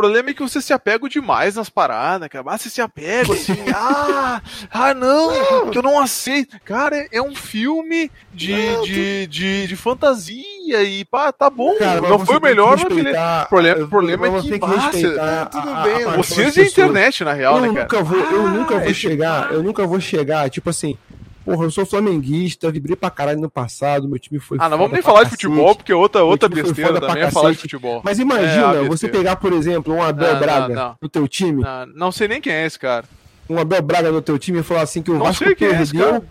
[0.00, 2.44] problema é que você se apega demais nas paradas, cara.
[2.48, 6.58] Ah, você se apega assim, ah, ah, não, que eu não aceito.
[6.64, 11.76] Cara, é um filme de, não, de, de, de, fantasia e pá, tá bom.
[11.76, 15.02] Cara, não foi o melhor, mas o problema, problema é que, que pá, você,
[15.50, 16.16] tudo bem.
[16.16, 17.82] Vocês de internet, na real, eu né, cara?
[17.82, 20.96] Nunca vou, eu nunca vou ah, chegar, eu nunca vou chegar, tipo assim,
[21.44, 24.58] Porra, eu sou flamenguista, vibrei pra caralho no passado, meu time foi.
[24.60, 27.58] Ah, não vamos nem falar de futebol, porque outra, outra besteira também é falar de
[27.58, 28.02] futebol.
[28.04, 30.96] Mas imagina, é, você pegar, por exemplo, um Abel não, Braga não, não.
[31.00, 31.62] no teu time.
[31.62, 33.04] Não, não sei nem quem é esse cara.
[33.48, 35.70] Um Abel Braga no teu time e falar assim que o não Vasco sei quem
[35.70, 36.14] perdeu.
[36.14, 36.24] É esse.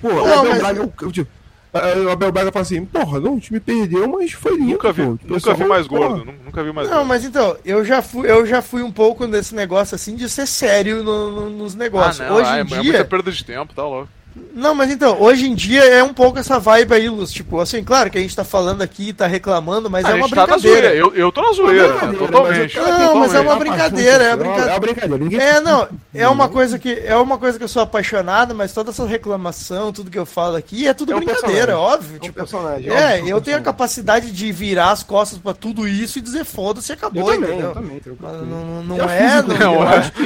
[0.00, 0.58] Pô, o Abel mas...
[0.58, 0.80] Braga.
[0.80, 4.72] Eu, o Abel Braga fala assim, porra, não, o time perdeu, mas foi lindo.
[4.72, 7.08] Nunca vi, nunca vi mais gordo, nunca vi mais Não, gordo.
[7.08, 10.46] mas então, eu já fui, eu já fui um pouco nesse negócio assim de ser
[10.46, 12.20] sério no, no, nos negócios.
[12.20, 12.76] Ah, não, Hoje em é, dia.
[12.76, 14.08] É muita perda de tempo, tá louco.
[14.52, 17.32] Não, mas então, hoje em dia é um pouco essa vibe aí, Luz.
[17.32, 20.28] Tipo, assim, claro que a gente tá falando aqui, tá reclamando, mas ah, é uma
[20.28, 20.88] brincadeira.
[20.88, 22.76] Tá eu, eu tô na zoeira, totalmente.
[22.76, 23.18] Não, totalmente.
[23.18, 24.70] mas é uma brincadeira, é uma brincadeira.
[24.70, 25.42] É, uma brincadeira.
[25.42, 28.90] é, não, é uma coisa que é uma coisa que eu sou apaixonado, mas toda
[28.90, 32.14] essa reclamação, tudo que eu falo aqui é tudo é brincadeira, óbvio.
[32.14, 35.54] É um tipo, personagem, é, óbvio, eu tenho a capacidade de virar as costas pra
[35.54, 37.68] tudo isso e dizer foda-se acabou, eu também, entendeu?
[37.68, 38.46] Eu também, eu também.
[38.46, 39.82] Não, não é, não,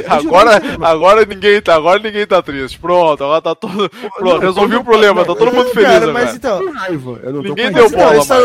[0.09, 2.79] agora, agora ninguém tá, agora ninguém tá triste.
[2.79, 6.73] Pronto, agora tá todo, pronto, resolvi o problema, tá todo mundo feliz cara, mas então,
[6.73, 7.21] raiva.
[7.23, 8.41] Eu não Ninguém deu bola, Star,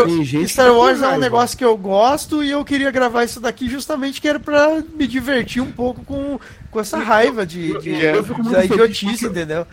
[0.46, 4.20] Star Wars é um negócio que eu gosto e eu queria gravar isso daqui justamente
[4.20, 6.38] que era pra me divertir um pouco com,
[6.70, 9.66] com essa raiva de, de, de, de da idiotice, entendeu?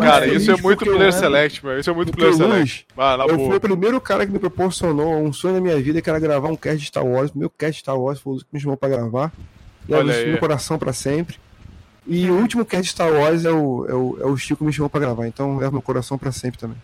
[0.00, 1.80] cara, isso é muito player select, mano.
[1.80, 2.86] Isso é muito player select.
[2.96, 6.08] Ah, eu fui o primeiro cara que me proporcionou um sonho na minha vida, que
[6.08, 7.32] era gravar um cast de Star Wars.
[7.34, 9.32] Meu cast de Star Wars foi o que me chamou pra gravar.
[9.88, 11.36] E Olha isso no coração pra sempre.
[12.06, 14.72] E o último cast de Star Wars é o, é o, é o Chico me
[14.72, 16.76] chamou pra gravar, então é meu coração pra sempre também.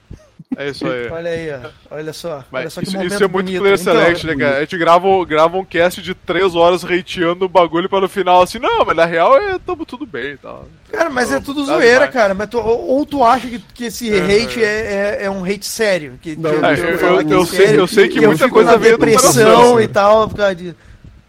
[0.57, 1.09] É isso aí.
[1.11, 1.95] Olha aí, ó.
[1.95, 2.43] olha só.
[2.51, 3.61] Mas olha só que isso, isso é muito bonito.
[3.61, 4.57] player então, select, né, cara?
[4.57, 8.43] A gente grava, grava um cast de 3 horas hateando o bagulho para no final
[8.43, 10.49] assim, não, mas na real é tamo tudo bem e tá.
[10.49, 10.69] tal.
[10.91, 12.11] Cara, mas é tudo zoeira, demais.
[12.11, 12.35] cara.
[12.35, 15.67] Mas tu, ou, tu acha que, que esse é, hate é, é, é, um hate
[15.67, 16.19] sério?
[16.21, 19.81] Que, não, que, eu, eu, eu, sei, eu sei que, que muita coisa veio depressão
[19.81, 20.75] e tal, por causa de.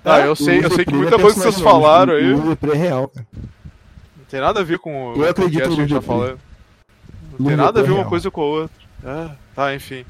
[0.03, 2.33] Ah, eu sei, eu sei que muita coisa que vocês falaram aí.
[2.33, 3.27] O é real, cara
[4.31, 6.39] tem nada a ver com eu acredito que a gente tá falando.
[7.37, 8.81] Não tem nada a ver uma coisa com a outra.
[9.03, 10.05] É, tá, enfim.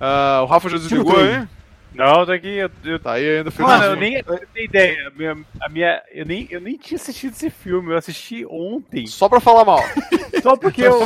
[0.00, 1.44] Uh, o Rafa já desligou aí?
[1.92, 2.48] Não, tá aqui.
[2.48, 3.00] Eu, eu...
[3.00, 5.08] Tá aí ainda Mano, eu nem eu tenho ideia.
[5.08, 9.06] A minha, a minha, eu, nem, eu nem tinha assistido esse filme, eu assisti ontem.
[9.08, 9.80] Só pra falar mal.
[10.40, 11.00] Só porque eu.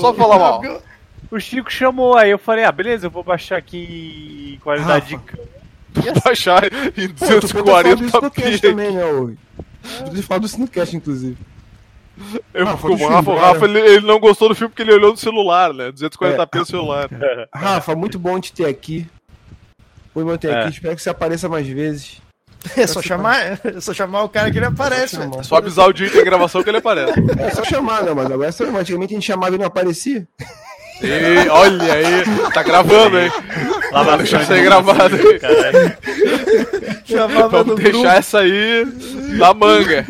[0.00, 0.62] Só pra falar mal.
[1.30, 5.36] O Chico chamou, aí eu falei, ah, beleza, eu vou baixar aqui em qualidade Rafa.
[5.36, 5.54] de.
[5.94, 6.64] Vou baixar
[6.98, 8.58] em 240 p.
[8.58, 9.38] também, né, hoje.
[10.00, 11.36] Podia falar do Cinecast, inclusive.
[12.52, 15.10] Eu, Rafa, como, Rafa, o Rafa ele, ele, não gostou do filme porque ele olhou
[15.10, 15.90] no celular, né?
[15.90, 17.08] 240p é, no celular.
[17.52, 19.06] Rafa, muito bom te ter aqui.
[20.14, 20.60] Muito bom te ter é.
[20.60, 20.70] aqui.
[20.70, 22.22] Espero que você apareça mais vezes.
[22.76, 25.18] É só chamar, é só chamar o cara que ele aparece.
[25.20, 27.12] É só avisar o dia de gravação que ele aparece.
[27.38, 28.14] É só chamar, né?
[28.14, 30.26] Mas agora é antigamente a gente chamava e não aparecia.
[31.02, 33.30] E, olha aí, tá gravando, hein?
[33.92, 35.16] Lá vai deixar isso aí gravado.
[37.04, 38.08] Chamava Vamos no deixar grupo.
[38.08, 38.86] essa aí
[39.36, 40.06] na manga.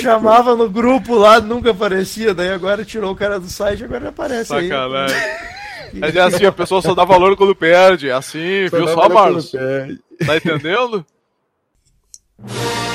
[0.00, 4.46] Chamava no grupo lá, nunca aparecia, daí agora tirou o cara do site, agora aparece
[4.48, 5.16] Sacanagem.
[5.16, 5.58] aí.
[5.94, 8.10] Mas é assim, a pessoa só dá valor quando perde.
[8.10, 9.52] É assim, só viu só, Marlos?
[10.26, 11.04] Tá entendendo?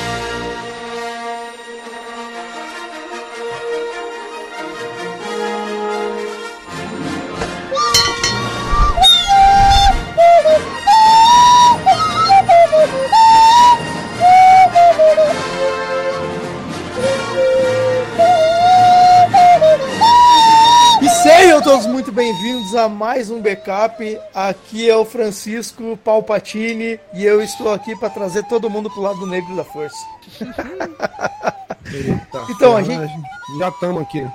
[21.64, 24.20] todos muito bem-vindos a mais um backup.
[24.36, 29.26] Aqui é o Francisco Palpatini e eu estou aqui para trazer todo mundo pro lado
[29.26, 29.96] negro da força.
[31.86, 33.14] Eita, então a gente
[33.58, 34.28] já estamos aqui.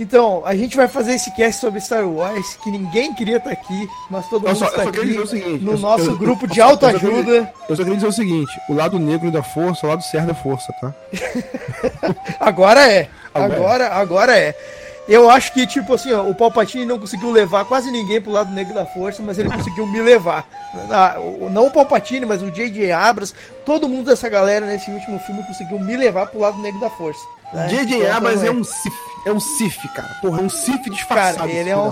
[0.00, 3.88] Então, a gente vai fazer esse cast sobre Star Wars, que ninguém queria estar aqui,
[4.10, 7.52] mas todo mundo só, está aqui seguinte, no nosso eu, grupo de autoajuda.
[7.68, 10.34] Eu só queria dizer o seguinte, o lado negro da força, o lado certo da
[10.34, 10.92] força, tá?
[12.40, 13.08] agora é.
[13.32, 14.56] Agora, agora é.
[15.06, 18.50] Eu acho que, tipo assim, ó, o Palpatine não conseguiu levar quase ninguém pro lado
[18.50, 20.48] negro da força, mas ele conseguiu me levar.
[20.90, 21.16] Ah,
[21.50, 22.90] não o Palpatine, mas o J.J.
[22.90, 23.34] Abrams,
[23.66, 27.20] todo mundo dessa galera nesse último filme conseguiu me levar pro lado negro da força.
[27.52, 27.68] Né?
[27.68, 27.96] J.J.
[27.98, 28.96] Então, Abrams é um Sif,
[29.26, 30.08] é um Sif, cara.
[30.22, 31.38] Porra, é um Sif disfarçado.
[31.38, 31.90] Cara, ele é um,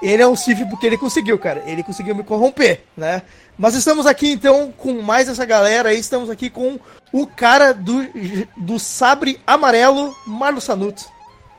[0.00, 1.60] ele é um Sif porque ele conseguiu, cara.
[1.66, 3.22] Ele conseguiu me corromper, né?
[3.58, 6.78] Mas estamos aqui então com mais essa galera aí, estamos aqui com
[7.12, 8.06] o cara do,
[8.56, 11.13] do sabre amarelo, Marlo Sanuto.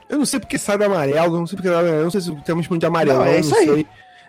[0.09, 2.67] Eu não sei porque sai do amarelo, não sei porque eu não sei se temos
[2.67, 3.67] muito de amarelo, não, é isso aí.
[3.67, 3.87] Sei.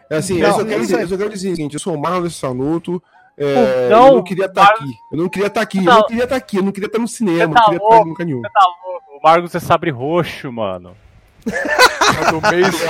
[0.08, 1.94] É assim, não, eu, só quero dizer, eu só quero dizer o seguinte, eu sou
[1.94, 3.02] o Marlon Sanuto,
[3.36, 4.98] É, não, eu não queria estar tá aqui.
[5.12, 5.84] Eu não queria estar tá aqui.
[5.84, 6.56] Tá, eu não queria estar tá aqui.
[6.56, 7.42] Eu não queria estar no cinema.
[7.42, 8.40] eu não queria estar nunca nenhum.
[8.40, 9.18] Você tá louco.
[9.18, 10.96] O Marcos é sabre roxo, mano.
[12.30, 12.84] do Mace,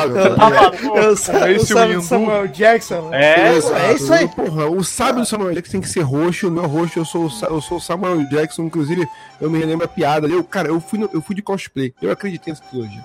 [1.92, 3.10] eu, o Samuel Jackson.
[3.12, 4.28] É, é, é isso aí.
[4.28, 7.30] Porra, o sábio do Samuel Jackson tem que ser roxo, o meu roxo, eu sou,
[7.48, 9.06] eu sou o Samuel Jackson, inclusive
[9.40, 10.26] eu me lembro a piada.
[10.26, 13.04] Eu, cara, eu fui, no, eu fui de cosplay, eu acreditei nessa trilogia.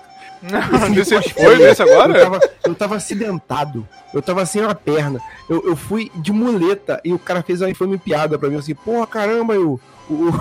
[1.34, 2.18] Foi nesse agora?
[2.18, 3.88] Eu tava, eu tava acidentado.
[4.12, 5.20] Eu tava sem uma perna.
[5.48, 8.74] Eu, eu fui de muleta e o cara fez uma infame piada pra mim assim,
[8.74, 9.78] porra, caramba, eu.
[10.10, 10.32] O,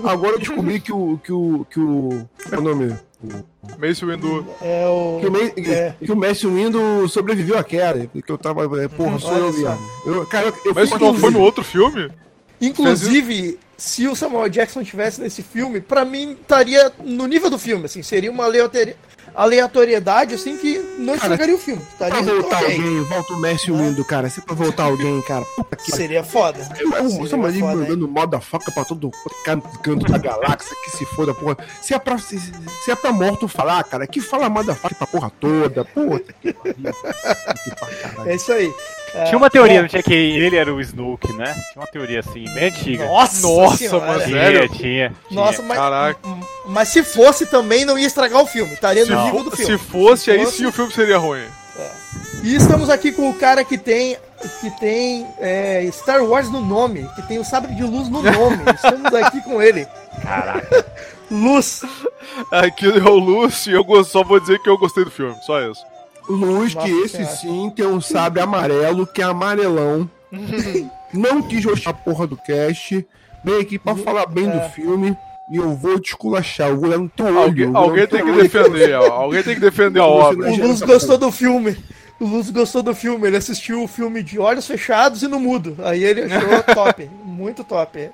[0.08, 1.18] agora eu descobri que o.
[1.22, 1.66] que o.
[1.68, 2.28] que o.
[2.48, 2.96] Qual é o nome?
[3.78, 4.46] Mace Windu.
[4.62, 5.18] É o.
[5.20, 5.94] Que o, Mace, é.
[6.04, 8.08] que o Mace Windu sobreviveu à queda.
[8.12, 8.82] Porque eu tava.
[8.82, 9.80] É, porra, sou eu, viado.
[10.06, 12.10] Eu, cara, eu, eu Mas não foi no outro filme?
[12.60, 17.86] Inclusive, se o Samuel Jackson tivesse nesse filme, para mim estaria no nível do filme,
[17.86, 18.96] assim, seria uma aleatória,
[19.40, 21.82] aleatoriedade, assim, que não estragaria o filme.
[21.82, 22.76] Estaria pra voltar okay.
[22.76, 25.90] alguém, volta o Messi Windu, cara, se pra voltar alguém, cara, puta que...
[25.92, 26.62] Seria foda.
[26.62, 29.10] Seria Estamos ali mandando moda-foca pra todo
[29.82, 31.56] canto da galáxia, que se foda, porra.
[31.80, 35.32] Se é pra, se, se é pra morto falar, cara, que fala moda-foca pra porra
[35.40, 36.94] toda, puta que pariu.
[38.26, 38.72] É isso aí.
[39.26, 41.52] Tinha uma teoria, não tinha que ele era o Snoke, né?
[41.72, 43.06] Tinha uma teoria assim, bem antiga.
[43.06, 44.24] Nossa, Nossa mano?
[44.24, 45.12] Tinha, tinha.
[45.30, 46.20] Nossa, mas, Caraca.
[46.66, 49.78] mas se fosse também não ia estragar o filme, estaria no nível do filme.
[49.78, 50.58] Se fosse, se aí fosse...
[50.58, 51.42] sim o filme seria ruim.
[51.76, 51.90] É.
[52.44, 54.16] E estamos aqui com o cara que tem
[54.60, 58.58] que tem é, Star Wars no nome, que tem o sabre de luz no nome.
[58.74, 59.86] estamos aqui com ele.
[60.22, 60.86] Caraca.
[61.30, 61.82] Luz.
[62.50, 65.60] Aqui é o Luz e eu só vou dizer que eu gostei do filme, só
[65.60, 65.84] isso.
[66.30, 70.08] Luz, Nossa que esse sim tem um sabre amarelo, que é amarelão.
[71.12, 73.06] não quis gostar a porra do cast.
[73.44, 74.50] Vem aqui pra falar bem é.
[74.50, 75.16] do filme.
[75.50, 77.38] E eu vou te esculachar, eu vou olhar no teu olho.
[77.38, 79.12] Alguém, alguém tem que defender, ó.
[79.12, 80.48] Alguém tem que defender a obra.
[80.48, 81.76] O Luz gostou do filme.
[82.20, 85.76] O Luz gostou do filme, ele assistiu o filme de olhos fechados e no mudo.
[85.82, 88.10] Aí ele achou top, muito top.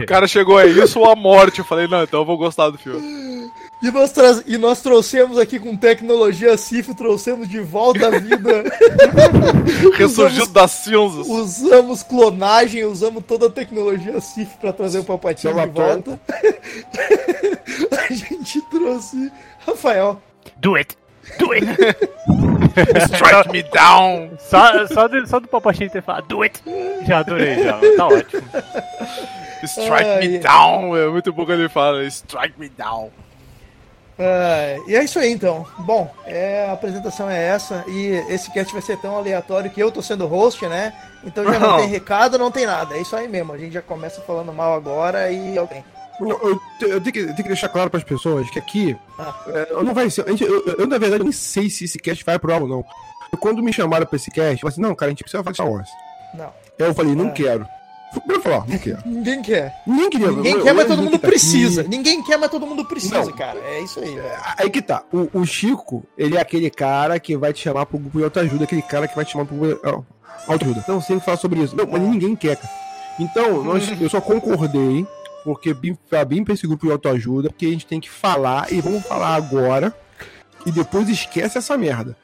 [0.00, 1.58] O cara chegou a isso ou a morte.
[1.58, 3.02] Eu falei, não, então eu vou gostar do filme.
[3.84, 8.64] E nós, e nós trouxemos aqui com tecnologia CIF, trouxemos de volta a vida.
[9.94, 11.26] Ressurgiu das cinzas.
[11.26, 16.18] Usamos clonagem, usamos toda a tecnologia CIF para trazer o Papatinho de volta.
[18.08, 19.30] a gente trouxe
[19.66, 20.18] Rafael.
[20.56, 20.96] Do it!
[21.38, 21.66] Do it!
[23.12, 24.30] Strike me down!
[24.38, 26.58] Só, só, do, só do Papatinho ter falado do it!
[27.06, 27.78] Já adorei, já.
[27.98, 28.42] Tá ótimo.
[29.62, 30.96] Strike me down!
[30.96, 33.10] É muito bom quando ele fala Strike me down.
[34.16, 35.66] Uh, e é isso aí então.
[35.78, 37.84] Bom, é, a apresentação é essa.
[37.88, 40.92] E esse cast vai ser tão aleatório que eu tô sendo host, né?
[41.24, 42.96] Então já não, não tem recado, não tem nada.
[42.96, 43.52] É isso aí mesmo.
[43.52, 45.84] A gente já começa falando mal agora e alguém.
[46.20, 48.96] Eu, eu, eu, tenho que, eu, tenho que, deixar claro para as pessoas que aqui
[49.18, 49.34] ah.
[49.48, 50.24] é, não vai ser.
[50.28, 52.84] Gente, eu, na verdade, nem sei se esse cast vai pro ar ou não.
[53.40, 55.54] Quando me chamaram pra esse cast, eu falei assim: não, cara, a gente precisa fazer
[55.54, 55.88] Star Wars.
[56.34, 56.52] Não.
[56.78, 57.32] Eu falei: não é.
[57.32, 57.66] quero.
[58.28, 58.98] Eu falar, não quer.
[59.04, 59.82] Ninguém quer.
[59.86, 60.30] Ninguém queria.
[60.30, 61.82] Ninguém quer, mas todo mundo precisa.
[61.82, 63.32] Ninguém quer, mas todo mundo precisa, não.
[63.32, 63.58] cara.
[63.60, 64.42] É isso aí, velho.
[64.56, 65.02] Aí que tá.
[65.12, 68.64] O, o, Chico, ele é aquele cara que vai te chamar pro grupo de autoajuda,
[68.64, 70.04] aquele cara que vai te chamar pro grupo de
[70.46, 70.84] autoajuda.
[70.88, 71.76] Não sei falar sobre isso.
[71.76, 72.72] Não, mas ninguém quer, cara.
[73.18, 75.06] Então, nós, eu só concordei,
[75.44, 75.74] porque
[76.08, 79.04] pra bem pra esse grupo de autoajuda, que a gente tem que falar, e vamos
[79.04, 79.94] falar agora,
[80.66, 82.16] e depois esquece essa merda.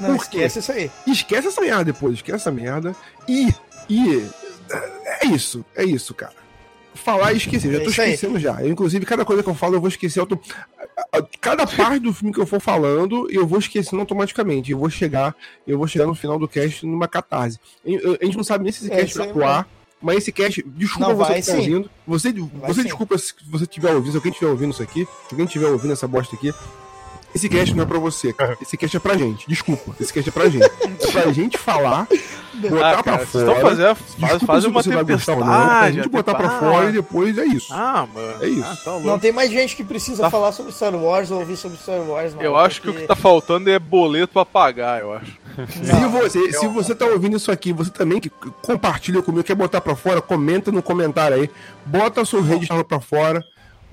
[0.00, 0.90] Não, esquece isso aí.
[1.06, 2.96] Esquece essa merda depois, esquece essa merda.
[3.28, 3.54] E,
[3.88, 4.28] e
[4.70, 6.34] é isso, é isso, cara.
[6.94, 8.62] Falar e esquecer, já tô é esquecendo já.
[8.62, 10.20] Eu, inclusive, cada coisa que eu falo, eu vou esquecer.
[10.20, 10.38] Eu tô...
[11.40, 14.70] Cada parte do filme que eu for falando, eu vou esquecendo automaticamente.
[14.70, 15.34] Eu vou chegar,
[15.66, 17.58] eu vou chegar no final do cast numa catarse.
[17.84, 19.68] A gente não sabe nem se esse é, cast vai atuar.
[20.00, 21.90] Mas esse cast, desculpa não, você que tá ouvindo.
[22.06, 25.46] Você, você desculpa se você estiver ouvindo, se alguém estiver ouvindo isso aqui, se alguém
[25.46, 26.52] estiver ouvindo essa bosta aqui.
[27.34, 28.56] Esse cast não é pra você, cara.
[28.62, 29.48] Esse cast é pra gente.
[29.48, 30.64] Desculpa, esse cast é pra gente.
[30.64, 32.06] É pra gente falar,
[32.54, 33.60] botar ah, pra fora.
[33.60, 35.40] Fazendo, faz, faz uma tempestade.
[35.40, 37.72] Não, a gente botar pra fora e depois é isso.
[37.72, 38.42] Ah, mano.
[38.42, 38.64] É isso.
[38.64, 40.30] Ah, tá não tem mais gente que precisa tá.
[40.30, 42.42] falar sobre Star Wars ou ouvir sobre Star Wars, não.
[42.42, 42.92] Eu acho porque...
[42.92, 45.32] que o que tá faltando é boleto pra pagar, eu acho.
[45.70, 48.28] Se você, se você tá ouvindo isso aqui, você também que
[48.60, 51.50] compartilha comigo, quer botar pra fora, comenta no comentário aí.
[51.86, 53.44] Bota a sua rede pra fora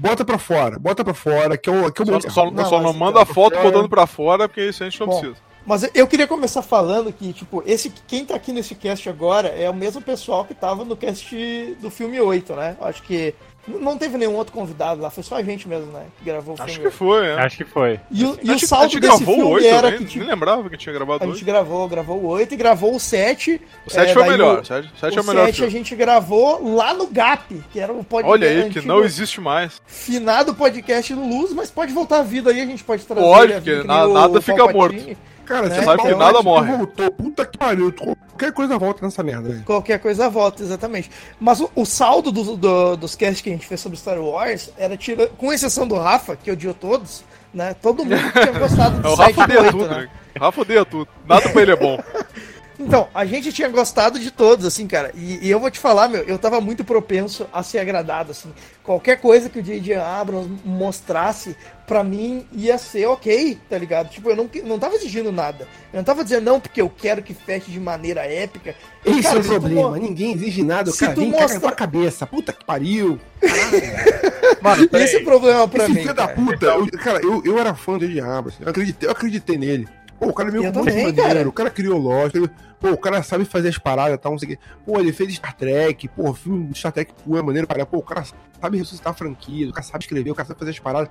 [0.01, 2.81] Bota pra fora, bota pra fora, que é o, que o só, só, não, só
[2.81, 3.69] não manda a foto fora.
[3.69, 5.39] botando pra fora, porque isso a gente não Bom, precisa.
[5.63, 9.69] Mas eu queria começar falando que, tipo, esse, quem tá aqui nesse cast agora é
[9.69, 11.35] o mesmo pessoal que tava no cast
[11.79, 12.75] do filme 8, né?
[12.81, 13.35] Acho que
[13.67, 16.05] não teve nenhum outro convidado lá, foi só a gente mesmo, né?
[16.17, 16.71] Que gravou o filme.
[16.71, 17.33] Acho que foi, é.
[17.33, 17.99] Acho que foi.
[18.09, 19.99] E, o, e o saldo desse filme 8 era também?
[19.99, 20.05] que.
[20.05, 22.99] Tipo, nem lembrava que tinha gravado A gente gravou, gravou o 8 e gravou o
[22.99, 23.61] 7.
[23.85, 24.59] O 7 é, foi o melhor.
[24.61, 25.43] O 7, 7 é o melhor.
[25.43, 28.31] O 7 a gente gravou lá no GAP, que era o podcast.
[28.31, 29.81] Olha aí, que não existe mais.
[29.85, 33.21] Finado podcast no Luz, mas pode voltar à vida aí, a gente pode trazer.
[33.21, 35.15] Pode, porque na, nada fica morto.
[35.45, 35.75] Cara, né?
[35.75, 36.75] você sabe que nada morre.
[36.75, 37.93] Voltou, puta que pariu.
[37.93, 39.49] Qualquer coisa volta nessa merda.
[39.49, 39.63] Véio.
[39.63, 41.11] Qualquer coisa volta, exatamente.
[41.39, 44.71] Mas o, o saldo do, do, dos casts que a gente fez sobre Star Wars
[44.77, 47.75] era, tira, com exceção do Rafa, que odiou todos, né?
[47.81, 50.09] Todo mundo tinha gostado do é, o Rafa odeia tudo, né?
[50.39, 51.07] Rafa odeia tudo.
[51.27, 51.99] Nada pra ele é bom.
[52.81, 55.11] Então, a gente tinha gostado de todos, assim, cara.
[55.15, 58.51] E, e, eu vou te falar, meu, eu tava muito propenso a ser agradado, assim.
[58.83, 59.95] Qualquer coisa que o J.J.
[59.95, 64.09] Abrams mostrasse, pra mim, ia ser ok, tá ligado?
[64.09, 65.67] Tipo, eu não, não tava exigindo nada.
[65.93, 68.75] Eu não tava dizendo, não, porque eu quero que feche de maneira épica.
[69.05, 70.01] Esse cara, é o problema, tu...
[70.01, 71.59] ninguém exige nada, o cara vem mostra...
[71.59, 72.25] com a cabeça.
[72.25, 73.19] Puta que pariu.
[74.61, 76.01] Mano, esse é o problema pra Esse mim.
[76.01, 78.21] Filho da puta, eu, cara, eu, eu era fã do J.J.
[78.21, 78.61] Abrams.
[78.61, 79.87] Eu acreditei, eu acreditei nele.
[80.21, 81.49] Pô, o cara é meio também, cara.
[81.49, 82.47] o cara criou lógica,
[82.79, 84.59] pô, o cara sabe fazer as paradas e tal, não sei o quê.
[84.85, 87.97] Pô, ele fez Star Trek, pô, filme de Star Trek pô, é maneiro para pô,
[87.97, 88.23] o cara
[88.61, 91.09] sabe ressuscitar franquias, o cara sabe escrever, o cara sabe fazer as paradas.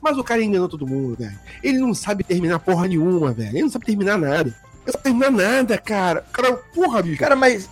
[0.00, 1.38] Mas o cara enganou todo mundo, velho.
[1.62, 3.50] Ele não sabe terminar porra nenhuma, velho.
[3.50, 4.48] Ele não sabe terminar nada.
[4.48, 6.24] Ele não sabe terminar nada, cara.
[6.28, 7.20] O cara, porra, bicho.
[7.20, 7.70] Cara, mas.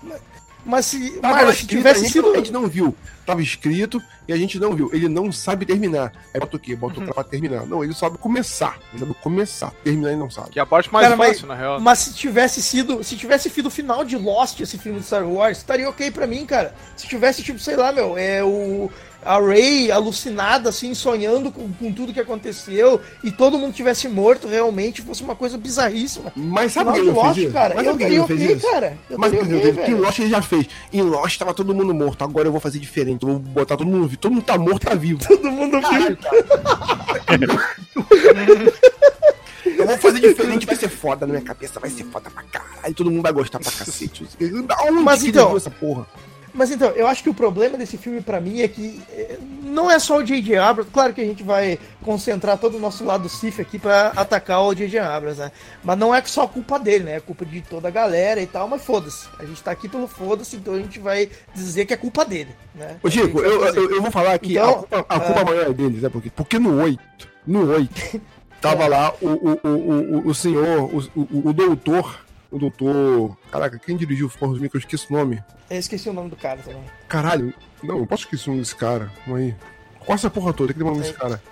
[0.69, 2.31] Mas se, tá mas, se tivesse a gente, sido.
[2.31, 2.95] A gente não viu.
[3.25, 4.91] Tava escrito e a gente não viu.
[4.93, 6.13] Ele não sabe terminar.
[6.35, 6.77] Aí bota o quê?
[6.77, 7.05] Bota uhum.
[7.05, 7.67] o cara pra terminar.
[7.67, 8.79] Não, ele sabe começar.
[8.93, 9.71] Ele sabe começar.
[9.83, 10.51] Terminar ele não sabe.
[10.51, 11.81] Que é a parte mais cara, fácil, mas, na real.
[11.81, 13.03] Mas se tivesse sido.
[13.03, 16.27] Se tivesse sido o final de Lost, esse filme de Star Wars, estaria ok pra
[16.27, 16.75] mim, cara.
[16.95, 18.91] Se tivesse, tipo, sei lá, meu, é o
[19.25, 24.47] a Ray alucinada, assim, sonhando com, com, tudo que aconteceu e todo mundo tivesse morto
[24.47, 26.33] realmente, fosse uma coisa bizarríssima.
[26.37, 27.75] Mas sabe o que Lost, fez cara?
[27.75, 28.71] Mas eu daria ok, isso?
[28.71, 28.99] cara.
[29.11, 29.89] Eu Mas o que ele fez?
[29.89, 30.67] Em Lost ele já fez.
[30.93, 33.23] Em Lost tava todo mundo morto, agora eu vou fazer diferente.
[33.23, 34.21] Eu vou botar todo mundo vivo.
[34.21, 35.19] Todo mundo tá morto, tá vivo.
[35.27, 36.19] todo mundo vivo.
[39.65, 42.95] Eu vou fazer diferente, vai ser foda na minha cabeça, vai ser foda pra caralho.
[42.95, 44.27] Todo mundo vai gostar pra cacete.
[45.03, 46.07] Mas então, essa porra?
[46.55, 49.91] Mas então, eu acho que o problema desse filme para mim é que eh, não
[49.91, 50.57] é só o J.J.
[50.57, 54.63] Abrams, claro que a gente vai concentrar todo o nosso lado Sif aqui para atacar
[54.63, 54.99] o J.J.
[54.99, 55.53] Abrams, né?
[55.83, 57.17] Mas não é só culpa dele, né?
[57.17, 59.29] É culpa de toda a galera e tal, mas foda-se.
[59.39, 62.51] A gente tá aqui pelo foda-se, então a gente vai dizer que é culpa dele,
[62.75, 62.97] né?
[63.03, 65.45] Ô, Chico, eu, eu, eu, vou falar aqui, então, a culpa, a culpa uh...
[65.45, 66.09] maior é deles, né?
[66.09, 66.99] Porque, porque no 8,
[67.47, 68.21] no 8,
[68.61, 68.89] tava é.
[68.89, 73.37] lá o, o, o, o, o senhor, o, o, o doutor o doutor.
[73.51, 74.79] Caraca, quem dirigiu o Forros Micro?
[74.79, 75.43] Eu esqueci o nome.
[75.71, 76.83] Eu esqueci o nome do cara também.
[77.09, 77.53] Caralho,
[77.83, 79.11] não, eu posso esquecer o nome desse cara.
[79.27, 79.57] Vamos aí.
[80.01, 80.73] Qual essa porra toda?
[80.73, 81.43] Que tem o nome desse cara?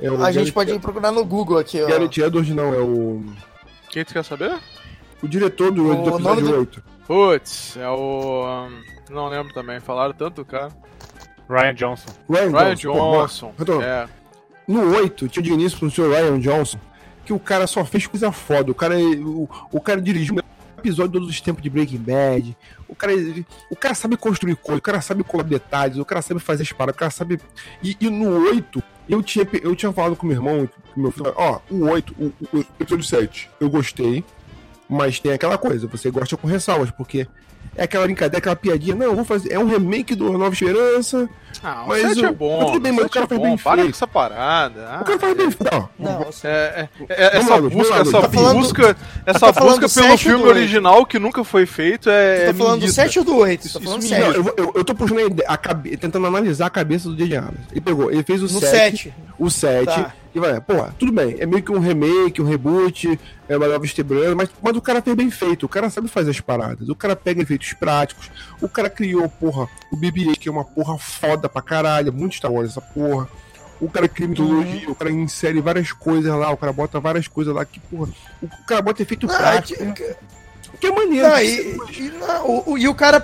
[0.00, 1.86] É o a gente pode ir procurar no Google aqui, ó.
[1.86, 3.24] Garrett Edwards não, é o.
[3.90, 4.58] Quem tu quer saber?
[5.22, 6.58] O diretor do, o do episódio do...
[6.58, 6.84] 8.
[7.06, 8.66] Putz, é o.
[8.66, 10.70] Um, não lembro também, falaram tanto, cara.
[11.48, 12.10] Ryan Johnson.
[12.28, 13.52] Ryan, Ryan Johnson.
[13.58, 13.82] Johnson.
[13.82, 14.08] é.
[14.66, 16.78] No 8, tinha o Digníssimo pro senhor Ryan Johnson
[17.24, 18.70] que o cara só fez coisa foda.
[18.70, 20.38] O cara, o, o cara dirigiu um
[20.78, 22.56] episódio todos os tempos de Breaking Bad.
[22.88, 23.12] O cara,
[23.70, 26.72] o cara sabe construir coisa, o cara sabe colar detalhes, o cara sabe fazer as
[26.72, 27.40] paradas, o cara sabe.
[27.82, 31.32] E, e, no 8, eu tinha, eu tinha falado com meu irmão, com meu filho,
[31.36, 34.24] ó, o 8, o, o episódio 7, eu gostei,
[34.88, 37.26] mas tem aquela coisa, você gosta com ressalvas, porque
[37.76, 38.94] é aquela brincadeira, aquela piadinha.
[38.94, 39.52] Não, vou fazer.
[39.52, 41.28] É um remake do Nova Esperança.
[41.62, 42.58] Ah, mas o 7 é bom.
[42.58, 44.88] Mas tudo bem, mas o cara é faz bom, bem para com essa parada.
[44.90, 45.72] Ah, o cara faz bem feito.
[45.72, 50.44] Não, não é, é, é, essa busca, essa tá busca, essa tá busca pelo filme
[50.44, 52.38] original que nunca foi feito é.
[52.38, 53.72] Você tá falando do 7 ou do 8?
[53.72, 57.08] Tá falando isso, não, eu, eu, eu, tô puxando a, a, tentando analisar a cabeça
[57.08, 57.36] do J.J.
[57.36, 57.66] Abrams.
[57.70, 59.14] Ele pegou, ele fez o 7.
[59.38, 59.86] O 7.
[59.86, 60.14] Tá.
[60.34, 63.84] E vai, pô, tudo bem, é meio que um remake, um reboot, é uma nova
[63.84, 66.94] estebrando, mas, mas o cara fez bem feito, o cara sabe fazer as paradas, o
[66.94, 71.50] cara pega efeitos práticos, o cara criou, porra, o BB-8, que é uma porra foda
[71.50, 73.28] pra caralho, é muito Star Wars essa porra.
[73.78, 74.92] O cara cria mitologia, uhum.
[74.92, 78.64] o cara insere várias coisas lá, o cara bota várias coisas lá que, porra, o
[78.64, 79.92] cara bota efeito ah, prático.
[79.92, 80.16] Que,
[80.82, 81.28] que é maneiro.
[81.28, 83.22] Não, e, e, não, o, e, o cara,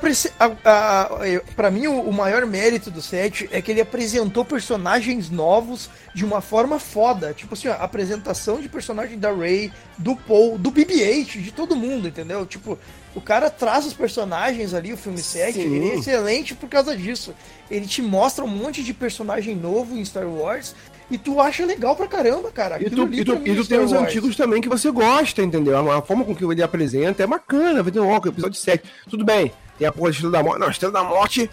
[1.56, 6.24] para mim, o, o, maior mérito do set é que ele apresentou personagens novos de
[6.24, 7.34] uma forma foda.
[7.34, 11.74] Tipo assim, ó, a apresentação de personagem da Ray, do Paul, do BB-8, de todo
[11.74, 12.46] mundo, entendeu?
[12.46, 12.78] Tipo,
[13.12, 17.34] o cara traz os personagens ali, o filme 7, ele é excelente por causa disso.
[17.68, 20.76] Ele te mostra um monte de personagem novo em Star Wars
[21.10, 22.80] e tu acha legal pra caramba, cara.
[22.80, 25.90] e tu, e tu, e tu tem os antigos também que você gosta, entendeu?
[25.90, 27.82] A, forma com que ele apresenta é bacana.
[27.82, 28.84] Vai ter um óculos, episódio 7.
[29.08, 30.60] Tudo bem, tem a porra da Estrela da Morte.
[30.60, 31.50] Não, a Estrela da Morte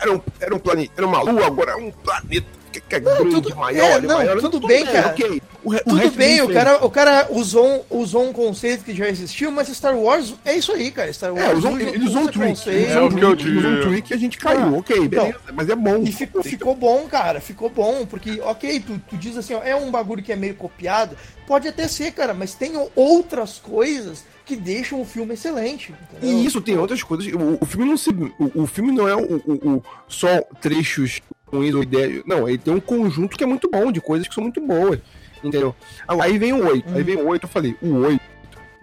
[0.00, 3.14] era um, era um planeta, era uma lua, agora é um planeta que é não,
[3.14, 4.36] grande, tudo, maior, é, não, maior.
[4.36, 5.08] Tudo, tudo bem, cara.
[5.08, 5.42] Okay.
[5.62, 9.50] O, o tudo bem, o cara, o cara usou, usou um conceito que já existiu,
[9.50, 11.12] mas Star Wars é isso aí, cara.
[11.12, 11.44] Star Wars.
[11.44, 12.70] É, usou, ele usou um tweak.
[12.70, 13.58] É o que eu digo.
[13.58, 15.38] Usou um tweak e a gente caiu, ah, ok, então, beleza.
[15.42, 16.02] Então, mas é bom.
[16.02, 17.40] E ficou, ficou bom, cara.
[17.40, 20.54] Ficou bom, porque, ok, tu, tu diz assim, ó, é um bagulho que é meio
[20.54, 21.16] copiado.
[21.46, 25.94] Pode até ser, cara, mas tem outras coisas que deixam o filme excelente.
[26.12, 26.38] Entendeu?
[26.38, 27.26] E isso tem outras coisas.
[27.32, 31.20] O, o filme não se, o, o filme não é o, o, só trechos
[31.54, 32.22] ruins ou ideias.
[32.26, 34.98] Não, ele tem um conjunto que é muito bom, de coisas que são muito boas.
[35.38, 35.74] Entendeu?
[36.08, 36.94] Aí vem o 8.
[36.94, 38.34] Aí vem o 8, eu falei, o 8.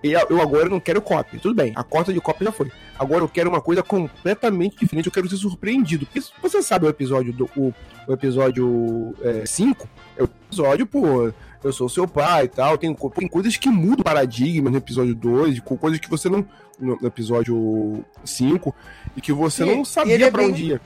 [0.04, 1.40] Eu agora não quero cópia.
[1.40, 2.72] Tudo bem, a cota de cópia já foi.
[2.98, 5.06] Agora eu quero uma coisa completamente diferente.
[5.06, 6.08] Eu quero ser surpreendido.
[6.08, 7.50] Porque você sabe o episódio do.
[7.56, 7.74] O,
[8.08, 9.14] o episódio
[9.46, 11.32] 5 é, é o episódio, pô.
[11.64, 12.80] Eu sou seu pai e tal.
[12.80, 16.46] Tem, tem coisas que mudam o paradigma no episódio 2, com coisas que você não.
[16.80, 18.74] No, no episódio 5,
[19.16, 20.52] e que você e, não sabia é pra bem...
[20.52, 20.82] onde ia.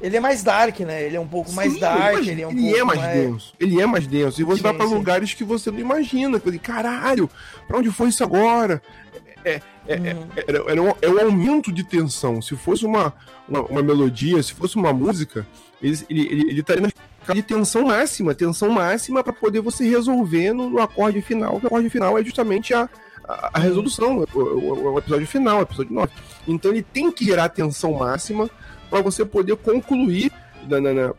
[0.00, 1.04] Ele é mais dark, né?
[1.04, 3.54] Ele é um pouco Sim, mais dark, ele é um ele é mais, mais, denso.
[3.58, 4.40] Ele é mais denso.
[4.40, 6.40] E você sim, vai para lugares que você não imagina.
[6.62, 7.30] Caralho,
[7.66, 8.82] pra onde foi isso agora?
[9.44, 10.26] É, é, hum.
[10.36, 12.42] é, é, um, é um aumento de tensão.
[12.42, 13.14] Se fosse uma,
[13.48, 15.46] uma, uma melodia, se fosse uma música,
[15.80, 16.88] ele, ele, ele, ele estaria na
[17.34, 21.54] de tensão máxima, tensão máxima para poder você resolver no, no, acorde final.
[21.54, 22.88] O acorde final é justamente a,
[23.26, 26.12] a, a resolução, o, o, o, episódio final, o episódio 9.
[26.46, 28.48] Então ele tem que gerar tensão máxima
[28.96, 30.32] para você poder concluir
[30.68, 31.14] na, na, na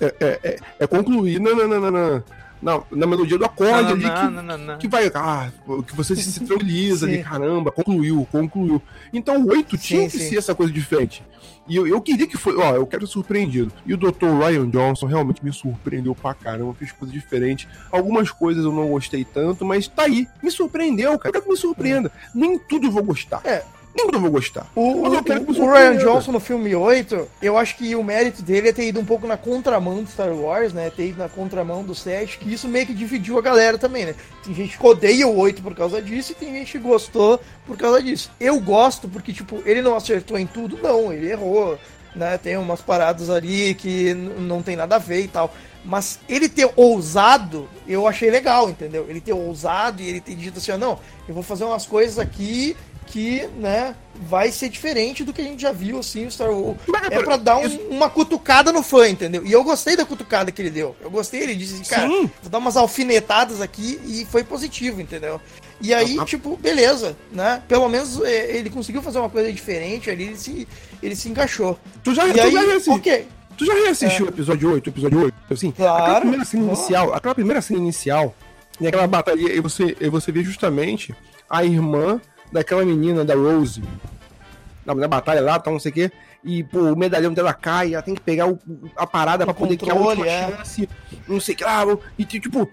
[0.00, 2.22] é, é, é, é, concluir na, na, na, na,
[2.62, 5.10] na, na melodia do acorde ali que, que vai.
[5.14, 5.50] Ah,
[5.86, 8.80] que você se tranquiliza ali, caramba, concluiu, concluiu.
[9.12, 10.30] Então o 8 tinha sim, que sim.
[10.30, 11.22] ser essa coisa diferente.
[11.68, 13.70] E eu, eu queria que foi, ó, eu quero ser surpreendido.
[13.84, 14.26] E o Dr.
[14.40, 17.68] Ryan Johnson realmente me surpreendeu pra caramba, fez coisas diferentes.
[17.92, 20.26] Algumas coisas eu não gostei tanto, mas tá aí.
[20.42, 21.28] Me surpreendeu, cara.
[21.28, 22.10] Eu quero que me surpreenda.
[22.34, 23.42] Nem tudo eu vou gostar.
[23.44, 23.62] É,
[23.94, 24.66] nem eu vou gostar.
[24.74, 28.72] O, o, o Ryan Johnson no filme 8, eu acho que o mérito dele é
[28.72, 30.90] ter ido um pouco na contramão do Star Wars, né?
[30.90, 34.14] Ter ido na contramão do 7, que isso meio que dividiu a galera também, né?
[34.44, 37.76] Tem gente que odeia o 8 por causa disso e tem gente que gostou por
[37.76, 38.30] causa disso.
[38.38, 41.78] Eu gosto porque, tipo, ele não acertou em tudo, não, ele errou,
[42.14, 42.38] né?
[42.38, 45.52] Tem umas paradas ali que não tem nada a ver e tal.
[45.84, 49.06] Mas ele ter ousado, eu achei legal, entendeu?
[49.08, 52.76] Ele ter ousado e ele ter dito assim, não, eu vou fazer umas coisas aqui
[53.10, 56.76] que, né, vai ser diferente do que a gente já viu, assim, o Star Wars.
[57.10, 59.44] É pra dar um, uma cutucada no fã, entendeu?
[59.46, 60.94] E eu gostei da cutucada que ele deu.
[61.00, 62.30] Eu gostei, ele disse, cara, Sim.
[62.42, 65.40] vou dar umas alfinetadas aqui e foi positivo, entendeu?
[65.80, 67.62] E aí, ah, tipo, beleza, né?
[67.68, 70.68] Pelo menos é, ele conseguiu fazer uma coisa diferente ali, ele se,
[71.02, 71.78] ele se encaixou.
[72.02, 73.26] Tu já, e tu aí, já reassistiu, okay.
[73.56, 74.28] tu já reassistiu é.
[74.28, 75.34] o episódio 8, o episódio 8?
[75.50, 76.02] Assim, claro.
[76.02, 78.34] Aquela primeira cena inicial, aquela primeira cena inicial,
[78.80, 81.14] e aquela batalha, e você, e você vê justamente
[81.48, 82.20] a irmã
[82.52, 83.82] daquela menina, da Rose,
[84.84, 86.12] na, na batalha lá, tal, não sei o quê,
[86.44, 88.58] e pô, o medalhão dela cai, ela tem que pegar o,
[88.96, 90.56] a parada para poder criar uma é.
[90.56, 90.88] chance,
[91.26, 91.84] não sei o que lá,
[92.18, 92.68] e tipo,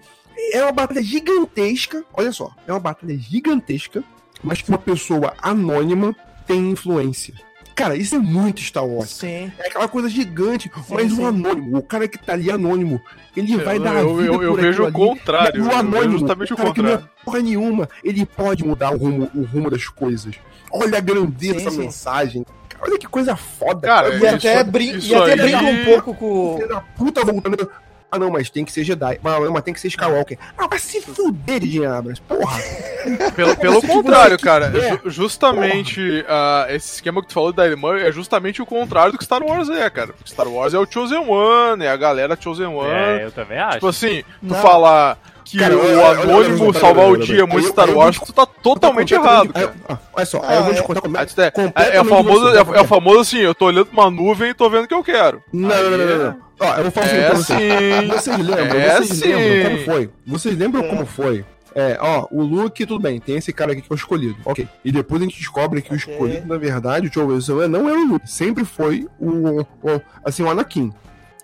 [0.52, 4.02] é uma batalha gigantesca, olha só, é uma batalha gigantesca,
[4.42, 6.14] mas que uma pessoa anônima
[6.46, 7.34] tem influência.
[7.76, 9.10] Cara, isso é muito Star Wars.
[9.10, 9.52] Sim.
[9.58, 11.22] É aquela coisa gigante, sim, mas sim.
[11.22, 12.98] o anônimo, o cara que tá ali anônimo,
[13.36, 15.62] ele eu, vai dar eu, a vida eu, eu, eu vejo o contrário.
[15.62, 16.74] O anônimo, justamente o, contrário.
[16.74, 20.36] Que não é porra nenhuma, ele pode mudar o rumo, o rumo das coisas.
[20.72, 22.46] Olha a grandeza dessa mensagem.
[22.80, 23.86] Olha que coisa foda.
[23.86, 24.24] Cara, cara.
[24.24, 26.56] E, até, brin e até brinca um pouco com.
[26.56, 27.70] Filho da puta voltando
[28.10, 29.18] ah, não, mas tem que ser Jedi.
[29.22, 30.38] Mas, mas tem que ser Skywalker.
[30.56, 32.60] Ah, vai se fuder, de Abrams, porra.
[33.34, 34.70] Pelo, pelo contrário, cara.
[34.70, 39.18] Ju justamente uh, esse esquema que tu falou da irmã é justamente o contrário do
[39.18, 40.12] que Star Wars é, cara.
[40.12, 42.90] Porque Star Wars é o Chosen One, é a galera Chosen One.
[42.90, 43.74] É, eu também acho.
[43.74, 44.62] Tipo assim, tu não.
[44.62, 49.52] falar que cara, o anônimo salvar o dia muito Star Wars, tu tá totalmente errado.
[50.12, 51.22] Olha só, aí eu vou te contar como é.
[51.22, 54.68] É, é, famoso, é, é famoso assim, eu tô olhando pra uma nuvem e tô
[54.68, 55.40] vendo o que eu quero.
[55.52, 56.36] Não, não, não, não.
[56.58, 58.08] Ó, eu vou falar assim, é pra sim.
[58.08, 58.80] Vocês lembram?
[58.80, 59.28] É vocês sim.
[59.28, 60.10] lembram como foi?
[60.26, 60.88] Vocês lembram é.
[60.88, 61.44] como foi?
[61.76, 64.36] É, ó, o Luke, tudo bem, tem esse cara aqui que foi escolhido.
[64.44, 64.66] Ok.
[64.84, 65.96] E depois a gente descobre que okay.
[65.96, 68.28] o escolhido, na verdade, o Joe Wilson não é o Luke.
[68.28, 69.66] Sempre foi o, o
[70.24, 70.92] assim, o Anakin.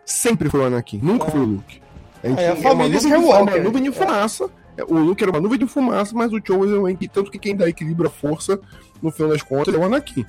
[0.05, 0.99] Sempre foi o Anakin.
[1.01, 1.31] Nunca é.
[1.31, 1.82] foi o Luke.
[2.23, 4.51] É a família é uma nuvem, uma nuvem de fumaça.
[4.77, 4.85] É.
[4.85, 7.69] O Luke era uma nuvem de fumaça, mas o Joe é tanto que quem dá
[7.69, 8.59] equilíbrio a força,
[9.03, 10.25] no final das contas, é o Anakin.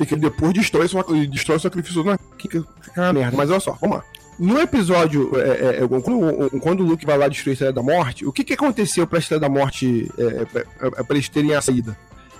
[0.00, 0.86] E que ele depois destrói,
[1.26, 3.36] destrói o sacrifício do Anakin, que é uma merda.
[3.36, 4.04] Mas olha só, vamos lá.
[4.38, 7.82] No episódio, é, é, é quando, quando, o Luke vai lá destruir a Estrela da
[7.82, 11.28] Morte, o que, que aconteceu pra Estrela da Morte, é, é pra, é, pra eles
[11.28, 11.98] terem a saída?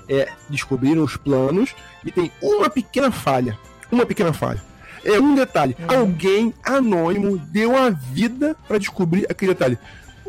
[0.08, 3.58] É, descobriram os planos e tem uma pequena falha.
[3.90, 4.62] Uma pequena falha.
[5.04, 5.76] É um detalhe.
[5.78, 5.98] Uhum.
[5.98, 9.78] Alguém anônimo deu a vida para descobrir aquele detalhe.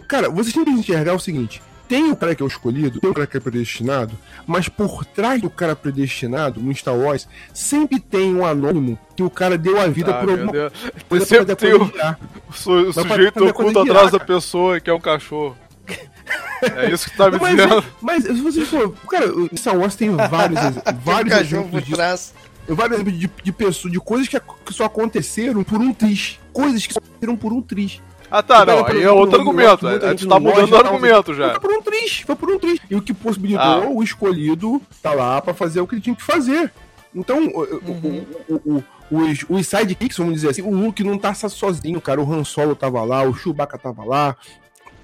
[0.07, 3.09] Cara, vocês têm que enxergar o seguinte: tem o cara que é o escolhido, tem
[3.09, 7.99] o cara que é predestinado, mas por trás do cara predestinado, no Star Wars, sempre
[7.99, 10.71] tem um anônimo que o cara deu a vida ah, por alguma
[11.09, 11.25] coisa.
[11.25, 15.57] Sempre tem o, o, su o sujeito oculto atrás da pessoa, que é um cachorro.
[16.61, 17.85] É isso que tá me mas, dizendo.
[18.01, 18.93] Mas, se você for.
[19.09, 20.59] Cara, o Star Wars tem vários,
[21.03, 21.95] vários exemplos disso.
[21.95, 22.33] Trás.
[22.69, 26.39] Vários exemplos de, de pessoas, de coisas que, que só aconteceram por um triz.
[26.53, 28.01] Coisas que só aconteceram por um triz.
[28.31, 29.87] Ah tá, não, aí é outro argumento.
[29.87, 31.51] A gente tá mudando o argumento já.
[31.51, 32.79] Foi por um triz, foi por um triz.
[32.89, 33.89] E o que possibilitou ah.
[33.89, 36.71] o escolhido tá lá pra fazer o que ele tinha que fazer.
[37.13, 38.25] Então, uhum.
[38.47, 38.83] o, o, o,
[39.17, 42.21] os, os sidekicks, vamos dizer assim, o Luke não tá sozinho, cara.
[42.21, 44.35] O Han Solo tava lá, o Chewbacca tava lá,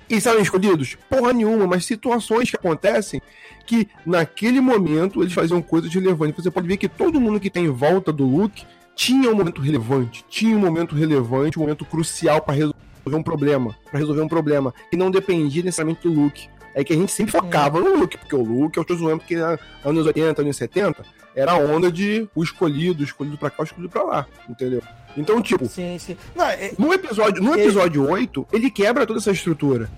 [0.10, 0.98] E saem escolhidos?
[1.10, 3.22] Porra nenhuma, mas situações que acontecem
[3.66, 6.44] que naquele momento eles faziam coisas relevantes.
[6.44, 8.66] Você pode ver que todo mundo que tem em volta do Luke
[8.96, 12.76] tinha um momento relevante, tinha um momento relevante, um momento crucial para resolver
[13.08, 16.48] um problema, para resolver um problema que não dependia necessariamente do Luke.
[16.74, 19.36] É que a gente sempre focava no Luke, porque o Luke, eu estou zoando porque
[19.36, 23.64] anos 80, anos 70, era a onda de o escolhido, o escolhido pra cá, o
[23.64, 24.82] escolhido pra lá, entendeu?
[25.18, 26.18] Então, tipo, sim, sim.
[26.36, 26.72] Não, é...
[26.78, 28.12] no episódio, no episódio é...
[28.12, 29.90] 8, ele quebra toda essa estrutura.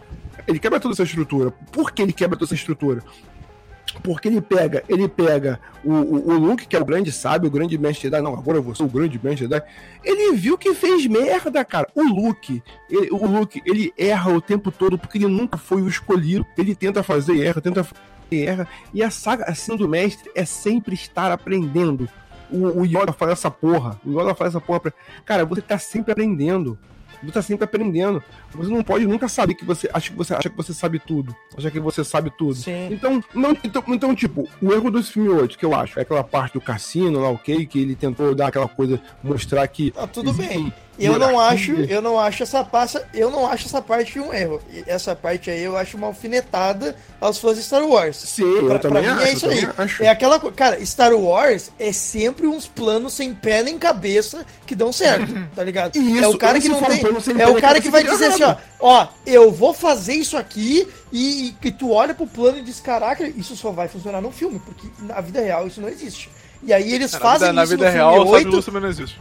[0.47, 1.51] Ele quebra toda essa estrutura.
[1.71, 3.03] Por que ele quebra toda essa estrutura?
[4.03, 7.51] Porque ele pega, ele pega o, o, o, Luke, que é o grande sábio, o
[7.51, 8.21] grande mestre Jedi.
[8.21, 9.61] Não, agora eu vou ser o grande mestre Jedi.
[10.03, 11.87] Ele viu que fez merda, cara.
[11.95, 15.87] O Luke, ele, o Luke, ele erra o tempo todo porque ele nunca foi o
[15.87, 16.45] escolhido.
[16.57, 18.67] Ele tenta fazer erra, tenta fazer erra.
[18.93, 22.07] E a saga assim do mestre é sempre estar aprendendo.
[22.51, 23.99] O, o Yoda faz essa porra.
[24.05, 24.79] O Yoda faz essa porra.
[24.79, 24.93] Pra...
[25.25, 26.77] Cara, você tá sempre aprendendo.
[27.23, 28.23] Você tá sempre aprendendo.
[28.51, 31.35] Você não pode nunca saber que você acha que você acha que você sabe tudo.
[31.57, 32.55] Acha que você sabe tudo.
[32.55, 32.89] Sim.
[32.91, 36.23] Então, não, então, então, tipo, o erro desse filme 8, que eu acho, é aquela
[36.23, 39.93] parte do cassino lá, ok, que ele tentou dar aquela coisa, mostrar que.
[39.97, 40.71] Ah, tudo bem.
[40.99, 44.59] Eu não acho, eu não acho essa passa, eu não acho essa parte um erro.
[44.87, 48.17] Essa parte aí eu acho uma alfinetada aos fãs de Star Wars.
[48.17, 49.69] Sim, pra, eu também pra mim é acho, é isso aí.
[49.77, 50.03] Acho.
[50.03, 54.91] É aquela, cara, Star Wars é sempre uns planos sem pé nem cabeça que dão
[54.91, 55.95] certo, tá ligado?
[55.95, 57.01] Isso, é o cara que não tem,
[57.39, 61.55] é o cara que vai dizer assim, ó, ó, eu vou fazer isso aqui e,
[61.63, 64.87] e, tu olha pro plano e diz, caraca, isso só vai funcionar no filme, porque
[64.99, 66.29] na vida real isso não existe.
[66.63, 69.19] E aí eles cara, fazem na isso vida, na vida real, 8, Lúcio não existe.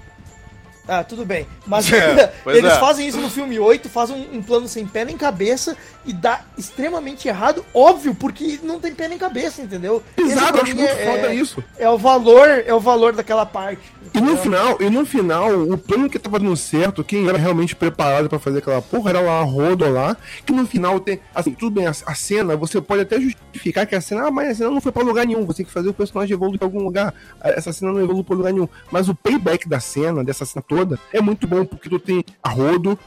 [0.88, 1.46] Ah, tudo bem.
[1.66, 2.78] Mas é, eles é.
[2.78, 6.42] fazem isso no filme 8, fazem um, um, plano sem pé nem cabeça e dá
[6.56, 10.02] extremamente errado, óbvio, porque não tem pé nem cabeça, entendeu?
[10.16, 11.62] Exato, acho muito é, foda isso.
[11.78, 13.82] É o valor, é o valor daquela parte.
[14.16, 17.76] E no final, e no final, o plano que tava dando certo, quem era realmente
[17.76, 21.52] preparado para fazer aquela porra era lá a Rodo lá, que no final tem, assim,
[21.52, 24.54] tudo bem, a, a, cena, você pode até justificar que a cena, ah, mas a
[24.54, 26.82] cena não foi para lugar nenhum, você tem que fazer o personagem evoluir pra algum
[26.82, 27.12] lugar.
[27.42, 28.68] Essa cena não evolui pra lugar nenhum.
[28.90, 32.24] Mas o payback da cena, dessa cena toda, toda, é muito bom, porque tu tem
[32.42, 32.98] a rodo,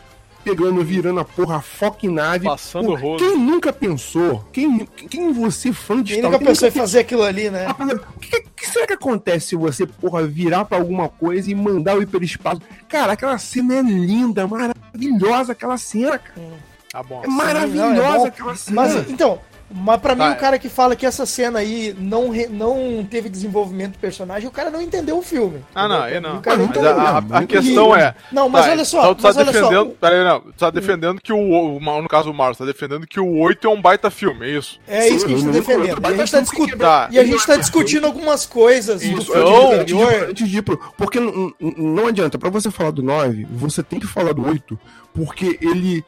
[0.49, 2.45] pegando, virando a porra, a foca nave.
[2.45, 3.23] Passando o rodo.
[3.23, 4.45] Quem nunca pensou?
[4.51, 7.67] Quem, quem você, fã de Quem Star nunca pensou em fazer aquilo ali, né?
[8.15, 11.97] O que, que, será que acontece se você, porra, virar pra alguma coisa e mandar
[11.97, 12.61] o hiperespaço?
[12.87, 16.39] Cara, aquela cena é linda, maravilhosa, aquela cena, cara.
[16.39, 16.51] Hum.
[16.91, 17.21] Tá bom.
[17.23, 18.81] É maravilhosa não, é aquela cena.
[18.81, 19.39] Mas, então,
[19.71, 20.31] mas pra mim, tá.
[20.31, 24.47] o cara que fala que essa cena aí não, re, não teve desenvolvimento do personagem,
[24.47, 25.63] o cara não entendeu o filme.
[25.75, 26.41] Ah, não, aí não.
[26.43, 28.15] Mas a, a, a, questão é.
[28.31, 28.99] Não, mas tá, olha só.
[28.99, 29.89] Então tu tá defendendo.
[29.91, 30.41] Peraí, não.
[30.41, 31.79] Tu tá defendendo que o.
[31.79, 34.79] No caso, o Marcos, tá defendendo que o 8 é um baita filme, é isso?
[34.87, 36.01] É isso que a gente tá defendendo.
[36.01, 37.07] E a gente tá, discutindo, tá.
[37.11, 39.31] e a gente tá discutindo algumas coisas isso.
[39.31, 40.29] do anterior.
[40.29, 40.77] Antes de ir pro.
[40.97, 44.79] Porque não adianta, pra você falar do 9, você tem que falar do 8,
[45.13, 46.03] porque ele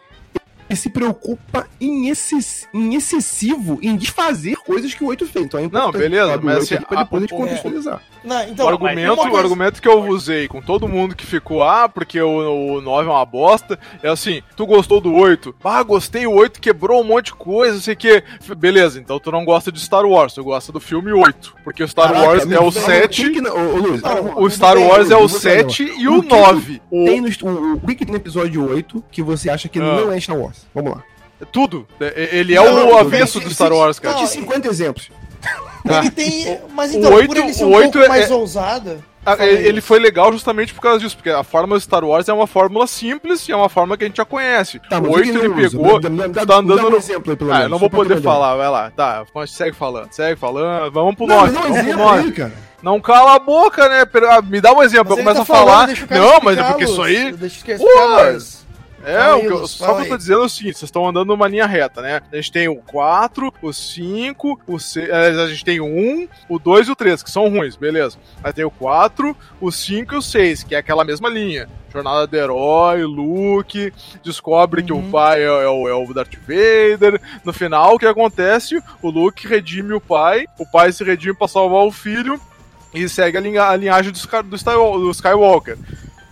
[0.76, 5.46] se preocupa em, excess, em excessivo em desfazer coisas que o 8 fez.
[5.46, 8.02] Então é Não, beleza, mas assim, depois a, gente contextualizar.
[8.24, 8.28] É.
[8.28, 9.32] Não, então, o argumento, coisa...
[9.32, 13.10] o argumento que eu usei com todo mundo que ficou, ah, porque o, o 9
[13.10, 15.56] é uma bosta, é assim, tu gostou do 8?
[15.64, 18.24] Ah, gostei, o 8 quebrou um monte de coisa, sei que.
[18.58, 21.56] Beleza, então tu não gosta de Star Wars, tu gosta do filme 8.
[21.64, 23.30] Porque o Star Caraca, Wars é o 7.
[23.32, 26.82] Que, ô, Luiz, não, o Star Wars é o 7 e o 9.
[26.90, 29.82] Tem no, o, o que tem no episódio 8 que você acha que ah.
[29.82, 30.61] não é Star Wars?
[30.74, 31.04] Vamos lá.
[31.52, 31.88] Tudo.
[32.00, 34.18] Ele é não, o avesso do Star Wars, cara.
[34.18, 35.10] Não, 50 exemplos.
[35.86, 36.60] Ele tem.
[36.74, 39.00] Mas então, o 8, por ele ser um 8 pouco é, mais ousada.
[39.40, 42.86] ele foi legal justamente por causa disso, porque a fórmula Star Wars é uma fórmula
[42.86, 44.80] simples e é uma fórmula que a gente já conhece.
[44.88, 46.98] Tá, o 8 ele pegou, dá, dá, tá andando no...
[46.98, 48.92] exemplo aí, pelo Ah, eu não vou poder falar, vai lá.
[48.92, 50.92] Tá, segue falando, segue falando.
[50.94, 51.52] Vamos pro 9.
[51.52, 52.32] Não, vamos pro 9.
[52.34, 52.54] cara.
[52.84, 54.04] Não cala a boca, né?
[54.30, 55.88] Ah, me dá um exemplo, eu começo tá a falar.
[55.88, 57.32] Não, mas é porque isso aí.
[57.32, 57.82] Deixa eu
[59.06, 61.28] é, o que eu, só que eu tô dizendo é o seguinte: vocês estão andando
[61.28, 62.22] numa linha reta, né?
[62.32, 65.10] A gente tem o 4, o 5, o 6.
[65.12, 68.18] A gente tem o 1, o 2 e o 3, que são ruins, beleza.
[68.44, 71.68] Aí tem o 4, o 5 e o 6, que é aquela mesma linha.
[71.92, 73.92] Jornada do herói, Luke,
[74.24, 74.88] descobre uhum.
[74.88, 75.12] que o uhum.
[75.12, 77.20] pai é, é, o, é o Darth Vader.
[77.44, 78.82] No final, o que acontece?
[79.02, 82.40] O Luke redime o pai, o pai se redime pra salvar o filho
[82.94, 85.78] e segue a, linha, a linhagem do, do, do Skywalker.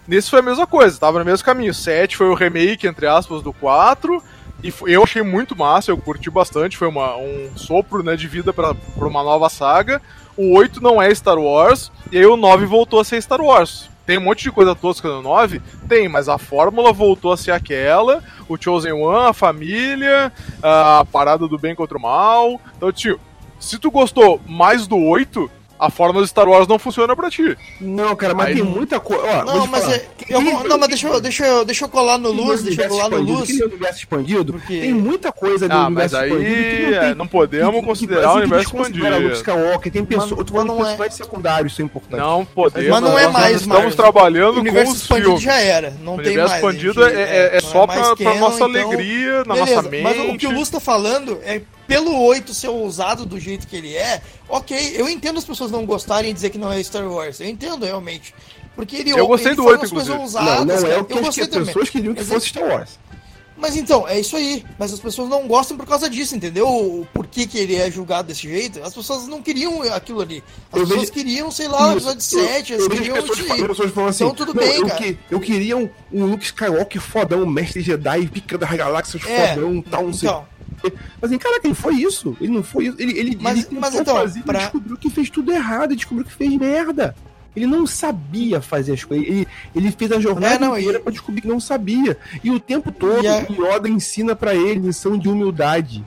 [0.10, 1.72] Nesse foi a mesma coisa, tava no mesmo caminho.
[1.72, 4.24] 7 foi o remake, entre aspas, do 4.
[4.64, 8.52] E eu achei muito massa, eu curti bastante, foi uma, um sopro né, de vida
[8.52, 10.02] para uma nova saga.
[10.36, 13.88] O 8 não é Star Wars, e aí o 9 voltou a ser Star Wars.
[14.04, 15.62] Tem um monte de coisa tosca no 9?
[15.88, 21.48] Tem, mas a fórmula voltou a ser aquela, o Chosen One, a família, a parada
[21.48, 22.60] do bem contra o mal.
[22.76, 23.20] Então, tio,
[23.60, 27.58] se tu gostou mais do 8, a forma do Star Wars não funciona pra ti.
[27.80, 29.44] Não, cara, mas Aí, tem muita coisa.
[29.46, 32.62] Não, mas é, eu, não, mas deixa eu, deixa eu, deixa eu colar no Luz,
[32.62, 33.44] deixa eu colar no Luz.
[33.44, 34.82] Aquele universo expandido, Porque...
[34.82, 36.92] tem muita coisa do ah, universo mas aí expandido.
[36.92, 39.20] Não, tem, não podemos considerar o universo expandido.
[39.20, 41.24] Luke Skywalker, tem pessoas, eu falando personagens é...
[41.24, 42.20] secundários, isso é importante.
[42.20, 42.90] Não podemos.
[42.90, 45.42] Mas não é mais, Estamos trabalhando com os filmes.
[45.42, 46.52] já era, não tem mais.
[46.52, 50.04] O universo expandido é, é, é só pra, pra nossa então, alegria, na nossa mente.
[50.04, 53.76] Mas o que o Luz tá falando é pelo 8 ser ousado do jeito que
[53.76, 57.12] ele é, ok, eu entendo as pessoas não gostarem e dizer que não é Star
[57.12, 57.40] Wars.
[57.40, 58.34] Eu entendo realmente.
[58.76, 60.18] Porque ele Eu gostei ele do 8, inclusive.
[60.18, 63.00] Ousadas, não, não é o que, as pessoas queriam que fosse Star Wars.
[63.58, 64.64] Mas então, é isso aí.
[64.78, 67.06] Mas as pessoas não gostam por causa disso, entendeu?
[67.12, 68.82] Por que, que ele é julgado desse jeito?
[68.84, 70.44] As pessoas não queriam aquilo ali.
[70.72, 71.12] As eu pessoas vejo...
[71.12, 73.68] queriam, sei lá, o episódio 7, elas queriam pessoas, de...
[73.68, 75.02] pessoas falam assim, Então tudo não, bem, eu cara.
[75.02, 79.82] Que, eu queria um, um Luke Skywalker fodão, mestre Jedi, pica das galáxias é, fodão,
[79.82, 80.30] tal, não sei.
[80.84, 82.36] Então, mas, assim, cara, ele foi isso.
[82.40, 82.98] Ele não foi isso.
[83.00, 84.60] Ele, ele, mas, ele mas então, fazer, pra...
[84.60, 87.16] descobriu que fez tudo errado, descobriu que fez merda.
[87.56, 89.28] Ele não sabia fazer as coisas.
[89.28, 91.02] Ele, ele fez a jornada é, não, inteira e...
[91.02, 92.18] pra descobrir que não sabia.
[92.44, 93.40] E o tempo todo, a...
[93.50, 96.04] Yoda ensina para ele lição de humildade.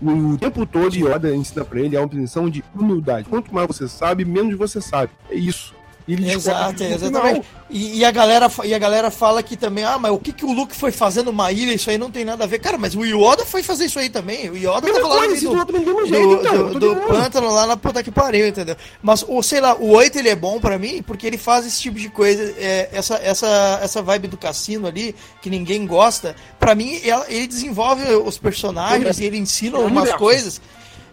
[0.00, 3.28] O tempo todo, Yoda ensina para ele a lição de humildade.
[3.28, 5.10] Quanto mais você sabe, menos você sabe.
[5.30, 5.74] É isso.
[6.06, 7.46] Ele Exato, exatamente.
[7.70, 10.44] E, e, a galera, e a galera fala que também, ah, mas o que, que
[10.44, 12.58] o Luke foi fazer numa ilha, isso aí não tem nada a ver.
[12.58, 14.50] Cara, mas o Yoda foi fazer isso aí também.
[14.50, 18.02] O Yoda tava lá no do, do, jeito, então, do, do pântano lá na puta
[18.02, 18.76] que pariu, entendeu?
[19.02, 21.80] Mas, ou sei lá, o 8 ele é bom para mim porque ele faz esse
[21.80, 26.36] tipo de coisa, é, essa, essa, essa vibe do cassino ali, que ninguém gosta.
[26.60, 30.60] para mim, ele desenvolve os personagens e ele ensina umas coisas.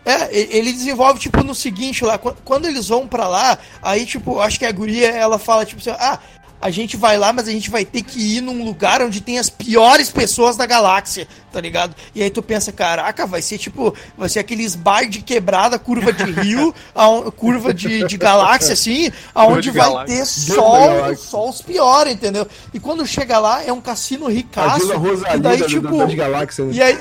[0.04, 4.58] É, ele desenvolve, tipo, no seguinte lá, quando eles vão para lá, aí, tipo, acho
[4.58, 6.18] que a guria, ela fala, tipo assim, ah,
[6.62, 9.40] a gente vai lá, mas a gente vai ter que ir num lugar onde tem
[9.40, 11.96] as piores pessoas da galáxia, tá ligado?
[12.14, 16.14] E aí tu pensa, caraca, vai ser tipo, vai ser aqueles bar de quebrada, curva
[16.14, 20.18] de rio, a, curva de, de galáxia, assim, aonde vai galáxia.
[20.18, 22.48] ter só, só os piores, entendeu?
[22.74, 24.92] E quando chega lá, é um cassino ricaço.
[25.34, 25.92] E daí, tipo.
[26.16, 26.74] Galáxia, né?
[26.74, 27.00] E aí.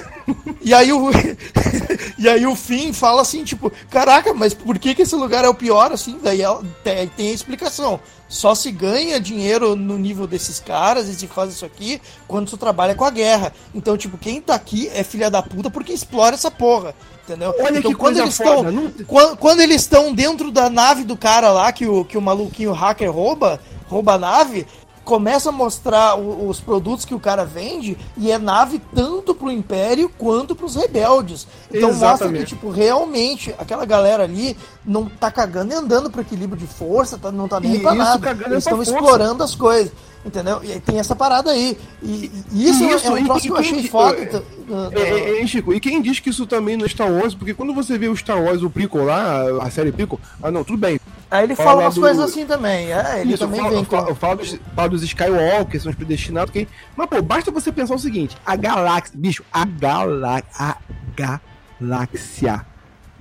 [0.63, 1.11] E aí o
[2.17, 5.49] e aí o fim fala assim, tipo, caraca, mas por que que esse lugar é
[5.49, 6.19] o pior assim?
[6.23, 8.01] Daí ela, tem, tem a explicação.
[8.31, 12.57] Só se ganha dinheiro no nível desses caras e se faz isso aqui quando tu
[12.57, 13.53] trabalha com a guerra.
[13.75, 16.95] Então, tipo, quem tá aqui é filha da puta porque explora essa porra.
[17.25, 17.53] Entendeu?
[17.59, 18.91] Olha então, quando eles estão não...
[19.07, 22.73] quando, quando, eles estão dentro da nave do cara lá que o, que o maluquinho
[22.73, 24.65] hacker rouba, rouba a nave,
[25.11, 29.51] começa a mostrar o, os produtos que o cara vende e é nave tanto pro
[29.51, 31.49] Império quanto pros rebeldes.
[31.69, 32.01] Então Exatamente.
[32.11, 36.67] mostra que, tipo, realmente aquela galera ali não tá cagando e andando pro equilíbrio de
[36.69, 38.31] força, tá, não tá nem e pra nada.
[38.47, 39.91] Eles estão explorando as coisas.
[40.25, 40.61] Entendeu?
[40.63, 41.79] E tem essa parada aí.
[42.03, 44.23] E, e isso, isso, é um troço que eu achei foda.
[44.23, 44.43] Então,
[44.93, 47.35] é, é, é, Chico, e quem diz que isso também não é Star Wars?
[47.35, 50.63] Porque quando você vê o Star Wars, o Prequel lá, a série Prequel, ah não,
[50.63, 51.01] tudo bem.
[51.31, 52.01] Aí ele fala, fala umas do...
[52.03, 52.93] coisas assim também.
[52.93, 53.97] É, ele isso, também eu falo, vem com...
[53.97, 56.51] Eu falo dos, falo dos Skywalker, são os predestinados.
[56.51, 56.69] Okay?
[56.95, 60.51] Mas, pô, basta você pensar o seguinte: a galáxia, bicho, a galáxia.
[60.59, 60.77] A
[61.17, 62.67] galáxia.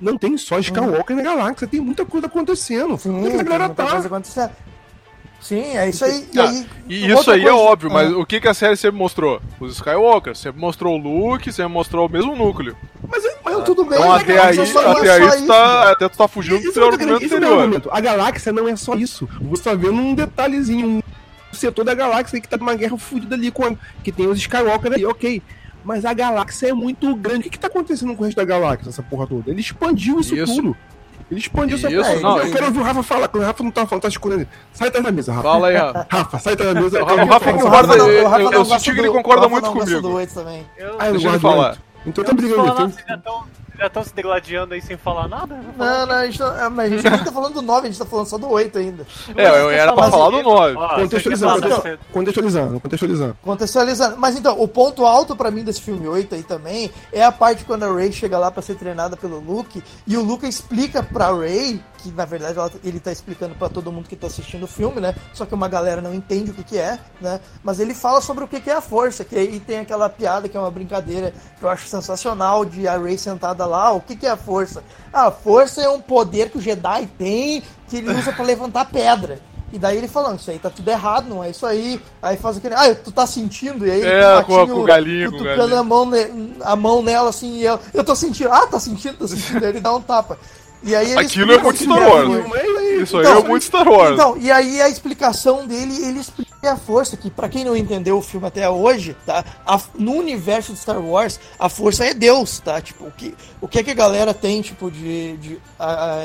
[0.01, 1.21] Não tem só Skywalker hum.
[1.21, 2.97] na galáxia, tem muita coisa acontecendo.
[2.97, 4.01] Sim, Onde é que a galera tá?
[5.39, 6.27] Sim, é isso aí.
[6.33, 7.49] E, aí, e isso aí é coisa...
[7.49, 8.17] é óbvio, mas ah.
[8.17, 9.41] o que, que a série sempre mostrou?
[9.59, 12.75] Os Skywalker, sempre mostrou o Luke, sempre mostrou o mesmo núcleo.
[13.07, 16.61] Mas, mas tudo bem, então, até aí, até aí tu tá, até tu tá fugindo
[16.61, 17.81] do seu argumento anterior.
[17.91, 19.27] A galáxia não é só isso.
[19.41, 21.01] Você tá vendo um detalhezinho, um
[21.53, 25.05] setor da galáxia que tá numa guerra fudida ali, com, que tem os Skywalker ali,
[25.05, 25.41] ok.
[25.83, 27.39] Mas a galáxia é muito grande.
[27.39, 29.49] O que, que tá acontecendo com o resto da galáxia, essa porra toda?
[29.49, 30.53] Ele expandiu isso, isso.
[30.53, 30.77] tudo.
[31.29, 33.85] Ele expandiu essa Isso, não, eu quero ouvir o Rafa falar, o Rafa não tá
[33.85, 34.47] falando, tá escondendo.
[34.73, 35.43] Sai atrás da mesa, Rafa.
[35.43, 36.07] Fala aí, Rafa.
[36.09, 37.03] Rafa, sai atrás da mesa.
[37.03, 40.19] O Rafa concorda, eu, eu senti que ele concorda muito comigo.
[40.97, 41.77] Ah, eu não falar.
[42.05, 42.93] Então tá brigando.
[43.79, 45.57] Já estão se degladiando aí sem falar nada?
[45.77, 47.89] Não, não, a gente, tá, é, mas a gente nem tá falando do 9, a
[47.89, 49.07] gente tá falando só do 8 ainda.
[49.37, 50.75] É, eu era pra falar do 9.
[50.75, 51.61] Contextualizando,
[52.11, 53.37] contextualizando, contextualizando.
[53.41, 54.17] Contextualizando.
[54.17, 57.63] Mas então, o ponto alto pra mim desse filme 8 aí também é a parte
[57.63, 61.31] quando a Ray chega lá pra ser treinada pelo Luke e o Luke explica pra
[61.31, 64.67] Ray que na verdade ela, ele tá explicando para todo mundo que tá assistindo o
[64.67, 65.15] filme, né?
[65.33, 67.39] Só que uma galera não entende o que, que é, né?
[67.63, 70.47] Mas ele fala sobre o que, que é a força, que aí tem aquela piada
[70.47, 73.91] que é uma brincadeira que eu acho sensacional de a Rey sentada lá.
[73.91, 74.83] O que, que é a força?
[75.11, 78.85] Ah, a força é um poder que o Jedi tem que ele usa para levantar
[78.85, 79.39] pedra.
[79.71, 82.01] E daí ele falando, isso aí tá tudo errado, não é isso aí.
[82.21, 83.85] Aí faz aquele, ah, tu tá sentindo?
[83.85, 85.77] E aí é, com, com o galinho, com o galinho.
[85.77, 86.09] A mão,
[86.61, 89.63] a mão nela assim, e ela, eu tô sentindo, ah, tá sentindo, tá sentindo.
[89.63, 90.39] aí ele dá um tapa.
[90.81, 92.29] E aí Aquilo é muito Star Wars.
[93.01, 94.13] Isso aí então, é muito Star Wars.
[94.13, 98.17] Então, e aí a explicação dele, ele explica a força, que para quem não entendeu
[98.17, 99.43] o filme até hoje, tá?
[99.65, 102.81] A, no universo de Star Wars, a força é Deus, tá?
[102.81, 105.37] Tipo, o que, o que, que a galera tem, tipo, de.
[105.37, 106.19] de a,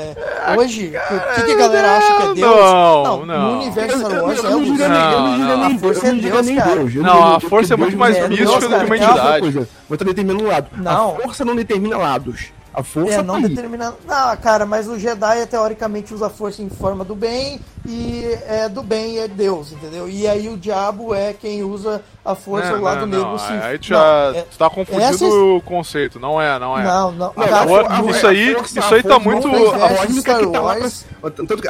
[0.45, 2.55] a, hoje, o que, que a galera acha que é Deus?
[2.55, 3.25] Não, não.
[3.25, 3.51] não.
[3.51, 4.79] No universo de Star Wars é Deus.
[4.89, 6.83] Não, a força é Deus, cara.
[6.85, 9.67] Não, a força é muito mais mística do que uma entidade.
[9.87, 10.67] Mas tá determinando um lado.
[10.75, 11.15] Não.
[11.15, 12.51] A força não determina lados.
[12.75, 13.93] A força é, não tá determina.
[14.05, 18.67] Não, cara, mas o Jedi teoricamente usa a força em forma do bem e é
[18.67, 20.09] do bem é Deus, entendeu?
[20.09, 23.37] E aí o diabo é quem usa a força não, do lado não, negro.
[23.37, 23.59] Sim.
[23.61, 25.25] Aí tu já é, tá confundindo essa...
[25.25, 26.83] o conceito, não é, não é.
[26.83, 27.33] Não, não.
[27.37, 31.05] não cara, a, isso aí, força, isso aí tá muito a força que tá Wars,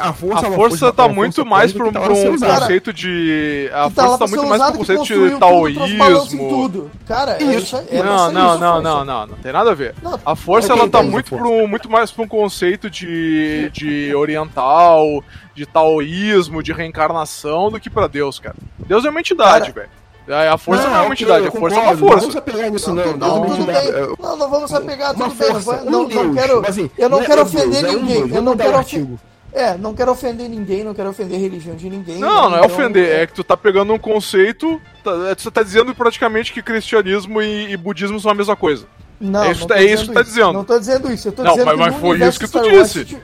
[0.00, 4.46] a força, a força tá muito mais para um conceito de a força tá muito
[4.46, 6.90] mais um conceito de taoísmo.
[7.06, 7.76] Cara, isso.
[7.92, 9.94] Não, não, não, não, não, não tem nada a ver.
[10.24, 15.22] A força ela tá muito para muito mais para um conceito de de oriental,
[15.54, 18.56] de taoísmo, de reencarnação do que para Deus, cara.
[18.78, 19.90] Deus é uma entidade, velho.
[20.28, 22.14] É, a força não, não é uma entidade, a força é uma força.
[22.14, 23.16] Não vamos apegar nisso, não.
[23.16, 23.92] Não, não, tudo bem.
[24.18, 25.48] Não, não vamos apegar, tudo bem.
[25.48, 28.34] Força, não, um não, quero, assim, eu não, quero ofender ninguém.
[28.34, 29.18] eu não quero ofender.
[29.52, 32.18] É, não quero ofender ninguém, não quero ofender a religião de ninguém.
[32.18, 33.22] Não, não é ofender, é...
[33.22, 37.40] é que tu tá pegando um conceito, tá, é, tu tá dizendo praticamente que cristianismo
[37.40, 38.86] e, e budismo são a mesma coisa.
[39.18, 40.52] Não, é isso, é isso que tu tá dizendo.
[40.52, 42.60] Não tô dizendo isso, eu tô não, dizendo mas, que mas foi isso que tu
[42.62, 43.18] disse.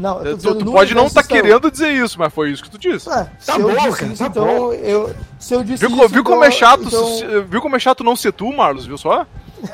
[0.00, 2.70] Não, eu tu, tu pode não estar tá querendo dizer isso, mas foi isso que
[2.70, 3.08] tu disse.
[3.10, 4.72] Ah, tá bom, cara, isso, tá então bom.
[4.72, 7.44] Eu, se eu disse viu, isso, viu como é então, chato, então...
[7.46, 9.26] viu como é chato não ser tu, Marlos, viu só?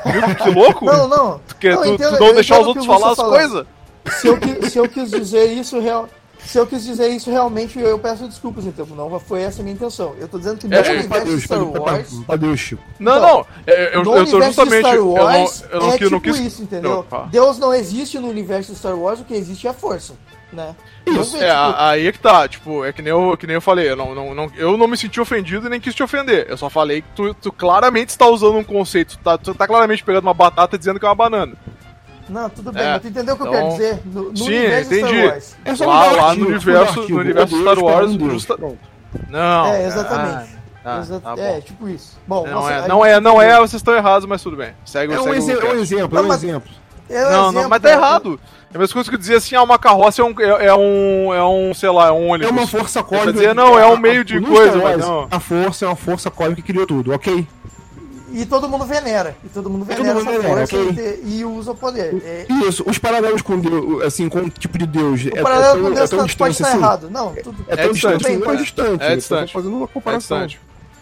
[0.05, 0.83] Viu que louco?
[0.91, 1.41] não, não.
[1.47, 3.65] Tu, quer, não, tu, entendo, tu não deixar os outros falar as coisas?
[4.19, 4.37] Se eu,
[4.69, 6.09] se eu quis dizer isso, real,
[6.47, 8.85] se eu quis dizer isso realmente, eu peço desculpas, então.
[8.87, 10.15] Não foi essa a minha intenção.
[10.19, 12.09] Eu tô dizendo que no é, Deus, Star Wars.
[12.39, 12.83] Deus, Chico.
[12.99, 13.45] Não, então, não.
[13.65, 14.79] É, eu, eu tô justamente.
[14.79, 16.39] Star Wars eu não, eu não, é eu não tipo quis.
[16.39, 17.05] Isso, entendeu?
[17.11, 20.13] Não, Deus não existe no universo de Star Wars, o que existe é a força.
[20.51, 20.73] Né?
[21.05, 21.75] Isso, ver, é, tipo...
[21.77, 24.15] aí é que tá, tipo, é que nem eu, que nem eu falei, eu não,
[24.15, 26.45] não, não, eu não me senti ofendido e nem quis te ofender.
[26.47, 29.67] Eu só falei que tu, tu claramente está usando um conceito, tu tá, tu tá
[29.67, 31.53] claramente pegando uma batata dizendo que é uma banana.
[32.29, 33.53] Não, tudo bem, é, mas tu entendeu o que então...
[33.53, 34.01] eu quero então, dizer?
[34.05, 35.51] No, no Sim, entendi.
[35.65, 38.13] É só lá, lá no universo, no universo Star Wars.
[38.13, 38.57] Justa...
[39.29, 39.65] Não.
[39.67, 40.57] É, exatamente.
[40.87, 42.17] Ah, Exa tá é, tipo isso.
[42.25, 44.71] Bom, não, você, é, não, é, não é, vocês estão errados, mas tudo bem.
[44.85, 46.71] Segue, é um, segue exemplo, é um exemplo, é um exemplo.
[47.09, 48.39] É um não, exemplo, não, mas tá errado.
[48.73, 51.33] É a mesma coisa que dizer assim, ah, uma carroça é um, é, é, um,
[51.33, 52.47] é um, sei lá, é um ônibus.
[52.47, 53.33] É uma força cósmica.
[53.33, 55.27] dizer, não, é um meio de coisa, mas não.
[55.29, 57.45] A força é uma força cósmica que criou tudo, ok?
[58.31, 59.35] E todo mundo venera.
[59.43, 61.21] E todo mundo venera todo mundo venera, okay.
[61.23, 62.21] e, usa o poder.
[62.23, 62.45] É...
[62.67, 65.23] Isso, os paralelos com Deus, assim, com o tipo de Deus.
[65.23, 66.77] O é, paralelo é tão, com Deus é tão distante, pode estar assim.
[66.77, 67.09] errado.
[67.09, 69.03] Não, tudo, é, é tão distante, bem, não é distante.
[69.03, 69.53] É distante.
[69.53, 70.47] fazendo uma comparação.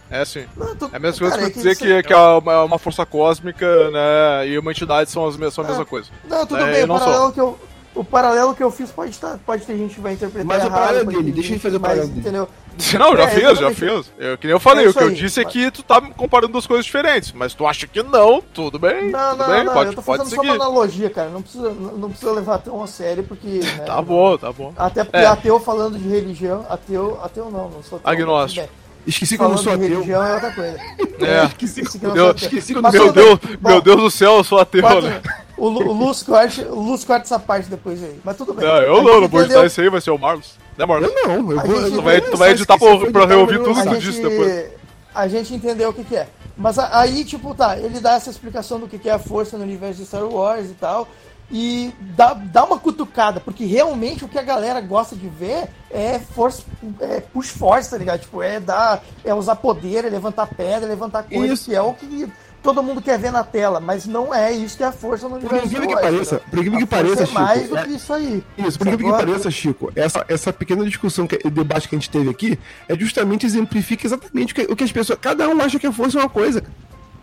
[0.09, 0.45] É É sim.
[0.55, 0.85] Não, tô...
[0.85, 4.57] É a mesma coisa cara, que dizer que, que, é uma força cósmica né, e
[4.57, 6.09] uma entidade são, as, são a mesma coisa.
[6.29, 7.59] Não, tudo é, bem, o paralelo que eu
[7.95, 10.69] o paralelo que eu fiz pode estar, pode ter gente que vai interpretar Mas errado,
[10.69, 12.47] o paralelo dele, deixa ele fazer o paralelo dele.
[12.99, 14.11] Não, já é, fez, já fez.
[14.17, 16.53] Eu, que nem eu falei, é o que eu disse é que tu tá comparando
[16.53, 19.09] duas coisas diferentes, mas tu acha que não, tudo bem.
[19.09, 21.29] Não, tudo não, bem, não, pode, eu tô fazendo só uma analogia, cara.
[21.29, 23.47] Não precisa, não precisa levar tão a sério, porque.
[23.47, 24.73] Né, tá bom, tá bom.
[24.77, 25.25] Até porque é.
[25.25, 28.11] ateu falando de religião, ateu, ateu não, não sou ateu.
[28.11, 28.84] Agnóstico.
[29.05, 29.87] Esqueci que eu não sou ateu.
[29.87, 30.77] religião é outra coisa.
[31.21, 31.45] É.
[31.45, 32.47] Esqueci, esqueci que eu não sou ateu.
[32.47, 35.21] Esqueci que eu não meu Deus, meu Deus do céu, eu sou ateu, né?
[35.57, 38.19] O, o Luz corta, o Luz corta essa parte depois aí.
[38.23, 38.65] Mas tudo bem.
[38.65, 40.55] Não, eu não, não vou editar isso aí, vai ser o Marlos.
[40.77, 41.09] Né, Marlos?
[41.09, 41.91] Eu não, eu vou.
[41.91, 44.65] Tu vai, tu vai editar pra, pra reouvir tudo que tu disse depois.
[45.13, 46.27] A gente entendeu o que, que é.
[46.57, 49.63] Mas aí, tipo, tá, ele dá essa explicação do que, que é a força no
[49.63, 51.07] universo de Star Wars e tal
[51.51, 56.19] e dá, dá uma cutucada, porque realmente o que a galera gosta de ver é
[56.19, 56.63] força,
[56.99, 58.21] é push force, tá ligado?
[58.21, 61.65] Tipo, é dar, é usar poder, é levantar pedra, é levantar coisa, isso.
[61.65, 62.27] que é o que
[62.65, 65.35] todo mundo quer ver na tela, mas não é isso que é a força no
[65.35, 65.67] universo.
[65.67, 67.83] Por incrível que pareça, por incrível que pareça, é Chico, mais do é...
[67.83, 68.43] que isso aí.
[68.57, 72.09] Isso, por incrível que pareça, Chico, essa, essa pequena discussão, que, debate que a gente
[72.09, 75.77] teve aqui, é justamente exemplifica exatamente o que, o que as pessoas, cada um acha
[75.77, 76.63] que a força é uma coisa.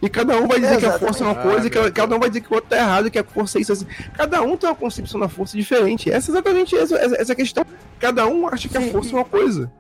[0.02, 2.28] E cada um vai dizer que a força é uma coisa, que cada um vai
[2.28, 3.86] dizer que o outro tá errado, que a força é isso assim.
[4.14, 6.10] Cada um tem uma concepção da força diferente.
[6.10, 7.64] Essa é exatamente essa, essa questão.
[8.00, 9.70] Cada um acha que a força é uma coisa.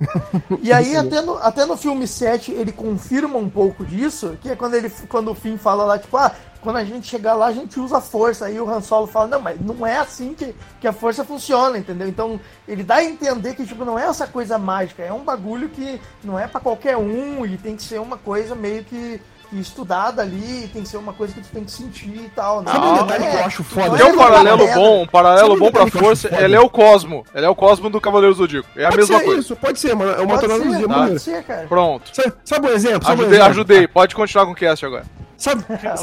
[0.62, 4.54] E aí, até no, até no filme 7, ele confirma um pouco disso, que é
[4.54, 6.32] quando, ele, quando o Finn fala lá, tipo, ah,
[6.62, 8.46] quando a gente chegar lá, a gente usa a força.
[8.46, 11.76] Aí o Han Solo fala, não, mas não é assim que, que a força funciona,
[11.76, 12.06] entendeu?
[12.06, 15.68] Então, ele dá a entender que, tipo, não é essa coisa mágica, é um bagulho
[15.68, 19.20] que não é para qualquer um e tem que ser uma coisa meio que
[19.60, 22.62] estudada ali, tem que ser uma coisa que tu tem que sentir e tal.
[22.62, 22.72] Né?
[22.72, 23.96] Sabe um detalhe é, que eu acho foda?
[23.96, 27.24] Tem um paralelo bom, um paralelo bom pra força, ela é o Cosmo.
[27.34, 28.68] Ela é o Cosmo do Cavaleiro Zodíaco.
[28.76, 29.40] É a pode mesma coisa.
[29.40, 30.12] Isso, pode ser, mano.
[30.12, 30.94] É uma analogia tá.
[30.94, 31.66] Pode ser, cara.
[31.66, 32.10] Pronto.
[32.14, 33.02] Sabe, sabe um exemplo?
[33.04, 33.50] Sabe ajudei, um exemplo?
[33.50, 33.88] ajudei.
[33.88, 35.04] Pode continuar com o cast agora.
[35.36, 35.96] Sabe, ah,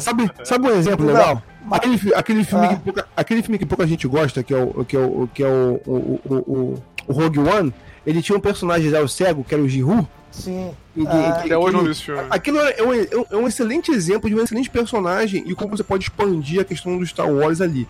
[0.00, 1.40] sabe, sabe um exemplo legal?
[1.70, 2.68] Aquele, aquele, filme ah.
[2.70, 5.42] que pouca, aquele filme que pouca gente gosta, que é o, que é o, que
[5.44, 7.72] é o, o, o, o, o Rogue One,
[8.04, 10.72] ele tinha um personagem já, o cego, que era o Jihu, Sim.
[10.96, 12.22] E, ah, até hoje não vi esse filme.
[12.30, 16.04] Aquilo é um, é um excelente exemplo de um excelente personagem e como você pode
[16.04, 17.88] expandir a questão do Star Wars ali.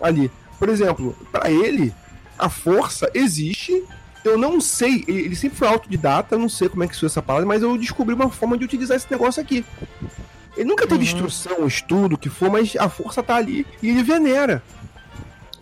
[0.00, 0.30] ali.
[0.58, 1.92] Por exemplo, para ele,
[2.38, 3.82] a força existe.
[4.24, 7.46] Eu não sei, ele sempre foi autodidata, não sei como é que se essa palavra,
[7.46, 9.64] mas eu descobri uma forma de utilizar esse negócio aqui.
[10.56, 11.02] Ele nunca teve uhum.
[11.02, 14.62] instrução, estudo, o que for, mas a força tá ali e ele venera.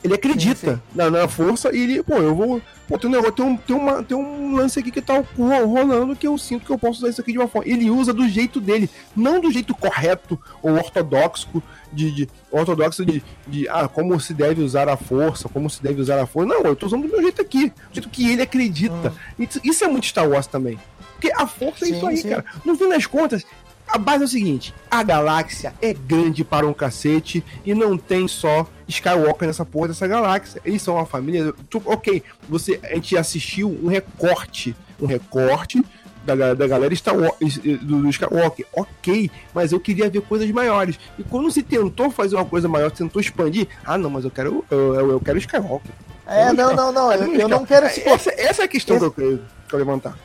[0.02, 0.80] Ele acredita sim, sim.
[0.94, 2.62] Na, na, força e ele, pô, eu vou.
[2.88, 6.16] Pô, tem um negócio, tem um, tem, uma, tem um lance aqui que tá rolando
[6.16, 7.70] que eu sinto que eu posso usar isso aqui de uma forma.
[7.70, 13.22] Ele usa do jeito dele, não do jeito correto ou ortodoxo de, de ortodoxo de,
[13.46, 16.48] de ah, como se deve usar a força, como se deve usar a força.
[16.48, 19.12] Não, eu tô usando do meu jeito aqui, do jeito que ele acredita.
[19.38, 19.44] Hum.
[19.44, 20.78] Isso, isso, é muito Star Wars também.
[21.12, 22.30] Porque a força sim, é isso aí, sim.
[22.30, 22.44] cara.
[22.64, 23.44] No fim das contas,
[23.92, 28.26] a base é o seguinte: a galáxia é grande para um cacete e não tem
[28.28, 30.60] só Skywalker nessa porra dessa galáxia.
[30.64, 31.52] Eles são uma família.
[31.84, 35.84] Ok, você, a gente assistiu um recorte, um recorte
[36.24, 38.66] da, da galera Star Wars, do, do Skywalker.
[38.72, 40.98] Ok, mas eu queria ver coisas maiores.
[41.18, 44.64] E quando se tentou fazer uma coisa maior, tentou expandir, ah não, mas eu quero,
[44.70, 45.92] eu, eu, eu quero Skywalker.
[46.26, 48.08] É, não, não, não, eu, eu não quero esse...
[48.08, 49.10] essa, essa é a questão esse...
[49.10, 50.16] que eu quero levantar.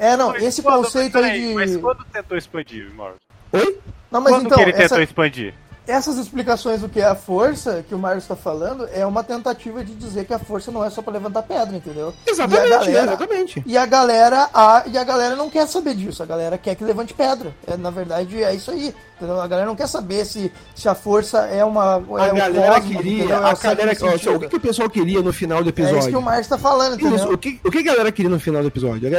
[0.00, 1.54] É, não, mas esse quando, conceito aí de.
[1.54, 3.18] Mas quando tentou expandir, Morris?
[3.52, 3.78] Oi?
[4.10, 5.02] Não, mas quando então, que ele tentou essa...
[5.02, 5.54] expandir?
[5.86, 9.84] Essas explicações do que é a força, que o Mario está falando, é uma tentativa
[9.84, 12.14] de dizer que a força não é só para levantar pedra, entendeu?
[12.26, 13.62] Exatamente, e galera, exatamente.
[13.66, 16.84] E a galera, a, e a galera não quer saber disso, a galera quer que
[16.84, 17.54] levante pedra.
[17.66, 18.94] É, na verdade, é isso aí.
[19.20, 19.38] Entendeu?
[19.38, 21.96] A galera não quer saber se, se a força é uma.
[21.96, 23.24] A é galera queria.
[23.24, 23.36] Entendeu?
[23.36, 25.96] A galera, ó, o que, que, o pessoal queria no final do episódio?
[25.96, 27.16] É isso que o Mario está falando, entendeu?
[27.16, 29.10] Isso, o, que, o que a galera queria no final do episódio?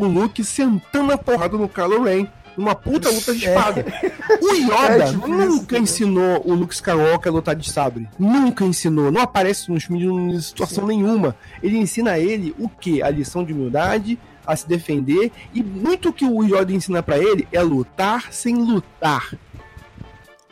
[0.00, 3.84] O Luke sentando a porrada no Kylo Ren uma puta luta de espada.
[4.30, 4.38] É.
[4.40, 8.08] O Yoda é, nunca ensinou o Luke Skywalker a lutar de sabre.
[8.16, 9.10] Nunca ensinou.
[9.10, 10.96] Não aparece nos filmes em situação Sim.
[10.96, 11.34] nenhuma.
[11.60, 13.02] Ele ensina a ele o que?
[13.02, 15.32] A lição de humildade, a se defender.
[15.52, 19.34] E muito que o Yoda ensina para ele é lutar sem lutar.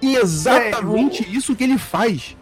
[0.03, 2.37] E exatamente é, isso que ele faz.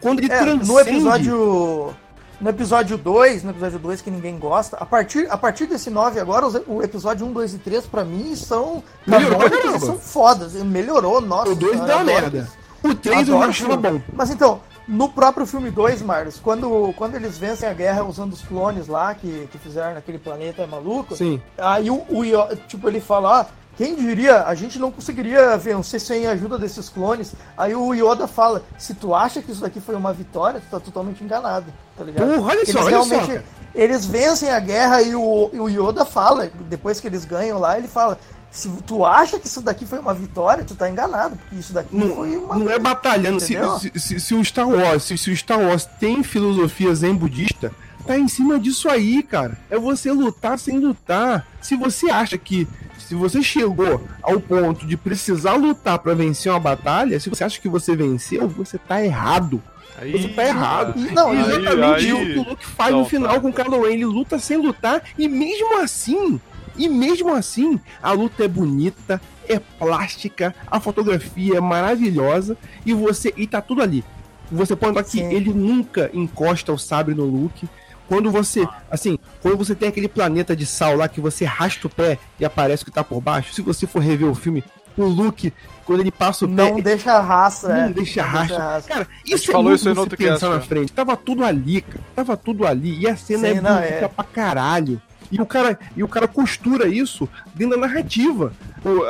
[0.00, 0.68] Quando ele é, transcende...
[0.68, 1.94] No episódio
[2.40, 6.20] no episódio 2, no episódio 2 que ninguém gosta, a partir, a partir desse 9
[6.20, 10.54] agora, o episódio 1, 2 e 3 pra mim são Melhorou, são fodas.
[10.54, 11.50] Melhorou, nossa.
[11.50, 12.48] O 2 deu merda.
[12.82, 14.00] O 3 eu achava bom.
[14.12, 18.42] Mas então, no próprio filme 2, Marlos, quando, quando eles vencem a guerra usando os
[18.42, 21.42] clones lá que, que fizeram naquele planeta maluco, Sim.
[21.58, 23.46] aí o, o tipo, ele fala, ah,
[23.78, 27.32] quem diria, a gente não conseguiria vencer sem a ajuda desses clones.
[27.56, 30.80] Aí o Yoda fala: se tu acha que isso daqui foi uma vitória, tu tá
[30.80, 31.66] totalmente enganado,
[31.96, 32.42] tá ligado?
[32.42, 36.04] Olha eles só, realmente, olha só, Eles vencem a guerra e o, e o Yoda
[36.04, 38.18] fala, depois que eles ganham lá, ele fala:
[38.50, 41.96] se tu acha que isso daqui foi uma vitória, tu tá enganado, porque isso daqui
[41.96, 42.56] não, foi uma.
[42.56, 43.38] Não é batalhando.
[43.38, 43.56] Se,
[43.94, 47.70] se, se, o Star Wars, se, se o Star Wars tem filosofia zen budista,
[48.04, 49.56] tá em cima disso aí, cara.
[49.70, 51.46] É você lutar sem lutar.
[51.60, 52.66] Se você acha que
[53.08, 57.58] se você chegou ao ponto de precisar lutar para vencer uma batalha, se você acha
[57.58, 59.62] que você venceu, você tá errado.
[59.96, 60.94] Aí, você tá errado.
[61.12, 63.40] Não, aí, exatamente aí, o que o Luke faz não, no final tá.
[63.40, 63.92] com o Kylo Ren.
[63.94, 66.38] Ele luta sem lutar e mesmo assim,
[66.76, 73.32] e mesmo assim, a luta é bonita, é plástica, a fotografia é maravilhosa e você
[73.38, 74.04] e tá tudo ali.
[74.52, 77.66] Você pode notar que ele nunca encosta o sabre no Luke.
[78.08, 81.90] Quando você, assim, quando você tem aquele planeta de sal lá que você rasta o
[81.90, 84.64] pé e aparece o que tá por baixo, se você for rever o filme,
[84.96, 85.52] o Luke,
[85.84, 86.82] quando ele passa o não pé.
[86.82, 87.88] Deixa raça, não é.
[87.90, 88.82] deixa raça.
[88.88, 90.92] Cara, isso é falou isso outro pensar na frente.
[90.92, 92.04] Tava tudo ali, cara.
[92.16, 92.98] Tava tudo ali.
[92.98, 94.08] E a cena Sim, é bonita é.
[94.08, 95.00] pra caralho.
[95.30, 98.52] E o cara, e o cara costura isso dentro da narrativa.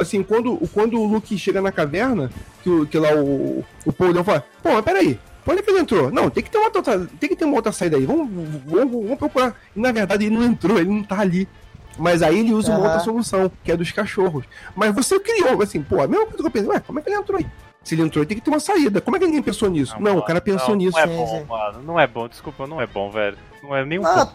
[0.01, 2.31] Assim, quando, quando o Luke chega na caverna,
[2.63, 5.19] que, que lá o, o Paul fala, pô, mas peraí,
[5.57, 6.11] É que ele entrou?
[6.11, 8.05] Não, tem que ter uma outra, tem que ter uma outra saída aí.
[8.05, 8.29] Vamos,
[8.67, 9.55] vamos, vamos procurar.
[9.75, 11.49] E na verdade ele não entrou, ele não tá ali.
[11.99, 12.79] Mas aí ele usa uhum.
[12.79, 14.45] uma outra solução, que é dos cachorros.
[14.77, 17.09] Mas você criou, assim, pô, a mesma coisa que eu pensei, ué, como é que
[17.09, 17.47] ele entrou aí?
[17.83, 19.01] Se ele entrou, tem que ter uma saída.
[19.01, 19.95] Como é que ninguém pensou nisso?
[19.95, 20.97] Não, não mano, o cara pensou não, nisso.
[20.97, 21.83] Não é bom, mano.
[21.83, 23.39] Não é bom, desculpa, não é bom, velho.
[23.63, 24.35] Não é nem um ah, pouco.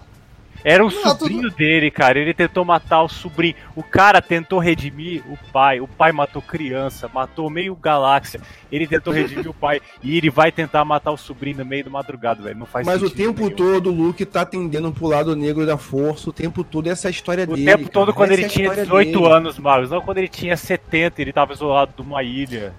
[0.63, 1.57] Era o sobrinho tudo...
[1.57, 2.17] dele, cara.
[2.17, 3.55] Ele tentou matar o sobrinho.
[3.75, 5.81] O cara tentou redimir o pai.
[5.81, 8.39] O pai matou criança, matou meio galáxia.
[8.71, 9.81] Ele tentou redimir o pai.
[10.01, 12.57] E ele vai tentar matar o sobrinho no meio do madrugada, velho.
[12.57, 13.55] Não faz Mas o tempo nenhum.
[13.55, 16.29] todo o Luke tá tendendo pro lado negro da força.
[16.29, 17.61] O tempo todo essa é a história o dele.
[17.61, 18.17] O tempo todo cara.
[18.17, 19.33] quando essa ele é tinha 18 dele.
[19.33, 19.89] anos, Marcos.
[19.89, 22.73] Não quando ele tinha 70, ele tava isolado de uma ilha.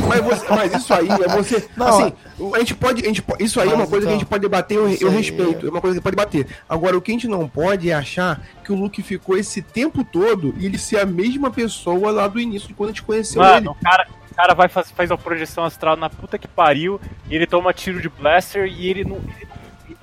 [0.00, 1.68] Mas, você, mas, isso aí é você.
[1.76, 2.12] Não, assim,
[2.54, 3.02] a gente pode.
[3.02, 5.10] A gente, isso aí é uma coisa então, que a gente pode debater, eu, eu
[5.10, 5.66] respeito.
[5.66, 6.46] É uma coisa que pode bater.
[6.68, 10.04] Agora, o que a gente não pode é achar que o Luke ficou esse tempo
[10.04, 13.42] todo e ele ser a mesma pessoa lá do início, de quando a gente conheceu
[13.42, 13.68] Mano, ele.
[13.68, 17.34] O cara, o cara vai faz, faz uma projeção astral na puta que pariu, e
[17.34, 19.16] ele toma tiro de blaster e ele não.
[19.16, 19.53] Ele,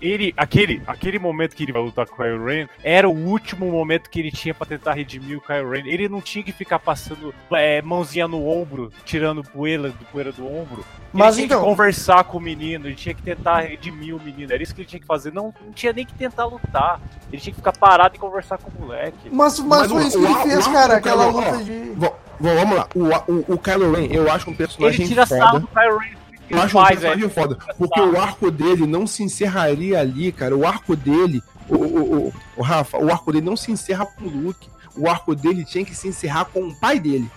[0.02, 3.70] ele, aquele, aquele momento que ele vai lutar com o Kylo Ren era o último
[3.72, 5.84] momento que ele tinha para tentar redimir o Kylo Ren.
[5.86, 10.46] Ele não tinha que ficar passando é, mãozinha no ombro, tirando poeira do poeira do
[10.46, 10.84] ombro.
[11.14, 11.60] Ele Mas tinha então...
[11.60, 14.52] que conversar com o menino, ele tinha que tentar redimir o menino.
[14.52, 15.32] Era isso que ele tinha que fazer.
[15.34, 17.00] Não, não tinha nem que tentar lutar.
[17.32, 19.30] Ele tinha que ficar parado e conversar com o moleque.
[19.32, 21.92] Mas, mas, mas foi isso que ele fez, cara, aquela luta de.
[22.40, 25.40] Vamos lá, o, o, o Kylo Ren, eu acho um personagem ele tira foda.
[25.40, 26.21] Sarro do Kylo Ren
[26.52, 27.58] eu acho faz, um personagem foda.
[27.78, 30.56] Porque o arco dele não se encerraria ali, cara.
[30.56, 34.26] O arco dele, o, o, o, o Rafa, o arco dele não se encerra com
[34.26, 34.70] o Luke.
[34.96, 37.30] O arco dele tinha que se encerrar com o pai dele.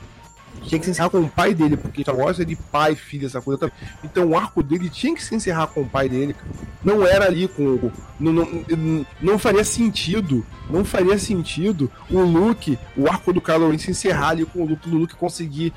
[0.62, 3.26] Tinha que se encerrar com o pai dele, porque Star Wars é de pai filho,
[3.26, 3.74] essa coisa também.
[4.02, 6.34] Então o arco dele tinha que se encerrar com o pai dele.
[6.82, 7.90] Não era ali com.
[8.18, 10.44] Não, não, não faria sentido.
[10.70, 14.66] Não faria sentido o Luke, o arco do Kylo Ren se encerrar ali com o
[14.66, 15.72] Luke, o Luke conseguir.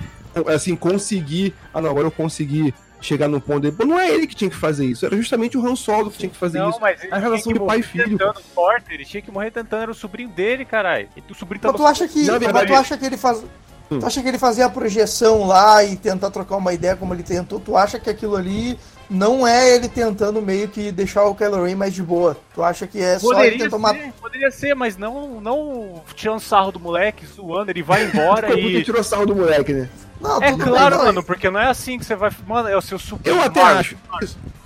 [0.48, 1.54] Assim, conseguir.
[1.74, 3.76] Ah, não, agora eu consegui chegar no ponto dele.
[3.86, 6.30] Não é ele que tinha que fazer isso, era justamente o Han Solo que tinha
[6.30, 6.80] que fazer não, isso.
[6.80, 8.18] Mas a relação de pai e filho.
[8.54, 11.08] Forte, ele tinha que morrer tentando, era o sobrinho dele, caralho.
[11.16, 11.74] E o sobrinho tava...
[11.78, 12.68] Mas tu acha que, verdade...
[12.68, 13.44] tu acha que ele faz...
[13.90, 14.00] Hum.
[14.00, 17.24] Tu acha que ele fazia a projeção lá e tentar trocar uma ideia como ele
[17.24, 17.58] tentou?
[17.60, 18.78] Tu acha que aquilo ali
[19.10, 22.38] não é ele tentando meio que deixar o Kylo Ren mais de boa?
[22.54, 24.12] Tu acha que é poderia só ele tentar matar?
[24.20, 28.84] Poderia ser, mas não, não tirando sarro do moleque, zoando, ele vai embora e...
[28.84, 29.90] tirou sarro do moleque, né?
[30.20, 32.32] Não, é claro, bem, mano, porque não é assim que você vai.
[32.48, 33.36] Mano, é o seu sobrinho.
[33.36, 33.96] Eu até acho.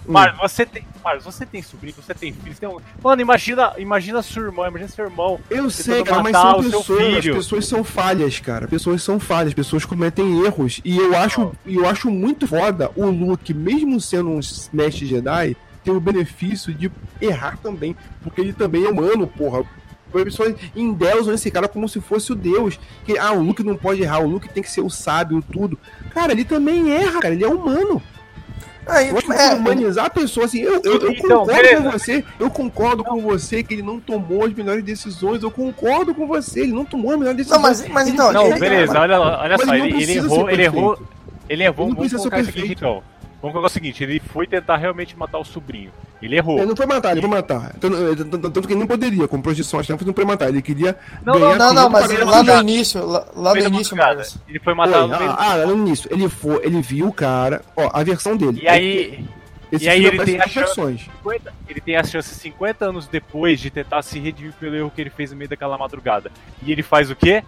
[0.07, 0.85] Marlos, você tem.
[1.03, 2.53] Marlos, você tem sobrinho, você tem filho.
[2.53, 2.79] Você tem um...
[3.03, 5.39] Mano, imagina, imagina sua irmã, imagina seu irmão.
[5.49, 7.17] Eu sei, cara, mas são pessoas.
[7.17, 8.67] As pessoas são falhas, cara.
[8.67, 10.81] Pessoas são falhas, pessoas cometem erros.
[10.83, 14.39] E eu acho, eu acho muito foda o Luke, mesmo sendo um
[14.73, 17.95] mestre Jedi, ter o benefício de errar também.
[18.23, 19.63] Porque ele também é humano, porra
[20.11, 22.79] pessoas endeusam esse cara como se fosse o Deus.
[23.03, 25.77] Que, ah, o Luke não pode errar, o Luke tem que ser o sábio, tudo.
[26.11, 28.01] Cara, ele também erra, cara, ele é humano.
[28.87, 31.83] Aí, é, humanizar a pessoa assim, eu, eu, eu então, concordo beleza.
[31.83, 36.15] com você, eu concordo com você que ele não tomou as melhores decisões, eu concordo
[36.15, 37.61] com você, ele não tomou as melhores decisões.
[37.61, 40.99] Não, mas, mas então, não, beleza, olha, olha só, ele, ele, errou, ele errou,
[41.47, 43.03] ele errou, ele aqui então.
[43.41, 45.91] Vamos colocar o seguinte, ele foi tentar realmente matar o sobrinho.
[46.21, 46.59] Ele errou.
[46.59, 47.73] Ele não foi matar, ele foi matar.
[47.79, 50.49] Tanto, tanto que ele não poderia, com projeção acho que não foi matar.
[50.49, 50.95] Ele queria.
[51.25, 54.37] Não, não, não, não mas lá no início, lá, lá no início, Marcos.
[54.47, 55.31] Ele foi matar no meio.
[55.31, 56.07] Ah, lá no início.
[56.13, 58.59] Ele foi, ele viu o cara, ó, a versão dele.
[58.61, 59.25] E aí.
[59.71, 63.57] Esse e aí ele tem, a chance, 50, ele tem a chance 50 anos depois
[63.57, 66.29] de tentar se redimir pelo erro que ele fez no meio daquela madrugada.
[66.61, 67.41] E ele faz o quê?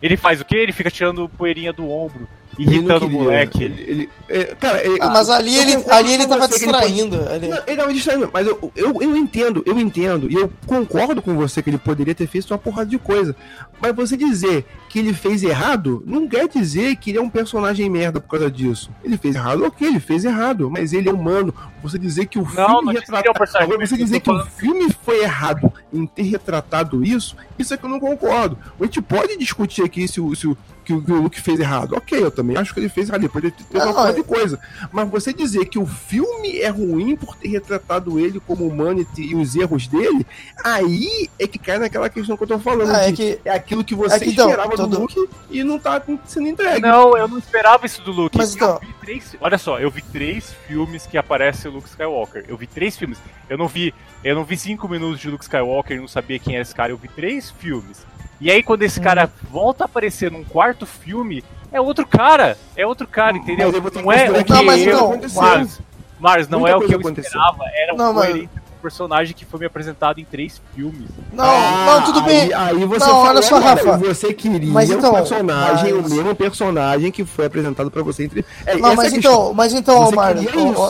[0.00, 0.56] Ele faz o quê?
[0.56, 2.26] Ele fica tirando poeirinha do ombro
[2.58, 3.64] irritando o moleque.
[3.64, 7.16] Ele, ele, é, cara, ele, ah, mas ali ele, ali ele tava distraindo.
[7.30, 11.20] Ele, não, ele tava distraindo, mas eu, eu, eu entendo, eu entendo, e eu concordo
[11.20, 13.34] com você que ele poderia ter feito uma porrada de coisa.
[13.80, 17.88] Mas você dizer que ele fez errado, não quer dizer que ele é um personagem
[17.90, 18.90] merda por causa disso.
[19.04, 21.52] Ele fez errado, ok, ele fez errado, mas ele é humano.
[21.82, 23.30] Você dizer que o não, filme retrata...
[23.60, 27.84] Agora, você dizer que o filme foi errado em ter retratado isso, isso é que
[27.84, 28.58] eu não concordo.
[28.80, 31.58] A gente pode discutir aqui se o, se o que, o, que o Luke fez
[31.58, 31.94] errado.
[31.96, 33.22] Ok, eu também acho que ele fez errado.
[33.22, 34.60] Ele pode ter uma coisa de coisa.
[34.92, 39.20] Mas você dizer que o filme é ruim por ter retratado ele como humano e,
[39.20, 40.24] e os erros dele,
[40.64, 42.94] aí é que cai naquela questão que eu tô falando.
[42.94, 45.78] Ah, é, que, é aquilo que você é que, então, esperava do Luke e não
[45.78, 46.80] tá sendo entregue.
[46.80, 48.38] Não, eu não esperava isso do Luke.
[48.38, 48.80] Mas então...
[49.00, 52.44] Três, olha só, eu vi três filmes que aparece o Luke Skywalker.
[52.48, 53.18] Eu vi três filmes.
[53.48, 56.54] Eu não vi, eu não vi cinco minutos de Luke Skywalker e não sabia quem
[56.54, 56.92] era esse cara.
[56.92, 58.04] Eu vi três filmes.
[58.40, 59.46] E aí, quando esse cara hum.
[59.50, 62.56] volta a aparecer num quarto filme, é outro cara.
[62.76, 63.72] É outro cara, entendeu?
[63.72, 65.80] Não é o que não, mas não, Mars,
[66.18, 67.64] Mars, não é o que eu esperava.
[67.74, 68.50] Era um não, coerente
[68.86, 71.08] personagem que foi me apresentado em três filmes.
[71.32, 72.42] Não, ah, não, tudo bem.
[72.42, 73.98] Aí, aí você não, olha só, Rafa.
[73.98, 76.06] Você queria mas então, um personagem, mas...
[76.06, 78.44] o mesmo personagem que foi apresentado para você entre.
[78.64, 80.42] É, não, mas, é então, mas então, Mário,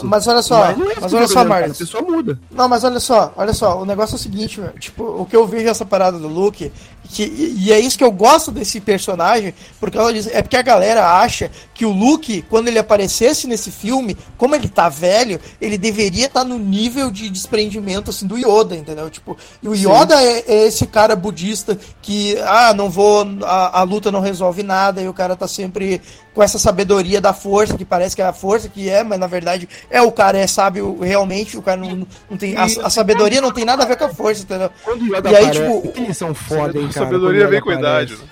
[0.04, 1.72] mas olha só, mas, é mas olha só, Mário.
[1.72, 2.38] A pessoa muda.
[2.50, 5.34] Não, mas olha só, olha só, o negócio é o seguinte, meu, tipo, o que
[5.34, 6.70] eu vejo essa parada do Luke
[7.06, 9.98] que, e é isso que eu gosto desse personagem, porque
[10.32, 14.68] é porque a galera acha que o Luke, quando ele aparecesse nesse filme, como ele
[14.68, 19.08] tá velho, ele deveria estar tá no nível de desprendimento assim do Yoda, entendeu?
[19.10, 23.82] Tipo, e o Yoda é, é, esse cara budista que, ah, não vou, a, a,
[23.82, 26.00] luta não resolve nada, e o cara tá sempre
[26.36, 29.26] com essa sabedoria da força, que parece que é a força que é, mas na
[29.26, 32.54] verdade é o cara é sábio realmente, o cara não, não tem.
[32.54, 34.70] A, a sabedoria não tem nada a ver com a força, entendeu?
[34.84, 35.92] Quando o Yoda e aí, aparece, tipo.
[35.98, 37.06] Eles são foda, hein, cara?
[37.06, 38.16] Sabedoria vem com idade.
[38.16, 38.24] Né?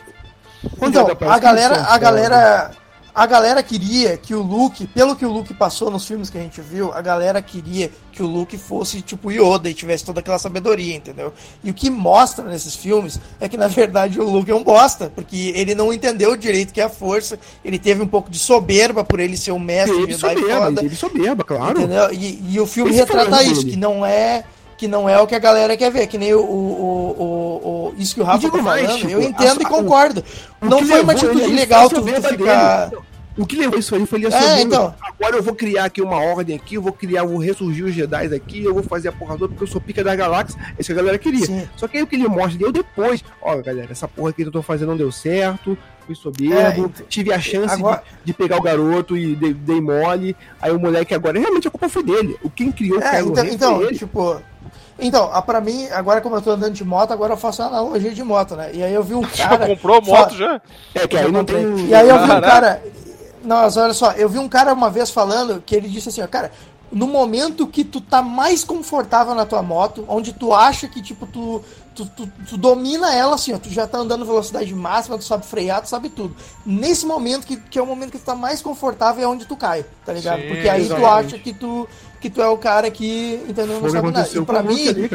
[0.82, 2.70] Então, a galera, a galera
[3.14, 6.40] a galera queria que o Luke, pelo que o Luke passou nos filmes que a
[6.40, 10.38] gente viu, a galera queria que o Luke fosse tipo Yoda e tivesse toda aquela
[10.38, 11.32] sabedoria, entendeu?
[11.62, 15.12] E o que mostra nesses filmes é que na verdade o Luke é um bosta,
[15.14, 19.04] porque ele não entendeu direito que é a força, ele teve um pouco de soberba
[19.04, 20.84] por ele ser um mestre ele Jedi soberba, foda.
[20.84, 21.78] Ele soberba, claro.
[21.78, 22.12] Entendeu?
[22.12, 24.44] E, e o filme Esse retrata isso, que não é
[24.84, 27.94] que não é o que a galera quer ver, que nem o, o, o, o
[27.96, 30.22] isso que o Rafa tá falando, tipo, eu entendo a, e concordo.
[30.60, 32.90] não foi uma atitude legal tu, tu ficar...
[32.90, 33.02] Dele.
[33.36, 34.34] O que levou isso aí foi ele.
[34.34, 34.94] É, então.
[35.00, 37.92] Agora eu vou criar aqui uma ordem aqui, eu vou criar, eu vou ressurgir os
[37.92, 40.60] Jedi aqui, eu vou fazer a porra toda porque eu sou pica da galáxia.
[40.78, 41.46] Isso que a galera queria.
[41.46, 41.68] Sim.
[41.76, 43.24] Só que aí o que ele mostra deu depois.
[43.42, 45.76] Ó, galera, essa porra aqui que eu tô fazendo não deu certo.
[46.06, 48.02] Fui soberbo, é, então, tive a chance agora...
[48.20, 50.36] de, de, pegar o garoto e dei, dei, mole.
[50.60, 52.36] Aí o moleque agora, realmente a culpa foi dele.
[52.42, 53.96] O quem criou é, o então, então ele.
[53.96, 54.38] tipo,
[54.98, 58.12] então, pra mim, agora como eu tô andando de moto, agora eu faço uma analogia
[58.12, 58.70] de moto, né?
[58.74, 59.58] E aí eu vi um cara.
[59.58, 60.60] Já comprou moto já?
[60.94, 61.86] É, que aí não tem.
[61.86, 62.82] E aí eu vi um cara.
[63.44, 66.26] Nossa, olha só, eu vi um cara uma vez falando que ele disse assim, ó,
[66.26, 66.50] cara,
[66.90, 71.26] no momento que tu tá mais confortável na tua moto, onde tu acha que, tipo,
[71.26, 71.62] tu,
[71.94, 75.44] tu, tu, tu, domina ela assim, ó, tu já tá andando velocidade máxima, tu sabe
[75.44, 76.36] frear, tu sabe tudo.
[76.64, 79.56] Nesse momento, que, que é o momento que tu tá mais confortável, é onde tu
[79.56, 80.40] cai, tá ligado?
[80.40, 81.08] Sim, Porque aí exatamente.
[81.08, 81.88] tu acha que tu,
[82.24, 83.82] que tu é o cara que, entendeu?
[83.82, 84.26] Não sabe nada.
[84.32, 85.10] E pra mim, ali,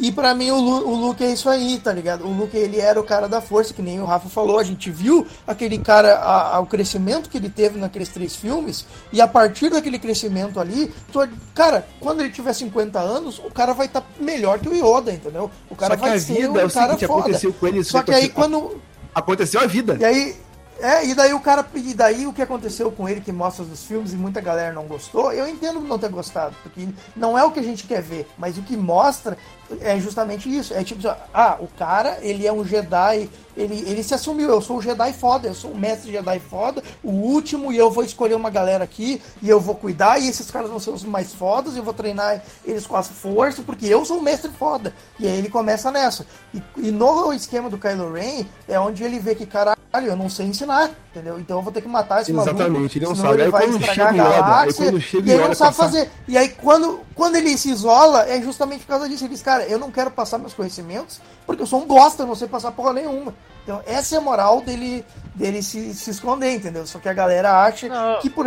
[0.00, 2.24] e pra mim o, Lu, o Luke é isso aí, tá ligado?
[2.24, 4.60] O Luke, ele era o cara da força, que nem o Rafa falou.
[4.60, 8.86] A gente viu aquele cara, a, a, o crescimento que ele teve naqueles três filmes,
[9.12, 13.74] e a partir daquele crescimento ali, tu, cara, quando ele tiver 50 anos, o cara
[13.74, 15.50] vai estar tá melhor que o Yoda, entendeu?
[15.68, 17.82] O cara vai ser um é cara foda.
[17.82, 18.80] Só que aí quando...
[19.12, 19.96] Aconteceu a vida.
[19.98, 20.36] E aí,
[20.82, 21.64] é, e daí o cara.
[21.74, 24.84] E daí o que aconteceu com ele, que mostra nos filmes e muita galera não
[24.84, 28.28] gostou, eu entendo não ter gostado, porque não é o que a gente quer ver,
[28.36, 29.38] mas o que mostra
[29.80, 30.74] é justamente isso.
[30.74, 31.00] É tipo,
[31.32, 35.12] ah, o cara, ele é um Jedi, ele, ele se assumiu, eu sou o Jedi
[35.12, 38.84] foda, eu sou o mestre Jedi foda, o último, e eu vou escolher uma galera
[38.84, 41.94] aqui, e eu vou cuidar, e esses caras vão ser os mais fodas, eu vou
[41.94, 44.94] treinar eles com as forças, porque eu sou o mestre foda.
[45.18, 46.26] E aí ele começa nessa.
[46.52, 50.28] E, e no esquema do Kylo Ren, é onde ele vê que, caralho, eu não
[50.28, 50.71] sei ensinar,
[51.10, 51.38] entendeu?
[51.38, 53.42] Então eu vou ter que matar esse Exatamente, maluco, ele não sabe.
[53.42, 55.72] Ele vai estragar a galáxia, e ele não sabe passar...
[55.72, 56.10] fazer.
[56.26, 59.24] E aí quando, quando ele se isola, é justamente por causa disso.
[59.24, 62.26] Ele diz, cara, eu não quero passar meus conhecimentos, porque eu sou um bosta, eu
[62.26, 63.34] não sei passar porra nenhuma.
[63.62, 65.04] Então, essa é a moral dele,
[65.34, 66.84] dele se, se esconder, entendeu?
[66.86, 68.18] Só que a galera acha não.
[68.20, 68.46] que por,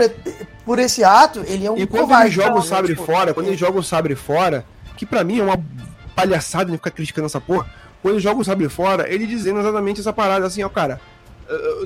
[0.66, 3.34] por esse ato ele é um E quando covarde, ele joga o sabre tipo, fora,
[3.34, 4.66] quando ele joga o sabre fora,
[4.98, 5.64] que para mim é uma
[6.14, 7.66] palhaçada de ficar criticando essa porra,
[8.02, 11.00] quando ele joga o sabre fora, ele dizendo exatamente essa parada assim, ó, cara,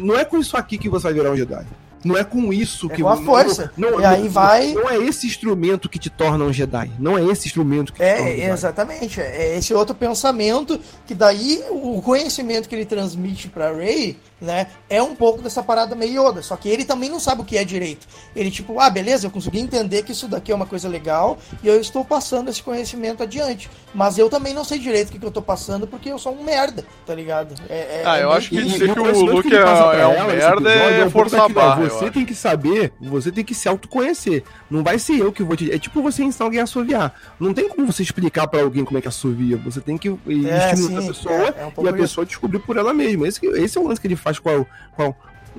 [0.01, 1.66] não é com isso aqui que você vai virar um Jedi.
[2.03, 3.01] Não é com isso é que.
[3.01, 3.72] Com a força.
[3.76, 4.74] Não, não, e aí não, vai.
[4.74, 6.91] Não é esse instrumento que te torna um Jedi.
[6.97, 8.51] Não é esse instrumento que é, te torna um Jedi.
[8.51, 9.22] Exatamente.
[9.22, 14.68] É esse outro pensamento que daí o conhecimento que ele transmite para Rey né?
[14.90, 17.58] É um pouco dessa parada meio Yoda, só que ele também não sabe o que
[17.58, 18.08] é direito.
[18.36, 21.68] Ele, tipo, ah, beleza, eu consegui entender que isso daqui é uma coisa legal e
[21.68, 23.70] eu estou passando esse conhecimento adiante.
[23.94, 26.34] Mas eu também não sei direito o que, que eu tô passando porque eu sou
[26.34, 27.56] um merda, tá ligado?
[27.70, 30.72] É, é, ah, eu é acho que dizer que o Luke é, é um merda
[30.72, 31.90] é, é forçar a barra.
[31.90, 34.44] Você tem que saber, você tem que se autoconhecer.
[34.70, 35.72] Não vai ser eu que vou te.
[35.72, 37.14] É tipo você ensinar alguém a assoviar.
[37.40, 39.58] Não tem como você explicar para alguém como é que assovia.
[39.58, 42.26] Você tem que é, estimular a pessoa é, e a pessoa isso.
[42.26, 43.28] descobrir por ela mesma.
[43.28, 44.66] Esse, esse é o lance que ele faz com a,
[44.96, 45.16] com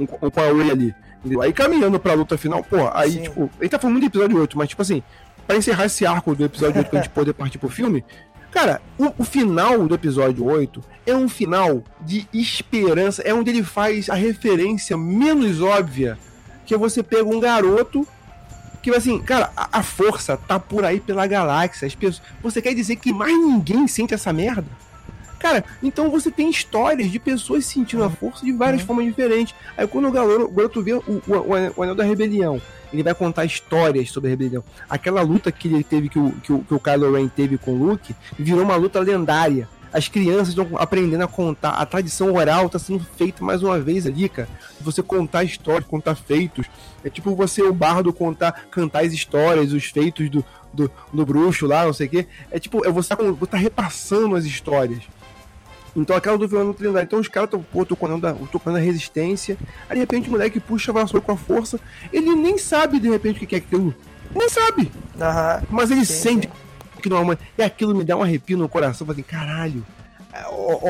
[0.06, 0.94] a, com a Ray ali.
[1.42, 3.22] Aí caminhando pra luta final, pô, aí, sim.
[3.22, 5.02] tipo, ele tá falando muito do episódio 8, mas, tipo assim,
[5.46, 8.04] pra encerrar esse arco do episódio 8 pra gente poder partir pro filme,
[8.50, 13.62] Cara, o, o, final do episódio 8 é um final de esperança, é onde ele
[13.62, 16.18] faz a referência menos óbvia,
[16.66, 18.06] que é você pega um garoto
[18.82, 21.86] que assim, cara, a, a, força tá por aí pela galáxia.
[21.86, 24.68] As pessoas, você quer dizer que mais ninguém sente essa merda?
[25.40, 28.86] Cara, então você tem histórias de pessoas sentindo a força de várias uhum.
[28.86, 29.54] formas diferentes.
[29.76, 31.22] Aí quando o garoto, o garoto vê o, o,
[31.76, 32.60] o, Anel da Rebelião,
[32.92, 34.62] ele vai contar histórias sobre a rebelião.
[34.88, 37.72] Aquela luta que ele teve, que o, que o, que o Kylo Ren teve com
[37.72, 41.70] o Luke, virou uma luta lendária as crianças estão aprendendo a contar.
[41.70, 44.48] A tradição oral está sendo feita mais uma vez ali, cara.
[44.80, 46.66] Você contar histórias, contar feitos.
[47.02, 51.66] É tipo você, o bardo, contar, cantar as histórias, os feitos do, do, do bruxo
[51.66, 52.26] lá, não sei o quê.
[52.50, 55.02] É tipo, é você tá, você tá repassando as histórias.
[55.96, 57.06] Então aquela do vilão trindade.
[57.06, 59.56] Então os caras estão tocando, tocando a resistência.
[59.88, 61.80] Aí de repente o moleque puxa a vassoura com a força.
[62.12, 63.94] Ele nem sabe de repente o que é aquilo.
[64.34, 64.82] Nem sabe.
[64.82, 65.66] Uhum.
[65.70, 66.70] Mas ele sim, sente sim
[67.00, 69.06] que não é E aquilo me dá um arrepio no coração.
[69.06, 69.84] Falei, caralho,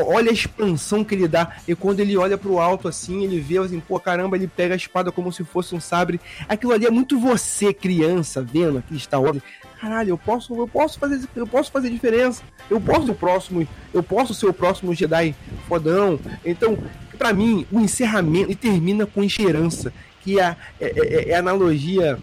[0.07, 1.57] olha a expansão que ele dá.
[1.67, 4.77] E quando ele olha pro alto assim, ele vê assim, pô, caramba, ele pega a
[4.77, 6.21] espada como se fosse um sabre.
[6.49, 9.41] Aquilo ali é muito você, criança, vendo aqui está Wars.
[9.81, 12.43] Caralho, eu posso, eu posso fazer, eu posso fazer diferença.
[12.69, 15.35] Eu posso ser o próximo, eu posso ser o próximo Jedi
[15.67, 16.21] fodão.
[16.45, 16.77] Então,
[17.17, 22.19] para mim, o encerramento e termina com esperança, que é, é, é, é a analogia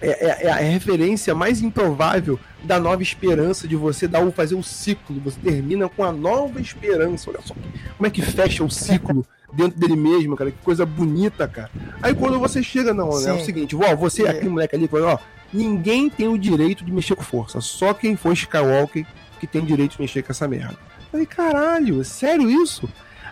[0.00, 4.54] é, é, é, a referência mais improvável da nova esperança de você dar o fazer
[4.54, 5.20] o ciclo.
[5.20, 7.30] Você termina com a nova esperança.
[7.30, 7.54] Olha só
[7.96, 10.50] como é que fecha o ciclo dentro dele mesmo, cara.
[10.50, 11.70] Que coisa bonita, cara.
[12.00, 13.30] Aí quando você chega, não, né?
[13.30, 14.30] É o seguinte, ó, você, é.
[14.30, 15.18] aquele moleque ali, ó,
[15.52, 17.60] ninguém tem o direito de mexer com força.
[17.60, 19.06] Só quem for Skywalker
[19.40, 20.76] que tem direito de mexer com essa merda.
[20.98, 22.88] Eu falei, caralho, sério isso?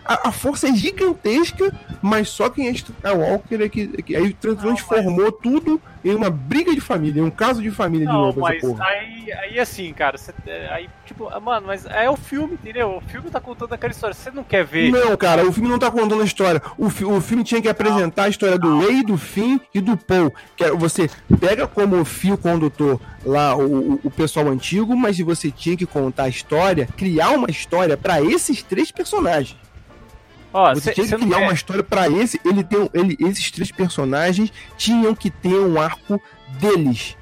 [0.07, 4.33] A, a, força é gigantesca, mas só quem é Skywalker é que, é que aí
[4.33, 5.41] transformou não, mas...
[5.41, 8.41] tudo em uma briga de família, em um caso de família não, de novo.
[8.41, 10.33] Mas aí, aí assim, cara, você,
[10.71, 12.97] aí, tipo, mano, mas é o filme, entendeu?
[12.97, 14.13] O filme tá contando aquela história.
[14.13, 14.91] Você não quer ver.
[14.91, 16.61] Não, cara, o filme não tá contando a história.
[16.77, 19.97] O, fi, o filme tinha que apresentar a história do Rey, do Finn e do
[19.97, 20.33] Paul.
[20.55, 25.75] Que é, você pega como fio condutor lá o, o pessoal antigo, mas você tinha
[25.75, 29.66] que contar a história, criar uma história para esses três personagens.
[30.57, 32.41] Ó, você cê, tinha que criar uma história para esse.
[32.43, 36.19] Ele tem, ele, esses três personagens tinham que ter um arco
[36.59, 37.15] deles.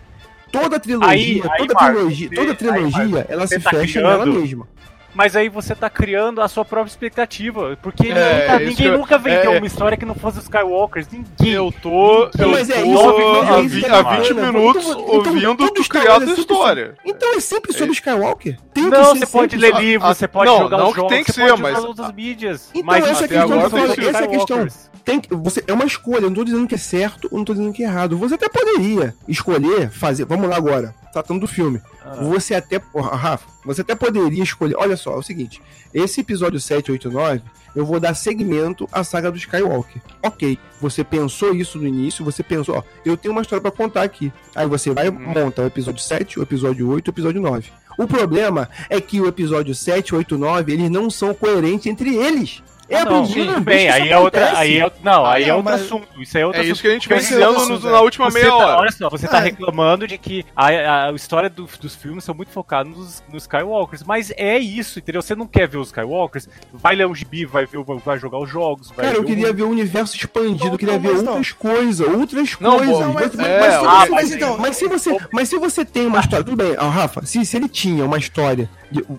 [0.51, 3.71] Toda a trilogia, aí, toda, aí, trilogia Marcos, toda a trilogia, aí, ela se tá
[3.71, 4.67] fecha criando, nela mesma
[5.15, 7.77] mas aí você tá criando a sua própria expectativa.
[7.81, 11.07] Porque é, nunca, ninguém eu, nunca vendeu é, uma história que não fosse os Skywalkers.
[11.07, 11.53] Ninguém.
[11.53, 12.29] Eu tô.
[12.37, 16.25] Eu mas é isso, há, 20, há 20 minutos então, ouvindo então, tu criar a
[16.25, 16.95] história.
[17.05, 17.93] então é sempre sobre é.
[17.93, 18.57] Skywalker.
[18.73, 21.31] Tem não, você pode ler livro, você pode não, jogar não os jogos, tem que
[21.31, 21.83] ser, mas...
[21.83, 22.69] outras mídias.
[22.73, 24.67] Então, mas essa, questão, agora, essa é a questão.
[25.05, 27.53] Tem, você, é uma escolha, eu não tô dizendo que é certo ou não tô
[27.53, 28.17] dizendo que é errado.
[28.17, 30.25] Você até poderia escolher fazer.
[30.25, 31.81] Vamos lá agora, tratando do filme.
[32.03, 32.15] Ah.
[32.15, 32.81] Você até.
[32.93, 34.75] Rafa, você até poderia escolher.
[34.77, 35.61] Olha só, é o seguinte:
[35.93, 37.41] esse episódio 7, 8 9,
[37.75, 40.01] eu vou dar segmento à saga do Skywalker.
[40.21, 44.03] Ok, você pensou isso no início, você pensou, ó, eu tenho uma história para contar
[44.03, 44.31] aqui.
[44.53, 45.17] Aí você vai hum.
[45.19, 47.71] montar o episódio 7, o episódio 8 o episódio 9.
[47.97, 52.61] O problema é que o episódio 7, 8 9, eles não são coerentes entre eles.
[52.87, 55.81] É a não, bem, aí é outra, aí é, não, aí é outro mas...
[55.81, 56.07] assunto.
[56.21, 56.73] Isso é outro é assunto.
[56.73, 58.81] isso que a gente vem dizendo na última meia tá, hora.
[58.81, 59.45] Olha só, você tá é.
[59.45, 63.43] reclamando de que a, a, a história do, dos filmes são muito focados nos, nos,
[63.43, 65.21] Skywalkers, mas é isso, entendeu?
[65.23, 68.49] Você não quer ver os Skywalkers, vai ler um gibi, vai ver, vai jogar os
[68.49, 68.91] jogos.
[68.91, 72.99] Cara, eu queria ver o universo expandido, eu queria ver outras coisas, outras não, coisas.
[72.99, 76.05] Não, mas, mas, é, mas, ah, mas, então, mas se você, mas se você tem
[76.05, 78.69] uma história, tudo bem, Rafa, se, se ele tinha uma história,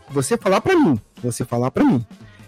[0.08, 2.06] você falar para mim, você falar para mim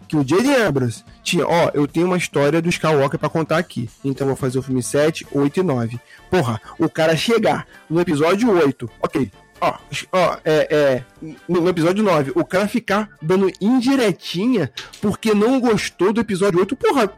[0.08, 0.56] que o J.D.
[0.56, 3.88] Abrams tinha, ó, eu tenho uma história do Skywalker para contar aqui.
[4.02, 6.00] Então vou fazer o filme 7, 8 e 9.
[6.30, 9.30] Porra, o cara chegar no episódio 8, ok.
[9.60, 9.74] Ó,
[10.12, 11.04] ó, é, é,
[11.48, 16.76] no episódio 9, o cara ficar dando indiretinha porque não gostou do episódio 8.
[16.76, 17.12] Porra,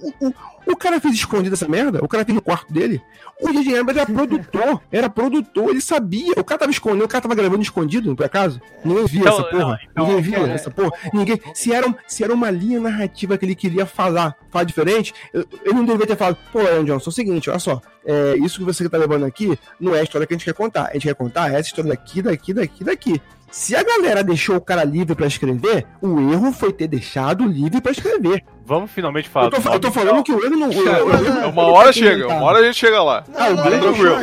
[0.00, 0.34] o, o,
[0.66, 2.00] o cara fez escondido essa merda?
[2.02, 3.00] O cara fez no quarto dele?
[3.40, 3.78] O J.J.
[3.78, 6.32] Abrams era produtor, era produtor, ele sabia.
[6.36, 8.60] O cara tava escondendo, o cara tava gravando escondido, por acaso?
[8.84, 9.80] Ninguém via então, essa porra.
[9.94, 10.92] Não, Ninguém via é, essa porra.
[11.12, 11.40] Ninguém.
[11.54, 15.84] Se era, se era uma linha narrativa que ele queria falar, falar diferente, ele não
[15.84, 18.88] deveria ter falado, pô, Aaron Johnson, é o seguinte, olha só, é, isso que você
[18.88, 20.88] tá levando aqui não é a história que a gente quer contar.
[20.88, 23.22] A gente quer contar essa história daqui, daqui, daqui, daqui.
[23.58, 27.80] Se a galera deixou o cara livre para escrever, o erro foi ter deixado livre
[27.80, 28.44] para escrever.
[28.66, 29.46] Vamos finalmente falar.
[29.46, 30.70] Eu tô, eu tô falando que o erro não.
[30.70, 33.24] É, uma hora chega, uma hora a gente chega lá.
[33.34, 34.16] Ah, o Grêmio tranquilo.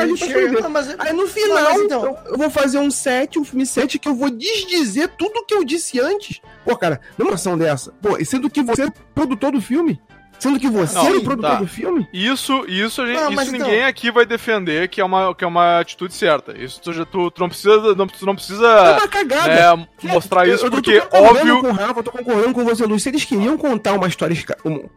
[0.99, 2.15] Aí no final, então...
[2.27, 5.63] eu vou fazer um set, um filme set que eu vou desdizer tudo que eu
[5.63, 6.39] disse antes.
[6.63, 9.99] Pô, cara, numa ação dessa, pô, sendo que você é produtor do filme,
[10.39, 11.59] Sendo que você não, é o produtor tá.
[11.59, 12.07] do filme?
[12.11, 13.87] Isso, isso, a gente, não, isso ninguém então...
[13.87, 16.57] aqui vai defender que é uma, que é uma atitude certa.
[16.57, 17.95] Isso tu, tu, tu não precisa.
[17.95, 19.77] Não, tu não precisa é uma cagada.
[19.77, 21.61] Né, mostrar isso, eu, eu porque óbvio.
[21.61, 23.03] Com o Rafa, eu tô concordando com você, Luiz.
[23.03, 24.35] Se eles queriam contar uma história,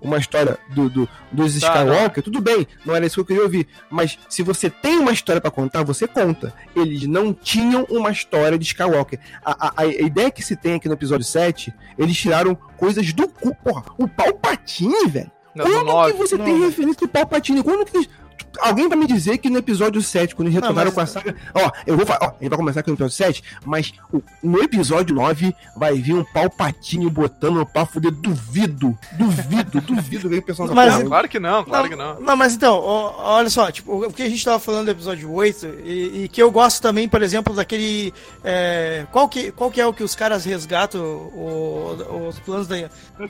[0.00, 3.42] uma história do, do dos tá, Skywalker, tudo bem, não era isso que eu queria
[3.42, 3.68] ouvir.
[3.90, 6.52] Mas se você tem uma história para contar, você conta.
[6.74, 9.18] Eles não tinham uma história de Skywalker.
[9.44, 13.28] A, a, a, ideia que se tem aqui no episódio 7, eles tiraram coisas do
[13.28, 13.54] cu.
[13.56, 15.30] Porra, o Palpatine, velho.
[15.54, 17.62] Quando que você tem referência do Palpatine?
[17.62, 18.08] Quando que
[18.60, 21.34] alguém vai me dizer que no episódio 7, quando eles retornaram com a saga.
[21.54, 22.20] Ó, eu vou falar.
[22.22, 25.94] Ó, a gente vai começar aqui no episódio 7, mas o, no episódio 9 vai
[25.94, 28.12] vir um palpatinho botando pra fuder.
[28.12, 32.20] Duvido, duvido, duvido que o pessoal mas, não, Claro que não, claro não, que não.
[32.20, 35.30] Não, mas então, ó, olha só, tipo, o que a gente tava falando do episódio
[35.32, 38.12] 8, e, e que eu gosto também, por exemplo, daquele.
[38.44, 42.76] É, qual, que, qual que é o que os caras resgatam o, os planos da.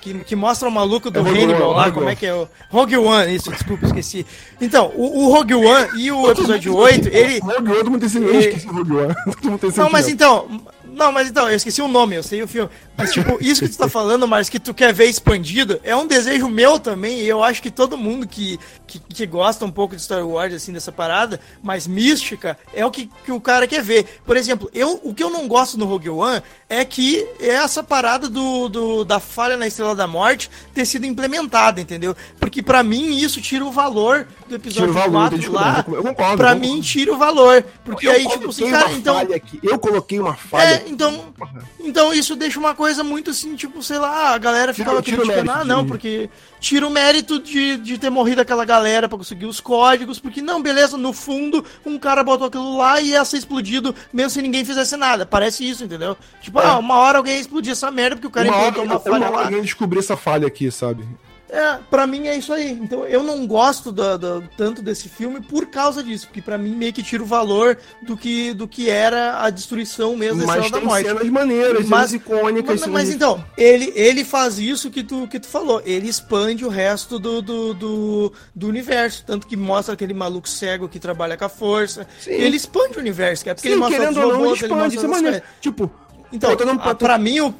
[0.01, 2.49] Que, que mostra o maluco do é Hannibal lá, como é que é o.
[2.71, 4.27] Rogue One, isso, desculpa, esqueci.
[4.61, 7.39] Então, o, o Rogue One e o episódio 8, ele.
[7.41, 9.15] Rogue One, todo mundo tem esse Rogue One.
[9.25, 10.49] Todo mundo tem esse Não, mas então.
[10.97, 12.71] Não, mas então, eu esqueci o nome, eu sei o filme.
[12.97, 16.07] Mas, tipo, isso que tu tá falando, mas que tu quer ver expandido, é um
[16.07, 19.95] desejo meu também, e eu acho que todo mundo que, que, que, gosta um pouco
[19.95, 23.83] de Star Wars, assim, dessa parada, mais mística, é o que, que o cara quer
[23.83, 24.21] ver.
[24.25, 27.83] Por exemplo, eu, o que eu não gosto no Rogue One é que é essa
[27.83, 32.17] parada do, do, da falha na Estrela da Morte ter sido implementada, entendeu?
[32.41, 35.85] Porque para mim isso tira o valor do episódio tira o valor, 4 lá.
[35.87, 36.37] Eu concordo.
[36.39, 37.63] Pra mim tira o valor.
[37.85, 39.19] Porque eu aí, tipo, assim, cara, então...
[39.19, 39.61] Aqui.
[39.63, 40.86] Eu coloquei uma falha.
[40.87, 41.35] Então,
[41.81, 45.65] então isso deixa uma coisa muito assim, tipo, sei lá, a galera ficava criticando, ah,
[45.65, 46.31] não, porque
[46.61, 50.63] tira o mérito de, de ter morrido aquela galera para conseguir os códigos, porque não,
[50.63, 54.65] beleza, no fundo, um cara botou aquilo lá e ia ser explodido mesmo se ninguém
[54.65, 55.27] fizesse nada.
[55.27, 56.17] Parece isso, entendeu?
[56.41, 56.67] Tipo, é.
[56.67, 59.29] ah, uma hora alguém ia explodir essa merda porque o cara uma encontrou uma falha
[59.29, 59.45] uma lá.
[59.45, 61.07] alguém descobrir essa falha aqui, sabe?
[61.49, 62.73] É, pra mim é isso aí.
[62.73, 66.75] Então eu não gosto do, do, tanto desse filme por causa disso, porque pra mim
[66.75, 70.63] meio que tira o valor do que, do que era a destruição mesmo da Mas
[70.63, 71.07] tem da Morte.
[71.07, 72.81] cenas maneiras, mas, icônicas.
[72.81, 75.81] Mas, mas, então, ele, ele faz isso que tu, que tu falou.
[75.85, 79.25] Ele expande o resto do, do, do, do universo.
[79.25, 82.07] Tanto que mostra aquele maluco cego que trabalha com a força.
[82.21, 82.33] Sim.
[82.33, 85.07] Ele expande o universo, é porque Sim, ele mostra os robôs, não, ele, expande, ele
[85.07, 85.43] mostra é.
[85.61, 85.91] Tipo,
[86.33, 86.51] então,
[86.97, 87.55] pra mim, o,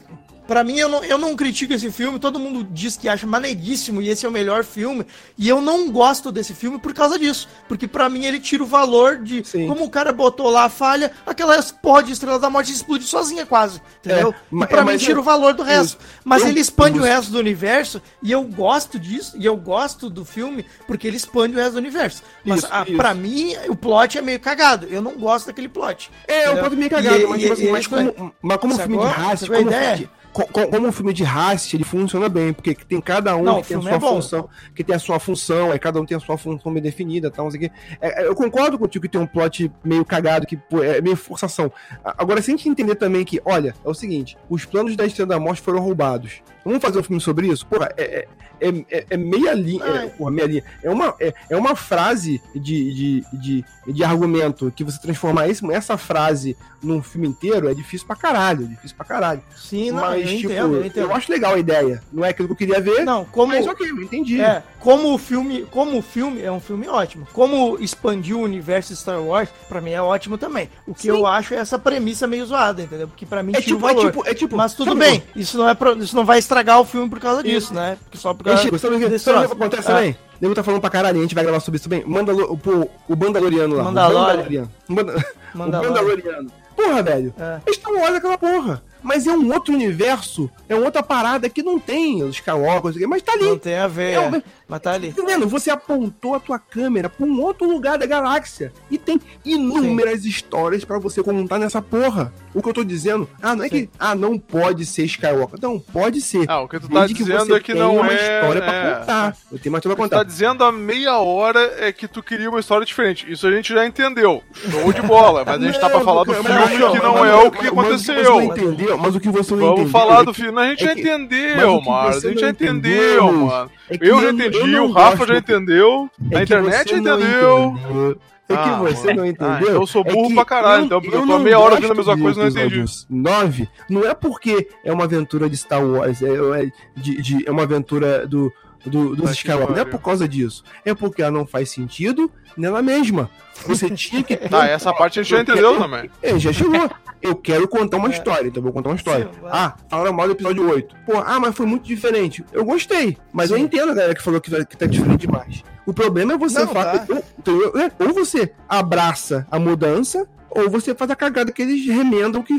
[0.47, 4.01] Pra mim, eu não, eu não critico esse filme, todo mundo diz que acha maneiríssimo
[4.01, 5.05] e esse é o melhor filme.
[5.37, 7.49] E eu não gosto desse filme por causa disso.
[7.69, 9.67] Porque pra mim ele tira o valor de Sim.
[9.67, 13.45] como o cara botou lá a falha, aquela porra de Estrela da Morte explode sozinha
[13.45, 13.81] quase.
[13.99, 14.33] Entendeu?
[14.33, 15.99] É, e pra é, mim tira é, o valor do resto.
[16.25, 19.57] Mas eu, ele expande eu, o resto do universo e eu gosto disso, e eu
[19.57, 22.23] gosto do filme porque ele expande o resto do universo.
[22.45, 24.87] Mas isso, a, ah, pra mim, o plot é meio cagado.
[24.87, 26.11] Eu não gosto daquele plot.
[26.29, 28.99] É, o plot é meio cagado, e, mas, e, assim, mas, como, mas como filme
[28.99, 30.11] de raça, como ideia?
[30.45, 33.79] Como um filme de Rast, ele funciona bem, porque tem cada um não, que tem
[33.79, 36.37] a sua é função, que tem a sua função, aí cada um tem a sua
[36.37, 37.71] função bem definida, tal, não é,
[38.01, 41.73] é, eu concordo contigo que tem um plot meio cagado, que é meio forçação.
[42.05, 45.29] Agora, se a gente entender também que, olha, é o seguinte, os planos da Estrela
[45.29, 46.43] da Morte foram roubados.
[46.65, 47.67] Vamos fazer um filme sobre isso?
[47.67, 48.27] Porra, é,
[48.61, 49.85] é, é, é meia linha.
[49.85, 50.65] É, porra, meia linha.
[50.83, 55.65] É uma, é, é uma frase de, de, de, de argumento que você transformar esse,
[55.73, 58.65] essa frase num filme inteiro é difícil pra caralho.
[58.65, 59.43] É difícil pra caralho.
[59.57, 61.03] Sim, não, mas, eu tipo, entendo, eu entendo.
[61.05, 62.03] Eu acho legal a ideia.
[62.13, 63.05] Não é aquilo que eu queria ver.
[63.05, 63.53] Não, como.
[63.53, 64.41] Mas ok, eu entendi.
[64.41, 65.67] É, como o filme.
[65.71, 67.27] Como o filme é um filme ótimo.
[67.33, 70.69] Como expandiu o universo Star Wars, pra mim é ótimo também.
[70.87, 71.09] O que Sim.
[71.09, 73.09] eu acho é essa premissa meio zoada, entendeu?
[73.09, 74.05] Porque pra mim é tipo, valor.
[74.05, 76.81] É tipo, é tipo, Mas tudo bem, isso não, é pro, isso não vai estragar
[76.81, 77.75] o filme por causa disso, isso.
[77.75, 77.99] né?
[78.05, 80.17] Porque só por causa Chico, sabe, o que acontece também?
[80.19, 80.37] Ah.
[80.41, 82.05] Nego tá falando pra caralho, a gente vai gravar sobre isso também.
[82.07, 83.85] Mandalor, o, o Mandaloriano lá.
[83.85, 84.71] Mandaloriano.
[84.89, 85.95] O Mandaloriano.
[85.95, 86.53] Mandaloriano.
[86.77, 87.35] Porra, velho.
[87.39, 87.73] É.
[87.73, 91.63] Star Wars é aquela porra mas é um outro universo, é uma outra parada que
[91.63, 93.45] não tem os Skywalker, mas tá ali.
[93.45, 94.69] Não tem a ver, é, é.
[94.69, 95.09] mas tá ali.
[95.09, 95.49] Entendendo?
[95.49, 100.29] Você apontou a tua câmera pra um outro lugar da galáxia e tem inúmeras Sim.
[100.29, 102.33] histórias para você contar nessa porra.
[102.55, 103.87] O que eu tô dizendo, ah, não é Sim.
[103.87, 105.59] que, ah, não pode ser Skywalker.
[105.61, 106.49] Não, pode ser.
[106.49, 108.41] Ah, o que tu tá dizendo é que não uma é...
[108.41, 108.95] história pra é.
[108.95, 109.37] contar.
[109.53, 110.17] Eu tenho uma história pra contar.
[110.17, 113.31] Tu tá dizendo a meia hora é que tu queria uma história diferente.
[113.31, 114.43] Isso a gente já entendeu.
[114.53, 115.45] Show de bola.
[115.45, 116.49] Mas a gente tá pra falar do filme
[116.93, 118.43] que não é o que aconteceu.
[118.43, 118.99] Entendeu?
[118.99, 119.93] Mas o que você não Vamos entendeu.
[119.93, 120.61] falar do filme.
[120.61, 122.09] A gente é já entendeu, mano.
[122.09, 123.71] A gente já entendeu, mano.
[124.01, 128.19] Eu já entendi, o Rafa já entendeu, a internet já entendeu.
[128.49, 129.19] É que ah, você mano.
[129.19, 129.69] não entendeu.
[129.71, 131.93] Ah, eu sou burro é pra caralho, então, porque eu, eu tô meia hora vendo
[131.93, 132.85] a mesma coisa e não entendi.
[133.11, 137.51] 9 não é porque é uma aventura de Star Wars, é, é, de, de, é
[137.51, 138.53] uma aventura do,
[138.89, 139.75] do, dos Skywalker.
[139.75, 140.63] Não é por causa disso.
[140.85, 143.31] É porque ela não faz sentido nela mesma.
[143.67, 144.49] Você tinha que ter.
[144.57, 146.11] Ah, essa parte a gente já entendeu também.
[146.23, 146.91] É, já chegou.
[147.21, 148.13] Eu quero contar uma é.
[148.13, 149.27] história, então vou contar uma história.
[149.27, 150.95] Sim, ah, falaram mal do episódio 8.
[151.05, 152.45] Pô, ah, mas foi muito diferente.
[152.53, 153.55] Eu gostei, mas Sim.
[153.55, 155.63] eu entendo a galera que falou que, que tá diferente demais.
[155.85, 157.07] O problema é você falar.
[157.07, 157.23] Tá.
[157.49, 162.43] Ou, é, ou você abraça a mudança, ou você faz a cagada que eles remendam
[162.43, 162.55] que.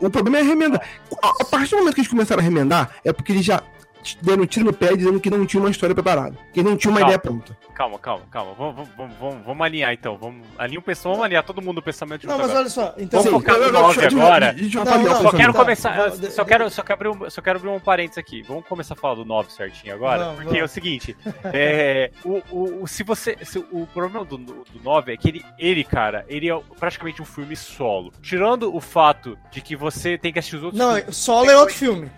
[0.00, 0.80] O problema é a remenda.
[1.22, 3.62] A, a partir do momento que eles começaram a remendar, é porque eles já
[4.20, 6.36] dando um tiro no pé dizendo que não tinha uma história preparada.
[6.52, 7.56] Que não tinha uma calma, ideia pronta.
[7.74, 8.54] Calma, calma, calma.
[8.54, 10.16] Vamos, vamos, vamos, vamos alinhar então.
[10.16, 12.60] Vamos alinhar o pessoal, vamos alinhar todo mundo o pensamento de Não, mas agora.
[12.60, 12.94] olha só.
[12.98, 14.56] Então, vamos focar no 9 agora.
[15.22, 16.12] só quero começar.
[16.30, 18.42] Só quero, só, quero abrir um, só quero abrir um parênteses aqui.
[18.42, 20.26] Vamos começar a falar do 9 certinho agora.
[20.26, 20.60] Não, porque não.
[20.60, 21.16] é o seguinte:
[21.52, 23.36] é, o, o, se você.
[23.42, 27.24] Se, o problema do, do 9 é que ele, ele, cara, ele é praticamente um
[27.24, 28.12] filme solo.
[28.22, 30.78] Tirando o fato de que você tem que assistir os outros.
[30.78, 32.10] Não, filmes, solo é outro filme.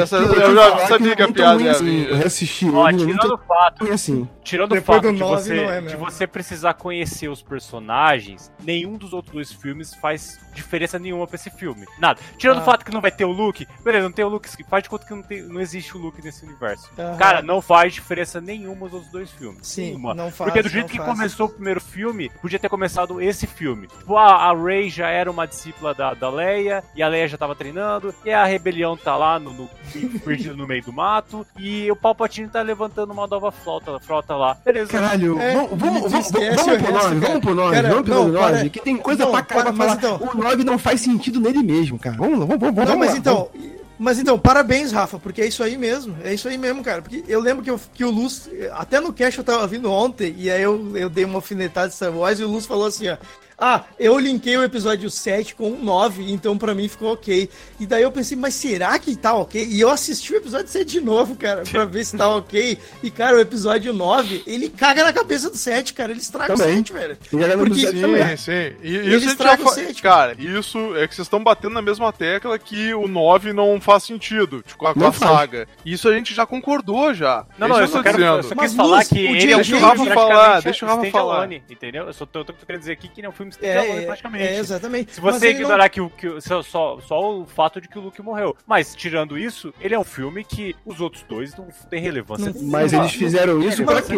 [0.00, 2.08] Essa, eu já sabia que a piada ia vir.
[2.08, 2.68] Eu reassisti.
[2.70, 3.92] Ó, tirando o fato.
[3.92, 4.28] assim.
[4.42, 9.32] Tirando o fato de você, é de você precisar conhecer os personagens, nenhum dos outros
[9.32, 11.86] dois filmes faz diferença nenhuma pra esse filme.
[11.98, 12.20] Nada.
[12.36, 12.62] Tirando ah.
[12.62, 14.88] o fato que não vai ter o Luke, beleza, não tem o Luke, faz de
[14.88, 16.90] conta que não, tem, não existe o Luke nesse universo.
[16.98, 17.16] Uhum.
[17.16, 19.66] Cara, não faz diferença nenhuma os outros dois filmes.
[19.66, 20.14] Sim, nenhuma.
[20.14, 20.50] não faz.
[20.50, 21.08] Porque do jeito que faz.
[21.08, 23.86] começou o primeiro filme, podia ter começado esse filme.
[23.86, 27.38] Tipo, a, a Rey já era uma discípula da, da Leia, e a Leia já
[27.38, 29.70] tava treinando, e a rebelião tá lá no, no
[30.24, 34.56] perdido no meio do mato, e o Palpatine tá levantando uma nova frota, frota lá.
[34.64, 34.90] Beleza.
[34.90, 38.80] Caralho, é, vamos, vamos, vamos, vamos pro 9, vamos pro 9, vamos pro 9, que
[38.80, 39.96] tem coisa não, pra caralho pra falar.
[39.96, 42.16] Então, o 9 não faz sentido nele mesmo, cara.
[42.16, 42.76] Vamos, vamos, vamos.
[42.76, 43.48] Não, vamos mas lá, então.
[43.52, 43.82] Vamos.
[44.02, 46.16] Mas então, parabéns, Rafa, porque é isso aí mesmo.
[46.24, 47.00] É isso aí mesmo, cara.
[47.02, 50.34] Porque eu lembro que, eu, que o Luz, até no cast eu tava vindo ontem,
[50.36, 53.08] e aí eu, eu dei uma alfinetada de Star Wars e o Luz falou assim:
[53.08, 53.16] ó.
[53.58, 57.48] Ah, eu linkei o episódio 7 com o 9, então pra mim ficou ok.
[57.78, 59.64] E daí eu pensei, mas será que tá ok?
[59.64, 62.78] E eu assisti o episódio 7 de novo, cara, pra ver se tá ok.
[63.02, 66.12] E, cara, o episódio 9, ele caga na cabeça do 7, cara.
[66.12, 66.74] Ele estraga também.
[66.74, 67.16] o 7, velho.
[67.58, 68.36] Porque, sim, também.
[68.36, 68.52] sim.
[68.82, 70.02] E, ele isso estraga o 7.
[70.02, 74.04] Cara, isso é que vocês estão batendo na mesma tecla que o 9 não faz
[74.04, 75.68] sentido tipo, com a, com a saga.
[75.84, 77.46] Isso a gente já concordou já.
[77.58, 79.80] Não, é não, eu só, quero, eu só quis falar que ele é um filme
[80.12, 81.52] falar, deixa o Rafa falar.
[81.52, 82.06] entendeu?
[82.06, 84.44] Eu só tô, tô, querendo dizer aqui que ele é filme é, praticamente.
[84.44, 85.14] É, exatamente.
[85.14, 85.90] Se você ignorar não...
[85.90, 88.56] que, o, que só, só, só o fato de que o Luke morreu.
[88.66, 92.52] Mas, tirando isso, ele é um filme que os outros dois não têm relevância.
[92.52, 94.14] Não, mas eles fizeram isso pra quê?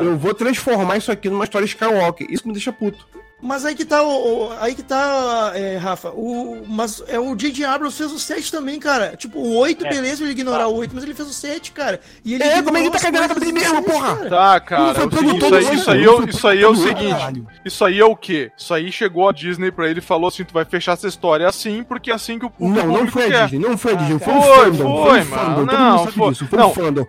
[0.00, 2.26] Eu vou transformar isso aqui numa história Skywalker.
[2.30, 3.06] Isso me deixa puto.
[3.40, 7.36] Mas aí que tá, o, o aí que tá, é, Rafa, o, mas é, o
[7.36, 7.64] J.J.
[7.64, 9.16] Abrams fez o 7 também, cara.
[9.16, 9.90] Tipo, o 8, é.
[9.90, 10.68] beleza, ele ignorar tá.
[10.68, 12.00] o 8, mas ele fez o 7, cara.
[12.24, 14.16] E ele é, como é que tá cagando pra mesmo, porra?
[14.16, 14.30] Cara.
[14.30, 15.06] Tá, cara.
[15.06, 18.04] O seguinte, isso, aí, isso, aí, é, isso aí é o seguinte, isso aí é
[18.04, 18.50] o quê?
[18.58, 21.48] Isso aí chegou a Disney pra ele e falou assim, tu vai fechar essa história
[21.48, 23.96] assim, porque é assim que o público Não, não foi a Disney, não foi a
[23.96, 25.06] Disney, ah, foi o fandom.
[25.06, 26.34] Foi, mano, não, foi.
[26.34, 27.06] Foi o fandom.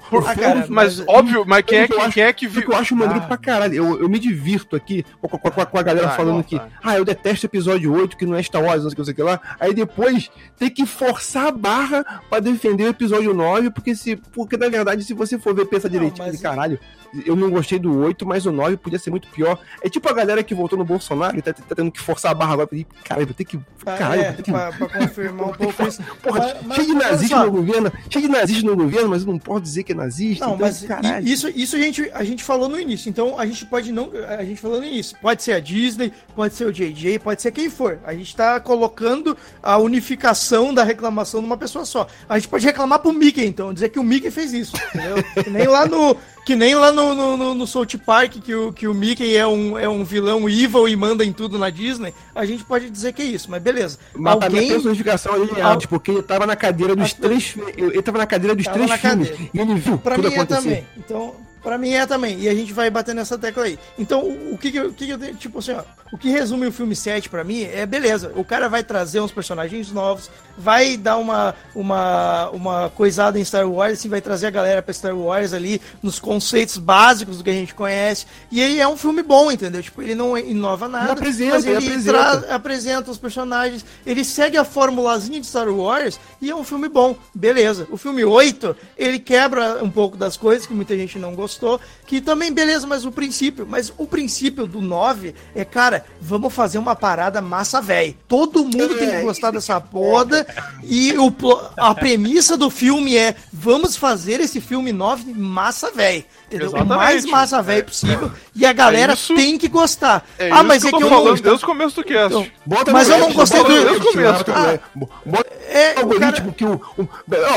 [0.70, 2.70] Mas, óbvio, mas quem é que viu?
[2.70, 6.98] Eu acho maneiro pra caralho, eu me divirto aqui com a galera falando que, ah,
[6.98, 9.24] eu detesto episódio 8, que não é Star Wars, não sei o que, sei que
[9.24, 9.40] lá.
[9.60, 14.16] Aí depois tem que forçar a barra para defender o episódio 9, porque se.
[14.16, 16.38] Porque na verdade, se você for ver, pensa direitinho, mas...
[16.38, 16.80] de caralho
[17.26, 19.60] eu não gostei do 8, mas o 9 podia ser muito pior.
[19.82, 22.34] É tipo a galera que voltou no Bolsonaro e tá, tá tendo que forçar a
[22.34, 22.70] barra agora.
[23.03, 23.60] Caralho, vou ter que.
[23.86, 26.03] Ah, caralho, é, que, pra, pra, confirmar um pouco isso.
[26.22, 29.39] Porra, mas, cheio de nazista no governo, cheio de nazista no governo, mas eu não
[29.39, 30.45] posso dizer que é nazista.
[30.45, 31.28] Não, então, mas caralho.
[31.28, 33.10] isso, isso a, gente, a gente falou no início.
[33.10, 34.12] Então a gente pode não.
[34.28, 35.18] A gente falou no início.
[35.22, 37.99] Pode ser a Disney, pode ser o JJ, pode ser quem for.
[38.03, 42.07] A gente tá colocando a unificação da reclamação numa pessoa só.
[42.28, 45.18] A gente pode reclamar pro Mickey, então, dizer que o Mickey fez isso, entendeu?
[45.51, 46.16] Nem lá no,
[46.50, 49.45] que nem lá no, no, no, no South Park, que o, que o Mickey é
[49.45, 53.14] um, é um vilão evil e manda em tudo na Disney, a gente pode dizer
[53.14, 54.00] que é isso, mas beleza.
[54.16, 54.68] Mas Alguém...
[54.68, 57.22] a personificação ali é tipo, porque ele tava na cadeira dos a...
[57.22, 57.56] três.
[57.78, 59.30] Ele tava na cadeira dos tava três filmes.
[59.30, 59.52] Cadeira.
[59.54, 60.00] E ele viu.
[60.00, 60.88] Pra tudo mim é também.
[60.97, 62.39] Então, Pra mim é também.
[62.39, 63.78] E a gente vai bater nessa tecla aí.
[63.97, 65.84] Então, o, o que, que, eu, que, que eu Tipo assim, ó.
[66.12, 68.32] O que resume o filme 7 pra mim é beleza.
[68.36, 73.70] O cara vai trazer uns personagens novos, vai dar uma, uma, uma coisada em Star
[73.70, 77.49] Wars, assim, vai trazer a galera pra Star Wars ali, nos conceitos básicos do que
[77.51, 78.26] a gente conhece.
[78.51, 79.84] E ele é um filme bom, entendeu?
[79.84, 81.05] Tipo, ele não inova nada.
[81.05, 82.55] Ele apresenta, mas ele, ele apresenta.
[82.55, 83.86] apresenta os personagens.
[84.03, 87.16] Ele segue a formulazinha de Star Wars e é um filme bom.
[87.36, 87.88] Beleza.
[87.91, 91.82] O filme 8, ele quebra um pouco das coisas que muita gente não gostou gostou,
[92.06, 96.78] que também, beleza, mas o princípio, mas o princípio do 9 é, cara, vamos fazer
[96.78, 98.16] uma parada massa velho.
[98.28, 99.22] Todo mundo tem que é.
[99.22, 100.45] gostar dessa poda
[100.84, 101.34] e o,
[101.78, 106.24] a premissa do filme é, vamos fazer esse filme 9 massa velho.
[106.47, 106.72] Entendeu?
[106.72, 107.84] O mais massa velho é.
[107.84, 108.32] possível.
[108.56, 110.26] E a galera é isso, tem que gostar.
[110.38, 112.52] É ah, mas que é que eu não desde o começo do cast.
[112.66, 113.68] Então, mas eu não gostei do.
[113.70, 114.80] Desde o começo, ah,
[115.26, 116.54] Bota é, o algoritmo cara...
[116.54, 117.08] que o, o.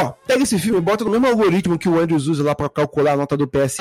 [0.02, 3.12] Ó, pega esse filme, bota no mesmo algoritmo que o Andrews usa lá pra calcular
[3.12, 3.78] a nota do PS.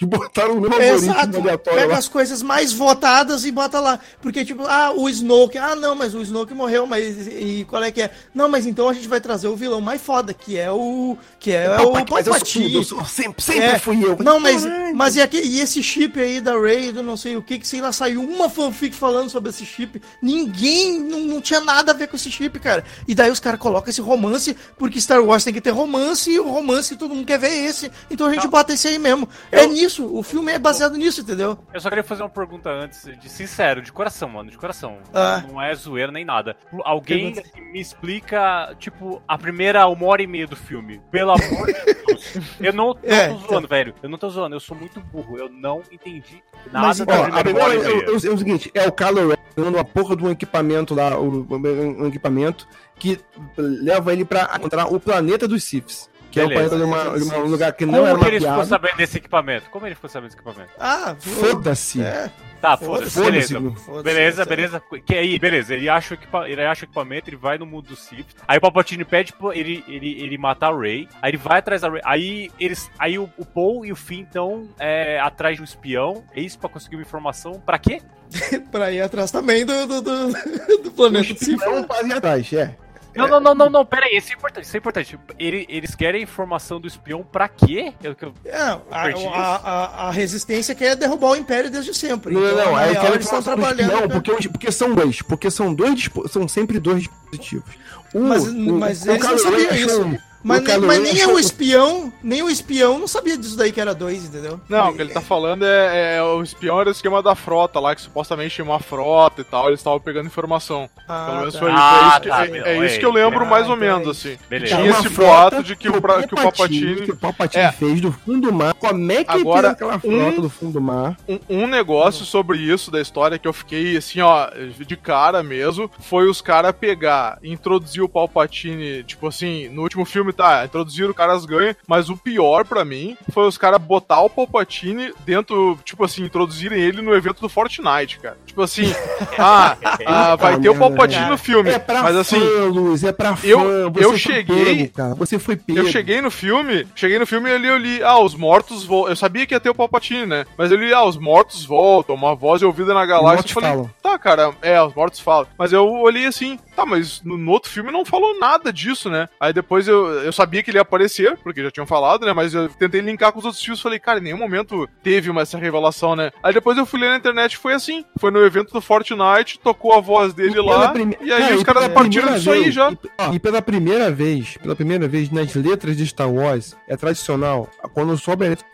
[0.00, 1.36] e botaram no mesmo Exato.
[1.36, 1.80] aleatório.
[1.80, 1.98] Pega lá.
[1.98, 4.00] as coisas mais votadas e bota lá.
[4.22, 5.58] Porque, tipo, ah, o Snoke.
[5.58, 7.26] Ah, não, mas o Snoke morreu, mas.
[7.26, 8.10] E qual é que é?
[8.34, 11.18] Não, mas então a gente vai trazer o vilão mais foda, que é o.
[11.38, 12.82] Que é o, o Palpatine.
[13.06, 13.78] sempre, sempre é.
[13.78, 14.16] fui eu.
[14.20, 17.42] Não, mas, mas e, aqui, e esse chip aí da Rey, do não sei o
[17.42, 20.00] que, que sei lá, saiu uma fanfic falando sobre esse chip.
[20.22, 20.98] Ninguém.
[20.98, 22.84] Não, não tinha nada a ver com esse chip, cara.
[23.06, 26.40] E daí os caras colocam esse romance, porque Star Wars tem que ter romance, e
[26.40, 27.92] o romance todo mundo quer ver esse.
[28.10, 28.50] Então a gente não.
[28.50, 29.28] bota esse aí mesmo.
[29.52, 29.64] É eu...
[29.64, 30.06] É nisso nisso.
[30.06, 31.58] O filme é baseado nisso, entendeu?
[31.74, 34.98] Eu só queria fazer uma pergunta antes, de sincero, de coração, mano, de coração.
[35.12, 35.42] Ah.
[35.46, 36.56] Não é zoeira nem nada.
[36.84, 37.34] Alguém
[37.72, 41.00] me explica, tipo, a primeira uma hora e meia do filme.
[41.10, 42.34] Pelo amor de Deus.
[42.60, 43.74] Eu não, não é, tô zoando, tá.
[43.74, 43.94] velho.
[44.02, 45.38] Eu não tô zoando, eu sou muito burro.
[45.38, 48.04] Eu não entendi nada Mas, da ó, primeira hora e meia.
[48.04, 52.06] É, é, o seguinte, é o Kylo dando uma porra de um equipamento lá, um,
[52.06, 53.18] equipamento que
[53.56, 56.09] leva ele pra encontrar o planeta dos Siths.
[56.30, 56.62] Que Beleza.
[56.62, 58.64] é o planeta de, uma, de um lugar que não Como era Como ele ficou
[58.64, 59.70] sabendo desse equipamento?
[59.70, 60.72] Como ele ficou sabendo desse equipamento?
[60.78, 62.02] Ah, foda-se.
[62.02, 62.30] É.
[62.60, 63.10] Tá, foda-se.
[63.10, 63.60] Foda beleza.
[63.84, 64.82] Foda beleza, beleza.
[65.04, 65.74] Que aí, beleza.
[65.74, 66.48] Ele acha, o equipa...
[66.48, 68.28] ele acha o equipamento, ele vai no mundo do Sith.
[68.46, 71.08] Aí o Palpatine pede ele, ele, ele matar o Rey.
[71.20, 72.00] Aí ele vai atrás da Rey.
[72.04, 76.22] Aí, eles, aí o, o Paul e o Finn estão é, atrás de um espião.
[76.34, 77.60] É isso pra conseguir uma informação.
[77.60, 78.00] Pra quê?
[78.70, 80.32] pra ir atrás também do, do, do,
[80.84, 81.58] do planeta do Sith.
[81.58, 82.76] Não, atrás, é.
[83.14, 85.18] Não, não, não, não, não, pera aí, isso é importante, isso é importante.
[85.38, 87.92] Ele, eles querem informação do espião pra quê?
[88.02, 92.32] Eu, eu, é, a, a, a, a, resistência quer derrubar o Império desde sempre.
[92.32, 93.92] Não, então, não, não, eu quero eles estão trabalhando.
[93.92, 97.74] Não, porque, porque são dois, porque são dois, são sempre dois dispositivos.
[98.14, 100.29] Um, mas, o, mas o, eles não sabiam isso.
[100.42, 103.94] Mas, nem, mas nem o espião, nem o espião não sabia disso daí que era
[103.94, 104.60] dois, entendeu?
[104.68, 107.78] Não, o que ele tá falando é, é o espião era o esquema da frota
[107.78, 110.88] lá, que supostamente tinha uma frota e tal, eles estavam pegando informação.
[111.06, 111.60] Ah, Pelo menos tá.
[111.60, 114.38] foi ah, é, isso, tá, é, é, isso que eu lembro mais ou menos, assim.
[114.48, 114.76] Beleza.
[114.76, 117.02] Tinha esse boato de que, o, pra, que o Palpatine...
[117.02, 117.72] Que o Palpatine é.
[117.72, 118.74] fez do fundo do mar.
[118.74, 121.16] Como é que Agora, aquela frota um, do fundo do mar?
[121.28, 125.90] Um, um negócio sobre isso da história que eu fiquei, assim, ó, de cara mesmo,
[126.00, 131.14] foi os caras pegar, introduzir o Palpatine, tipo assim, no último filme, tá, introduziram o
[131.14, 136.04] caras ganham, mas o pior para mim foi os caras botar o Palpatine dentro, tipo
[136.04, 138.38] assim, introduzirem ele no evento do Fortnite, cara.
[138.46, 138.92] Tipo assim,
[139.38, 139.76] ah,
[140.06, 143.36] ah vai ter o Palpatine no filme, é pra mas assim, fã, Luiz, é pra
[143.36, 145.14] fã, eu, eu cheguei, pego, cara.
[145.14, 145.78] Você foi pego.
[145.78, 149.12] Eu cheguei no filme, cheguei no filme e ali eu li, ah, os mortos voltam.
[149.12, 150.46] Eu sabia que ia ter o Palpatine, né?
[150.56, 153.48] Mas eu li, ah, os mortos voltam, uma voz ouvida na galáxia.
[153.48, 153.90] Eu falei, falam.
[154.02, 155.46] tá, cara, é, os mortos falam.
[155.58, 159.28] Mas eu olhei assim, tá, mas no, no, outro filme não falou nada disso, né?
[159.38, 162.32] Aí depois eu, eu sabia que ele ia aparecer, porque já tinham falado, né?
[162.32, 165.30] Mas eu tentei linkar com os outros filmes e falei, cara, em nenhum momento teve
[165.30, 166.30] uma, essa revelação, né?
[166.42, 168.04] Aí depois eu fui ler na internet e foi assim.
[168.18, 171.16] Foi no evento do Fortnite, tocou a voz dele e lá, prime...
[171.20, 172.90] e aí os caras partiram disso aí já.
[173.30, 177.68] E, e, pela primeira vez, pela primeira vez nas letras de Star Wars, é tradicional,
[177.92, 178.66] quando sobe a letra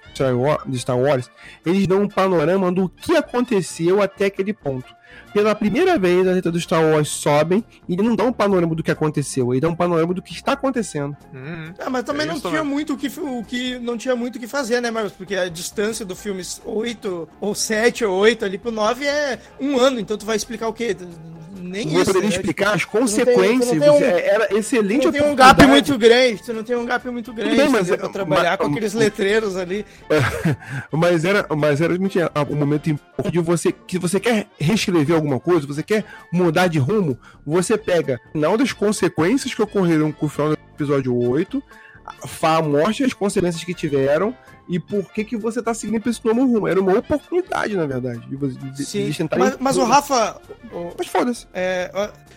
[0.66, 1.30] de Star Wars,
[1.64, 4.96] eles dão um panorama do que aconteceu até aquele ponto
[5.32, 8.74] pela primeira vez, as letras do Star Wars sobem e ele não dá um panorama
[8.74, 11.16] do que aconteceu, ele dá um panorama do que está acontecendo.
[11.32, 11.74] Uhum.
[11.78, 14.38] É, mas também é não tinha muito o que, o que não tinha muito o
[14.38, 15.12] que fazer, né, Marcos?
[15.12, 19.78] Porque a distância do filme 8 ou 7 ou 8 ali pro 9 é um
[19.78, 20.96] ano, então tu vai explicar o quê?
[21.66, 22.04] Nem isso.
[22.06, 22.34] poderia né?
[22.34, 23.78] explicar as consequências.
[23.78, 25.04] Tem, um, era excelente.
[25.04, 26.44] Não tem um gap muito grande.
[26.44, 29.56] Você não tem um gap muito grande bem, mas, pra trabalhar mas, com aqueles letreiros
[29.56, 29.84] ali.
[30.90, 32.98] mas era, mas era o um momento
[33.30, 38.20] de você que você quer reescrever alguma coisa, você quer mudar de rumo, você pega
[38.32, 41.62] não das consequências que ocorreram com o final do episódio 8,
[42.42, 44.34] a morte e as consequências que tiveram
[44.68, 46.66] e por que que você tá seguindo pra esse novo rumo.
[46.66, 48.36] Era uma oportunidade, na verdade, de,
[48.72, 49.28] de, Sim, de.
[49.38, 50.40] Mas, mas o Rafa...
[50.72, 51.46] O, mas foda-se.
[51.54, 51.90] É,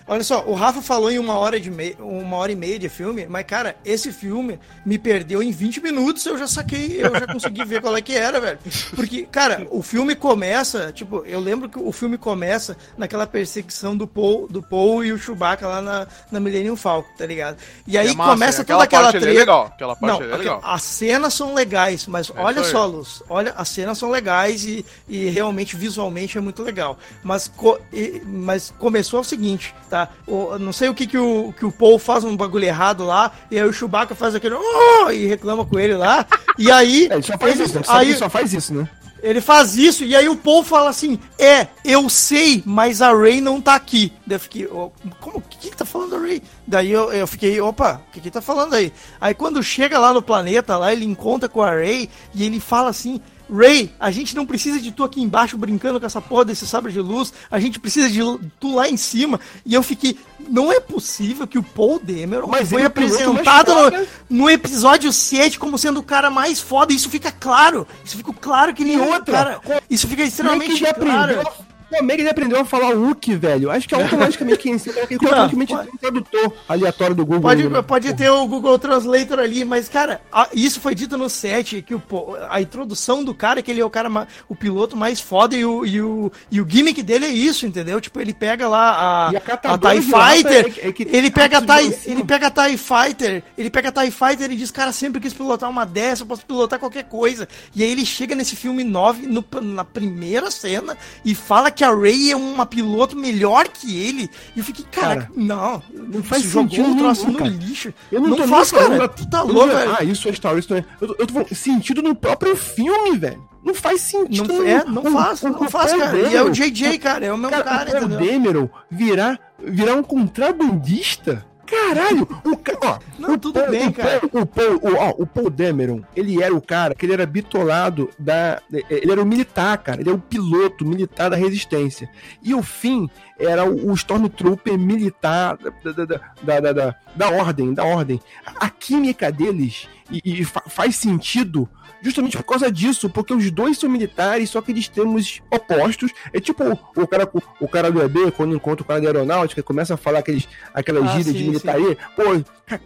[0.10, 2.88] olha só, o Rafa falou em uma hora, de mei, uma hora e meia de
[2.88, 7.26] filme, mas, cara, esse filme me perdeu em 20 minutos, eu já saquei, eu já
[7.28, 8.60] consegui ver qual é que era, velho.
[8.96, 14.08] Porque, cara, o filme começa, tipo, eu lembro que o filme começa naquela perseguição do
[14.08, 17.58] Paul, do Paul e o Chewbacca lá na, na Millennium Falcon, tá ligado?
[17.88, 19.36] E aí é massa, começa toda aquela, aquela treta...
[19.36, 20.62] É legal, aquela parte Não, é legal.
[20.64, 24.66] As cenas são legais, mas mas é olha só, Luz, olha, as cenas são legais
[24.66, 26.98] e, e realmente visualmente é muito legal.
[27.24, 29.99] Mas, co, e, mas começou o seguinte, tá?
[30.28, 33.32] O, não sei o que, que, o, que o Paul faz um bagulho errado lá,
[33.50, 35.12] e aí o Chewbacca faz aquele oh!
[35.12, 36.26] e reclama com ele lá.
[36.58, 37.10] E aí.
[37.10, 38.90] É, ele só faz ele, isso, aí, só faz isso, né?
[39.22, 43.42] Ele faz isso e aí o Paul fala assim: É, eu sei, mas a Ray
[43.42, 44.14] não tá aqui.
[44.26, 45.38] Daí eu fiquei, oh, como?
[45.38, 46.42] O que, que tá falando a Ray?
[46.66, 48.94] Daí eu, eu fiquei, opa, o que que tá falando aí?
[49.20, 52.90] Aí quando chega lá no planeta, lá ele encontra com a Ray e ele fala
[52.90, 53.20] assim:
[53.52, 56.92] Ray, a gente não precisa de tu aqui embaixo brincando com essa porra desse sabre
[56.92, 58.20] de luz, a gente precisa de
[58.60, 59.40] tu lá em cima.
[59.66, 64.42] E eu fiquei, não é possível que o Paul Dameron Mas foi é apresentado no,
[64.42, 66.94] no, episódio 7 como sendo o cara mais foda.
[66.94, 67.88] Isso fica claro.
[68.06, 69.60] Isso fica claro que nem outro cara.
[69.90, 71.42] Isso fica extremamente claro.
[71.90, 73.72] Como é que ele aprendeu a falar Wookie, velho?
[73.72, 77.42] Acho que é automaticamente quem ensina, é automaticamente um tradutor aleatório do Google.
[77.42, 77.82] Pode, né?
[77.82, 80.22] pode ter o Google Translator ali, mas, cara,
[80.54, 82.02] isso foi dito no set, que o,
[82.50, 85.66] a introdução do cara, é que ele é o cara, o piloto mais foda e
[85.66, 88.00] o, e o, e o gimmick dele é isso, entendeu?
[88.00, 91.62] Tipo, ele pega lá a, a, a TIE Fighter, é, é que, ele, pega a
[91.62, 95.20] TIE, ele pega a TIE Fighter, ele pega a TIE Fighter e diz, cara, sempre
[95.20, 97.48] quis pilotar uma dessa, eu posso pilotar qualquer coisa.
[97.76, 101.84] E aí ele chega nesse filme 9, no, na primeira cena, e fala que que
[101.86, 104.30] a Ray é uma piloto melhor que ele.
[104.54, 107.94] E eu fiquei, cara, cara não, não faz sentido um troço no lixo.
[108.12, 109.08] Eu não, não tô faz, cara.
[109.08, 109.96] Tu tá louco, velho.
[109.98, 110.84] Ah, isso é Star Wars também.
[111.00, 113.48] Eu, eu tô falando, sentido no próprio filme, velho.
[113.64, 114.52] Não faz sentido.
[114.52, 116.18] Não, é, não faz, não, não faz, cara.
[116.18, 120.04] E é o JJ, cara, é o meu cara, cara o Demeron virar, virar um
[120.04, 122.28] contrabandista Caralho!
[122.44, 122.78] O ca...
[122.84, 124.22] ó, Não, o tudo Paul, bem, cara.
[124.26, 128.10] O Paul, o, ó, o Paul Dameron, ele era o cara que ele era bitolado
[128.18, 128.62] da.
[128.90, 130.02] Ele era o militar, cara.
[130.02, 132.10] Ele era o piloto militar da resistência.
[132.42, 133.08] E o fim
[133.38, 138.20] era o, o Stormtrooper militar da, da, da, da, da, ordem, da ordem.
[138.60, 141.70] A química deles e, e faz sentido
[142.02, 146.12] justamente por causa disso, porque os dois são militares, só que eles temos opostos.
[146.34, 149.62] É tipo o, o cara, o, cara do EB, quando encontra o cara da aeronáutica,
[149.64, 151.98] começa a falar aqueles, aquelas ah, gírias de militaria.
[152.16, 152.24] Pô,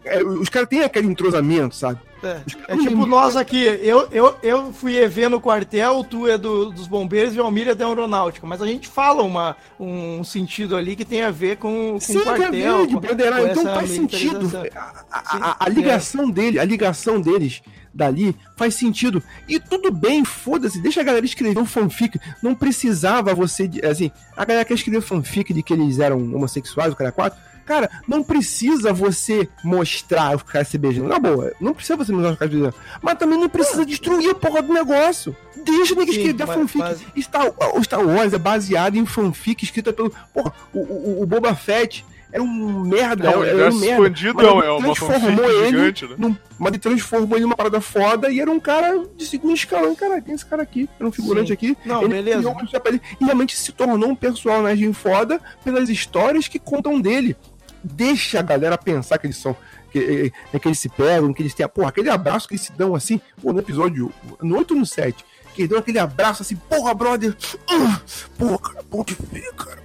[0.05, 1.99] é, os caras têm aquele entrosamento, sabe?
[2.23, 6.71] É, é tipo nós aqui, eu, eu, eu fui EV no quartel, tu é do,
[6.71, 10.77] dos bombeiros e o Almir é da aeronáutica, mas a gente fala uma, um sentido
[10.77, 12.87] ali que tem a ver com, com Sim, o quartel.
[12.87, 14.49] Com, com então faz sentido.
[14.73, 16.31] A, a, a, a ligação é.
[16.31, 17.61] dele, a ligação deles
[17.93, 19.21] dali faz sentido.
[19.47, 22.19] E tudo bem, foda-se, deixa a galera escrever um fanfic.
[22.41, 23.69] Não precisava você.
[23.89, 27.39] Assim, a galera quer escrever fanfic de que eles eram homossexuais, o cara é quatro
[27.65, 31.07] Cara, não precisa você mostrar os caras se beijando.
[31.07, 32.75] Na boa, não precisa você mostrar os caras se beijando.
[33.01, 35.35] Mas também não precisa destruir a porra do negócio.
[35.63, 36.79] Deixa ninguém escrever fanfic.
[36.79, 37.01] Mas...
[37.23, 40.13] Star, o Star Wars é baseado em fanfic escrita pelo.
[40.33, 43.29] Porra, o, o, o Boba Fett era um merda.
[43.29, 44.07] É, um era um merda.
[44.07, 46.15] Expandido mas é, uma transformou ele gigante, né?
[46.17, 49.93] num, Mas ele transformou ele numa parada foda e era um cara de segundo escalão.
[49.93, 51.53] Cara, tem esse cara aqui, era um figurante Sim.
[51.53, 51.77] aqui.
[51.85, 52.55] Não, ele beleza.
[53.21, 57.37] e realmente se tornou um personagem foda pelas histórias que contam dele
[57.83, 59.55] deixa a galera pensar que eles são.
[59.91, 61.67] Que, é, que eles se pegam, que eles têm.
[61.67, 64.11] Porra, aquele abraço que eles se dão assim, pô, no episódio.
[64.41, 65.23] No 8 ou no 7,
[65.53, 67.35] que eles dão aquele abraço assim, porra, brother.
[67.69, 67.99] Uh,
[68.37, 69.82] porra, cara, bom ver, cara.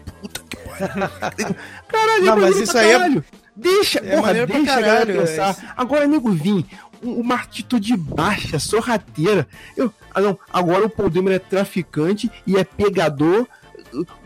[1.88, 3.22] Caralho, não, mas isso aí é.
[3.54, 5.50] Deixa, é porra, deixa a galera pensar.
[5.50, 6.64] É Agora, nego, vim
[7.02, 9.46] uma atitude baixa, sorrateira.
[9.76, 13.46] Eu, ah, não, agora o Dameron é traficante e é pegador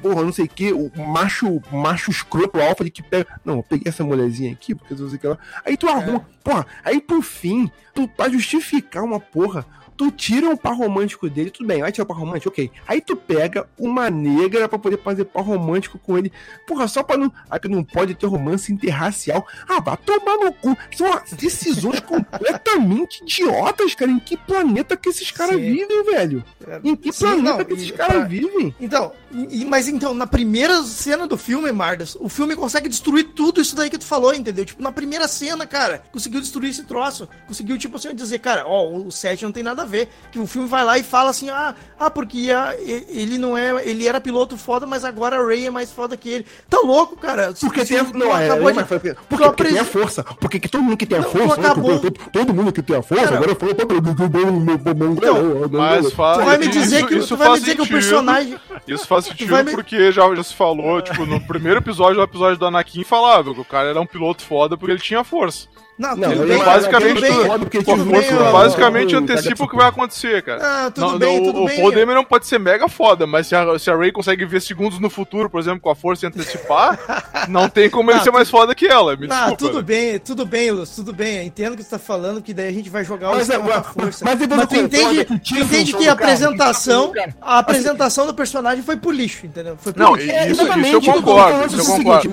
[0.02, 3.26] porra, não sei o que, o macho, macho escroto alfa de que pega.
[3.44, 5.38] Não, eu peguei essa mulherzinha aqui, porque não sei o que lá.
[5.64, 6.24] Aí tu arruma, é.
[6.42, 9.64] porra, aí por fim, tu pra justificar uma porra,
[10.02, 12.70] tu tira um par romântico dele, tudo bem, vai tirar o par romântico, ok.
[12.88, 16.32] Aí tu pega uma negra para poder fazer par romântico com ele.
[16.66, 17.32] Porra, só pra não.
[17.48, 19.46] Aí que não pode ter romance interracial.
[19.68, 20.76] Ah, vai tomar no cu.
[20.96, 24.10] São decisões completamente idiotas, cara.
[24.10, 26.44] Em que planeta que esses caras vivem, velho?
[26.66, 28.24] É, em que Sim, planeta não, que esses caras pra...
[28.24, 28.74] vivem?
[28.80, 33.60] Então, e, mas então, na primeira cena do filme, Mardas, o filme consegue destruir tudo
[33.60, 34.64] isso daí que tu falou, entendeu?
[34.64, 37.28] Tipo, na primeira cena, cara, conseguiu destruir esse troço.
[37.46, 39.91] Conseguiu, tipo assim, dizer, cara, ó, o set não tem nada a ver.
[40.30, 43.86] Que o filme vai lá e fala assim, ah, ah porque a, ele não é.
[43.86, 46.46] Ele era piloto foda, mas agora a Ray é mais foda que ele.
[46.68, 47.52] Tá louco, cara.
[47.60, 50.24] Porque tem a, não, é, acabou é, de, porque, porque, porque tem a força.
[50.24, 51.46] Porque que todo mundo que tem a força.
[51.46, 51.98] Não, acabou...
[51.98, 56.58] todo, todo, mundo que tem a força, cara, agora falou então, Mas faz, tu vai
[56.58, 58.58] me dizer isso, que, isso vai me dizer que o personagem.
[58.86, 59.70] Isso faz sentido me...
[59.70, 63.60] porque já, já se falou, tipo, no primeiro episódio, no episódio do Anakin, falava que
[63.60, 65.68] o cara era um piloto foda porque ele tinha força.
[65.98, 70.86] Não, não bem, basicamente, tu, tudo bem, basicamente antecipa o que vai acontecer, cara.
[70.86, 71.78] Ah, tudo não, bem, não, tudo o, bem.
[71.78, 74.62] O Paul não pode ser mega foda, mas se a, se a Ray consegue ver
[74.62, 76.98] segundos no futuro, por exemplo, com a força e antecipar,
[77.46, 79.16] não tem como ele ser mais foda que ela.
[79.16, 79.82] Me desculpa, tudo né?
[79.82, 81.36] bem, tudo bem, Luz, tudo bem.
[81.36, 83.52] Eu entendo o que você tá falando, que daí a gente vai jogar mas, o
[83.52, 84.24] é, mas, força.
[84.24, 89.10] Mas, mas tu entende, tu entende que a apresentação, a apresentação do personagem foi pro
[89.10, 89.76] lixo, entendeu?
[89.78, 90.34] Foi pro não, lixo.
[90.50, 92.30] Isso, isso eu concordo, isso eu concordo.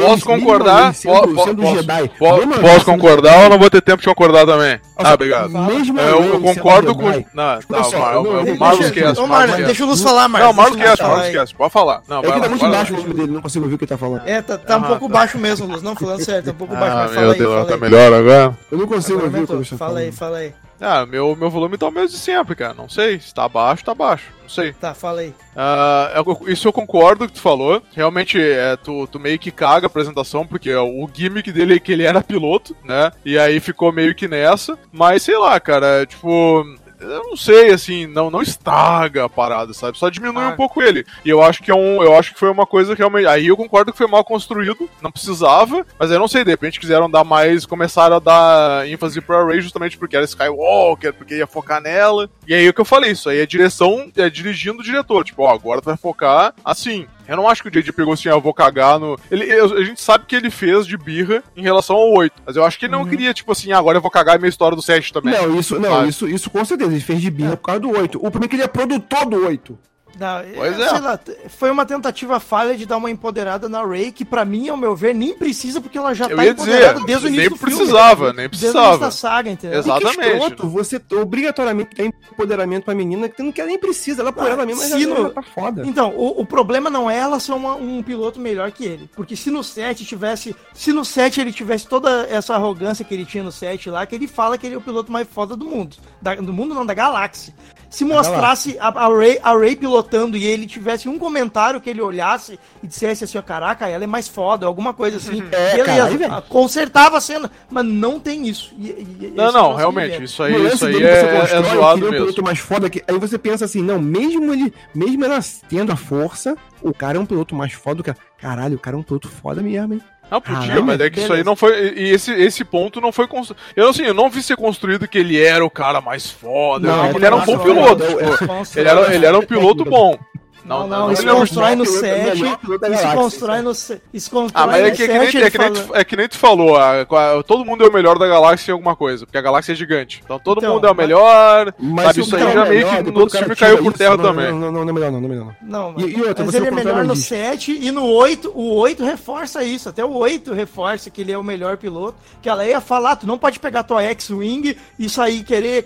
[0.00, 0.94] Posso concordar?
[0.94, 4.80] Posso concordar ou não vou ter tempo de concordar também.
[4.96, 5.50] Nossa, ah, obrigado.
[5.50, 7.08] Mesmo é, eu, eu concordo com.
[7.34, 9.22] Não, só, o Marlos Cast.
[9.64, 10.48] Deixa o Luz falar, Marlos.
[10.48, 12.02] Não, Marlos Cast, Marlos Cast, pode falar.
[12.08, 13.88] Não, é que tá muito baixo o nome dele, não consigo ouvir o que ele
[13.88, 14.22] tá falando.
[14.26, 15.82] É, tá, tá um pouco baixo mesmo, Luz.
[15.82, 16.96] Não, falando sério, tá um pouco baixo.
[16.96, 18.58] Mas fala aí, fala Tá melhor agora?
[18.70, 20.54] Eu não consigo ouvir o que ele tá Fala aí, fala aí.
[20.82, 22.74] Ah, meu, meu volume tá o mesmo de sempre, cara.
[22.74, 23.20] Não sei.
[23.20, 24.30] Se tá baixo, tá baixo.
[24.42, 24.72] Não sei.
[24.72, 25.32] Tá, fala aí.
[25.54, 27.80] Uh, isso eu concordo com o que tu falou.
[27.94, 31.92] Realmente, é, tu, tu meio que caga a apresentação, porque o gimmick dele é que
[31.92, 33.12] ele era piloto, né?
[33.24, 34.76] E aí ficou meio que nessa.
[34.92, 36.64] Mas sei lá, cara, tipo
[37.02, 39.98] eu não sei, assim, não, não estraga a parada, sabe?
[39.98, 40.48] Só diminui ah.
[40.48, 41.04] um pouco ele.
[41.24, 43.46] E eu acho que é um, eu acho que foi uma coisa que realmente, aí
[43.46, 47.10] eu concordo que foi mal construído, não precisava, mas eu não sei, de repente quiseram
[47.10, 51.80] dar mais, começaram a dar ênfase pra Ray justamente porque era Skywalker, porque ia focar
[51.80, 52.30] nela.
[52.46, 55.42] E aí o que eu falei, isso aí é direção, é dirigindo o diretor, tipo,
[55.42, 57.06] ó, agora tu vai focar assim.
[57.26, 59.18] Eu não acho que o JJ pegou assim, ah, eu vou cagar no.
[59.30, 62.42] Ele, a gente sabe que ele fez de birra em relação ao 8.
[62.44, 63.08] Mas eu acho que ele não uhum.
[63.08, 65.32] queria, tipo assim, ah, agora eu vou cagar a minha história do 7 também.
[65.34, 66.90] Não, isso, não, isso, isso com certeza.
[66.90, 68.18] Ele fez de birra por causa do 8.
[68.18, 69.78] O problema é que ele é produtor do 8.
[70.18, 70.98] Não, pois é.
[70.98, 71.18] Lá,
[71.48, 74.94] foi uma tentativa falha de dar uma empoderada na Ray, que para mim, ao meu
[74.94, 77.58] ver, nem precisa, porque ela já eu tá empoderada dizer, desde o início nem do
[77.58, 78.36] precisava, filme.
[78.36, 79.78] Nem precisava, início da saga, entendeu?
[79.78, 80.20] Exatamente.
[80.20, 84.44] E escroto, você obrigatoriamente tem empoderamento pra menina que não quer nem precisa, ela por
[84.44, 85.22] ah, ela mesma já, no...
[85.22, 85.82] já tá foda.
[85.86, 89.34] Então, o, o, problema não é ela ser uma, um piloto melhor que ele, porque
[89.34, 93.42] se no set tivesse, se no set ele tivesse toda essa arrogância que ele tinha
[93.42, 95.96] no set lá, que ele fala que ele é o piloto mais foda do mundo,
[96.20, 97.54] da, do mundo não, da galáxia.
[97.92, 102.00] Se mostrasse a, a, Ray, a Ray pilotando e ele tivesse um comentário que ele
[102.00, 105.42] olhasse e dissesse assim, caraca, ela é mais foda, alguma coisa assim.
[105.52, 108.72] É, beleza, caralho, consertava a cena, mas não tem isso.
[108.78, 112.40] E, e, não, não, realmente, isso aí, isso aí é, é zoado mesmo.
[112.40, 115.38] Um mais foda que, aí você pensa assim, não, mesmo ele, mesmo ela
[115.68, 118.14] tendo a força, o cara é um piloto mais foda do que.
[118.38, 120.02] Caralho, o cara é um piloto foda mesmo, hein?
[120.32, 121.20] Não, podia, mas é que beleza.
[121.20, 121.92] isso aí não foi.
[121.94, 123.60] E esse, esse ponto não foi construído.
[123.76, 126.88] Eu assim, eu não vi ser construído que ele era o cara mais foda.
[126.88, 128.02] Não, ele era um bom piloto.
[128.02, 130.18] Tipo, ele, era, ele era um piloto bom.
[130.64, 132.38] Não, não, não, isso constrói no 7.
[132.38, 134.02] Isso constrói no 7.
[134.12, 136.16] Isso constrói ah, mas é que, é que, nem, é, que nem tu, é que
[136.16, 139.26] nem tu falou, a, a, todo mundo é o melhor da galáxia em alguma coisa,
[139.26, 140.20] porque a galáxia é gigante.
[140.24, 141.74] Então todo então, mundo é o melhor.
[141.78, 144.52] Mas sabe, isso aí já meio que no outro filme caiu por terra também.
[144.52, 145.56] Não, não, não é melhor, não, não é melhor.
[145.62, 148.74] Não, mas, e, e outra, mas ele é melhor no 7 e no 8, o
[148.74, 149.88] 8 reforça isso.
[149.88, 152.16] Até o 8 reforça que ele é o melhor piloto.
[152.40, 155.84] Que ela ia falar, tu não pode pegar tua X-Wing e sair querer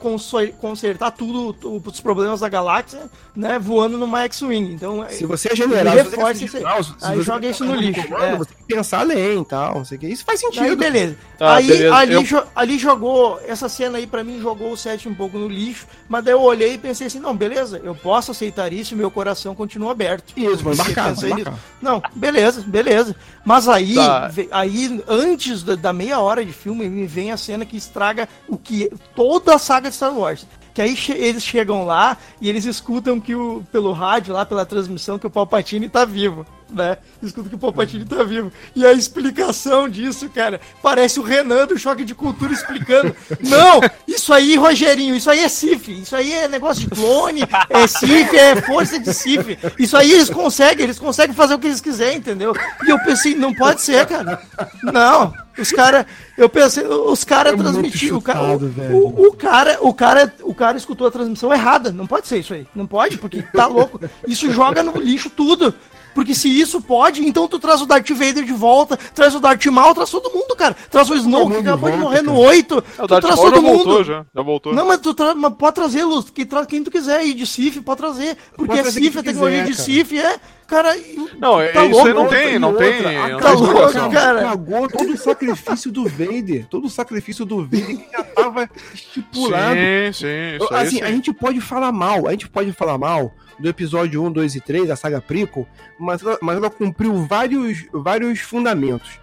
[0.61, 4.65] consertar tudo, os problemas da galáxia, né, voando numa X-Wing.
[4.72, 6.56] Então, se você é generoso, reforça você isso
[7.02, 7.22] aí.
[7.22, 8.01] joga isso no lixo.
[8.14, 8.36] é.
[8.36, 10.06] Você tem que pensar além e tal, não sei o que.
[10.06, 10.64] Isso faz sentido.
[10.64, 11.16] Aí, beleza.
[11.40, 11.94] Ah, aí beleza.
[11.94, 12.24] Ali, eu...
[12.24, 15.86] jo ali jogou, essa cena aí pra mim jogou o set um pouco no lixo,
[16.09, 19.10] mas daí eu olhei e pensei assim, não, beleza, eu posso aceitar isso e meu
[19.10, 20.32] coração continua aberto.
[20.36, 21.59] Isso, vai marcar, vai marcar.
[21.80, 23.14] Não, beleza, beleza.
[23.44, 24.30] Mas aí, tá.
[24.51, 28.56] aí antes da, da meia hora de filme, me vem a cena que estraga o
[28.56, 30.47] que toda a saga de Star Wars
[30.77, 34.66] que aí che eles chegam lá e eles escutam que o, pelo rádio, lá pela
[34.66, 36.98] transmissão, que o Palpatine tá vivo né?
[37.22, 38.52] Escuta que o Palpatine tá vivo.
[38.74, 43.14] E a explicação disso, cara, parece o Renan do Choque de Cultura explicando.
[43.40, 43.80] Não!
[44.06, 45.88] Isso aí, Rogerinho, isso aí é Sif.
[45.88, 49.59] Isso aí é negócio de clone, é Sif, é força de Sif.
[49.78, 52.55] Isso aí eles conseguem, eles conseguem fazer o que eles quiserem, entendeu?
[52.84, 54.40] E eu pensei, não pode ser, cara.
[54.82, 55.47] Não.
[55.59, 56.05] Os caras,
[56.36, 60.76] eu pensei, os caras é transmitiram, o cara, o, o, cara, o cara, o cara
[60.76, 61.90] escutou a transmissão errada.
[61.90, 62.66] Não pode ser isso aí.
[62.74, 63.98] Não pode, porque tá louco.
[64.28, 65.74] Isso joga no lixo tudo.
[66.16, 69.66] Porque se isso pode, então tu traz o Darth Vader de volta, traz o Darth
[69.66, 70.74] Maul, traz todo mundo, cara.
[70.90, 72.84] Traz o Snow, que acabou de morrer no 8.
[72.98, 73.84] É, o Darth traz Maul todo já mundo.
[73.84, 74.26] voltou, já.
[74.34, 74.74] Já voltou.
[74.74, 75.34] Não, mas tu tra...
[75.34, 76.64] mas pode trazer, Luz, que tra...
[76.64, 78.34] quem tu quiser aí de Sif, pode trazer.
[78.56, 80.40] Porque pode é Sif, a tecnologia quiser, de Sif é.
[80.66, 80.97] Cara,
[81.38, 83.02] não, é, tá isso louco, aí não tem, não tem.
[83.30, 84.40] Não tá louco, cara.
[84.40, 86.66] Cagou todo o sacrifício do Vader.
[86.66, 89.76] Todo o sacrifício do Vader que já tava estipulado.
[89.76, 90.56] Sim, sim.
[90.56, 91.02] Isso assim, sim.
[91.02, 94.61] a gente pode falar mal, a gente pode falar mal do episódio 1, 2 e
[94.61, 95.66] 3, da saga Prequel,
[95.99, 99.20] mas ela, mas ela cumpriu vários, vários fundamentos.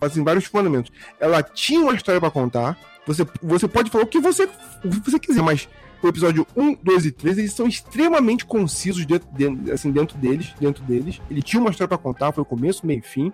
[0.00, 0.92] Assim, vários fundamentos.
[1.18, 2.78] Ela tinha uma história para contar.
[3.06, 4.44] Você, você pode falar o que você,
[4.84, 5.68] o que você quiser, mas
[6.02, 10.54] o episódio 1, 2 e 3, eles são extremamente concisos dentro, dentro, assim, dentro deles,
[10.60, 11.20] dentro deles.
[11.30, 13.32] Ele tinha uma história para contar, foi o começo, meio e fim.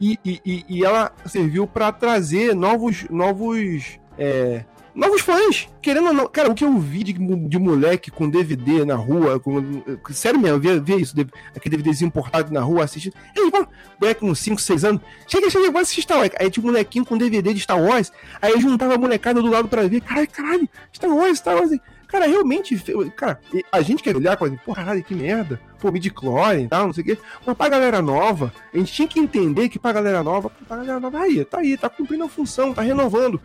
[0.00, 6.28] E, e, e ela serviu para trazer novos, novos é, novos fãs, querendo ou não.
[6.28, 10.56] Cara, o que eu vi de, de moleque com DVD na rua, com, sério mesmo,
[10.68, 11.14] eu via, isso,
[11.54, 13.14] aquele DVDzinho importado na rua assistindo.
[13.36, 13.68] Ei, mano,
[14.00, 16.30] moleque com 5, 6 anos, chega, chega, vou assistir Star Wars.
[16.38, 19.68] Aí tinha um molequinho com DVD de Star Wars, aí juntava a molecada do lado
[19.68, 21.70] pra ver, caralho, caralho, Star Wars, Star Wars.
[22.06, 22.80] Cara, realmente,
[23.16, 23.40] cara,
[23.72, 27.02] a gente quer olhar e pô, caralho, que merda, pô, midi-chlore e tal, não sei
[27.02, 27.18] o quê.
[27.44, 31.00] Mas pra galera nova, a gente tinha que entender que pra galera nova, pra galera
[31.00, 33.40] nova, aí, tá aí, tá cumprindo a função, tá renovando.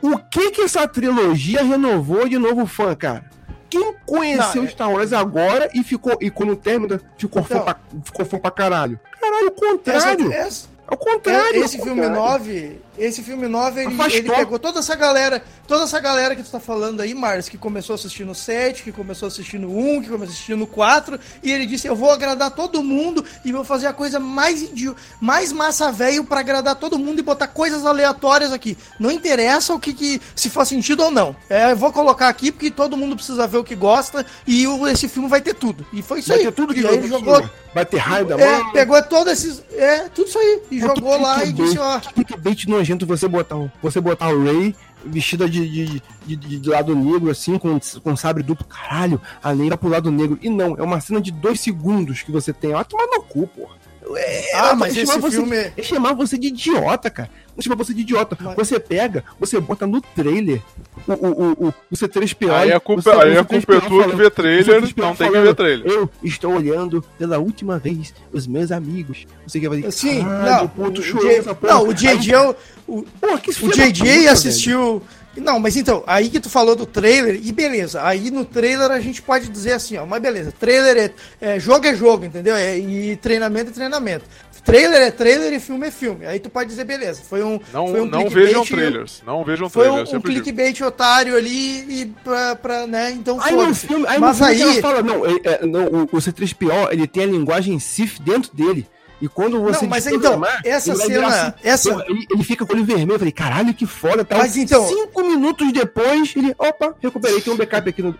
[0.00, 3.24] O que que essa trilogia renovou de novo fã, cara?
[3.70, 7.64] Quem conheceu não, é- Star Wars agora e ficou e quando termina ficou então, fã
[7.64, 8.98] pra, ficou fã pra caralho?
[9.20, 10.32] Caralho, o contrário.
[10.32, 11.62] Essa, essa, ao contrário.
[11.62, 16.34] Esse filme 9, esse filme 9, ele, ele, pegou toda essa galera, toda essa galera
[16.34, 20.08] que tu tá falando aí, Mars, que começou assistindo 7, que começou assistindo 1, que
[20.08, 23.92] começou assistindo 4, e ele disse: Eu vou agradar todo mundo e vou fazer a
[23.92, 28.76] coisa mais idio mais massa velho para agradar todo mundo e botar coisas aleatórias aqui.
[28.98, 31.36] Não interessa o que, que se faz sentido ou não.
[31.50, 34.88] É, eu vou colocar aqui porque todo mundo precisa ver o que gosta e o,
[34.88, 35.86] esse filme vai ter tudo.
[35.92, 36.44] E foi isso vai aí.
[36.44, 37.48] Ter tudo que e ele jogou.
[37.74, 38.72] Vai ter raio da é, mão.
[38.72, 39.62] Pegou todos esses.
[39.72, 40.62] É, tudo isso aí.
[40.78, 42.00] E jogou lá e disse: Ó.
[42.00, 44.74] Clickbait nojento você botar, você botar o Ray
[45.04, 46.02] vestida de, de,
[46.36, 48.66] de, de, lado negro, assim, com, com sabre duplo.
[48.66, 50.38] Caralho, a Leila pro lado negro.
[50.42, 52.72] E não, é uma cena de dois segundos que você tem.
[52.72, 53.76] Ela toma no cu, porra.
[54.16, 55.56] É, ah, mas esse você, filme...
[55.76, 57.30] É chamar você de idiota, cara.
[57.58, 58.38] Não chama você de idiota.
[58.40, 58.54] Mas...
[58.54, 60.62] Você pega, você bota no trailer
[61.08, 62.52] o, o, o, o C3PO.
[62.52, 65.40] Aí a culpa, você, aí a culpa é tua que vê trailer, não tem que
[65.40, 65.86] ver trailer.
[65.86, 69.26] Eu estou olhando pela última vez os meus amigos.
[69.44, 69.90] Você quer fazer.
[69.90, 71.30] Sim, não, o ponto chorou
[71.62, 72.54] Não, o JJ, o,
[72.86, 75.02] o, Pô, o JJ assistiu.
[75.40, 79.00] Não, mas então, aí que tu falou do trailer, e beleza, aí no trailer a
[79.00, 82.54] gente pode dizer assim, ó, mas beleza, trailer é, é jogo é jogo, entendeu?
[82.54, 84.24] É, e treinamento é treinamento.
[84.68, 86.26] Trailer é trailer e filme é filme.
[86.26, 87.58] Aí tu pode dizer, beleza, foi um.
[87.72, 89.22] Não, foi um não vejam trailers.
[89.24, 90.10] Não vejam foi trailers.
[90.10, 93.10] Foi um, um clickbait otário ali e pra, pra né?
[93.12, 94.82] Então aí no filme, aí Mas no filme aí.
[94.82, 98.86] Fala, não, é, é, não, o, o C3PO ele tem a linguagem Sif dentro dele.
[99.20, 99.82] E quando você.
[99.82, 101.26] Não, mas então, essa cena.
[101.26, 102.04] Assim, essa...
[102.08, 103.14] Ele, ele, fica com o olho vermelho.
[103.14, 104.24] Eu falei, caralho, que foda.
[104.24, 104.38] Tá?
[104.38, 104.86] Mas então.
[104.86, 106.54] Cinco minutos depois, ele.
[106.56, 108.14] Opa, recuperei, tem um backup aqui no.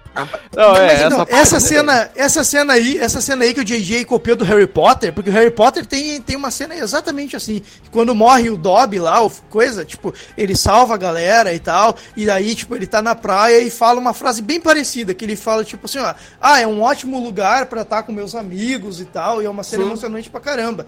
[0.56, 3.64] Não, é, mas, então, essa, essa cena, essa cena aí, essa cena aí que o
[3.64, 7.62] JJ copiou do Harry Potter, porque o Harry Potter tem, tem uma cena exatamente assim.
[7.92, 11.96] Quando morre o Dobby lá, ou coisa, tipo, ele salva a galera e tal.
[12.16, 15.36] E daí, tipo, ele tá na praia e fala uma frase bem parecida, que ele
[15.36, 19.00] fala, tipo assim, ó, ah, é um ótimo lugar para estar tá com meus amigos
[19.00, 19.40] e tal.
[19.40, 19.90] E é uma cena Sim.
[19.90, 20.88] emocionante pra caramba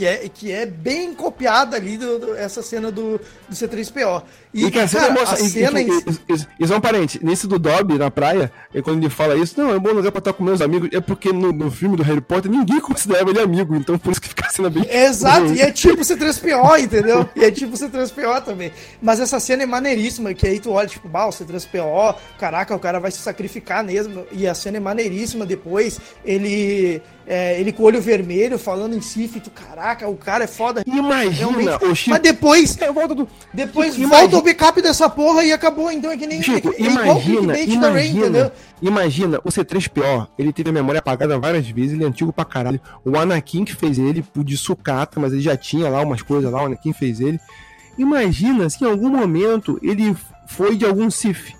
[0.00, 4.22] que é, que é bem copiada ali do, do essa cena do, do C3PO.
[4.52, 5.88] E, e cara, mostra, a cena e,
[6.58, 9.70] e, só um parente, nesse do Dobby na praia, e quando ele fala isso, não,
[9.70, 12.02] é um bom lugar pra estar com meus amigos, é porque no, no filme do
[12.02, 14.84] Harry Potter ninguém considerava ele amigo, então por isso que fica a cena bem.
[14.90, 17.28] Exato, e é tipo C3PO, entendeu?
[17.36, 18.72] E é tipo C3PO também.
[19.02, 22.78] Mas essa cena é maneiríssima, que aí tu olha, tipo, bah, o C3PO, caraca, o
[22.78, 27.02] cara vai se sacrificar mesmo, e a cena é maneiríssima depois, ele.
[27.26, 30.82] É, ele com o olho vermelho, falando em Sif, tu, caraca, o cara é foda.
[30.86, 32.10] Imagina, o Chico...
[32.10, 32.80] Mas depois.
[32.80, 33.28] É, volta do...
[33.52, 35.90] Depois volta o backup dessa porra e acabou.
[35.90, 36.42] Então é que nem.
[36.42, 38.52] Chico, é, é imagina, imagina, Rain, entendeu?
[38.80, 42.80] imagina, o C3PO, ele teve a memória apagada várias vezes, ele é antigo pra caralho.
[43.04, 46.62] O Anakin que fez ele, de sucata, mas ele já tinha lá umas coisas lá,
[46.62, 47.38] o Anakin fez ele.
[47.98, 51.59] Imagina se em algum momento ele foi de algum Sith.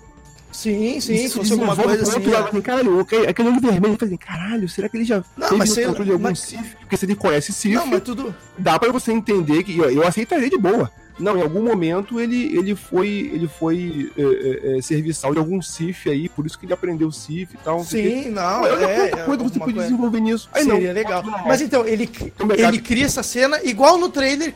[0.51, 2.29] Sim, sim, se fosse alguma coisa assim.
[2.29, 5.59] Lado, assim caralho, aquele olho vermelho, eu falei, caralho, será que ele já não, teve
[5.59, 6.39] mas o controle de algum mas...
[6.39, 6.75] Sith?
[6.79, 8.35] Porque se ele conhece Sith, não, mas tudo...
[8.57, 10.91] dá pra você entender que eu aceitaria de boa.
[11.21, 15.61] Não, em algum momento ele, ele foi, ele foi é, é, é serviçal de algum
[15.61, 17.83] CIF aí, por isso que ele aprendeu CIF e tal.
[17.83, 20.49] Sim, não, é, é coisa você podia desenvolver nisso.
[20.53, 21.23] Aí seria não, legal.
[21.45, 22.09] Mas então, ele,
[22.57, 24.53] ele cria essa cena, igual no trailer,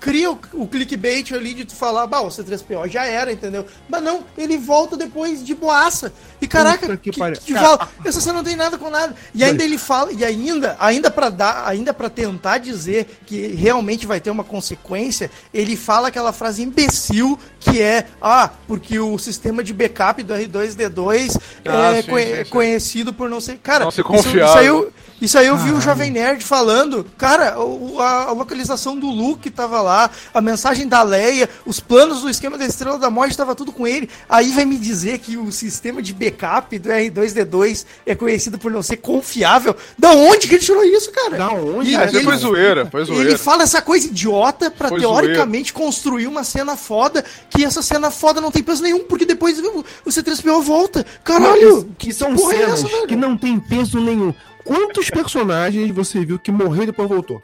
[0.00, 3.66] cria o, o clickbait ali de tu falar, bah, o C3PO já era, entendeu?
[3.88, 6.12] Mas não, ele volta depois de boaça.
[6.40, 9.14] E caraca, que, que, que Cara, essa cena não tem nada com nada.
[9.34, 14.06] E ainda ele fala, e ainda, ainda para dar, ainda para tentar dizer que realmente
[14.06, 19.62] vai ter uma consequência, ele fala aquela frase imbecil que é, ah, porque o sistema
[19.62, 22.50] de backup do R2D2 ah, é sim, conhe sim, sim.
[22.50, 23.58] conhecido por não ser.
[23.58, 23.90] Cara, não.
[23.90, 29.50] Isso, isso isso aí eu vi o Jovem Nerd falando, cara, a, localização do Luke
[29.50, 33.54] tava lá, a mensagem da Leia, os planos do esquema da Estrela da Morte tava
[33.54, 34.08] tudo com ele.
[34.28, 38.82] Aí vai me dizer que o sistema de backup do R2D2 é conhecido por não
[38.82, 39.74] ser confiável.
[39.98, 41.36] Da onde que ele tirou isso, cara?
[41.36, 41.90] Da onde?
[41.90, 43.30] E, é, ele, foi zoeira, foi zoeira.
[43.30, 45.86] Ele fala essa coisa idiota pra foi teoricamente zoeira.
[45.86, 49.84] construir uma cena foda, que essa cena foda não tem peso nenhum, porque depois o,
[50.04, 51.04] o C3PO volta.
[51.24, 51.88] Caralho!
[51.98, 54.32] que são é cenas é essa, que não tem peso nenhum.
[54.68, 57.42] Quantos personagens você viu que morreu e depois voltou?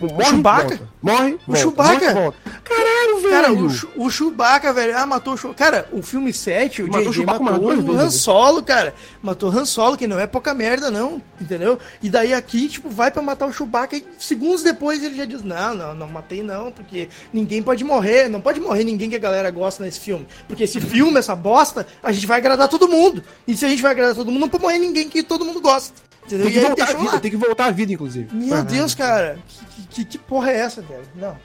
[0.00, 0.80] Morre, o Chewbacca?
[1.00, 2.14] Morre, o Chewbacca?
[2.14, 3.30] Morre, Caralho, velho.
[3.30, 4.98] Cara, o, o Chewbacca, velho.
[4.98, 5.64] Ah, matou o Chewbacca.
[5.64, 8.92] Cara, o filme 7, o matou JJ matou, matou o Han Solo, cara.
[9.22, 11.22] Matou o Han Solo, que não é pouca merda, não.
[11.40, 11.78] Entendeu?
[12.02, 15.42] E daí aqui, tipo, vai pra matar o Chewbacca e segundos depois ele já diz,
[15.42, 18.28] não, não, não matei não, porque ninguém pode morrer.
[18.28, 20.26] Não pode morrer ninguém que a galera gosta nesse filme.
[20.48, 23.22] Porque esse filme, essa bosta, a gente vai agradar todo mundo.
[23.46, 25.60] E se a gente vai agradar todo mundo, não pode morrer ninguém que todo mundo
[25.60, 26.05] gosta.
[26.28, 28.34] Tem que, voltar a vida, tem que voltar a vida, inclusive.
[28.34, 29.38] Meu Deus, cara.
[29.70, 31.02] Que, que, que, porra é essa, velho?
[31.14, 31.36] Não,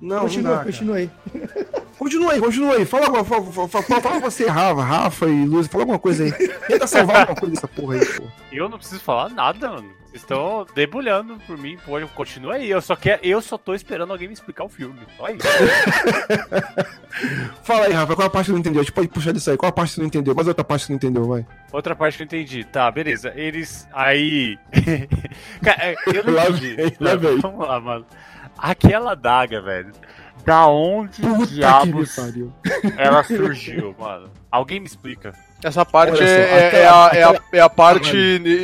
[0.00, 0.20] não.
[0.20, 1.10] Continua, não continua aí.
[1.98, 2.84] Continua aí, continua aí.
[2.86, 6.32] Fala, fala, fala, fala, fala você, Rafa, Rafa e Luz, fala alguma coisa aí.
[6.66, 8.24] Tenta salvar alguma coisa dessa porra aí, pô.
[8.50, 9.90] Eu não preciso falar nada, mano.
[10.12, 12.68] Estão debulhando por mim, pô, continua aí.
[12.68, 14.98] Eu só, quer, eu só tô esperando alguém me explicar o filme.
[15.16, 15.46] Só isso.
[17.62, 18.80] Fala aí, Rafa, qual a parte que não entendeu?
[18.80, 19.56] A gente pode puxar disso aí.
[19.56, 20.34] Qual a parte que não entendeu?
[20.36, 21.46] A outra parte que não entendeu, vai?
[21.72, 22.64] Outra parte que eu entendi.
[22.64, 23.32] Tá, beleza.
[23.36, 23.86] Eles.
[23.92, 24.58] Aí.
[25.62, 26.76] Cara, é, eu não entendi.
[26.98, 28.06] Lá vem, Vamos lá, mano.
[28.58, 29.92] Aquela daga, velho.
[30.44, 32.16] Da onde Puta diabos
[32.96, 34.30] ela surgiu, mano?
[34.50, 35.34] Alguém me explica.
[35.62, 38.16] Essa parte é, aquela, é, a, é, a, é a parte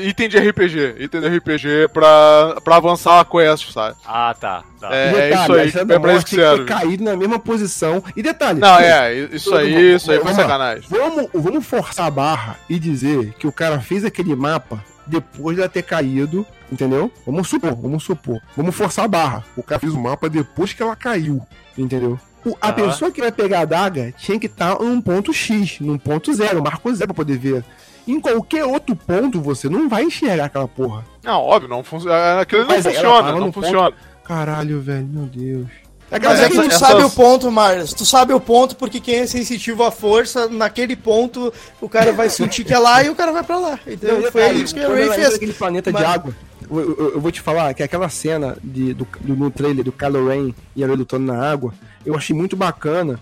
[0.05, 0.97] item de RPG.
[0.99, 3.97] Item de RPG pra, pra avançar a quest, sabe?
[4.05, 4.65] Ah, tá.
[4.81, 4.95] tá.
[4.95, 5.85] É, detalhe, é, isso aí.
[5.89, 6.65] É pra isso que serve.
[6.65, 8.03] caído na mesma posição.
[8.17, 8.61] E detalhe.
[8.61, 10.85] Não, é, isso aí, isso aí foi sacanagem.
[10.89, 15.63] Vamos, vamos forçar a barra e dizer que o cara fez aquele mapa depois de
[15.63, 17.13] ela ter caído, entendeu?
[17.25, 18.41] Vamos supor, vamos supor.
[18.57, 19.45] Vamos forçar a barra.
[19.57, 21.41] O cara fez o mapa depois que ela caiu,
[21.77, 22.19] entendeu?
[22.47, 25.81] O, a pessoa que vai pegar a adaga tinha que estar tá num ponto X,
[25.81, 27.65] num ponto zero, marco zero pra poder ver.
[28.07, 31.05] Em qualquer outro ponto você não vai enxergar aquela porra.
[31.25, 32.41] Não, óbvio, não funciona.
[32.41, 33.91] Aquilo não funciona, não, funciona.
[33.91, 33.97] Ponto...
[34.23, 35.67] Caralho, velho, meu Deus.
[36.09, 36.79] É Mas é que tu essas...
[36.79, 37.93] sabe o ponto, Marlos.
[37.93, 42.31] Tu sabe o ponto porque quem é sensitivo à força, naquele ponto, o cara vai
[42.31, 43.81] sentir que é lá e o cara vai pra lá.
[43.85, 45.35] Então foi cara, isso que a Ray fez.
[45.35, 46.01] aquele planeta Mas...
[46.01, 46.35] de água.
[46.71, 49.93] Eu, eu, eu, vou te falar que aquela cena de, do, do, no trailer do
[49.93, 51.73] Kylo Ren e a Ray lutando na água,
[52.05, 53.19] eu achei muito bacana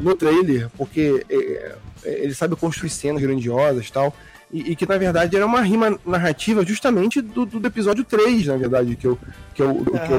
[0.00, 4.14] no trailer, porque é, é, ele sabe construir cenas grandiosas e tal.
[4.50, 8.56] E, e, que na verdade era uma rima narrativa justamente do, do episódio 3, na
[8.56, 9.18] verdade, que, eu,
[9.54, 10.12] que, eu, que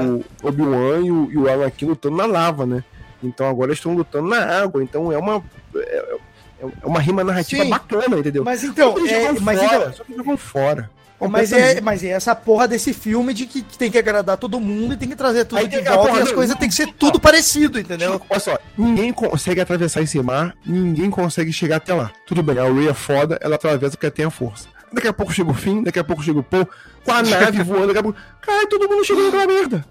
[0.45, 2.83] o Obi-Wan e o, e o Anakin lutando na lava, né?
[3.23, 5.43] Então agora eles estão lutando na água, então é uma.
[5.75, 6.19] É,
[6.61, 7.69] é uma rima narrativa Sim.
[7.69, 8.43] bacana, entendeu?
[8.43, 10.89] Mas então, é, mas fora, então, só que jogam fora.
[11.27, 14.93] Mas é, mas é essa porra desse filme de que tem que agradar todo mundo
[14.93, 16.87] e tem que trazer tudo Aí, de volta porra, e as coisas tem que ser
[16.93, 18.21] tudo parecido, entendeu?
[18.29, 22.11] Olha só, ninguém consegue atravessar esse mar, ninguém consegue chegar até lá.
[22.25, 24.67] Tudo bem, a Ray é foda, ela atravessa porque tem a força.
[24.91, 26.67] Daqui a pouco chega o fim, daqui a pouco chega o Paul,
[27.03, 28.19] com a nave voando, daqui a pouco.
[28.41, 29.85] Cara, todo mundo chegou naquela merda.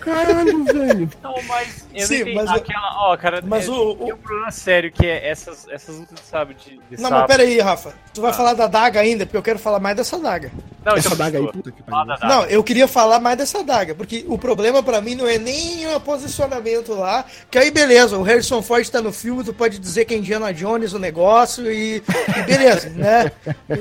[0.00, 1.10] Caralho, velho.
[1.22, 4.92] Não, mas eu Sim, mas aquela, ó, cara, mas é, o, tem um problema sério
[4.92, 7.94] que é essas, essas lutas, sabe, de, de Não, mas pera aí, Rafa.
[8.12, 8.34] Tu vai ah.
[8.34, 10.50] falar da daga ainda, porque eu quero falar mais dessa daga.
[10.84, 12.14] Não, essa então, daga aí, puta que pariu.
[12.22, 15.86] Não, eu queria falar mais dessa daga, porque o problema para mim não é nem
[15.94, 20.04] o posicionamento lá, que aí beleza, o Harrison Ford tá no filme, tu pode dizer
[20.04, 21.96] que é Indiana Jones o negócio e,
[22.36, 23.30] e beleza, né?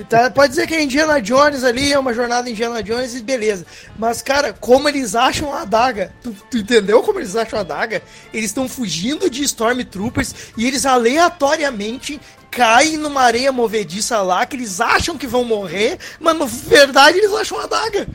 [0.10, 3.66] Tá, pode dizer que é Indiana Jones ali, é uma jornada Indiana Jones e beleza.
[3.98, 5.85] Mas, cara, como eles acham a daga?
[6.24, 8.02] Tu, tu entendeu como eles acham a daga?
[8.34, 14.80] Eles estão fugindo de Stormtroopers e eles aleatoriamente caem numa areia movediça lá que eles
[14.80, 18.08] acham que vão morrer, mas na verdade eles acham a daga.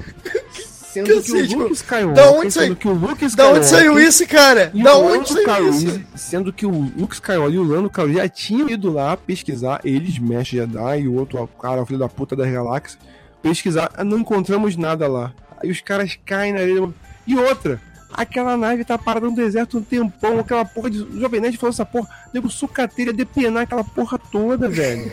[0.93, 3.67] Sendo que, que o Luke Skywalker, da onde saiu, que o Luke Skywalker, da onde
[3.67, 4.73] saiu isso, cara?
[4.75, 6.03] Da onde saiu isso?
[6.17, 10.19] Sendo que o Luke Skywalker e o Lando Calrissian já tinham ido lá pesquisar, eles,
[10.19, 12.99] Mestre Jedi e o outro cara, o filho da puta da galáxia,
[13.41, 15.33] pesquisar, ah, não encontramos nada lá.
[15.63, 16.89] Aí os caras caem na areia.
[17.27, 17.81] E outra,
[18.13, 21.01] Aquela nave tá parada no deserto um tempão, aquela porra de.
[21.01, 25.11] O Jovem Nerd falou essa porra, nego sucateira depenar aquela porra toda, velho.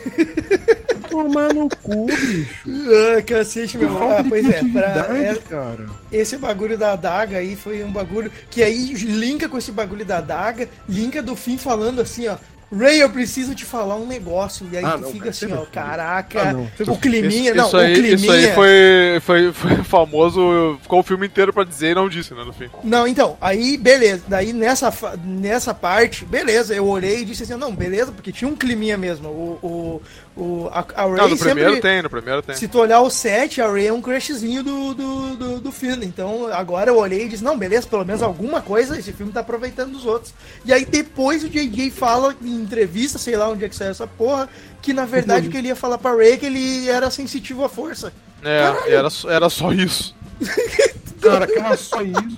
[1.08, 2.66] Tomar no cu, bicho.
[2.68, 4.12] Ah, cacete, meu irmão.
[4.12, 5.86] Ah, pois é, pra, é, cara.
[6.12, 10.18] Esse bagulho da adaga aí foi um bagulho que aí linka com esse bagulho da
[10.18, 12.38] adaga, linka do fim falando assim, ó.
[12.72, 14.68] Ray, eu preciso te falar um negócio.
[14.72, 17.78] E aí ah, tu não, fica assim, ó, caraca, ah, o climinha, isso, não, isso
[17.78, 18.16] aí, o climinha...
[18.16, 22.34] Isso aí foi, foi, foi famoso, ficou o filme inteiro pra dizer e não disse,
[22.34, 22.70] né, no fim.
[22.84, 27.74] Não, então, aí, beleza, daí nessa, nessa parte, beleza, eu olhei e disse assim, não,
[27.74, 30.02] beleza, porque tinha um climinha mesmo, o, o,
[30.38, 32.56] o, a, a Ray não, no primeiro sempre, tem, no primeiro tem.
[32.56, 36.06] Se tu olhar o set, a Ray é um crushzinho do, do, do, do, filme.
[36.06, 39.40] Então agora eu olhei e disse, não, beleza, pelo menos alguma coisa esse filme tá
[39.40, 40.34] aproveitando dos outros.
[40.64, 44.06] E aí depois o JJ fala em entrevista, sei lá onde é que saiu essa
[44.06, 44.48] porra,
[44.82, 47.64] que na verdade o que ele ia falar pra Ray é que ele era sensitivo
[47.64, 48.14] à força.
[48.44, 50.16] É, era, era só isso.
[51.20, 52.38] Cara, era só isso.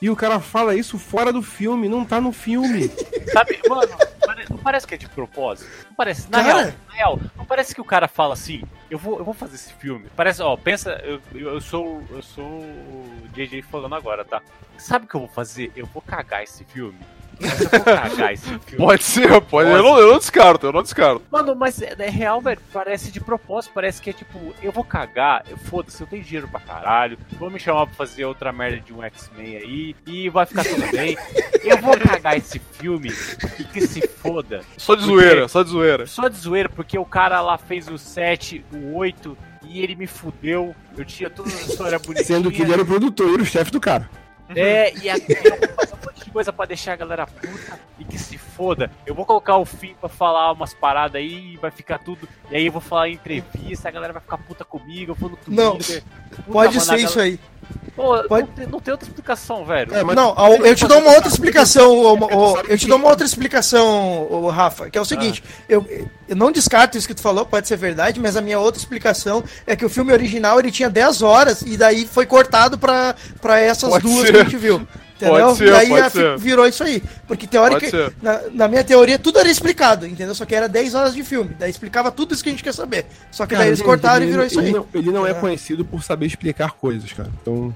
[0.00, 2.88] E o cara fala isso fora do filme, não tá no filme.
[3.32, 3.88] Sabe, mano,
[4.48, 5.68] não parece que é de propósito?
[5.86, 6.30] Não parece.
[6.30, 9.34] Na, real, na real, não parece que o cara fala assim, eu vou, eu vou
[9.34, 10.06] fazer esse filme.
[10.14, 12.02] Parece, ó, pensa, eu, eu sou.
[12.10, 14.40] Eu sou o JJ falando agora, tá?
[14.76, 15.72] Sabe o que eu vou fazer?
[15.74, 16.98] Eu vou cagar esse filme
[18.76, 19.70] Pode ser, pode.
[19.70, 21.22] Eu não, eu não descarto, eu não descarto.
[21.30, 22.60] Mano, mas é, é, real, velho.
[22.72, 26.60] Parece de propósito, parece que é tipo, eu vou cagar, foda-se, eu tenho dinheiro pra
[26.60, 27.18] caralho.
[27.38, 30.86] Vou me chamar pra fazer outra merda de um X-Men aí e vai ficar tudo
[30.90, 31.16] bem.
[31.62, 33.12] Eu vou cagar esse filme
[33.58, 34.62] e que se foda.
[34.76, 36.06] Só de zoeira, só de zoeira.
[36.06, 40.06] Só de zoeira, porque o cara lá fez o 7, o 8 e ele me
[40.06, 40.74] fudeu.
[40.96, 42.24] Eu tinha toda a história bonitinha.
[42.24, 44.08] Sendo que ele era o produtor, o chefe do cara.
[44.54, 47.80] É, e aqui eu vou fazer um monte de coisa pra deixar a galera puta
[47.98, 48.90] e que se foda.
[49.06, 52.28] Eu vou colocar o fim pra falar umas paradas aí e vai ficar tudo.
[52.50, 55.30] E aí eu vou falar em entrevista, a galera vai ficar puta comigo, eu vou
[55.30, 55.64] no Twitter.
[55.64, 57.38] Não, pode ser isso aí.
[57.98, 58.46] Pô, Pode...
[58.46, 59.92] não, tem, não, tem, outra explicação, velho.
[59.92, 62.16] É, não, eu te dou uma outra explicação,
[62.68, 65.64] eu te dou uma outra explicação, Rafa, que é o seguinte, ah.
[65.68, 68.80] eu, eu não descarto isso que tu falou, pode ser verdade, mas a minha outra
[68.80, 73.16] explicação é que o filme original ele tinha 10 horas e daí foi cortado pra,
[73.40, 74.32] pra essas pode duas ser.
[74.32, 74.86] que a gente viu.
[75.16, 75.46] Entendeu?
[75.46, 76.38] Pode ser, e aí pode ser.
[76.38, 77.02] virou isso aí.
[77.26, 80.36] Porque teórica, na, na, minha teoria, tudo era explicado, entendeu?
[80.36, 81.56] Só que era 10 horas de filme.
[81.58, 83.06] Daí explicava tudo isso que a gente quer saber.
[83.32, 84.70] Só que cara, daí eles cortaram e virou isso aí.
[84.70, 87.30] Não, ele não é, é conhecido por saber explicar coisas, cara.
[87.42, 87.74] Então.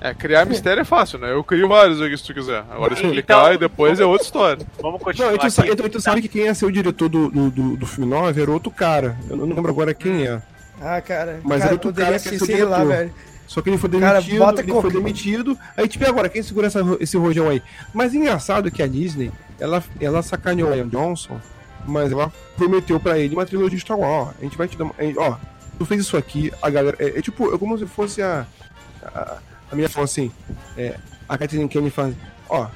[0.00, 1.30] É, criar mistério é fácil, né?
[1.30, 2.64] Eu crio vários aqui se tu quiser.
[2.70, 4.66] Agora explicar então, e depois é outra história.
[4.80, 5.32] Vamos continuar.
[5.32, 5.76] Não, tu, aqui.
[5.76, 8.40] Tu, tu, sabe que quem ia ser o diretor do, do, do, do filme 9
[8.40, 9.16] era outro cara.
[9.28, 10.40] Eu não lembro agora quem é.
[10.80, 11.40] Ah, cara.
[11.44, 12.70] Mas cara, era outro cara que ia ser o diretor.
[12.70, 13.12] Lá, velho.
[13.46, 15.58] Só que ele foi demitido, cara, ele foi demitido.
[15.76, 17.60] Aí, tipo, agora, quem segura essa, esse rojão aí?
[17.92, 21.40] Mas engraçado que a Disney, ela, ela sacaneou o Ian Johnson,
[21.84, 24.36] mas ela prometeu pra ele uma trilogia de Star Wars.
[24.38, 24.88] A gente vai te dar.
[25.00, 25.36] Gente, ó,
[25.76, 26.96] tu fez isso aqui, a galera.
[27.00, 28.46] É, é tipo, é como se fosse a.
[29.04, 29.38] A,
[29.70, 30.30] a minha falou assim.
[30.76, 30.96] É,
[31.28, 32.14] a Catherine Kennedy faz.
[32.48, 32.66] Ó,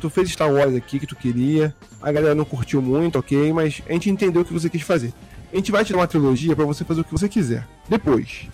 [0.00, 3.82] tu fez Star Wars aqui que tu queria, a galera não curtiu muito, ok, mas
[3.88, 5.12] a gente entendeu o que você quis fazer.
[5.52, 7.66] A gente vai te dar uma trilogia para você fazer o que você quiser.
[7.88, 8.48] Depois.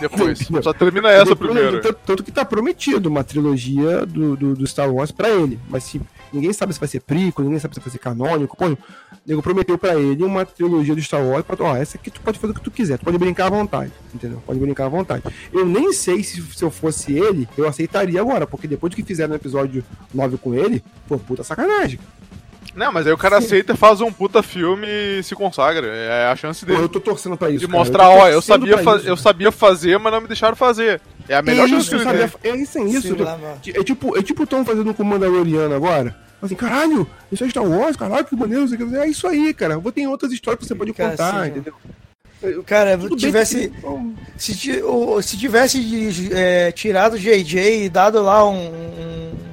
[0.00, 0.38] Depois.
[0.62, 1.80] Só termina essa primeiro.
[1.80, 5.58] Tanto, que tá prometido uma trilogia do, do, do Star Wars para ele.
[5.68, 6.00] Mas se,
[6.32, 8.56] ninguém sabe se vai ser prico, ninguém sabe se vai ser canônico.
[8.56, 8.78] Pô, o
[9.24, 11.44] nego prometeu para ele uma trilogia do Star Wars.
[11.44, 12.98] Pra, ó, essa aqui tu pode fazer o que tu quiser.
[12.98, 13.92] Tu pode brincar à vontade.
[14.12, 14.42] Entendeu?
[14.44, 15.22] Pode brincar à vontade.
[15.52, 18.46] Eu nem sei se, se eu fosse ele, eu aceitaria agora.
[18.46, 21.98] Porque depois que fizeram no episódio 9 com ele, pô, puta sacanagem.
[22.74, 25.86] Não, mas aí o cara aceita, faz um puta filme e se consagra.
[25.86, 26.78] É a chance dele.
[26.78, 27.60] Pô, eu tô torcendo pra isso.
[27.60, 27.78] De cara.
[27.78, 31.00] mostrar, ó, eu, sabia, isso, eu sabia fazer, mas não me deixaram fazer.
[31.28, 32.50] É a melhor chance que ele tem.
[32.50, 33.08] É isso, é isso.
[33.08, 36.16] Sim, é tipo, é tipo o Tom fazendo com o Mandaloriano agora.
[36.40, 38.66] Assim, caralho, isso é Star Wars, caralho, que maneiro.
[38.96, 39.78] É isso aí, cara.
[39.78, 41.74] Vou ter outras histórias que você pode cara, contar, sim, entendeu?
[42.66, 43.72] Cara, Tudo tivesse.
[44.36, 44.54] Se,
[45.22, 49.51] se tivesse é, tirado o JJ e dado lá um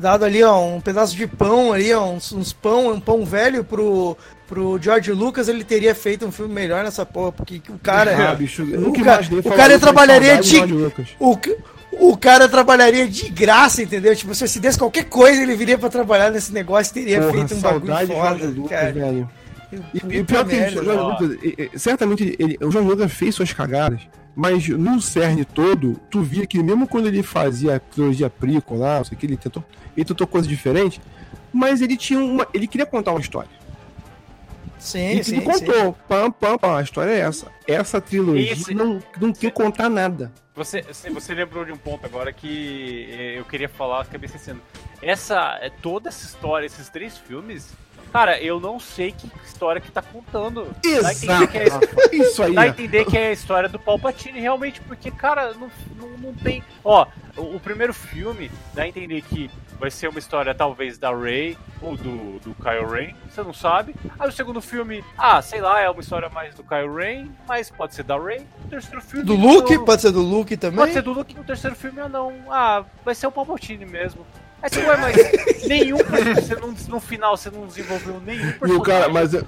[0.00, 3.62] dado ali, ó, um pedaço de pão ali, ó, uns, uns pão, um pão velho
[3.62, 4.16] pro,
[4.48, 8.30] pro George Lucas, ele teria feito um filme melhor nessa porra, porque o cara.
[8.30, 10.58] Ah, bicho, o, cara, o cara trabalharia de.
[11.18, 11.38] O,
[11.92, 14.14] o cara trabalharia de graça, entendeu?
[14.16, 17.32] Tipo, se eu desse qualquer coisa, ele viria pra trabalhar nesse negócio e teria porra,
[17.32, 18.92] feito um bagulho foda, Lucas, cara.
[18.92, 19.30] Velho.
[19.72, 24.00] E, e pior que o Jorge Lucas, certamente ele, o Jorge Lucas fez suas cagadas,
[24.40, 28.96] mas no cerne todo, tu via que mesmo quando ele fazia a trilogia Prico lá,
[28.96, 29.62] não sei o que, ele tentou,
[29.94, 30.98] ele tentou coisa diferente,
[31.52, 32.48] mas ele tinha uma.
[32.54, 33.50] ele queria contar uma história.
[34.78, 35.36] Sim, e sim.
[35.36, 35.94] Ele contou, sim.
[36.08, 37.52] pam, pam, pam, a história é essa.
[37.68, 38.72] Essa trilogia Esse...
[38.72, 40.32] não, não quer contar nada.
[40.54, 40.80] Você,
[41.12, 44.62] você lembrou de um ponto agora que eu queria falar, acabei esquecendo.
[45.02, 47.74] Essa, toda essa história, esses três filmes,
[48.12, 49.30] Cara, eu não sei que
[49.60, 50.66] história que tá contando.
[50.84, 51.56] Exato.
[51.56, 52.54] É Isso aí.
[52.54, 56.34] Dá a entender que é a história do Palpatine, realmente, porque, cara, não, não, não
[56.34, 56.64] tem.
[56.82, 57.06] Ó,
[57.36, 61.56] o, o, primeiro filme dá a entender que vai ser uma história, talvez, da Rey
[61.80, 63.94] ou do, do Kylo Ren, você não sabe.
[64.18, 67.70] Aí o segundo filme, ah, sei lá, é uma história mais do Kylo Ren, mas
[67.70, 68.46] pode ser da Rey.
[68.64, 69.24] O terceiro filme.
[69.24, 69.74] Do Luke?
[69.74, 69.84] Não...
[69.84, 70.78] Pode ser do Luke também?
[70.78, 72.32] Pode ser do Luke no terceiro filme ou não.
[72.48, 74.26] Ah, vai ser o Palpatine mesmo.
[74.62, 75.16] Mas, ué, mas
[75.66, 78.76] nenhum você não, no final você não desenvolveu nenhum personagem.
[78.76, 79.44] O cara, mas o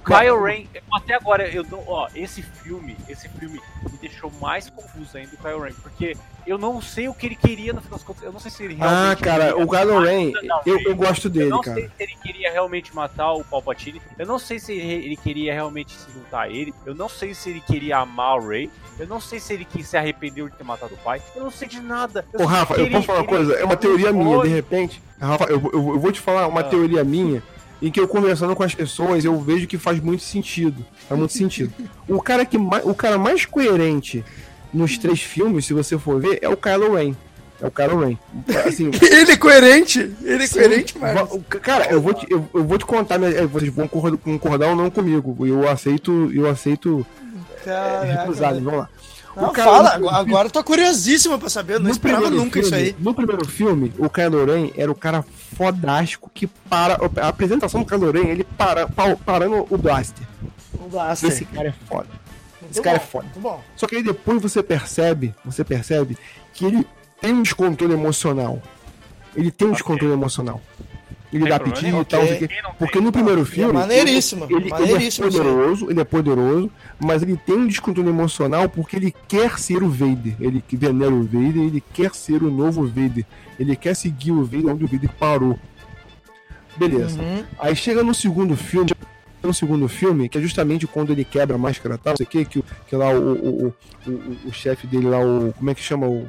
[0.00, 3.60] Kyle Ren, até agora eu dou, ó, esse filme, esse filme
[3.90, 6.16] me deixou mais confuso ainda o Kyle Ren, porque
[6.46, 8.62] eu não sei o que ele queria no final das contas, eu não sei se
[8.62, 10.32] ele realmente Ah, cara, o Kylo Ren,
[10.64, 11.50] eu, eu gosto dele, cara.
[11.50, 11.76] Eu não cara.
[11.76, 15.92] sei se ele queria realmente matar o Palpatine, eu não sei se ele queria realmente
[15.92, 19.20] se juntar a ele, eu não sei se ele queria amar o Rey, eu não
[19.20, 21.20] sei se ele quis se arrependeu de ter matado o pai.
[21.34, 22.24] Eu não sei de nada.
[22.32, 23.54] Eu Ô, Rafa, eu posso falar uma coisa?
[23.54, 25.02] É uma teoria minha, de repente.
[25.20, 26.64] Rafa, eu, eu, eu vou te falar uma ah.
[26.64, 27.42] teoria minha
[27.80, 30.84] em que eu conversando com as pessoas eu vejo que faz muito sentido.
[31.08, 31.72] Faz muito sentido.
[32.08, 34.24] O cara que o cara mais coerente
[34.72, 37.14] nos três filmes, se você for ver, é o Kylo Ren.
[37.60, 38.18] É o Kylo Ren.
[38.66, 40.10] Assim, ele é coerente?
[40.22, 41.44] Ele é sim, coerente, mano.
[41.48, 43.18] Cara, eu vou te, eu, eu vou te contar,
[43.50, 45.46] vocês vão concordar ou não comigo.
[45.46, 47.06] Eu aceito, eu aceito
[47.64, 48.32] Caraca.
[48.32, 48.88] vamos lá.
[49.36, 52.66] Não, cara, fala, no, agora eu tô curiosíssimo pra saber, eu não esperava nunca filme,
[52.66, 52.96] isso aí.
[52.98, 54.38] No primeiro filme, o Kylo
[54.74, 56.98] era o cara fodástico que para.
[57.20, 58.88] A apresentação do Kylo ele para,
[59.24, 60.26] parando o Blaster.
[60.74, 61.28] O Blaster.
[61.28, 62.08] Esse cara é foda.
[62.62, 63.60] Muito Esse cara é bom, é foda.
[63.76, 66.16] Só que aí depois você percebe, você percebe
[66.54, 66.86] que ele
[67.20, 68.62] tem um descontrole emocional.
[69.34, 69.82] Ele tem um okay.
[69.82, 70.62] descontrole emocional
[71.32, 72.48] ele dá apetite e tal, porque,
[72.78, 73.70] porque no primeiro filme.
[73.70, 76.70] É maneiríssimo, ele, maneiríssimo, ele é poderoso, ele é poderoso,
[77.00, 80.34] mas ele tem um descontrole emocional porque ele quer ser o Vader.
[80.40, 83.24] Ele venera o Vader, ele quer ser o novo Vader.
[83.58, 85.58] Ele quer seguir o Vader onde o Vader parou.
[86.76, 87.20] Beleza.
[87.20, 87.44] Uhum.
[87.58, 88.90] Aí chega no segundo filme,
[89.42, 92.26] no segundo filme, que é justamente quando ele quebra a máscara e tal, não sei
[92.26, 95.52] o que, que, que lá o, o, o, o, o chefe dele lá, o.
[95.54, 96.26] Como é que chama o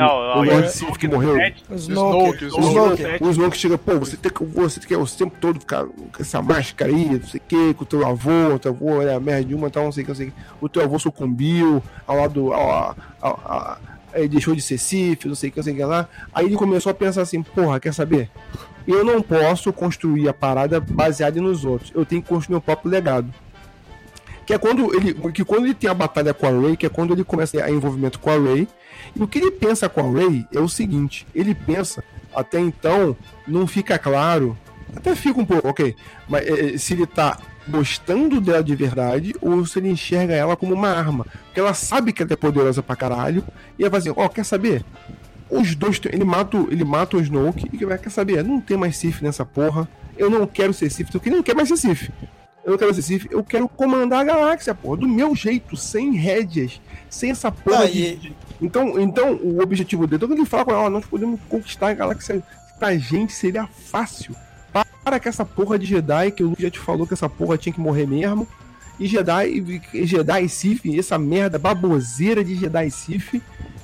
[0.00, 1.36] não, o Lord que morreu.
[1.68, 2.44] O Snoke.
[2.46, 3.42] O Snoke.
[3.42, 6.90] O chega, pô, você tem que você quer o tempo todo ficar com essa máscara
[6.90, 9.54] aí, não sei o que, com o teu avô, o teu avô era merda de
[9.54, 10.36] uma, tal, não sei o que, não sei o que.
[10.60, 12.52] O teu avô sucumbiu ao lado.
[12.52, 13.78] Ao, ao, ao,
[14.12, 16.08] ele deixou de ser Sith, não sei o que, não sei o que lá.
[16.34, 18.28] Aí ele começou a pensar assim, porra, quer saber?
[18.86, 21.92] Eu não posso construir a parada baseada nos outros.
[21.94, 23.32] Eu tenho que construir meu próprio legado
[24.50, 26.88] que é quando ele que quando ele tem a batalha com a Ray, que é
[26.88, 28.66] quando ele começa a envolvimento com a Ray,
[29.14, 32.02] e o que ele pensa com a Ray é o seguinte: ele pensa,
[32.34, 33.16] até então,
[33.46, 34.58] não fica claro,
[34.96, 35.94] até fica um pouco, ok,
[36.28, 40.74] mas é, se ele tá gostando dela de verdade ou se ele enxerga ela como
[40.74, 41.24] uma arma.
[41.44, 43.44] Porque ela sabe que ela é poderosa pra caralho
[43.78, 44.84] e ela vai assim: ó, oh, quer saber?
[45.48, 48.42] Os dois, ele mata, ele mata o Snoke e vai, quer saber?
[48.42, 49.88] Não tem mais Sif nessa porra.
[50.18, 52.10] Eu não quero ser Sif, porque não quer mais ser Sif.
[52.64, 56.12] Eu não quero ser Sif, eu quero comandar a galáxia, porra, do meu jeito, sem
[56.12, 58.36] rédeas, sem essa porra ah, de, e...
[58.60, 62.42] Então, então, o objetivo dele, quando ele fala com ela, nós podemos conquistar a galáxia
[62.78, 64.34] pra gente seria fácil.
[65.02, 67.56] Para que essa porra de Jedi, que o Luke já te falou que essa porra
[67.56, 68.46] tinha que morrer mesmo.
[68.98, 73.40] E Jedi, Jedi Sith, essa merda baboseira de Jedi Sith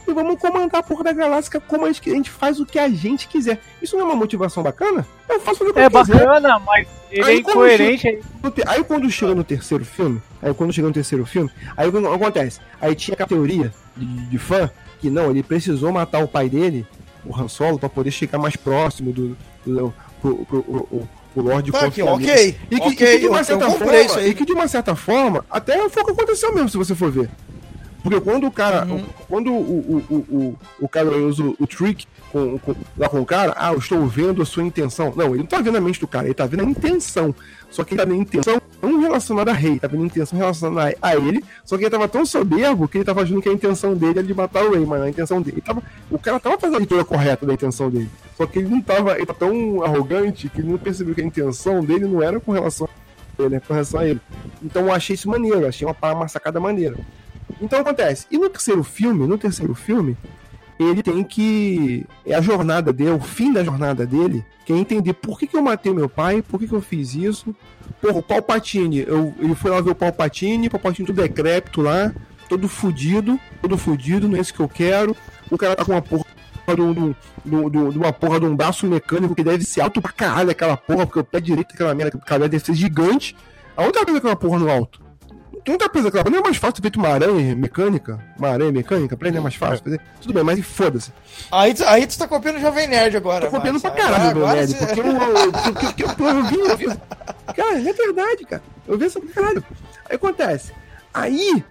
[0.07, 2.79] e vamos comandar a porra da galáxia como a gente, a gente faz o que
[2.79, 3.61] a gente quiser.
[3.83, 5.07] Isso não é uma motivação bacana?
[5.29, 6.17] Eu faço o que é eu quiser.
[6.17, 6.87] É bacana, mas
[7.19, 8.03] ele aí, é incoerente.
[8.03, 8.23] Chega,
[8.67, 11.99] aí quando chega no terceiro filme, aí quando chega no terceiro filme, aí o que
[11.99, 12.61] acontece?
[12.81, 14.71] Aí tinha aquela teoria de, de fã
[15.01, 16.87] que não, ele precisou matar o pai dele,
[17.25, 21.71] o Han Solo, pra poder chegar mais próximo do, do pro, pro, pro, o Lorde
[21.71, 24.69] tá ok, e que, okay, e que de uma certa forma, e que de uma
[24.69, 27.29] certa forma, até foi o que aconteceu mesmo, se você for ver.
[28.07, 28.87] Porque quando o cara.
[28.87, 29.05] Uhum.
[29.29, 33.53] Quando o, o, o, o, cara usa o trick com, com, lá com o cara,
[33.57, 35.13] ah, eu estou vendo a sua intenção.
[35.17, 37.35] Não, ele não tá vendo a mente do cara, ele tá vendo a intenção.
[37.69, 40.39] Só que ele tá vendo a intenção não relacionada a rei, tá vendo a intenção
[40.39, 41.43] relacionada a ele.
[41.65, 44.23] Só que ele tava tão soberbo que ele tava achando que a intenção dele era
[44.23, 45.61] de matar o rei, mas a intenção dele.
[45.61, 48.09] Tava, o cara tava fazendo a leitura correta da intenção dele.
[48.37, 49.17] Só que ele não tava.
[49.17, 52.53] Ele tá tão arrogante que ele não percebeu que a intenção dele não era com
[52.53, 54.21] relação a ele, né, com relação a ele.
[54.63, 56.97] Então eu achei isso maneiro, achei uma, uma sacada maneira.
[57.61, 58.27] Então acontece.
[58.31, 60.17] E no terceiro filme, no terceiro filme,
[60.79, 62.07] ele tem que.
[62.25, 65.57] É a jornada dele, o fim da jornada dele, que é entender por que, que
[65.57, 67.55] eu matei meu pai, por que, que eu fiz isso.
[68.01, 72.13] Porra, o Palpatine, eu, ele foi lá ver o Palpatine, o Palpatine tudo decrépito lá,
[72.49, 75.17] todo fudido, todo fudido, não é isso que eu quero.
[75.51, 76.27] O cara tá com uma porra
[76.75, 77.15] de, um,
[77.95, 81.21] uma porra de um braço mecânico que deve ser alto pra caralho aquela porra, porque
[81.21, 83.37] o pé direito daquela merda, aquela deve ser gigante.
[83.77, 85.06] Aonde tá vendo aquela porra no alto?
[85.67, 88.25] Quem tá pensando que não é mais fácil ter feito uma aranha mecânica?
[88.39, 89.17] Uma aranha mecânica?
[89.17, 90.01] Pra ele é mais fácil fazer?
[90.21, 91.13] Tudo bem, mas foda-se.
[91.51, 93.47] Aí, aí tu tá copiando o Jovem Nerd agora.
[93.47, 94.73] Tô copiando pra caralho o Jovem Nerd.
[94.73, 94.87] Você...
[94.87, 96.87] Porque eu, porque, porque, eu, vi, eu vi.
[97.57, 98.63] Cara, é verdade, cara.
[98.87, 99.65] Eu vi essa caralho.
[100.09, 100.73] Aí acontece.
[101.13, 101.65] Aí,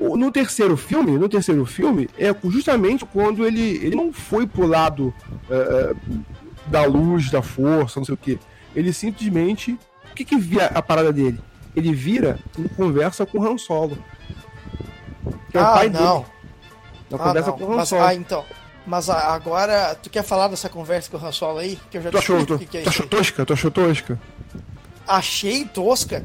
[0.00, 5.14] no terceiro filme, no terceiro filme, é justamente quando ele, ele não foi pro lado
[5.48, 5.94] é,
[6.66, 8.40] da luz, da força, não sei o que.
[8.74, 9.78] Ele simplesmente.
[10.10, 11.38] O que que via a parada dele?
[11.76, 13.98] Ele vira e conversa com o Han Solo.
[15.50, 16.20] Que é ah, o pai não.
[16.20, 16.26] dele.
[17.10, 17.58] Ele ah, conversa não.
[17.58, 18.02] com o Han mas, Solo.
[18.02, 18.44] Ah, então.
[18.86, 21.78] Mas agora, tu quer falar dessa conversa com o Han Solo aí?
[21.90, 23.44] Que eu já tu achou, tu, que é tu achou tosca?
[23.44, 24.20] Tu achou tosca?
[25.06, 26.24] Achei tosca.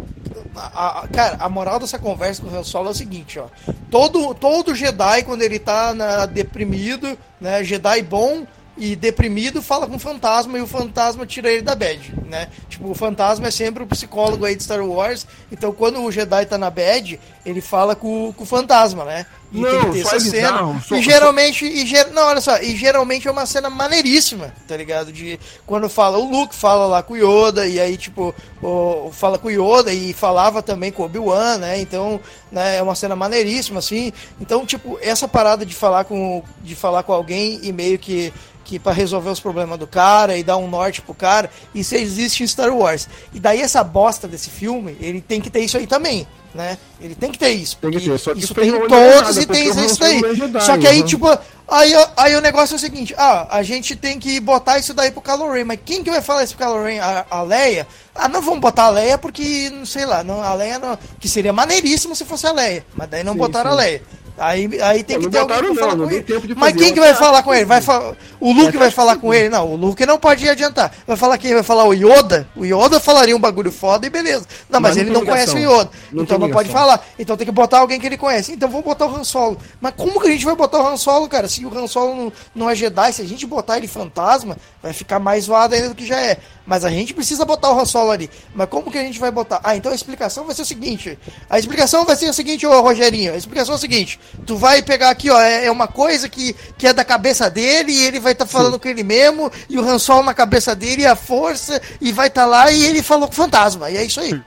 [0.56, 3.48] A, a, cara, a moral dessa conversa com o Han Solo é o seguinte, ó.
[3.90, 7.64] Todo, todo Jedi, quando ele tá na, deprimido, né?
[7.64, 8.46] Jedi bom,
[8.82, 12.48] e deprimido fala com o fantasma e o fantasma tira ele da bad, né?
[12.68, 16.48] Tipo, o fantasma é sempre o psicólogo aí de Star Wars, então quando o Jedi
[16.48, 19.28] tá na bad, ele fala com, com o fantasma, né?
[19.54, 20.62] E não, tem que ter essa cena.
[20.62, 21.72] Não, só, e geralmente, só...
[21.72, 22.12] e ger...
[22.12, 25.12] não, olha só, e geralmente é uma cena maneiríssima, tá ligado?
[25.12, 28.34] De quando fala o Luke fala lá com o Yoda e aí tipo,
[28.64, 31.80] o, fala com o Yoda e falava também com o Obi-Wan, né?
[31.80, 32.20] Então,
[32.52, 34.12] né, é uma cena maneiríssima assim.
[34.40, 38.34] Então, tipo, essa parada de falar com de falar com alguém e meio que
[38.72, 42.42] que para resolver os problemas do cara e dar um norte pro cara, isso existe
[42.42, 43.06] em Star Wars.
[43.34, 46.26] E daí essa bosta desse filme, ele tem que ter isso aí também,
[46.56, 46.78] né?
[47.02, 47.78] Ele tem que ter isso.
[47.82, 50.22] Tem que ter, só que isso tem em todos e tem isso daí.
[50.62, 51.28] só que aí, tipo,
[51.68, 55.12] aí, aí o negócio é o seguinte, ah, a gente tem que botar isso daí
[55.12, 57.00] pro Kylo Ren, mas quem que vai falar isso pro Kylo Ren?
[57.00, 57.86] A, a Leia?
[58.16, 61.28] Ah, não vamos botar a Leia porque, não sei lá, não, a Leia não, que
[61.28, 63.78] seria maneiríssimo se fosse a Leia, mas daí não sim, botaram sim.
[63.78, 64.02] a Leia.
[64.38, 66.26] Aí, aí tem que ter alguém falar não, com ele.
[66.56, 67.66] Mas quem que vai falar com ele?
[67.66, 68.14] Vai fa...
[68.40, 69.50] O Luke vai falar com ele?
[69.50, 70.92] Não, o Luke não pode adiantar.
[71.06, 71.54] Vai falar quem?
[71.54, 72.48] Vai falar o Yoda?
[72.56, 74.46] O Yoda falaria um bagulho foda e beleza.
[74.70, 75.90] Não, mas, mas ele não conhece o Yoda.
[76.12, 77.06] Não então não pode falar.
[77.20, 78.54] Então tem que botar alguém que ele conhece.
[78.54, 79.58] Então vamos botar o Han Solo.
[79.80, 81.48] Mas como que a gente vai botar o Han Solo, cara?
[81.48, 84.94] Se o Han Solo não, não é Jedi, se a gente botar ele fantasma, vai
[84.94, 86.38] ficar mais zoado ainda do que já é.
[86.72, 88.30] Mas a gente precisa botar o Han Solo ali.
[88.56, 89.60] Mas como que a gente vai botar?
[89.62, 91.20] Ah, então a explicação vai ser o seguinte.
[91.50, 93.34] A explicação vai ser o seguinte, ô Rogerinho.
[93.34, 94.18] A explicação é o seguinte.
[94.46, 97.92] Tu vai pegar aqui, ó, é, é uma coisa que, que é da cabeça dele
[97.92, 98.80] e ele vai estar tá falando Sim.
[98.80, 102.30] com ele mesmo, e o Han Solo na cabeça dele, e a força, e vai
[102.30, 103.92] estar tá lá e ele falou com o fantasma.
[103.92, 104.42] E é isso aí.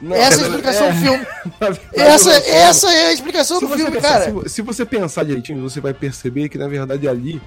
[0.00, 1.26] Não, essa é a explicação é, do filme.
[1.92, 4.32] Essa, essa é a explicação do filme, pensar, cara.
[4.44, 7.40] Se, se, você pensar direitinho, você vai perceber que, na verdade, ali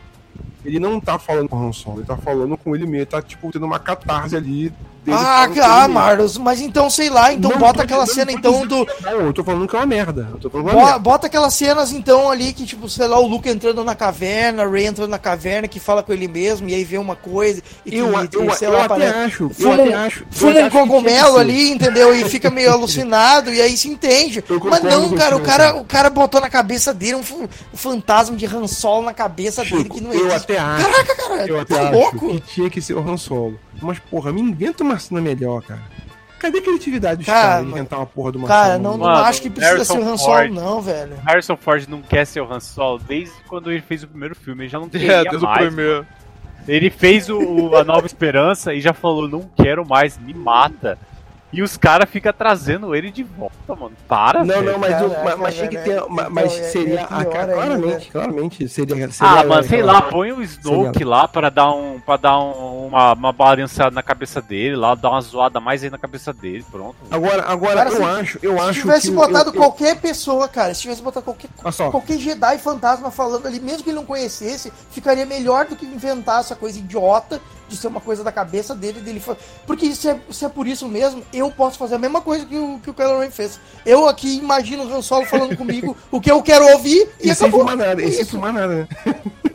[0.69, 3.21] ele não tá falando com o Han Solo, ele tá falando com ele mesmo, tá
[3.21, 4.71] tipo tendo uma catarse ali.
[5.07, 8.87] Ah, ah Marlos, mas então sei lá, então não, bota aquela cena então do.
[9.01, 10.29] Não, eu tô falando que é uma merda.
[10.43, 10.99] Eu é uma merda.
[10.99, 14.85] Bota aquelas cenas então ali que, tipo, sei lá, o Luke entrando na caverna, Ray
[14.85, 17.61] entrando na caverna, que fala com ele mesmo, e aí vê uma coisa.
[17.85, 19.49] E eu, que, eu, sei eu lá, até acho.
[19.49, 20.25] Fuma, eu até acho.
[20.29, 22.13] Fuma um cogumelo ali, entendeu?
[22.13, 24.43] E fica meio alucinado, e aí se entende.
[24.69, 27.23] Mas não, cara, o cara, o cara botou na cabeça dele um,
[27.73, 30.29] um fantasma de Han Solo na cabeça Chico, dele que não existe.
[30.29, 30.85] Eu até acho.
[30.85, 31.47] Caraca, cara.
[31.47, 32.29] Eu até tá louco?
[32.29, 33.59] que tinha que ser o Han Solo.
[33.81, 35.81] Mas, porra, me inventa uma cena melhor, cara.
[36.39, 39.41] Cadê a criatividade dos caras de inventar uma porra de uma Cara, não, não acho
[39.41, 40.51] que precisa Harrison ser o Han Solo, Ford.
[40.53, 41.17] não, velho.
[41.25, 44.63] Harrison Ford não quer ser o Han Solo desde quando ele fez o primeiro filme.
[44.63, 46.07] Ele já não queria é, desde mais, o primeiro.
[46.65, 50.97] Ele fez o, a Nova Esperança e já falou: não quero mais, me mata.
[51.51, 53.91] E os caras ficam trazendo ele de volta, mano.
[54.07, 54.71] Para, Não, velho.
[54.71, 55.93] não, mas, Caraca, mas, mas tinha que ter.
[55.93, 56.99] Então, mas é, seria.
[56.99, 58.11] É a, claramente, ainda.
[58.11, 58.69] claramente.
[58.69, 59.11] Seria, seria.
[59.19, 61.99] Ah, mas sei lá, põe o Snoke lá para dar um.
[61.99, 65.89] para dar um, uma, uma balançada na cabeça dele, lá, dar uma zoada mais aí
[65.89, 66.95] na cabeça dele, pronto.
[67.09, 68.73] Agora, agora cara, eu se, acho, eu se acho.
[68.73, 71.49] Se tivesse botado eu, qualquer eu, pessoa, cara, se tivesse botado qualquer,
[71.91, 76.41] qualquer Jedi fantasma falando ali, mesmo que ele não conhecesse, ficaria melhor do que inventar
[76.41, 79.21] essa coisa idiota de ser uma coisa da cabeça dele, dele
[79.65, 82.57] porque se é, se é por isso mesmo, eu posso fazer a mesma coisa que
[82.57, 83.59] o, que o Kylo Ren fez.
[83.85, 87.35] Eu aqui imagino o Han Solo falando comigo o que eu quero ouvir e, e
[87.35, 88.75] sem fumar nada, e sem fumar nada.
[88.75, 88.87] Né?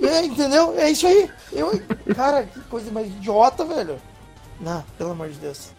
[0.02, 0.74] É, entendeu?
[0.76, 1.30] É isso aí.
[1.52, 1.80] Eu,
[2.14, 3.96] cara, que coisa mais idiota, velho.
[4.60, 5.70] Não, pelo amor de Deus.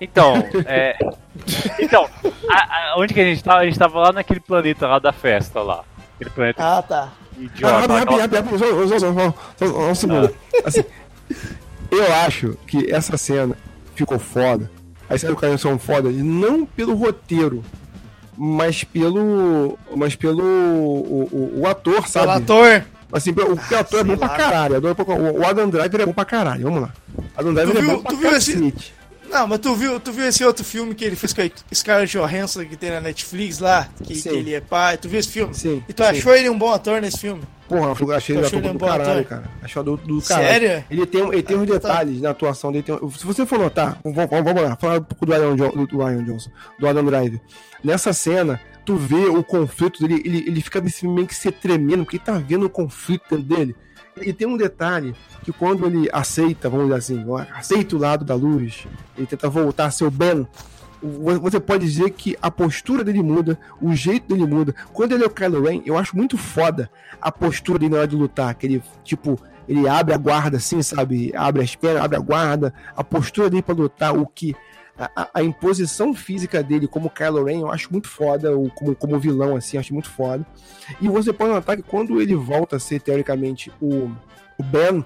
[0.00, 0.34] Então,
[0.66, 0.96] é.
[1.78, 2.08] Então,
[2.50, 3.60] a, a, onde que a gente tava?
[3.60, 5.84] A gente tava lá naquele planeta lá da festa lá.
[6.16, 6.62] Aquele planeta.
[6.62, 7.12] Ah, tá.
[7.38, 7.74] Idiota.
[7.74, 10.34] Ah, rápido, rápido, rápido, um segundo.
[10.64, 10.84] Assim,
[11.90, 13.56] eu acho que essa cena
[13.96, 14.70] ficou foda.
[15.08, 17.62] As cenas do Caio são foda, não pelo roteiro,
[18.36, 19.78] mas pelo.
[19.96, 20.42] Mas pelo.
[20.42, 22.26] O, o, o ator, sabe?
[22.26, 22.84] Pelo ator.
[23.12, 24.74] Assim, o, o ator é bom pra caralho.
[24.74, 26.64] O Adam Driver é bom pra caralho.
[26.64, 26.92] Vamos lá.
[27.36, 28.72] Adam Driver é bom pra caralho.
[29.30, 32.16] Não, mas tu viu, tu viu esse outro filme que ele fez com a Scarlett
[32.16, 33.88] Johansson que tem na Netflix lá?
[34.02, 34.96] Que, que ele é pai.
[34.96, 35.54] Tu viu esse filme?
[35.54, 35.82] Sim.
[35.88, 36.08] E tu sim.
[36.08, 37.42] achou ele um bom ator nesse filme?
[37.68, 39.24] Porra, eu achei ele, um bom caralho, ator?
[39.24, 39.50] cara.
[39.60, 40.48] Achou do, do caralho.
[40.48, 40.84] Sério?
[40.88, 41.74] Ele tem, ele tem ah, uns tá.
[41.74, 42.22] detalhes tá.
[42.22, 42.84] na atuação dele.
[42.84, 45.98] Tem, se você for notar, vamos, vamos lá, falar um pouco do Ryan, do, do
[45.98, 47.40] Ryan Johnson, do Adam Drive.
[47.82, 52.16] Nessa cena, tu vê o conflito dele, ele, ele fica meio que se tremendo, porque
[52.16, 53.76] ele tá vendo o conflito dentro dele.
[54.20, 55.14] E tem um detalhe
[55.44, 57.24] que quando ele aceita, vamos dizer assim,
[57.54, 58.86] aceita o lado da luz,
[59.16, 60.46] ele tenta voltar a ser o Ben,
[61.02, 64.74] você pode dizer que a postura dele muda, o jeito dele muda.
[64.92, 66.90] Quando ele é o Kylo Ren, eu acho muito foda
[67.20, 69.38] a postura dele na hora de lutar, que ele, tipo,
[69.68, 71.32] ele abre a guarda assim, sabe?
[71.36, 74.56] Abre as pernas, abre a guarda, a postura dele para lutar, o que
[74.98, 79.56] a, a, imposição física dele como Kylo Ren eu acho muito foda, como, como vilão,
[79.56, 80.46] assim, acho muito foda.
[81.00, 84.10] E você pode notar que quando ele volta a ser, teoricamente, o,
[84.58, 85.04] o Ben,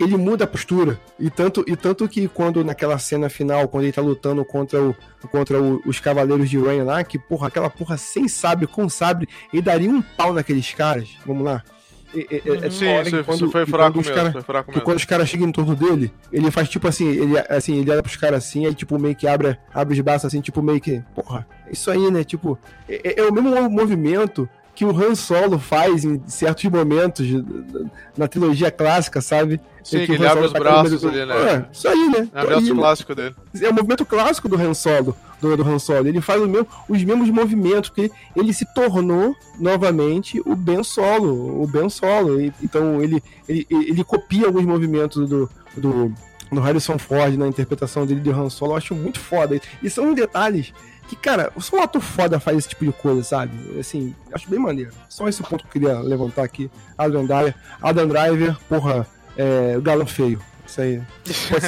[0.00, 1.00] ele muda a postura.
[1.18, 4.96] E tanto, e tanto que quando naquela cena final, quando ele tá lutando contra, o,
[5.30, 9.28] contra o, os Cavaleiros de Rain lá, que porra, aquela porra sem sabre, com sabre,
[9.52, 11.08] ele daria um pau naqueles caras.
[11.26, 11.62] Vamos lá.
[12.16, 14.82] É, é, é Sim, isso, quando, isso foi fraco mesmo, cara, foi fraco mesmo.
[14.84, 18.02] Quando os caras chegam em torno dele, ele faz tipo assim, ele, assim, ele olha
[18.02, 21.02] pros caras assim, aí tipo meio que abre, abre os braços assim, tipo meio que,
[21.14, 22.24] porra, isso aí, né?
[22.24, 27.26] Tipo, é, é o mesmo movimento que o Han Solo faz em certos momentos
[28.14, 29.58] na trilogia clássica, sabe?
[29.82, 31.34] Sim, que, que ele abre os braços ali, né?
[31.34, 32.28] É, isso aí, né?
[32.34, 33.34] É o braço clássico dele.
[33.58, 36.06] É o movimento clássico do Han Solo, do, do Han Solo.
[36.06, 41.66] Ele faz mesmo, os mesmos movimentos, porque ele se tornou novamente o Ben Solo, o
[41.66, 42.38] Ben Solo.
[42.38, 46.12] E, então ele, ele, ele copia alguns movimentos do, do,
[46.52, 48.72] do Harrison Ford na interpretação dele de Han Solo.
[48.72, 49.58] Eu acho muito foda.
[49.82, 50.74] E são detalhes
[51.08, 53.78] que, cara, só um ator foda faz esse tipo de coisa, sabe?
[53.78, 54.92] Assim, acho bem maneiro.
[55.08, 56.70] Só esse ponto que eu queria levantar aqui.
[56.96, 59.06] Adam Driver, Adam Driver porra,
[59.36, 60.40] é, galão feio.
[60.66, 61.02] Isso aí.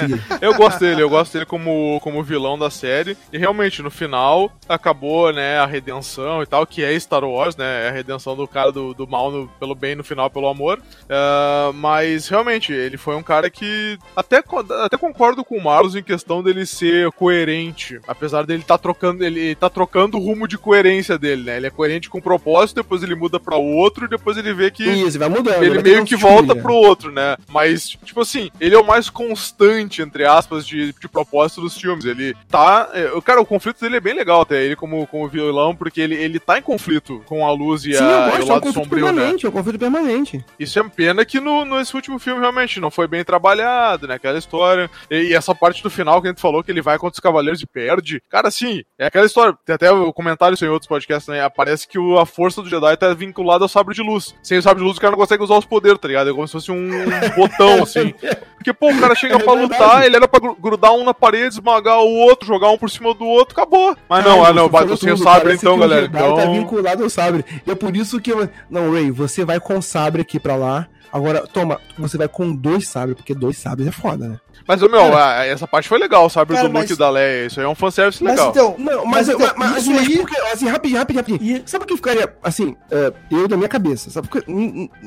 [0.41, 3.17] eu gosto dele, eu gosto dele como, como vilão da série.
[3.33, 7.87] E realmente, no final, acabou, né, a redenção e tal, que é Star Wars, né?
[7.87, 10.79] É a redenção do cara do, do mal no, pelo bem no final, pelo amor.
[10.79, 14.43] Uh, mas realmente, ele foi um cara que até,
[14.85, 18.01] até concordo com o Marlos em questão dele ser coerente.
[18.07, 21.57] Apesar dele estar tá trocando, ele tá trocando o rumo de coerência dele, né?
[21.57, 24.71] Ele é coerente com o propósito, depois ele muda para outro, e depois ele vê
[24.71, 24.85] que.
[24.85, 25.63] Isso, vai mudando.
[25.63, 27.37] Ele meio que volta pro outro, né?
[27.49, 32.05] Mas, tipo assim, ele é o mais constante, entre aspas, de, de propósito dos filmes.
[32.05, 32.89] Ele tá.
[32.93, 36.15] É, cara, o conflito dele é bem legal até, ele como, como vilão, porque ele,
[36.15, 38.71] ele tá em conflito com a luz e, Sim, a, gosto, e o lado é
[38.71, 39.13] um sombrio, né?
[39.13, 39.49] permanente, né?
[39.49, 40.45] É um conflito permanente.
[40.59, 44.15] Isso é pena que no, nesse último filme realmente não foi bem trabalhado, né?
[44.15, 44.91] Aquela história.
[45.11, 47.21] E, e, essa parte do final que a gente falou que ele vai contra os
[47.21, 48.23] cavaleiros e perde.
[48.29, 49.57] Cara, assim, é aquela história.
[49.65, 51.49] Tem até o comentário isso em outros podcasts, né?
[51.51, 54.35] Parece que o, a força do Jedi tá vinculada ao sabre de luz.
[54.43, 56.31] Sem o sabre de luz, o cara não consegue usar os poderes, tá ligado?
[56.31, 56.89] É como se fosse um
[57.37, 58.15] botão, assim.
[58.59, 61.55] Porque, pô, o cara chega é pra lutar, ele era pra grudar um na parede,
[61.55, 63.97] esmagar o outro, jogar um por cima do outro, acabou.
[64.09, 66.03] Mas não, ah, não, bate sem o sabre então, galera.
[66.03, 66.37] O então...
[66.37, 67.45] tá vinculado ao sabre.
[67.67, 68.33] E é por isso que.
[68.33, 68.49] Eu...
[68.71, 70.89] Não, Ray, você vai com sabre aqui pra lá.
[71.11, 74.41] Agora, toma, você vai com dois sabres, porque dois sabres é foda, né?
[74.67, 76.53] Mas, meu, cara, essa parte foi legal, sabe?
[76.53, 76.99] Cara, do Luke mas...
[76.99, 77.47] da Leia.
[77.47, 78.49] Isso aí é um fanservice legal.
[78.49, 81.43] Mas então, não, mas, mas, então, mas, mas, mas porque, assim, rapidinho, rapidinho, rapidinho.
[81.43, 81.63] E...
[81.65, 84.29] Sabe o que ficaria, assim, uh, eu da minha cabeça, sabe?
[84.29, 84.47] Porque,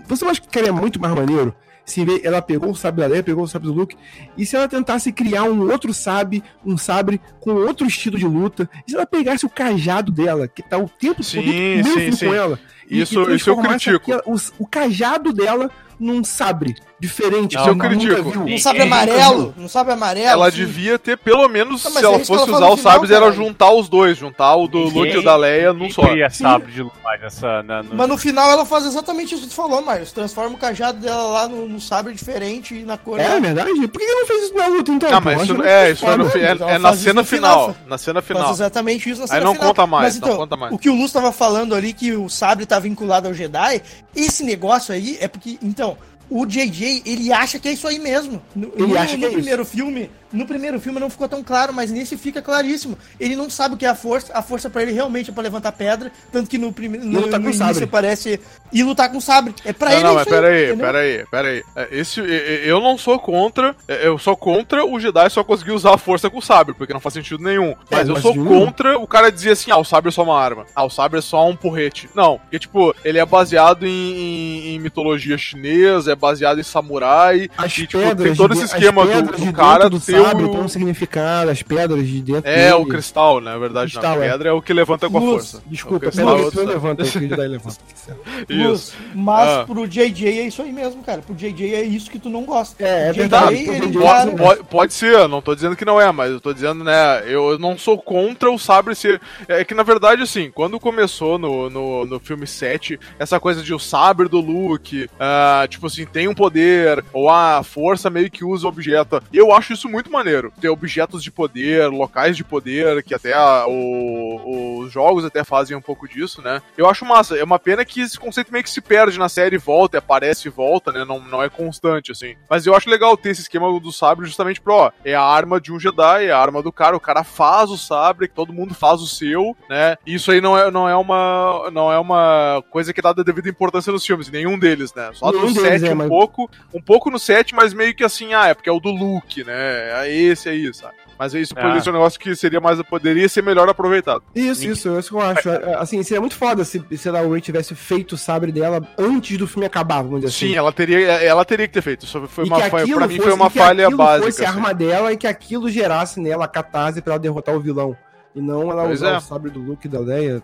[0.08, 1.54] você acha que ficaria muito mais maneiro
[1.92, 3.98] se ela pegou o sabre da Leia, pegou o sabre do Luke,
[4.38, 8.70] e se ela tentasse criar um outro sabre, um sabre com outro estilo de luta,
[8.88, 11.42] e se ela pegasse o cajado dela, que tá o tempo sim,
[11.84, 12.28] todo sim, sim.
[12.28, 12.60] com ela,
[12.90, 14.12] isso, e, isso eu critico.
[14.26, 15.70] o, o cajado dela
[16.00, 17.58] num sabre diferente.
[17.58, 18.48] Isso eu critico.
[18.48, 20.28] Não sabe amarelo, não sabe amarelo.
[20.28, 20.58] Ela assim.
[20.58, 23.90] devia ter, pelo menos, não, se ela fosse ela usar os sabres, era juntar os
[23.90, 26.04] dois, juntar o do Luke e o da Leia num só.
[26.30, 27.96] sabre de luz nessa, na, no...
[27.96, 30.12] Mas no final ela faz exatamente isso que tu falou, Marcos.
[30.12, 33.20] Transforma o cajado dela lá no, no sabre diferente e na cor.
[33.20, 33.88] É, é verdade?
[33.88, 35.10] Por que não fez isso na luta então?
[35.12, 37.76] Ah, mas isso, é, isso é, no, é, é na cena final.
[37.88, 38.44] Na cena final.
[38.44, 39.70] Faz exatamente isso na cena Aí não final.
[39.70, 40.72] conta mais, mas, então, conta mais.
[40.72, 43.82] O que o Luz tava falando ali, que o sabre tá vinculado ao Jedi,
[44.16, 45.98] esse negócio aí é porque, então,
[46.32, 48.42] o JJ, ele acha que é isso aí mesmo.
[48.56, 49.72] No, ele no, acha que no é primeiro isso.
[49.72, 52.98] filme, no primeiro filme não ficou tão claro, mas nesse fica claríssimo.
[53.20, 54.32] Ele não sabe o que é a força.
[54.34, 56.12] A força para ele realmente é pra levantar pedra.
[56.32, 57.88] Tanto que no, primeiro no, no início sabre.
[57.88, 58.40] parece.
[58.72, 59.54] E lutar com sabre.
[59.66, 60.04] É pra não, ele.
[60.04, 61.64] Não, mas peraí, peraí, peraí.
[61.92, 63.76] Esse, eu não sou contra.
[63.88, 66.94] É, eu sou contra o Jedi só conseguir usar a força com o sabre, porque
[66.94, 67.76] não faz sentido nenhum.
[67.90, 70.40] Mas é, eu sou contra o cara dizer assim: ah, o sabre é só uma
[70.40, 70.66] arma.
[70.76, 72.10] Ah, o sabre é só um porrete.
[72.16, 77.50] Não, porque, tipo, ele é baseado em, em, em mitologia chinesa, é baseado em samurai.
[77.58, 80.50] As e, tipo, tem todo esse esquema do, do cara do ter sabre o...
[80.50, 82.74] tem um significado, as pedras de dentro É, dele.
[82.74, 84.30] o cristal, na verdade, cristal, na é.
[84.30, 84.52] pedra é.
[84.52, 85.64] o que levanta com a Luz, força.
[85.66, 87.78] Desculpa, o pedra é levanta, o que daí levanta.
[88.50, 88.94] isso.
[89.14, 89.64] mas ah.
[89.66, 91.22] pro JJ é isso aí mesmo, cara.
[91.22, 92.84] Pro JJ é isso que tu não gosta.
[92.84, 93.56] É, é verdade.
[93.56, 96.84] Ele, pode, pode, pode, ser, não tô dizendo que não é, mas eu tô dizendo,
[96.84, 99.22] né, eu não sou contra o sabre ser...
[99.48, 103.74] É que, na verdade, assim, quando começou no, no, no filme 7, essa coisa de
[103.74, 108.44] o sabre do Luke, uh, tipo assim, tem um poder, ou a força meio que
[108.44, 109.22] usa o objeto.
[109.34, 110.52] Eu acho isso muito maneiro.
[110.60, 115.76] Ter objetos de poder, locais de poder, que até a, o, os jogos até fazem
[115.76, 116.62] um pouco disso, né?
[116.78, 117.38] Eu acho massa.
[117.38, 120.00] É uma pena que esse conceito meio que se perde na série e volta, e
[120.00, 121.06] aparece e volta, né?
[121.06, 122.36] Não, não é constante, assim.
[122.50, 125.60] Mas eu acho legal ter esse esquema do sabre justamente pro, ó, é a arma
[125.60, 128.74] de um Jedi, é a arma do cara, o cara faz o sabre, todo mundo
[128.74, 129.98] faz o seu, né?
[130.06, 133.50] Isso aí não é, não é uma não é uma coisa que é dada devida
[133.50, 135.12] importância nos filmes, nenhum deles, né?
[135.14, 136.08] Só no 7 é, um mas...
[136.08, 138.92] pouco, um pouco no 7, mas meio que assim, ah, é porque é o do
[138.92, 139.94] Luke, né?
[140.08, 140.96] É esse aí, sabe?
[141.18, 141.62] Mas isso ah.
[141.62, 142.82] é um negócio que seria mais.
[142.82, 144.24] poderia ser melhor aproveitado.
[144.34, 145.50] Isso, isso, é isso que eu acho.
[145.50, 149.38] É, assim, seria muito foda se, se a Ray tivesse feito o sabre dela antes
[149.38, 150.54] do filme acabar, vamos dizer assim.
[150.54, 152.06] Sim, ela teria, ela teria que ter feito.
[152.06, 154.26] Isso foi uma, foi, pra mim foi uma falha básica.
[154.26, 154.52] fosse assim.
[154.52, 157.96] a arma dela e que aquilo gerasse nela a catarse pra ela derrotar o vilão.
[158.34, 159.18] E não ela pois usar é.
[159.18, 160.42] o sabre do Luke da Leia,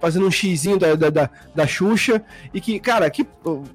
[0.00, 2.22] fazendo um xizinho da, da, da, da Xuxa.
[2.54, 3.26] E que, cara, que.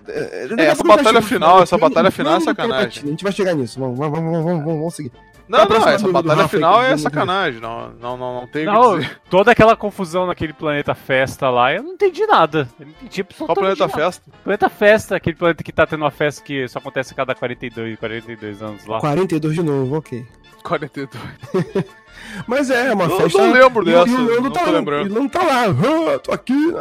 [0.08, 3.04] É, é essa batalha final, essa batalha final é sacanagem.
[3.04, 5.12] A gente vai chegar nisso, vamos, vamos, vamos, vamos, vamos seguir.
[5.48, 7.62] Não, não, essa batalha final é sacanagem.
[7.62, 9.00] Não, não, não, não tem não,
[9.30, 12.68] Toda aquela confusão naquele planeta festa lá, eu não entendi nada.
[12.80, 13.94] Eu não entendi Qual planeta nada.
[13.94, 14.32] festa?
[14.44, 18.00] Planeta festa, aquele planeta que tá tendo uma festa que só acontece a cada 42,
[18.00, 19.00] 42 anos lá.
[19.00, 20.26] 42 de novo, ok.
[20.64, 21.10] 42.
[22.48, 23.38] Mas é, uma eu festa.
[23.38, 24.08] Eu não lembro dessa.
[24.08, 24.72] E, não tá,
[25.10, 25.64] não tá lá.
[25.66, 26.74] Ah, tô aqui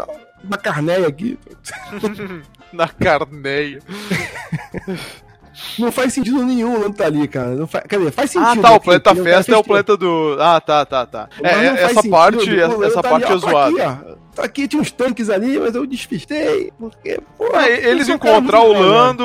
[0.42, 1.38] na carneia aqui.
[2.72, 3.80] na carneia.
[5.78, 7.50] Não faz sentido nenhum o Lando tá ali, cara.
[7.50, 8.66] Não faz, quer dizer, faz ah, sentido.
[8.66, 10.36] Ah, tá, o planeta festa é o planeta do.
[10.40, 11.28] Ah, tá, tá, tá.
[11.42, 13.88] É, essa parte, essa, tá parte ali, é zoada.
[13.90, 18.72] Aqui, aqui tinha uns tanques ali, mas eu despistei, porque, pô, é, eles encontrar o
[18.72, 19.24] Lando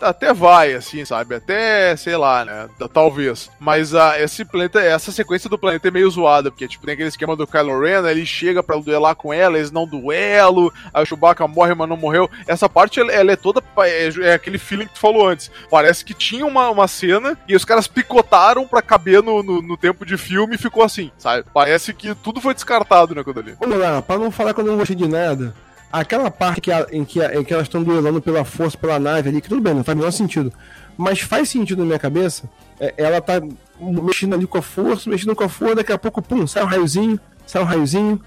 [0.00, 1.36] até vai, assim, sabe?
[1.36, 2.68] Até, sei lá, né?
[2.92, 3.50] Talvez.
[3.58, 7.08] Mas a, esse planeta, essa sequência do planeta é meio zoada, porque, tipo, tem aquele
[7.08, 11.02] esquema do Kylo Ren, né, ele chega pra duelar com ela, eles não duelo, aí
[11.02, 12.30] o Chewbacca morre, mas não morreu.
[12.46, 15.50] Essa parte, ela, ela é toda, é, é, aquele feeling que tu falou antes.
[15.70, 19.76] Parece que tinha uma, uma cena e os caras picotaram pra caber no, no, no
[19.76, 21.44] tempo de filme e ficou assim, sabe?
[21.52, 23.56] Parece que tudo foi descartado, né, quando ali.
[23.60, 25.54] Vamos lá, pra não falar que eu não gostei de nada.
[25.92, 28.98] Aquela parte que a, em, que a, em que elas estão duelando pela força, pela
[28.98, 30.52] nave ali, que tudo bem, não faz o menor sentido.
[30.96, 32.50] Mas faz sentido na minha cabeça.
[32.80, 33.40] É, ela tá
[33.80, 36.66] mexendo ali com a força, mexendo com a força, daqui a pouco, pum, sai um
[36.66, 38.20] raiozinho, sai um raiozinho.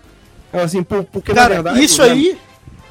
[0.51, 1.83] Ela assim, pô, porque Cara, na verdade.
[1.83, 2.37] Isso aí.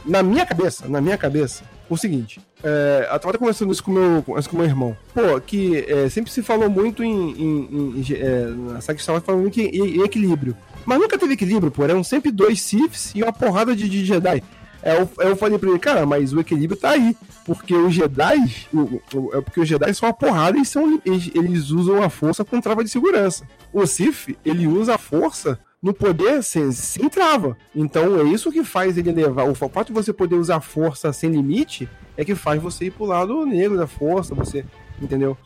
[0.05, 2.41] Na, na minha cabeça, na minha cabeça, o seguinte.
[2.63, 4.97] É, eu tava conversando isso com meu, com meu irmão.
[5.13, 7.31] Pô, que é, sempre se falou muito em.
[7.31, 10.57] em, em é, na saga Star Wars muito em, em, equilíbrio.
[10.85, 11.85] Mas nunca teve equilíbrio, pô.
[11.85, 14.43] Eram sempre dois Siths e uma porrada de, de Jedi.
[14.83, 17.17] É, eu, eu falei pra ele, cara, mas o equilíbrio tá aí.
[17.45, 18.67] Porque os Jedi.
[18.73, 22.09] O, o, é porque os Jedi são uma porrada e são, eles, eles usam a
[22.09, 23.45] força com trava de segurança.
[23.73, 27.57] O Sith, ele usa a força no poder sem, sem trava.
[27.75, 29.45] Então é isso que faz ele levar.
[29.45, 33.05] O fato de você poder usar força sem limite é que faz você ir pro
[33.05, 34.65] lado negro da força, você
[35.01, 35.37] entendeu?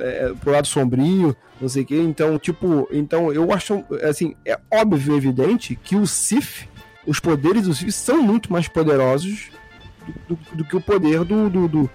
[0.00, 1.96] É, é, pro lado sombrio, não sei o que.
[1.96, 6.68] Então, tipo, então eu acho, assim, é óbvio, evidente que o Sith,
[7.06, 9.50] os poderes do Sith são muito mais poderosos
[10.28, 11.90] do, do, do que o poder do, do, do,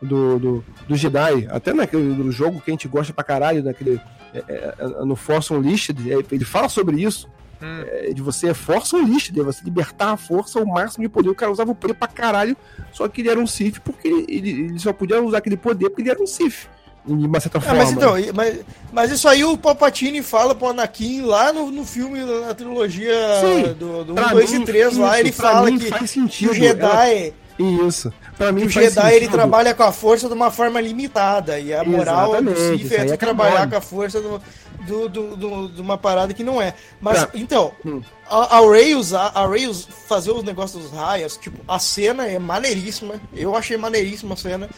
[0.00, 1.46] do, do Jedi.
[1.50, 4.00] Até naquele do jogo que a gente gosta pra caralho, daquele,
[4.32, 5.98] é, é, é no Force Unleashed,
[6.30, 7.28] ele fala sobre isso.
[7.60, 7.82] Hum.
[7.88, 11.08] É, de você é força ou lixo, de você libertar a força ao máximo de
[11.08, 11.28] poder.
[11.28, 12.56] O cara usava o poder pra caralho,
[12.92, 16.02] só que ele era um Sith porque ele, ele só podia usar aquele poder porque
[16.02, 16.68] ele era um Sith.
[17.04, 17.76] De uma certa forma.
[17.76, 18.60] É, mas, então, mas,
[18.92, 23.72] mas isso aí o Palpatine fala pro Anakin lá no, no filme, na trilogia Sim,
[23.72, 27.16] do, do 1, 2 e 3 lá, ele fala que, faz sentido, que o Jedi.
[27.16, 27.47] Ela...
[27.58, 28.12] Isso.
[28.36, 29.10] Pra mim, o Jedi sentido.
[29.10, 31.58] ele trabalha com a força de uma forma limitada.
[31.58, 34.40] E a moral Exatamente, do Sith é, é trabalhar com a força do,
[34.86, 36.74] do, do, do, de uma parada que não é.
[37.00, 37.30] Mas, tá.
[37.34, 38.00] então, hum.
[38.30, 39.68] a, a, Ray usar, a Ray
[40.06, 43.20] fazer os negócios dos raios, tipo, a cena é maneiríssima.
[43.34, 44.70] Eu achei maneiríssima a cena.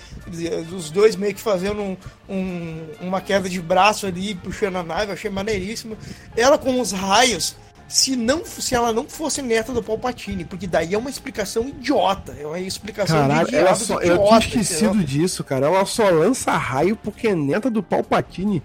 [0.74, 1.96] Os dois meio que fazendo um,
[2.28, 5.98] um, uma queda de braço ali, puxando a nave, achei maneiríssimo.
[6.34, 7.54] Ela com os raios
[7.90, 12.36] se não se ela não fosse neta do Palpatine, porque daí é uma explicação idiota,
[12.38, 15.06] é uma explicação Caralho, ela só, idiota, eu tinha esquecido entendeu?
[15.06, 15.66] disso, cara.
[15.66, 18.62] Ela só lança raio porque é neta do Palpatine.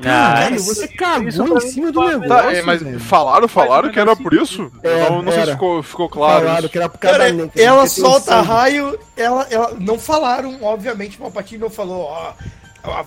[0.00, 2.28] Caralho, você cagou em cima do negócio.
[2.28, 3.00] Tá, é, mas velho.
[3.00, 4.70] falaram, falaram que era por isso?
[4.82, 6.46] É, não, não sei se ficou, ficou claro.
[6.46, 9.76] Falaram que era por causa Cara, da Ela solta raio, ela, ela.
[9.78, 12.32] Não falaram, obviamente, o Palpatine não falou, ó.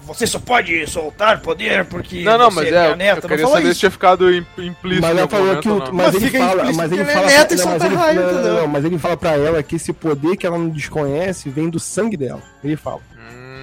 [0.06, 2.24] Você só pode soltar poder porque.
[2.24, 2.96] Não, não, mas é.
[2.96, 3.26] Neta.
[3.26, 5.02] Eu queria não saber se tinha ficado implícito.
[5.02, 5.70] Mas ela falou que.
[5.70, 6.74] Mas, mas ele fala.
[6.74, 7.28] Mas ele fala.
[7.28, 10.58] Neta e solta raio, não, mas ele fala pra ela que esse poder que ela
[10.58, 12.42] não desconhece vem do sangue dela.
[12.64, 13.02] Ele fala.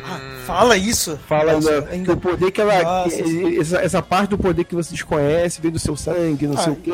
[0.06, 1.18] Ah, fala isso.
[1.26, 2.04] Fala Nossa, né, ainda...
[2.04, 3.06] que o poder que ela.
[3.58, 6.72] essa, essa, parte do poder que você desconhece vem do seu sangue, não ah, sei
[6.74, 6.90] o quê.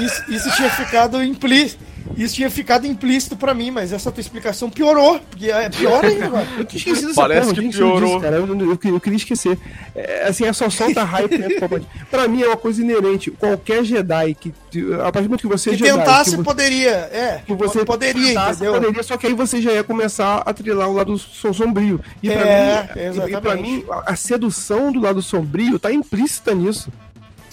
[0.00, 1.84] Isso, isso tinha ficado implícito.
[2.16, 5.20] Isso tinha ficado implícito pra mim, mas essa tua explicação piorou.
[5.30, 6.46] Porque é pior ainda, mano.
[6.58, 8.08] Eu tinha esquecido Parece porra, que piorou.
[8.08, 8.36] Disso, cara.
[8.36, 9.58] Eu, eu, eu, eu, queria esquecer.
[9.94, 11.68] É, assim, é só solta hype dentro
[12.10, 13.30] Pra mim é uma coisa inerente.
[13.30, 14.54] Qualquer Jedi que.
[15.00, 16.90] A partir do momento que você que Jedi, tentasse, que você, poderia.
[16.90, 18.74] É, que você poderia, tentasse, entendeu?
[18.74, 22.00] Poderia, só que aí você já ia começar a trilhar o lado sombrio.
[22.22, 26.90] E pra é, mim, e pra mim, a sedução do lado sombrio tá implícita nisso.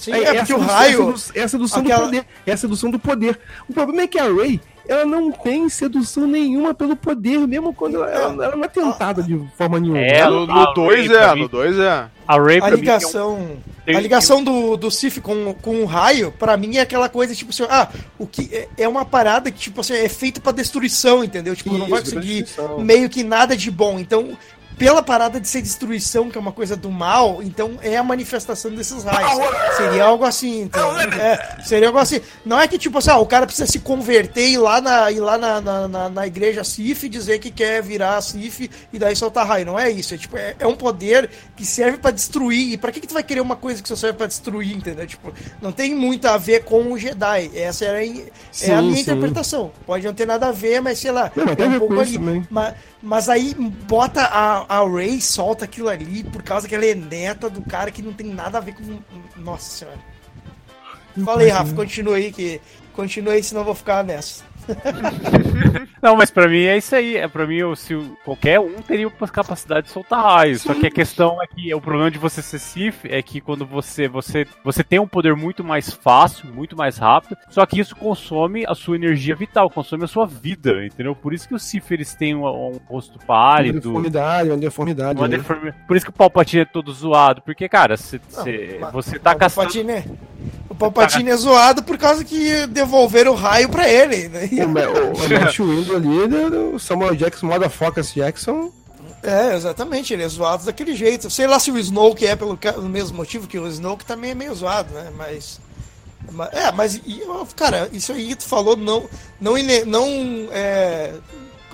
[0.05, 1.15] Sim, é, é porque o raio.
[1.33, 2.01] É a sedução aquela...
[2.01, 2.25] do poder.
[2.45, 3.39] É a sedução do poder.
[3.67, 7.95] O problema é que a Ray, ela não tem sedução nenhuma pelo poder, mesmo quando
[7.95, 9.99] ela, ela, ela não é tentada de forma nenhuma.
[9.99, 12.07] É, no 2 é, no 2 é.
[12.27, 13.97] A Ray a ligação, é um...
[13.97, 17.51] a ligação do, do Sif com, com o raio, para mim é aquela coisa tipo
[17.51, 17.87] assim, ah,
[18.17, 21.55] o que é, é uma parada que tipo assim, é feito para destruição, entendeu?
[21.55, 22.45] Tipo, Isso, não vai conseguir
[22.79, 23.99] meio que nada de bom.
[23.99, 24.35] Então,
[24.77, 28.71] pela parada de ser destruição, que é uma coisa do mal, então é a manifestação
[28.71, 29.31] desses raios.
[29.77, 30.99] Seria algo assim, então.
[30.99, 32.19] É, seria algo assim.
[32.45, 35.11] Não é que, tipo assim, ah, o cara precisa se converter e ir lá na,
[35.11, 38.99] ir lá na, na, na, na igreja Sif e dizer que quer virar Sif e
[38.99, 39.65] daí soltar raio.
[39.65, 40.13] Não é isso.
[40.13, 42.73] É, tipo, é, é um poder que serve para destruir.
[42.73, 45.07] E pra que, que tu vai querer uma coisa que só serve para destruir, entendeu?
[45.07, 47.51] Tipo, não tem muito a ver com o Jedi.
[47.55, 49.01] Essa era, é sim, a minha sim.
[49.01, 49.71] interpretação.
[49.85, 51.31] Pode não ter nada a ver, mas sei lá.
[51.35, 52.45] Não, é um pouco ali.
[52.49, 56.95] Mas, mas aí bota a, a Ray, solta aquilo ali por causa que ela é
[56.95, 58.99] neta do cara que não tem nada a ver com.
[59.37, 59.99] Nossa senhora.
[61.23, 62.59] Falei, Rafa, continua aí que.
[62.93, 64.43] Continua aí, senão eu vou ficar nessa.
[66.01, 67.17] Não, mas pra mim é isso aí.
[67.17, 70.61] É pra mim, eu, se qualquer um teria a capacidade de soltar raios.
[70.61, 73.65] Só que a questão é que o problema de você ser Sif é que quando
[73.65, 77.37] você, você, você tem um poder muito mais fácil, muito mais rápido.
[77.49, 81.15] Só que isso consome a sua energia vital, consome a sua vida, entendeu?
[81.15, 83.75] Por isso que os Sif eles têm um, um rosto pálido.
[83.75, 85.19] Uma deformidade, uma deformidade.
[85.19, 85.37] Uma né?
[85.87, 87.41] Por isso que o Palpatine é todo zoado.
[87.41, 89.69] Porque, cara, cê, Não, cê, você tá caçando.
[90.75, 94.27] O Palpatine é zoado por causa que devolveram o raio pra ele.
[94.27, 94.49] Né?
[94.65, 98.71] O, o, o Matt Windu ali, né, o Samuel Jackson, Focus Jackson.
[99.23, 101.29] É, exatamente, ele é zoado daquele jeito.
[101.29, 104.35] Sei lá se o Snoke é pelo, pelo mesmo motivo que o Snoke também é
[104.35, 105.09] meio zoado, né?
[105.17, 105.61] Mas.
[106.51, 107.01] é, mas,
[107.55, 109.09] cara, isso aí tu falou não.
[109.39, 109.53] Não,
[109.87, 110.07] não
[110.51, 111.13] é,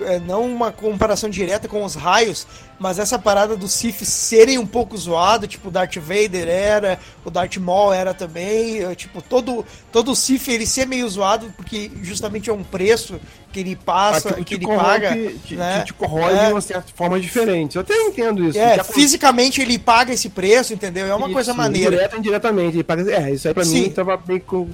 [0.00, 2.46] é, não uma comparação direta com os raios,
[2.82, 7.30] mas essa parada dos Sith serem um pouco zoado, tipo o Darth Vader era, o
[7.30, 12.52] Darth Maul era também, tipo, todo, todo Sith ele ser meio zoado porque justamente é
[12.52, 13.20] um preço
[13.52, 15.10] que ele passa, que ele paga.
[15.44, 15.80] Te, né?
[15.80, 16.46] te, te corrói é.
[16.46, 17.76] de uma certa forma diferente.
[17.76, 18.58] Eu até entendo isso.
[18.58, 21.06] É, fisicamente ele paga esse preço, entendeu?
[21.06, 21.90] É uma isso, coisa maneira.
[21.90, 22.76] Direto indiretamente.
[22.76, 23.82] Ele paga, é, isso aí pra Sim.
[23.82, 24.68] mim tava bem com.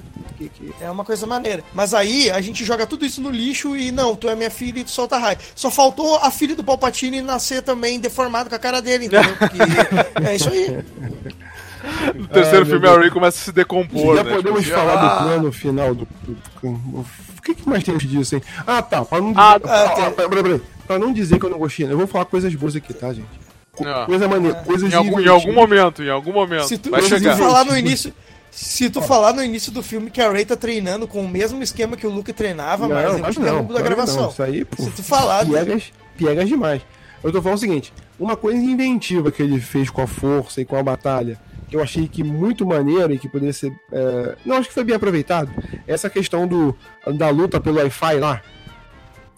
[0.79, 1.63] É uma coisa maneira.
[1.73, 4.79] Mas aí a gente joga tudo isso no lixo e não, tu é minha filha
[4.79, 5.37] e tu solta raio.
[5.53, 9.35] Só faltou a filha do Palpatine nascer também deformado com a cara dele, entendeu?
[9.37, 10.83] Porque é isso aí.
[12.15, 14.15] No terceiro filme, a Ray começa a se decompor.
[14.15, 14.35] Já né?
[14.35, 15.07] podemos tipo, falar ah...
[15.07, 16.07] do plano final do,
[16.63, 18.41] o que, que mais tem disso, hein?
[18.67, 19.03] Ah, tá.
[19.05, 22.07] Pra não, ah, dizer, ah, peraí, pra não dizer que eu não gostei, eu vou
[22.07, 23.27] falar coisas boas aqui, tá, gente?
[23.85, 24.03] Ah.
[24.05, 26.67] Coisa maneira, coisas em algum, em algum momento, em algum momento.
[26.67, 27.37] Se tu, vai se chegar.
[27.37, 28.13] falar no início.
[28.51, 31.61] Se tu falar no início do filme que a Ray tá treinando com o mesmo
[31.61, 34.23] esquema que o Luke treinava, não, mas mas não, da gravação.
[34.23, 34.29] Não.
[34.29, 35.45] Isso aí, pô, se tu falar.
[35.45, 36.81] Piegas, piegas demais.
[37.23, 40.65] Eu tô falando o seguinte: uma coisa inventiva que ele fez com a força e
[40.65, 41.39] com a batalha
[41.69, 43.71] que eu achei que muito maneiro e que poderia ser.
[43.91, 44.35] É...
[44.43, 45.51] Não, acho que foi bem aproveitado.
[45.87, 46.75] Essa questão do,
[47.15, 48.41] da luta pelo Wi-Fi lá.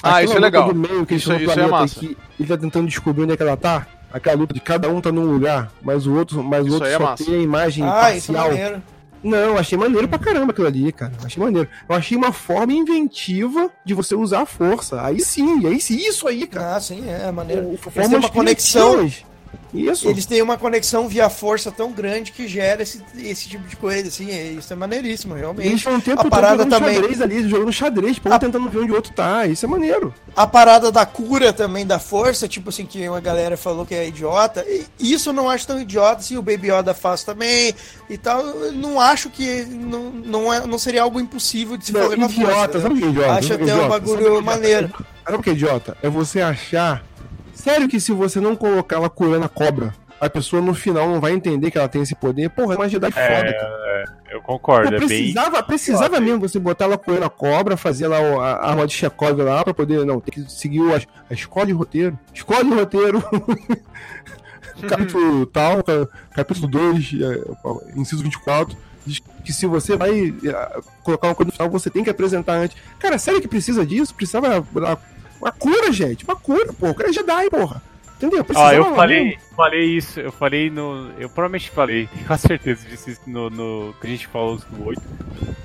[0.02, 0.68] Ah, isso é legal.
[0.68, 2.00] Do meio, que isso, isso é massa.
[2.00, 3.86] Que ele tá tentando descobrir onde é que ela tá.
[4.12, 6.98] Aquela luta de cada um tá num lugar, mas o outro, mas o outro é
[6.98, 7.24] só massa.
[7.24, 8.18] tem a imagem ah, parcial.
[8.18, 8.84] Isso é maneiro.
[9.24, 11.14] Não, achei maneiro pra caramba aquilo ali, cara.
[11.24, 11.70] Achei maneiro.
[11.88, 15.02] Eu achei uma forma inventiva de você usar a força.
[15.02, 16.76] Aí sim, aí sim, isso aí, cara.
[16.76, 17.78] Ah, sim, é, é maneiro.
[17.78, 19.10] Forma uma conexão.
[19.74, 20.10] Isso.
[20.10, 24.10] Eles têm uma conexão via força tão grande que gera esse, esse tipo de coisa,
[24.10, 25.68] assim, é, isso é maneiríssimo, realmente.
[25.68, 28.40] Eles um tempo a parada também xadrez ali, jogando xadrez, pô, a...
[28.40, 30.14] tentando ver onde o outro tá, isso é maneiro.
[30.36, 34.08] A parada da cura também da força, tipo assim, que uma galera falou que é
[34.08, 34.66] idiota,
[35.00, 37.74] isso eu não acho tão idiota, assim, o Baby Yoda faz também
[38.10, 41.94] e tal, eu não acho que não, não, é, não seria algo impossível de se
[41.94, 42.82] fazer com a força.
[42.82, 43.32] Sabe que é idiota?
[43.34, 44.92] Acho até um bagulho maneiro.
[45.24, 45.98] Sabe o que é idiota?
[46.02, 47.04] É você achar
[47.62, 51.20] Sério que se você não colocar ela curando a cobra, a pessoa no final não
[51.20, 52.50] vai entender que ela tem esse poder?
[52.50, 53.50] Porra, é uma Jedi é, foda.
[53.50, 54.96] É, eu concordo.
[54.96, 55.64] É precisava bem...
[55.64, 59.64] precisava mesmo você botar ela curando a cobra, fazer lá a arma de Chekhov lá
[59.64, 60.04] pra poder.
[60.06, 62.18] Não, tem que seguir a, a escola de roteiro.
[62.34, 63.24] Escola de roteiro.
[64.90, 65.84] capítulo tal,
[66.34, 68.76] capítulo 2, é, inciso 24
[69.06, 72.54] diz que se você vai é, colocar uma coisa no final, você tem que apresentar
[72.54, 72.76] antes.
[73.00, 74.16] Cara, sério que precisa disso?
[74.16, 74.66] Precisava
[75.42, 76.24] uma cura, gente.
[76.24, 76.90] Uma cura, pô.
[76.90, 77.82] O cara é Jedi, porra.
[78.16, 78.46] Entendeu?
[78.54, 81.10] Ó, eu falei, falei isso, eu falei no.
[81.18, 83.96] Eu provavelmente falei, com certeza disse isso no, no.
[84.00, 85.02] que a gente falou no 8.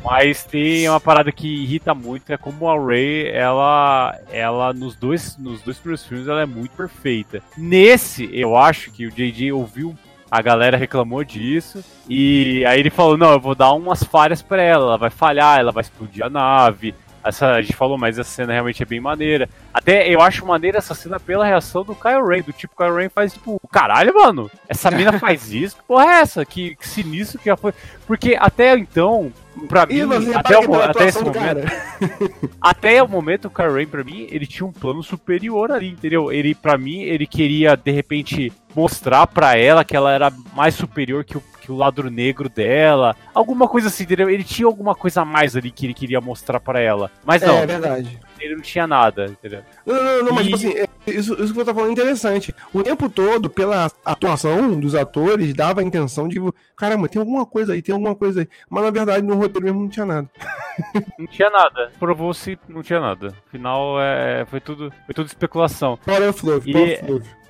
[0.02, 4.18] Mas tem uma parada que irrita muito, é como a Ray, ela.
[4.30, 7.42] Ela, nos dois, nos dois primeiros filmes, ela é muito perfeita.
[7.58, 9.94] Nesse, eu acho que o JJ ouviu
[10.30, 11.84] a galera reclamou disso.
[12.08, 14.86] E aí ele falou: Não, eu vou dar umas falhas para ela.
[14.86, 16.94] Ela vai falhar, ela vai explodir a nave,
[17.26, 19.48] essa, a gente falou, mas essa cena realmente é bem maneira.
[19.72, 23.08] Até eu acho maneira essa cena pela reação do Kyle Ray, do tipo, Kyle Ray
[23.08, 25.76] faz tipo, caralho, mano, essa mina faz isso?
[25.76, 26.44] Que porra é essa?
[26.44, 27.72] Que, que sinistro que ela foi.
[28.06, 29.32] Porque até então,
[29.68, 30.00] pra mim,
[30.34, 31.66] até, o, até esse momento.
[32.60, 36.30] até o momento, o Ray, pra mim, ele tinha um plano superior ali, entendeu?
[36.30, 41.24] Ele, pra mim, ele queria, de repente, mostrar pra ela que ela era mais superior
[41.24, 44.30] que o que o lado negro dela, alguma coisa assim, entendeu?
[44.30, 47.10] Ele tinha alguma coisa a mais ali que ele queria mostrar para ela.
[47.24, 47.58] Mas não.
[47.58, 48.20] É verdade.
[48.40, 49.62] Ele não tinha nada, entendeu?
[49.84, 52.54] Não, não, não, mas tipo assim, é, isso, isso que eu tô falando é interessante.
[52.72, 56.40] O tempo todo, pela atuação dos atores, dava a intenção de,
[56.76, 58.48] caramba, tem alguma coisa aí, tem alguma coisa aí.
[58.68, 60.28] Mas na verdade, no roteiro mesmo não tinha nada.
[61.18, 61.90] Não tinha nada.
[61.98, 63.34] Provou-se, não tinha nada.
[63.48, 65.98] Afinal, é, foi tudo, foi tudo especulação.
[66.04, 67.46] Para o Fluff, e...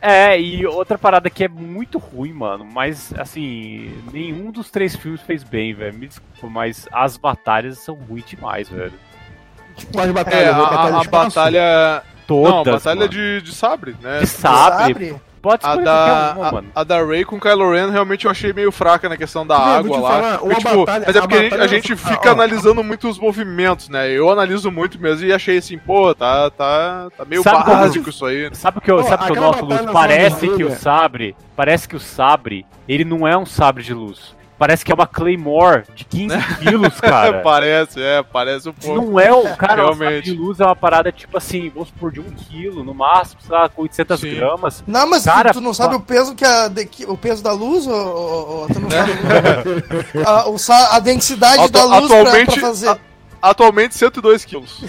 [0.00, 5.20] É, e outra parada que é muito ruim, mano, mas assim, nenhum dos três filmes
[5.22, 5.98] fez bem, velho.
[5.98, 8.94] Me desculpa, mas as batalhas são ruins demais, velho.
[9.86, 12.52] Batalha, é, a, batalha, a batalha todas.
[12.52, 14.20] Não, a batalha de, de sabre, né?
[14.20, 14.94] De sabre.
[14.94, 15.30] De sabre.
[15.42, 16.68] Pode a da, uma, mano.
[16.74, 19.56] A, a, da Ray com Kylo Ren realmente eu achei meio fraca na questão da
[19.56, 20.10] água lá.
[20.10, 23.08] Falar, uma tipo, batalha, mas é porque a, gente, a gente fica ah, analisando muito
[23.08, 24.10] os movimentos, né?
[24.10, 28.10] Eu analiso muito mesmo e achei assim, pô, tá, tá, tá meio sabe básico como,
[28.10, 28.50] isso aí.
[28.52, 29.80] Sabe o que eu, pô, sabe que eu noto, Luz?
[29.90, 34.36] Parece que o sabre, parece que o sabre, ele não é um sabre de luz.
[34.60, 37.40] Parece que é uma Claymore de 15 quilos, cara.
[37.40, 39.06] parece, é, parece um pouco.
[39.06, 40.24] Não é o cara, Realmente.
[40.24, 43.56] de luz é uma parada tipo assim, vamos supor, de 1 quilo, no máximo, sei
[43.56, 44.34] lá, com 800 Sim.
[44.34, 44.84] gramas.
[44.86, 47.52] Não, mas cara, tu, não sabe o peso que a, de, que, o peso da
[47.52, 49.12] luz, ou, ou, ou tu não sabe
[50.26, 52.88] a, a, densidade Atu, da luz atualmente, pra, pra fazer.
[52.90, 52.98] A,
[53.40, 54.84] atualmente 102 quilos.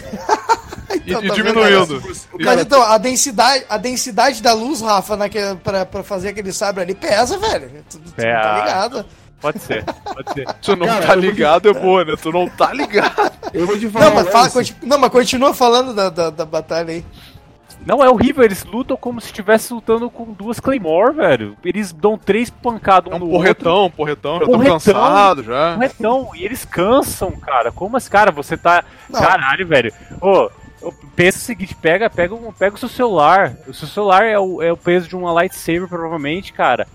[1.07, 2.03] então, e, tá diminuindo.
[2.41, 6.84] Mas então, a densidade, a densidade da luz, Rafa, naquele, pra, pra fazer aquele sabre
[6.84, 7.72] ali, pesa, velho.
[7.89, 9.06] Tu, tu é, tá ligado?
[9.41, 10.45] Pode ser, pode ser.
[10.61, 12.13] Tu não Cara, tá ligado é boa, né?
[12.22, 13.31] Tu não tá ligado.
[13.53, 14.05] Eu vou te falar.
[14.05, 17.05] Não, mas, fala, não, mas continua falando da, da, da, batalha aí.
[17.84, 21.57] Não, é horrível, eles lutam como se estivesse lutando com duas Claymore, velho.
[21.65, 23.97] Eles dão três pancadas um é um no porretão, outro.
[23.97, 25.73] porretão, já porretão, tô cansado já.
[25.73, 27.72] Porretão, e eles cansam, cara.
[27.72, 28.84] Como assim, cara, você tá.
[29.09, 29.19] Não.
[29.19, 29.91] Caralho, velho.
[30.22, 30.51] Ô,
[31.15, 33.55] pensa o seguinte, pega, pega, um, pega o seu celular.
[33.68, 36.88] O seu celular é o, é o peso de uma lightsaber, provavelmente, cara.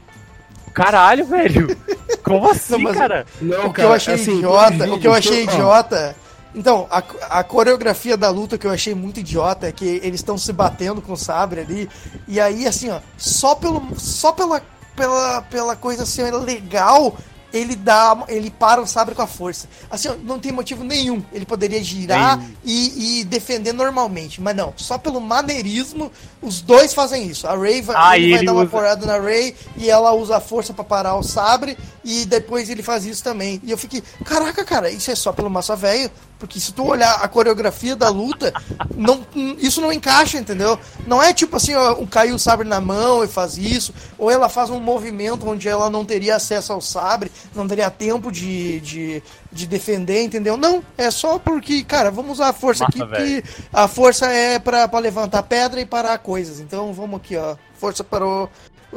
[0.77, 1.74] Caralho, velho.
[2.23, 3.24] Como assim, não, cara?
[3.40, 6.15] Não, o que eu achei assim, idiota, o que eu achei idiota.
[6.55, 7.03] Então, a,
[7.39, 11.01] a coreografia da luta que eu achei muito idiota é que eles estão se batendo
[11.01, 11.89] com o sabre ali.
[12.28, 13.82] E aí, assim, ó, só pelo.
[13.97, 14.61] Só pela,
[14.94, 17.16] pela, pela coisa assim, legal,
[17.56, 19.68] ele dá, ele para o sabre com a força.
[19.90, 21.22] Assim, não tem motivo nenhum.
[21.32, 24.72] Ele poderia girar e, e, defender normalmente, mas não.
[24.76, 26.10] Só pelo maneirismo,
[26.42, 27.46] os dois fazem isso.
[27.46, 28.70] A Ray vai, ah, vai dar uma usa...
[28.70, 31.76] porrada na Ray e ela usa a força para parar o sabre
[32.06, 33.60] e depois ele faz isso também.
[33.64, 36.08] E eu fiquei, caraca, cara, isso é só pelo massa velho,
[36.38, 38.52] porque se tu olhar a coreografia da luta,
[38.94, 39.26] não,
[39.58, 40.78] isso não encaixa, entendeu?
[41.04, 44.30] Não é tipo assim, ó, um caiu o sabre na mão e faz isso, ou
[44.30, 48.78] ela faz um movimento onde ela não teria acesso ao sabre, não teria tempo de,
[48.78, 50.56] de, de defender, entendeu?
[50.56, 53.42] Não, é só porque, cara, vamos usar a força Massa, aqui, véio.
[53.42, 56.60] porque a força é pra, pra levantar pedra e parar coisas.
[56.60, 57.56] Então vamos aqui, ó.
[57.74, 58.48] Força para o,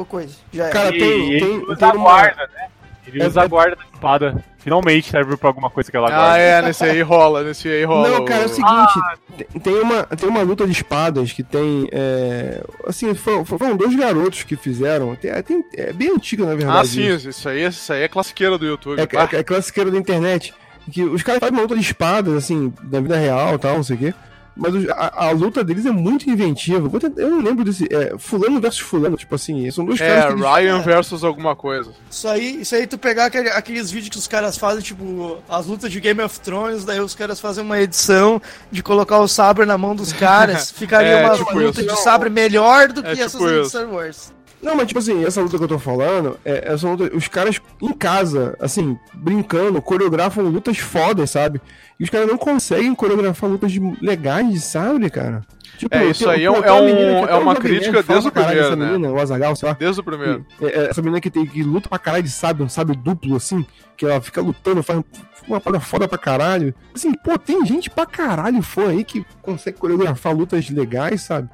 [0.07, 0.35] coisa.
[0.53, 0.69] Já é.
[0.69, 2.03] Cara, tem, e, tem, tem, uma...
[2.03, 2.69] guarda, né?
[3.17, 4.43] Ele usa a guarda da espada.
[4.59, 6.33] Finalmente serve pra alguma coisa que ela guarda.
[6.33, 8.09] Ah, é, nesse aí rola, nesse aí rola.
[8.09, 9.15] Não, cara, é o seguinte, ah,
[9.63, 11.87] tem, uma, tem uma luta de espadas que tem.
[11.91, 15.15] É, assim, foram, foram dois garotos que fizeram.
[15.15, 16.79] Tem, tem, é bem antiga, na verdade.
[16.79, 18.99] Ah, sim, isso, isso aí, isso aí é classiqueira do YouTube.
[18.99, 20.53] É, é, é classiqueira da internet.
[20.91, 23.83] Que os caras fazem uma luta de espadas, assim, na vida real e tal, não
[23.83, 24.13] sei o quê.
[24.59, 26.89] Mas a, a, luta deles é muito inventiva.
[27.15, 27.87] Eu não lembro desse.
[27.89, 30.41] É, fulano versus Fulano, tipo assim, são dois é, caras.
[30.41, 31.91] É, Ryan versus alguma coisa.
[32.11, 35.65] Isso aí, isso aí tu pegar aquele, aqueles vídeos que os caras fazem, tipo, as
[35.65, 39.65] lutas de Game of Thrones, daí os caras fazem uma edição de colocar o sabre
[39.65, 40.71] na mão dos caras.
[40.75, 41.89] Ficaria é, uma tipo luta isso.
[41.89, 43.61] de sabre melhor do é, que tipo essas isso.
[43.61, 44.33] de Star Wars.
[44.61, 47.61] Não, mas tipo assim, essa luta que eu tô falando, é, essa luta, os caras
[47.81, 51.61] em casa, assim, brincando, coreografam lutas fodas, sabe?
[51.99, 53.71] E os caras não conseguem coreografar lutas
[54.01, 55.41] legais, sabe, cara?
[55.77, 58.85] Tipo, é, isso aí é, um, é, um, é uma crítica desde o primeiro, né?
[58.87, 59.75] Menina, o Azagal, sei lá.
[59.79, 60.45] Desde o primeiro.
[60.61, 63.65] É, essa menina que, tem, que luta pra caralho de sábio, um sábio duplo, assim,
[63.95, 65.01] que ela fica lutando, faz
[65.47, 66.75] uma parada foda pra caralho.
[66.93, 71.49] Assim, pô, tem gente pra caralho fã aí que consegue coreografar lutas legais, sabe?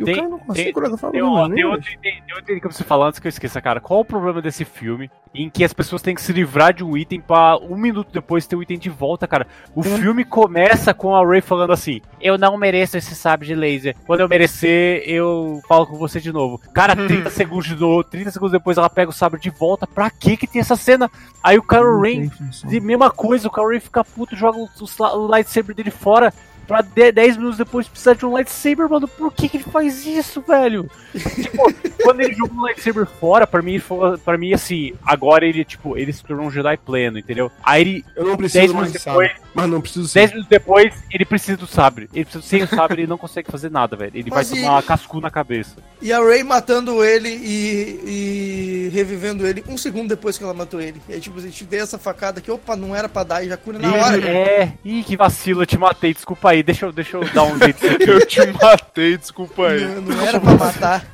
[0.00, 2.60] E tem, o cara não consegue tem, falar tem, ó, tem, outro, tem, tem outro
[2.60, 3.80] que você falando antes que eu esqueça, cara.
[3.80, 6.96] Qual o problema desse filme em que as pessoas têm que se livrar de um
[6.96, 9.46] item pra um minuto depois ter o item de volta, cara?
[9.74, 13.96] O filme começa com a Ray falando assim: Eu não mereço esse sabre de laser.
[14.06, 16.60] Quando eu merecer, eu falo com você de novo.
[16.72, 19.86] Cara, 30 segundos de novo, 30 segundos depois ela pega o sabre de volta.
[19.86, 21.10] Pra que que tem essa cena?
[21.42, 22.30] Aí o Carol Rain,
[22.66, 26.32] de mesma coisa, o Carol Rain fica puto, joga o, o lightsaber dele fora
[26.70, 29.08] pra 10 minutos depois precisar de um lightsaber, mano.
[29.08, 30.88] Por que, que ele faz isso, velho?
[31.12, 31.74] tipo,
[32.04, 33.82] quando ele jogou um lightsaber fora, pra mim,
[34.24, 37.50] pra mim, assim, agora ele, tipo, ele se tornou um Jedi pleno, entendeu?
[37.60, 38.04] Aí ele.
[38.14, 41.66] Eu não preciso mais depois, sabe, mas não preciso 10 minutos depois, ele precisa do
[41.66, 42.08] sabre.
[42.14, 44.12] Ele precisa, sem o sabre, ele não consegue fazer nada, velho.
[44.14, 44.62] Ele mas vai e...
[44.62, 45.76] tomar uma cascu na cabeça.
[46.00, 50.80] E a Rey matando ele e, e revivendo ele um segundo depois que ela matou
[50.80, 51.02] ele.
[51.08, 53.48] E aí, tipo, a gente deu essa facada que, opa, não era pra dar e
[53.48, 54.28] já cura na hora.
[54.28, 57.58] É, ih, que vacilo, eu te matei, desculpa aí, deixa eu, deixa eu dar um
[57.58, 57.84] jeito.
[57.86, 59.84] eu te matei, desculpa aí.
[59.84, 61.06] Não, não era pra matar.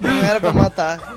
[0.00, 1.14] Não era pra matar.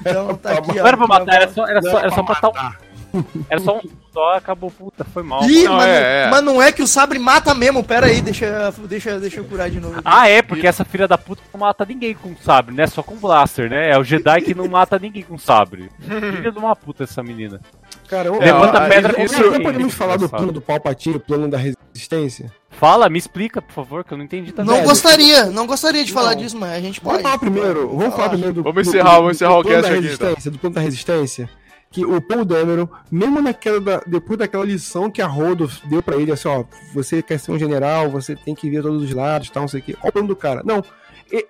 [0.00, 0.74] Então tá aqui, ó.
[0.74, 3.22] Não era pra matar, era só, era só, era só matar um.
[3.48, 3.80] Era só um
[4.16, 5.44] só, acabou, puta, foi mal.
[5.44, 6.30] Ih, não, mas, é, é.
[6.30, 9.68] mas, não é que o sabre mata mesmo, pera aí, deixa, deixa, deixa eu curar
[9.68, 10.00] de novo.
[10.02, 12.86] Ah, é, porque essa filha da puta não mata ninguém com sabre, né?
[12.86, 13.90] Só com blaster, né?
[13.90, 15.90] É o Jedi que não mata ninguém com sabre.
[16.00, 17.60] filha de uma puta essa menina.
[18.08, 19.50] Cara, eu, Levanta é, pedra com isso.
[19.50, 22.52] Não podemos falar do plano do Palpatine, o plano da resistência?
[22.70, 24.76] Fala, me explica, por favor, que eu não entendi também.
[24.76, 26.20] Não gostaria, não gostaria de não.
[26.20, 27.22] falar disso, mas a gente pode.
[27.22, 28.62] Vamos falar primeiro, vamos falar primeiro do.
[28.62, 30.12] Vamos encerrar, do, vamos encerrar o cast aqui.
[30.12, 30.52] Então.
[30.52, 31.48] Do plano da resistência
[31.90, 36.16] que o Paul Dameron, mesmo naquela da, depois daquela lição que a Rodolph deu para
[36.16, 39.48] ele, assim, ó, você quer ser um general, você tem que ver todos os lados,
[39.50, 39.94] tal, não sei o quê.
[39.94, 40.62] Qual o plano do cara?
[40.64, 40.84] Não.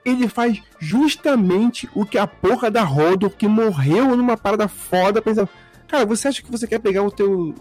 [0.05, 5.49] Ele faz justamente o que a porra da Rodolph, que morreu numa parada foda, pensando,
[5.87, 7.55] cara, você acha que você quer pegar o teu,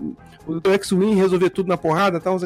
[0.47, 2.37] o teu X-Wing e resolver tudo na porrada, tal.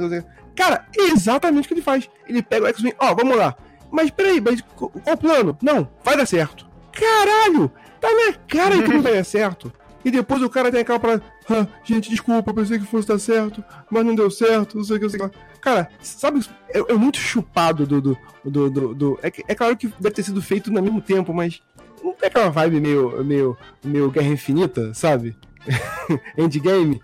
[0.55, 2.09] Cara, é exatamente o que ele faz.
[2.27, 3.55] Ele pega o X-Wing, ó, vamos lá.
[3.91, 5.57] Mas peraí, mas qual o plano?
[5.61, 6.67] Não, vai dar certo.
[6.91, 7.71] Caralho!
[7.99, 9.71] Tá na cara que não vai dar certo.
[10.03, 11.23] E depois o cara tem aquela parada.
[11.49, 14.99] Ah, gente, desculpa, pensei que fosse dar certo, mas não deu certo, não sei o
[14.99, 15.37] que, não sei o que.
[15.59, 16.39] Cara, sabe,
[16.69, 18.01] é, é muito chupado do.
[18.01, 21.33] do, do, do, do é, é, claro que deve ter sido feito no mesmo tempo,
[21.33, 21.61] mas
[22.01, 25.35] não tem aquela vibe meio, meio, meio Guerra Infinita, sabe?
[26.37, 27.01] Endgame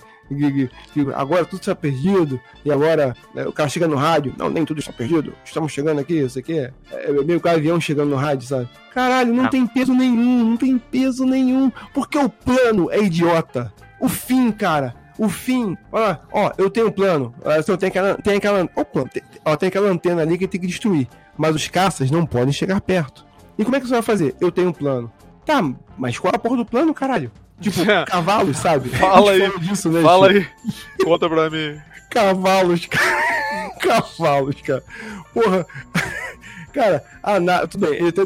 [1.15, 4.79] agora tudo está perdido, e agora né, o cara chega no rádio, não, nem tudo
[4.79, 8.47] está perdido, estamos chegando aqui, isso aqui é, é meio que avião chegando no rádio,
[8.47, 8.69] sabe?
[8.91, 13.71] Caralho, não, não tem peso nenhum, não tem peso nenhum, porque o plano é idiota.
[13.99, 18.37] O fim, cara, o fim, ó, ó, eu tenho um plano, uh, tem aquela, tem
[18.37, 21.07] aquela, opa, tem, ó, tem aquela antena ali que tem que destruir,
[21.37, 23.25] mas os caças não podem chegar perto.
[23.57, 24.35] E como é que você vai fazer?
[24.41, 25.11] Eu tenho um plano.
[25.45, 25.61] Tá,
[25.97, 27.31] mas qual é a porra do plano, caralho?
[27.61, 28.89] Tipo, cavalos, sabe?
[28.89, 29.59] Fala aí.
[29.59, 30.47] Disso, né, fala aí.
[31.03, 31.79] Conta pra mim.
[32.09, 33.71] Cavalos, cara.
[33.79, 34.83] Cavalos, cara.
[35.33, 35.65] Porra.
[36.73, 37.67] Cara, a nave.
[37.67, 38.21] Tudo bem, ele até,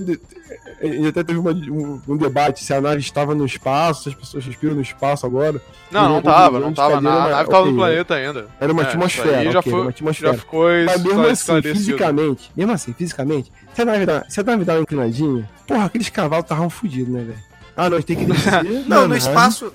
[0.81, 4.15] ele até teve uma, um, um, debate se a nave estava no espaço, se as
[4.15, 5.61] pessoas respiram no espaço agora.
[5.91, 6.97] Não, não tava, não tava.
[6.97, 8.47] A nave okay, tava no planeta ainda.
[8.59, 9.51] Era uma é, atmosfera.
[9.51, 10.33] Já, okay, foi, uma atmosfera.
[10.33, 14.43] já ficou Mas mesmo assim, fisicamente, mesmo assim, fisicamente, se a nave dá, se a
[14.43, 17.48] nave dá uma inclinadinha, porra, aqueles cavalos estavam fodidos, né, velho?
[17.79, 18.63] Ah, nós tem que descer.
[18.85, 19.73] não, no espaço.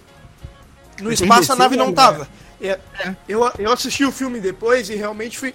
[1.00, 2.28] No espaço a nave não tava.
[2.60, 3.16] É, é.
[3.26, 5.54] Eu, eu assisti o filme depois e realmente fui,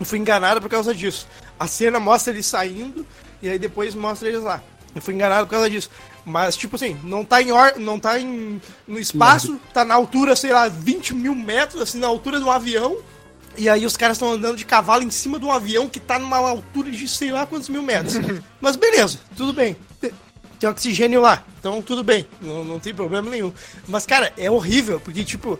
[0.00, 1.28] fui enganado por causa disso.
[1.58, 3.06] A cena mostra eles saindo
[3.42, 4.62] e aí depois mostra eles lá.
[4.94, 5.90] Eu fui enganado por causa disso.
[6.24, 7.74] Mas, tipo assim, não tá em or...
[7.78, 8.60] não tá em...
[8.88, 12.50] no espaço, tá na altura, sei lá, 20 mil metros, assim, na altura de um
[12.50, 12.96] avião.
[13.58, 16.18] E aí os caras estão andando de cavalo em cima de um avião que tá
[16.18, 18.14] numa altura de sei lá quantos mil metros.
[18.60, 19.76] Mas beleza, tudo bem.
[20.60, 23.50] Tem oxigênio lá, então tudo bem, não, não tem problema nenhum.
[23.88, 25.58] Mas, cara, é horrível, porque, tipo,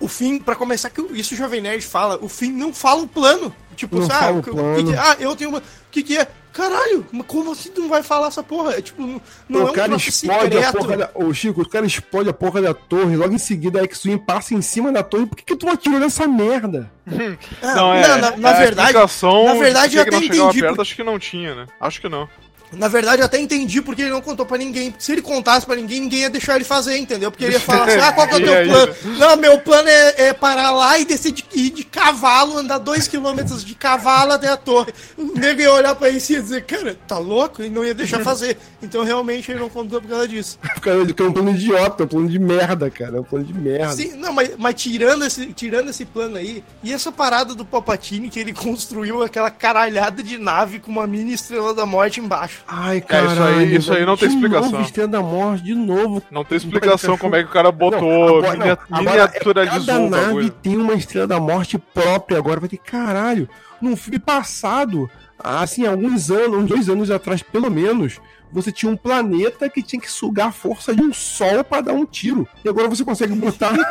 [0.00, 3.08] o fim, para começar, que isso o Jovem Nerd fala, o fim não fala o
[3.08, 3.54] plano.
[3.76, 4.38] Tipo, não sabe?
[4.38, 5.58] O, que, ah, eu tenho uma.
[5.58, 6.26] O que, que é?
[6.52, 8.72] Caralho, como assim tu não vai falar essa porra?
[8.72, 9.02] É tipo,
[9.46, 11.10] não o é um cara explode a porra da.
[11.14, 14.54] Ô, Chico, o cara explode a porra da torre, logo em seguida a X-Wing passa
[14.54, 15.26] em cima da torre.
[15.26, 16.90] Por que, que tu atirou nessa merda?
[17.62, 18.94] Ah, não, é, na, na, na é verdade.
[18.94, 20.60] Na verdade, eu até entendi.
[20.60, 21.66] Perto, Acho que não tinha, né?
[21.78, 22.28] Acho que não.
[22.72, 24.94] Na verdade, eu até entendi porque ele não contou para ninguém.
[24.98, 27.30] Se ele contasse para ninguém, ninguém ia deixar ele fazer, entendeu?
[27.30, 28.94] Porque ele ia falar assim: ah, qual que é o teu plano?
[29.18, 33.06] Não, meu plano é, é parar lá e descer de, ir de cavalo, andar dois
[33.08, 34.92] quilômetros de cavalo até a torre.
[35.16, 37.62] O nego ia olhar pra isso e ia dizer: cara, tá louco?
[37.62, 38.56] E não ia deixar fazer.
[38.82, 40.58] Então, realmente, ele não contou por causa disso.
[40.80, 43.16] Cara, é um plano idiota, é um plano de merda, cara.
[43.16, 43.94] É um plano de merda.
[43.94, 48.28] Sim, não, mas, mas tirando, esse, tirando esse plano aí, e essa parada do Palpatine
[48.28, 52.55] que ele construiu aquela caralhada de nave com uma mini estrela da morte embaixo.
[52.66, 53.26] Ai, cara.
[53.26, 54.70] É, isso aí, isso aí não tem explicação.
[54.70, 56.22] Novo, Estrela da Morte, de novo.
[56.30, 60.50] Não tem explicação como é que o cara botou, não, agora, não, miniaturizou cada nave
[60.50, 62.60] tem uma Estrela da Morte própria agora.
[62.60, 63.48] Vai ter, caralho,
[63.80, 68.20] num filme passado, assim, alguns anos, uns dois anos atrás, pelo menos,
[68.50, 71.92] você tinha um planeta que tinha que sugar a força de um sol para dar
[71.92, 72.48] um tiro.
[72.64, 73.72] E agora você consegue botar.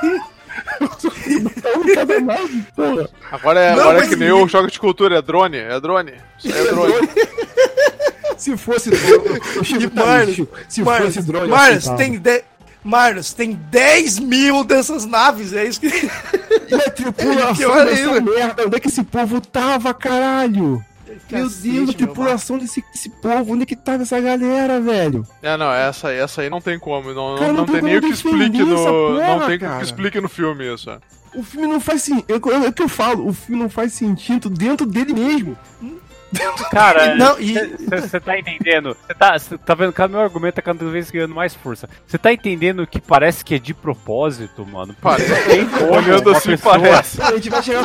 [3.32, 6.14] Agora é, não, agora é que nem o jogo de cultura, é drone, é drone.
[6.40, 6.94] Isso é drone.
[8.38, 9.40] Se fosse drone.
[9.96, 11.48] Marlos, se Marlos, fosse drone.
[11.48, 12.20] Marlos, tem.
[12.20, 12.44] De...
[12.84, 15.90] Marlos, tem 10 mil dessas naves, é isso que.
[16.68, 20.84] E a tripulação é dessa merda, onde é que esse povo tava, caralho?
[21.32, 25.26] Meu Deus, a tripulação desse, desse povo, onde é que tava essa galera, velho?
[25.42, 27.14] É, não, essa, essa aí não tem como.
[27.14, 28.76] Não, cara, não, não, tem, tem nem o que explique no.
[28.76, 30.90] Porra, não tem o que explique no filme isso.
[30.90, 31.00] É.
[31.36, 32.26] O filme não faz sentido.
[32.30, 35.58] É o que eu falo, o filme não faz sentido dentro dele mesmo.
[36.72, 38.96] Cara, não, você tá entendendo?
[39.08, 41.90] Você tá, tá vendo que o meu argumento tá cada vez ganhando mais força.
[42.06, 44.96] Você tá entendendo que parece que é de propósito, mano?
[45.02, 45.34] Parece.
[45.90, 46.80] Olhando assim, pessoa...
[46.80, 47.18] parece.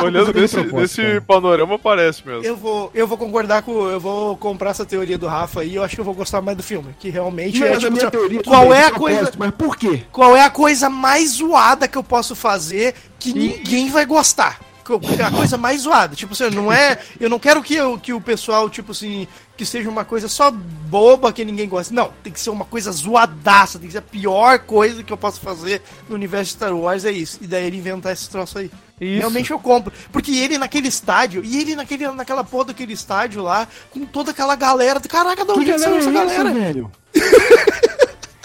[0.03, 2.43] Olhando nesse, nesse panorama, parece mesmo.
[2.43, 3.89] Eu vou, eu vou concordar com.
[3.89, 5.75] Eu vou comprar essa teoria do Rafa aí.
[5.75, 6.95] Eu acho que eu vou gostar mais do filme.
[6.99, 7.73] Que realmente mas é.
[7.75, 9.31] Tipo, a minha teoria, qual é a coisa.
[9.37, 10.03] Mas por quê?
[10.11, 14.59] Qual é a coisa mais zoada que eu posso fazer que ninguém vai gostar?
[14.95, 16.15] A coisa mais zoada.
[16.15, 16.99] Tipo assim, não é.
[17.19, 19.27] Eu não quero que, eu, que o pessoal, tipo assim,
[19.57, 21.93] que seja uma coisa só boba que ninguém gosta.
[21.93, 25.17] Não, tem que ser uma coisa zoadaça, tem que ser a pior coisa que eu
[25.17, 27.39] posso fazer no universo Star Wars, é isso.
[27.41, 28.71] E daí ele inventar esse troço aí.
[28.99, 29.19] Isso.
[29.19, 29.93] Realmente eu compro.
[30.11, 34.55] Porque ele naquele estádio, e ele naquele, naquela porra daquele estádio lá, com toda aquela
[34.55, 34.99] galera.
[34.99, 36.51] Caraca, de onde que são essa galera?
[36.51, 36.91] Velho?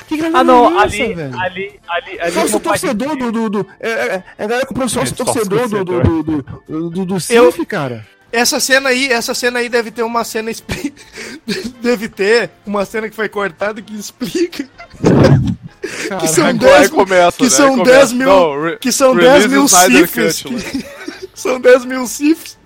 [0.07, 1.41] Que ah, não, é essa, ali, velho?
[1.41, 2.33] ali, ali, ali.
[2.33, 3.33] Sócio torcedor do.
[3.33, 7.05] do, do é, é, é galera comprou sócio é, torcedor do, do, do, do, do,
[7.05, 8.07] do Cif, cara.
[8.31, 10.51] Essa cena aí, essa cena aí deve ter uma cena.
[11.83, 14.69] deve ter uma cena que foi cortada que explica.
[16.21, 17.51] que são 10 começa, que né?
[17.51, 18.27] são 10 mil.
[18.27, 20.43] Não, que são 10 mil cifras.
[20.43, 20.85] Que,
[21.35, 22.57] são 10 mil cifras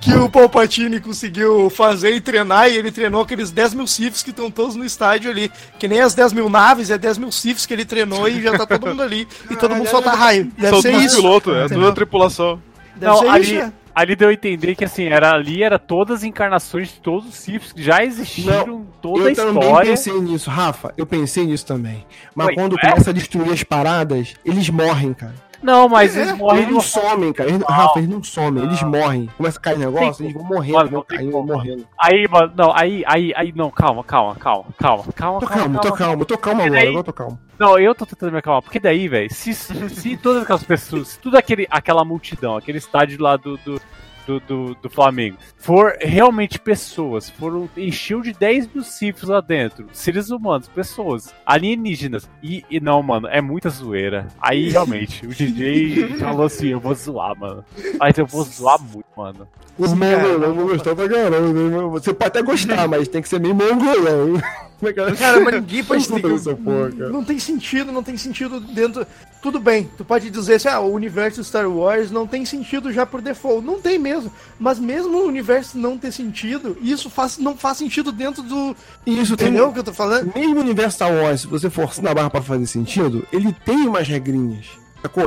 [0.00, 4.30] que o Palpatine conseguiu fazer e treinar, e ele treinou aqueles 10 mil Siths que
[4.30, 5.50] estão todos no estádio ali.
[5.78, 8.56] Que nem as 10 mil naves, é 10 mil Siths que ele treinou e já
[8.56, 9.26] tá todo mundo ali.
[9.50, 10.50] E todo mundo solta raio.
[10.56, 11.16] Deve São ser isso.
[11.16, 12.60] piloto, é toda a tripulação.
[12.94, 16.24] Deve Não, ali, isso, ali deu a entender que assim, era ali era todas as
[16.24, 19.50] encarnações de todos os Siths que já existiram, Não, toda a história.
[19.50, 22.04] Eu também pensei nisso, Rafa, eu pensei nisso também.
[22.34, 22.90] Mas Ué, quando é?
[22.90, 25.45] começa a destruir as paradas, eles morrem, cara.
[25.62, 26.62] Não, mas é, eles morrem.
[26.62, 27.50] Eles não somem, cara.
[27.50, 29.30] Eles, Rafa, eles não somem, eles morrem.
[29.36, 31.86] Começa a cair negócio, eles vão morrendo, mano, vão caindo, vão morrendo.
[31.98, 35.40] Aí, mano, não, aí, aí, aí, não, calma, calma, calma, calma, calma.
[35.40, 37.38] Tô calmo, tô calmo, tô calmo agora, agora tô calmo.
[37.58, 41.18] Não, eu tô tentando me acalmar, porque daí, velho, se, se todas aquelas pessoas, se
[41.18, 43.80] tudo aquele, aquela multidão, aquele estádio lá do, do
[44.26, 49.88] do, do, do, Flamengo for realmente pessoas, foram encheu de 10 mil cifras lá dentro,
[49.92, 54.26] seres humanos, pessoas, alienígenas, e, e não, mano, é muita zoeira.
[54.40, 57.64] Aí realmente, o DJ falou assim: eu vou zoar, mano.
[57.98, 59.48] Mas eu vou zoar muito, mano.
[59.78, 61.52] Os mongolão vão gostar pra caramba.
[61.52, 61.78] Né?
[61.90, 64.40] Você pode até gostar, mas tem que ser meio mongolão.
[65.18, 66.20] Cara, mas ninguém pode ter.
[66.20, 69.06] Porra, não tem sentido, não tem sentido dentro.
[69.40, 73.06] Tudo bem, tu pode dizer assim, ah, o universo Star Wars não tem sentido já
[73.06, 73.64] por default.
[73.64, 74.30] Não tem mesmo.
[74.58, 78.76] Mas mesmo o universo não ter sentido, isso faz, não faz sentido dentro do.
[79.06, 80.32] Isso Entendeu tem, o que eu tô falando?
[80.34, 83.86] Mesmo o universo Star Wars, se você forçar na barra pra fazer sentido, ele tem
[83.86, 84.66] umas regrinhas.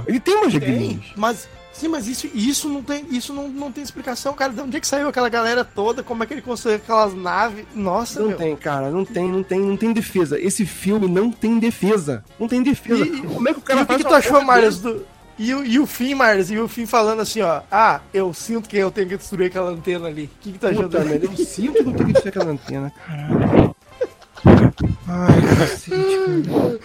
[0.08, 1.00] Ele tem uma jaquelinha.
[1.16, 1.48] Mas
[1.80, 4.52] Sim, mas isso, isso não tem, isso não, não tem explicação, cara.
[4.52, 6.04] De onde é que saiu aquela galera toda?
[6.04, 7.66] Como é que ele construiu aquelas naves?
[7.74, 8.38] Nossa, Não meu.
[8.38, 10.38] tem, cara, não tem, não tem, não tem defesa.
[10.38, 12.24] Esse filme não tem defesa.
[12.38, 13.06] Não tem defesa.
[13.06, 13.96] E, Como é que o cara e faz?
[13.96, 15.06] O que, que tu achou, Marius, do,
[15.38, 17.62] e, e o fim, Mars, e o fim falando assim, ó.
[17.72, 20.26] Ah, eu sinto que eu tenho que destruir aquela antena ali.
[20.26, 20.98] O que, que tá achando?
[20.98, 23.76] Eu sinto que eu tenho que destruir aquela antena, caralho.
[25.08, 26.80] Ai, cacete, cara.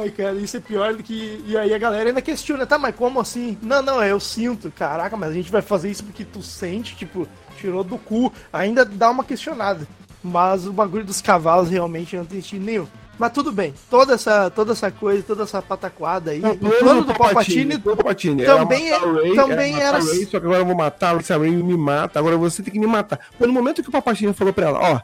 [0.00, 1.42] Ai, cara, isso é pior do que.
[1.46, 3.56] E aí a galera ainda questiona, tá, mas como assim?
[3.62, 4.70] Não, não, eu sinto.
[4.70, 7.28] Caraca, mas a gente vai fazer isso porque tu sente, tipo,
[7.58, 8.32] tirou do cu.
[8.52, 9.86] Ainda dá uma questionada.
[10.22, 12.86] Mas o bagulho dos cavalos realmente não tem sentido nenhum.
[13.18, 16.42] Mas tudo bem, toda essa, toda essa coisa, toda essa pataquada aí.
[16.44, 19.98] o plano do Palpatine, Palpatine também, é, Ray, também era.
[19.98, 22.72] Ray, só que agora eu vou matar, se a Ray me mata, agora você tem
[22.72, 23.18] que me matar.
[23.38, 25.00] Foi no momento que o Palpatine falou pra ela, ó,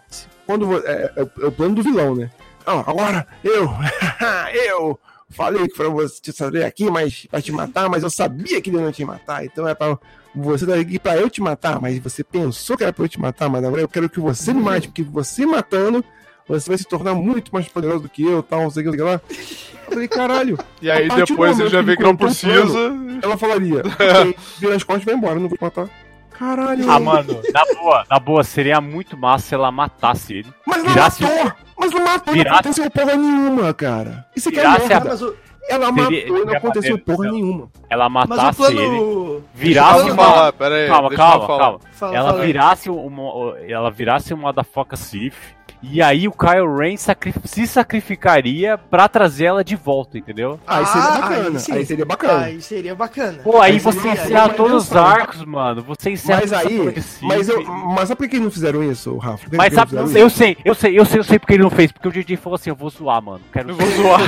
[0.46, 2.30] quando é, é, é, o plano do vilão, né?
[2.66, 3.70] Ó, agora eu,
[4.68, 4.98] eu
[5.30, 8.70] falei que foi você te saber aqui, mas pra te matar, mas eu sabia que
[8.70, 9.98] ele não ia te matar, então é pra
[10.34, 13.20] você tá aqui pra eu te matar, mas você pensou que era pra eu te
[13.20, 16.04] matar, mas agora eu quero que você me mate, porque você matando
[16.48, 19.00] você vai se tornar muito mais poderoso do que eu, tal, não sei o que
[19.00, 19.20] lá.
[19.30, 20.58] Eu falei, caralho.
[20.80, 22.66] E aí depois você já vê que não precisa.
[22.66, 25.88] Plano, ela falaria, ok, vira as costas e vai embora, não vou matar.
[26.30, 26.90] Caralho.
[26.90, 30.52] Ah, mano, na boa, na boa, seria muito massa se ela matasse ele.
[30.66, 31.22] Mas não virasse...
[31.22, 31.52] matou!
[31.82, 32.48] Mas não matou, virasse...
[32.50, 34.26] não aconteceu porra nenhuma, cara.
[34.36, 34.96] Isso aqui é merda.
[34.96, 35.04] A...
[35.04, 35.34] Mas o...
[35.68, 36.02] Ela seria...
[36.02, 37.70] matou e não aconteceu porra nenhuma.
[37.90, 38.80] Ela matasse plano...
[38.80, 40.24] ele, virasse uma...
[40.24, 41.80] Falar, pera aí, calma, calma, calma.
[41.92, 43.58] Fala, ela, fala virasse uma...
[43.68, 49.08] ela virasse uma da foca Sif e aí o Kyle Ren sacri se sacrificaria pra
[49.08, 50.60] trazer ela de volta, entendeu?
[50.66, 51.58] Aí seria ah, bacana.
[51.68, 52.44] Aí, aí, seria bacana.
[52.44, 53.38] Aí seria bacana.
[53.42, 55.82] Pô, aí, aí você encerra todos os arcos, mano.
[55.82, 56.94] Você encerra Mas aí.
[57.22, 59.46] Mas, eu, mas sabe por que eles não fizeram isso, Rafa?
[59.52, 61.90] Mas sabe, eu sei, eu sei, eu sei, eu sei porque ele não fez.
[61.90, 63.40] Porque o DJ falou assim: eu vou zoar, mano.
[63.52, 64.20] Quero eu vou zoar.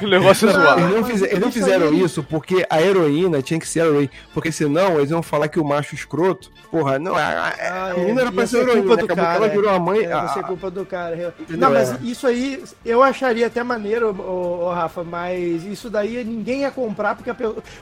[0.00, 0.78] o negócio é zoar.
[0.78, 4.08] Eles não, fiz, eles não fizeram isso porque a heroína tinha que ser a Ray.
[4.32, 6.50] Porque senão eles iam falar que o macho escroto.
[6.70, 8.94] Porra, não, a, a, a ah, menina era pra ser heroína.
[8.94, 10.00] Acabou que ela virou a mãe.
[10.02, 11.34] Ia ser culpa do cara.
[11.48, 11.98] Não, mas é.
[12.02, 17.14] isso aí eu acharia até maneiro, ô, ô, Rafa, mas isso daí ninguém ia comprar,
[17.14, 17.36] porque a,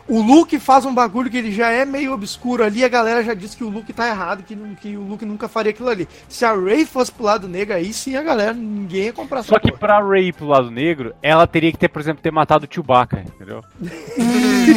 [0.06, 3.34] o Luke faz um bagulho que ele já é meio obscuro ali, a galera já
[3.34, 6.08] disse que o Luke tá errado, que, que o Luke nunca faria aquilo ali.
[6.28, 9.58] Se a Ray fosse pro lado negro, aí sim a galera, ninguém ia comprar Só
[9.58, 12.66] que pra Ray ir pro lado negro, ela teria que ter, por exemplo, ter matado
[12.70, 13.64] o Chewbacca, entendeu?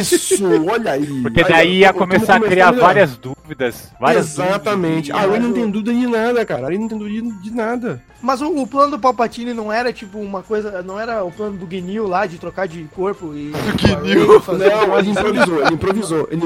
[0.00, 1.22] Isso, olha aí.
[1.22, 3.92] Porque daí ia começar a criar várias dúvidas.
[4.00, 5.12] Várias Exatamente.
[5.12, 5.28] Dúvidas.
[5.28, 6.64] A Ray não tem dúvida de nada, cara.
[6.64, 8.02] A Ray não tem dúvida de nada.
[8.24, 10.82] Mas o, o, plano do Palpatine não era tipo uma coisa.
[10.82, 13.50] Não era o plano do Guinil lá de trocar de corpo e.
[13.50, 14.42] Do Guinil?
[14.58, 16.28] Não, mas improvisou, ele improvisou.
[16.30, 16.42] Ele...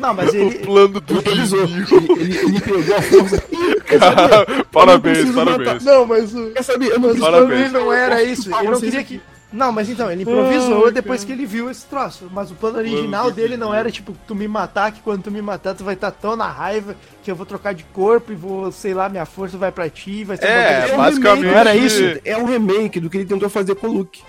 [0.00, 0.56] Não, mas ele.
[0.56, 1.62] O plano do improvisou.
[1.62, 3.44] Ele, ele, ele pegou a força.
[3.86, 5.68] Cara, parabéns, parabéns.
[5.68, 5.82] Matar.
[5.82, 6.50] Não, mas o.
[6.50, 6.88] Quer saber?
[6.88, 7.70] Eu não, parabéns.
[7.70, 8.52] não era isso.
[8.52, 9.20] Ele não queria que.
[9.54, 11.26] Não, mas então, ele improvisou Ai, depois cara.
[11.26, 12.28] que ele viu esse troço.
[12.32, 15.30] Mas o plano original plano dele não era tipo, tu me matar, que quando tu
[15.30, 18.34] me matar, tu vai estar tão na raiva que eu vou trocar de corpo e
[18.34, 21.44] vou, sei lá, minha força vai pra ti, vai ser É, um basicamente.
[21.44, 22.20] Remake, era isso.
[22.24, 24.22] É um remake do que ele tentou fazer com o Luke.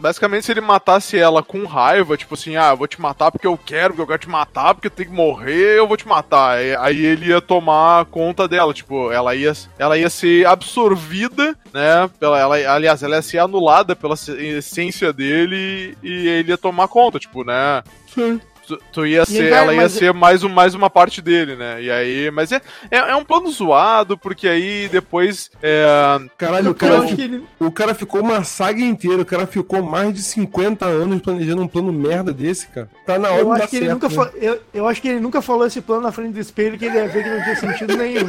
[0.00, 3.46] Basicamente, se ele matasse ela com raiva, tipo assim, ah, eu vou te matar porque
[3.46, 6.08] eu quero, porque eu quero te matar, porque eu tenho que morrer, eu vou te
[6.08, 6.56] matar.
[6.56, 12.10] Aí ele ia tomar conta dela, tipo, ela ia, ela ia ser absorvida, né?
[12.18, 17.18] Pela, ela, aliás, ela ia ser anulada pela essência dele e ele ia tomar conta,
[17.18, 17.82] tipo, né?
[18.12, 18.40] Sim
[18.70, 21.82] tu, tu ia ser, ela ia ser mais, um, mais uma parte dele, né?
[21.82, 22.60] E aí, mas é,
[22.90, 25.50] é, é um plano zoado, porque aí depois.
[25.62, 26.20] É...
[26.38, 27.42] Caralho, o cara, ele...
[27.58, 31.68] o cara ficou uma saga inteira, o cara ficou mais de 50 anos planejando um
[31.68, 32.88] plano merda desse, cara.
[33.04, 34.30] Tá na hora eu acho que certo, ele nunca né?
[34.36, 36.96] eu, eu acho que ele nunca falou esse plano na frente do espelho que ele
[36.96, 38.28] ia ver que não tinha sentido nenhum.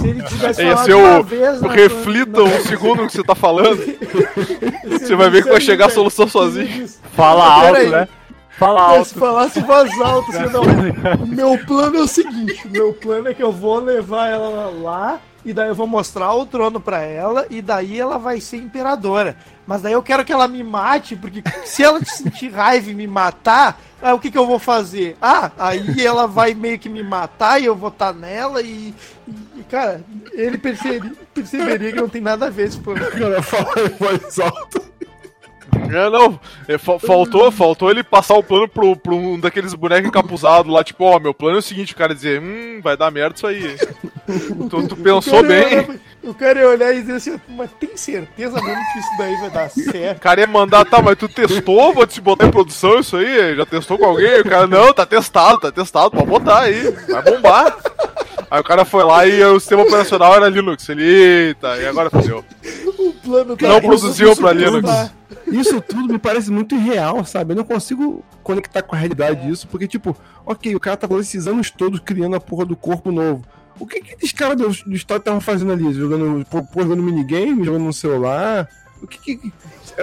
[0.00, 3.78] Se ele tivesse ia ser o, vez, reflita um segundo que você tá falando.
[4.90, 6.86] você vai ver que vai chegar a solução sozinho.
[7.14, 8.08] Fala alto, né?
[8.58, 9.04] Fala alto.
[9.04, 10.64] Se falasse voz alta, você não.
[11.26, 15.52] Meu plano é o seguinte: meu plano é que eu vou levar ela lá, e
[15.52, 19.36] daí eu vou mostrar o trono pra ela, e daí ela vai ser imperadora.
[19.64, 23.06] Mas daí eu quero que ela me mate, porque se ela sentir raiva e me
[23.06, 25.16] matar, aí o que, que eu vou fazer?
[25.22, 28.92] Ah, aí ela vai meio que me matar e eu vou estar tá nela e,
[29.56, 30.02] e, cara,
[30.32, 33.06] ele perceberia, perceberia que não tem nada a ver esse plano.
[33.06, 34.88] Cara, fala em voz alta.
[35.90, 36.38] É, não.
[36.66, 41.04] É, faltou, faltou ele passar o plano pro, pro um daqueles bonecos encapuzados lá, tipo,
[41.04, 43.46] ó, oh, meu plano é o seguinte, o cara dizer, hum, vai dar merda isso
[43.46, 43.76] aí.
[44.68, 45.78] tu, tu pensou bem.
[45.78, 45.86] Olhar,
[46.24, 49.50] o cara ia olhar e dizer assim, mas tem certeza mesmo que isso daí vai
[49.50, 50.18] dar certo?
[50.18, 53.56] O cara ia mandar, tá, mas tu testou, vou te botar em produção isso aí?
[53.56, 54.40] Já testou com alguém?
[54.40, 57.76] O cara, não, tá testado, tá testado, pode botar aí, vai bombar.
[58.50, 60.88] Aí o cara foi lá e o sistema operacional era Linux.
[60.88, 62.10] Ele, eita, e agora
[62.98, 63.12] fazeu.
[63.22, 64.88] plano Cara, não produziu para Linux.
[65.46, 67.52] Isso tudo me parece muito irreal, sabe?
[67.52, 71.46] Eu não consigo conectar com a realidade disso, porque, tipo, ok, o cara tá esses
[71.46, 73.44] anos todos criando a porra do corpo novo.
[73.78, 75.92] O que que esses caras do, do história estavam fazendo ali?
[75.92, 76.44] Jogando,
[76.74, 78.68] jogando minigame, jogando no celular?
[79.00, 79.52] O que que.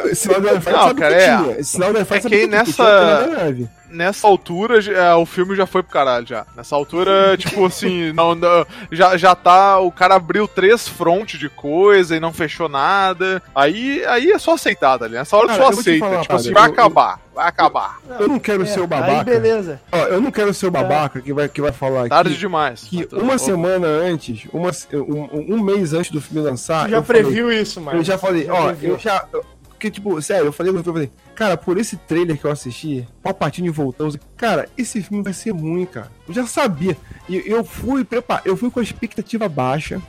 [0.06, 1.60] Esse sinal da Não, cara, é.
[1.60, 3.54] Esse sinal da é que nessa
[3.90, 6.46] nessa altura é, o filme já foi pro caralho já.
[6.56, 9.80] Nessa altura, tipo assim, não, não, já, já tá.
[9.80, 13.42] O cara abriu três frontes de coisa e não fechou nada.
[13.54, 15.16] Aí, aí é só aceitar ali.
[15.16, 16.06] Nessa hora cara, só aceita.
[16.06, 17.20] Falar, tipo assim, vai eu, acabar.
[17.34, 18.00] Vai acabar.
[18.20, 19.18] Eu não quero é, ser o babaca.
[19.18, 19.82] Aí beleza.
[19.92, 22.84] Ó, eu não quero ser o babaca que vai, que vai falar Tarde aqui, demais.
[22.84, 26.86] Que uma semana antes, uma, um, um mês antes do filme lançar.
[26.86, 28.00] Você já previu falei, isso, mano.
[28.00, 29.26] Eu já falei, ó, eu já.
[29.68, 33.70] Porque, tipo, sério, eu falei, eu falei, cara, por esse trailer que eu assisti, Palpatine
[33.70, 36.10] voltando, cara, esse filme vai ser ruim, cara.
[36.28, 36.98] Eu já sabia.
[37.28, 40.02] E eu fui preparado, eu fui com a expectativa baixa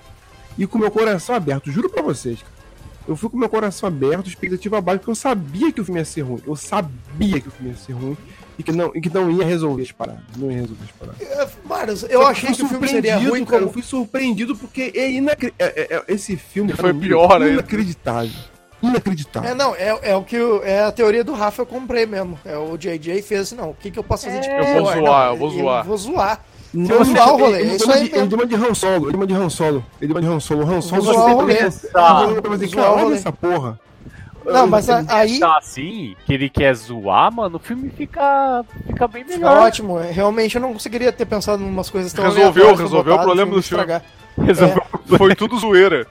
[0.56, 2.56] e com meu coração aberto, juro pra vocês, cara.
[3.08, 6.04] Eu fui com meu coração aberto, expectativa baixa, porque eu sabia que o filme ia
[6.04, 6.42] ser ruim.
[6.46, 8.16] Eu sabia que o filme ia ser ruim
[8.58, 10.24] e que não, e que não ia resolver as paradas.
[10.36, 11.20] Não ia resolver as paradas.
[11.22, 13.58] É, Mano, eu Só achei que, o filme seria ruim, cara.
[13.58, 13.68] Como...
[13.68, 15.54] Eu fui surpreendido porque é inacre...
[15.58, 19.50] é, é, é esse filme foi pior, é inacreditável inacreditável.
[19.50, 22.38] É, não, é, é o que é a teoria do Rafa eu comprei mesmo.
[22.44, 24.62] É o JJ fez assim, não, o que, que eu posso fazer de pior?
[24.62, 25.78] Eu vou zoar, não, eu vou zoar.
[25.78, 26.40] Eu vou zoar.
[26.74, 27.60] Não, vou zoar o rolê.
[27.60, 29.84] Ele, é ele deu uma de Han Solo, ele deu uma de Han Solo.
[30.00, 30.62] Ele deu uma de Han Solo.
[30.62, 31.58] Han Solo zoar o rolê.
[32.74, 33.78] Olha essa porra.
[34.52, 35.40] Não, mas aí.
[35.40, 39.50] Tá assim, que ele quer zoar, mano, o filme fica, fica bem melhor.
[39.50, 39.98] Fica ótimo.
[39.98, 43.62] Realmente eu não conseguiria ter pensado em umas coisas tão Resolveu, resolveu o problema do
[43.62, 43.84] filme.
[44.38, 44.82] Resolveu.
[45.12, 45.18] É.
[45.18, 46.06] Foi tudo zoeira.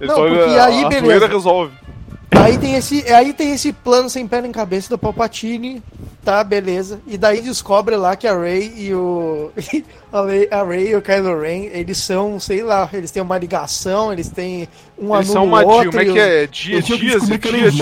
[0.00, 1.06] Ele não, porque aí, a beleza.
[1.06, 1.81] zoeira resolve.
[2.34, 5.82] Aí tem, esse, aí tem esse plano sem pé nem cabeça do Palpatine,
[6.24, 7.00] tá, beleza.
[7.06, 9.50] E daí descobre lá que a Rey e o.
[10.50, 14.28] a Rey e o Kylo Ren, eles são, sei lá, eles têm uma ligação, eles
[14.28, 14.68] têm
[14.98, 15.90] um eles são uma outro.
[15.90, 16.46] Como é que é?
[16.46, 17.74] Dia, dias, dias, dias,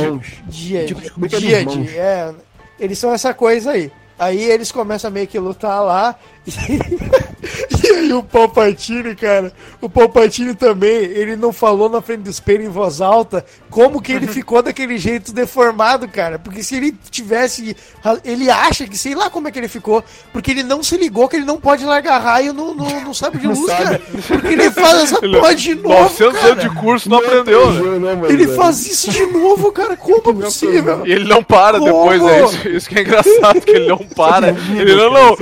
[0.48, 2.34] dia, dia, dia, é.
[2.78, 3.92] Eles são essa coisa aí.
[4.18, 6.14] Aí eles começam a meio que lutar lá.
[6.46, 6.50] E,
[7.86, 12.64] e aí o Palpatine, cara, o Palpatine também, ele não falou na frente do espelho
[12.64, 16.38] em voz alta como que ele ficou daquele jeito deformado, cara.
[16.38, 17.76] Porque se ele tivesse.
[18.24, 20.02] Ele acha que, sei lá como é que ele ficou,
[20.32, 23.38] porque ele não se ligou que ele não pode largar raio no, no, no sabre
[23.38, 24.00] de luz, cara.
[24.26, 25.88] Porque ele faz essa porra de novo.
[25.88, 28.14] 900 anos de curso não, não aprendeu, né?
[28.16, 29.96] Não, ele faz isso de novo, cara.
[29.96, 31.06] Como é possível?
[31.06, 32.10] E ele não para como?
[32.10, 34.48] depois, é isso, isso que é engraçado, que ele não para.
[34.48, 35.36] Ele não, não.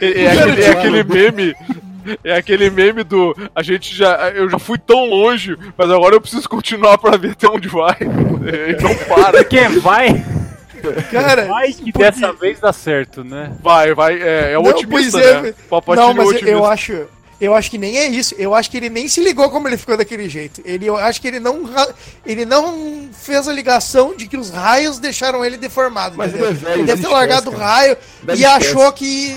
[0.00, 1.54] É, é, aquele, é aquele meme
[2.24, 6.20] é aquele meme do a gente já eu já fui tão longe, mas agora eu
[6.20, 7.96] preciso continuar para ver até onde vai.
[8.42, 9.44] E não para.
[9.44, 10.24] Quem vai?
[11.12, 12.10] Cara, vai que porque...
[12.10, 13.52] dessa vez dá certo, né?
[13.62, 15.42] Vai, vai, é, é o não, otimista, é.
[15.42, 15.54] né?
[15.94, 17.06] não, mas eu acho
[17.42, 18.36] eu acho que nem é isso.
[18.38, 20.62] Eu acho que ele nem se ligou como ele ficou daquele jeito.
[20.64, 21.68] Ele, eu acho que ele não,
[22.24, 26.16] ele não fez a ligação de que os raios deixaram ele deformado.
[26.16, 27.96] Mas ele, é velho, ele deve ter largado o raio
[28.28, 28.44] e esquece.
[28.44, 29.36] achou que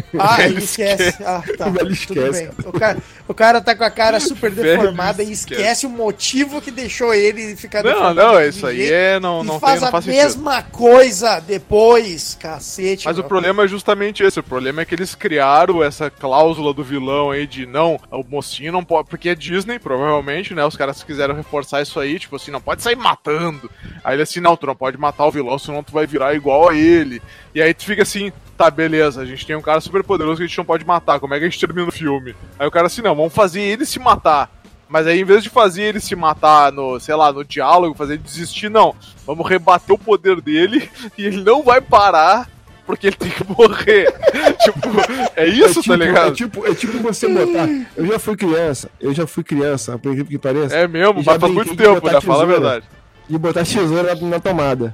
[0.19, 1.03] ah, ele esquece.
[1.03, 1.23] esquece.
[1.23, 1.67] Ah, tá.
[1.67, 2.49] O velho esquece.
[2.65, 2.97] O cara,
[3.27, 7.13] o cara tá com a cara super deformada e esquece, esquece o motivo que deixou
[7.13, 9.19] ele ficar Não, não, isso aí é.
[9.19, 10.71] Não, não faz tem, não a mesma sentido.
[10.71, 13.05] coisa depois, cacete.
[13.05, 14.39] Mas o problema é justamente esse.
[14.39, 18.71] O problema é que eles criaram essa cláusula do vilão aí de não, o mocinho
[18.71, 19.09] não pode.
[19.09, 20.65] Porque é Disney, provavelmente, né?
[20.65, 23.69] Os caras quiseram reforçar isso aí, tipo assim, não pode sair matando.
[24.03, 26.69] Aí ele assim, não, tu não pode matar o vilão, senão tu vai virar igual
[26.69, 27.21] a ele.
[27.53, 30.43] E aí tu fica assim, tá, beleza, a gente tem um cara super poderoso que
[30.43, 32.35] a gente não pode matar, como é que a gente termina o filme?
[32.59, 34.49] Aí o cara assim, não, vamos fazer ele se matar.
[34.89, 38.15] Mas aí, em vez de fazer ele se matar no, sei lá, no diálogo, fazer
[38.15, 38.93] ele desistir, não.
[39.25, 42.49] Vamos rebater o poder dele e ele não vai parar
[42.85, 44.11] porque ele tem que morrer.
[44.59, 44.89] tipo,
[45.33, 46.31] é isso, é tá tipo, tá ligado?
[46.31, 47.69] É tipo, é tipo você botar.
[47.95, 50.75] Eu já fui criança, eu já fui criança, por incrível que pareça.
[50.75, 52.19] É mesmo, mas faz muito tempo, né?
[52.19, 52.85] Fala a verdade.
[53.29, 54.93] E botar tesoura na tomada.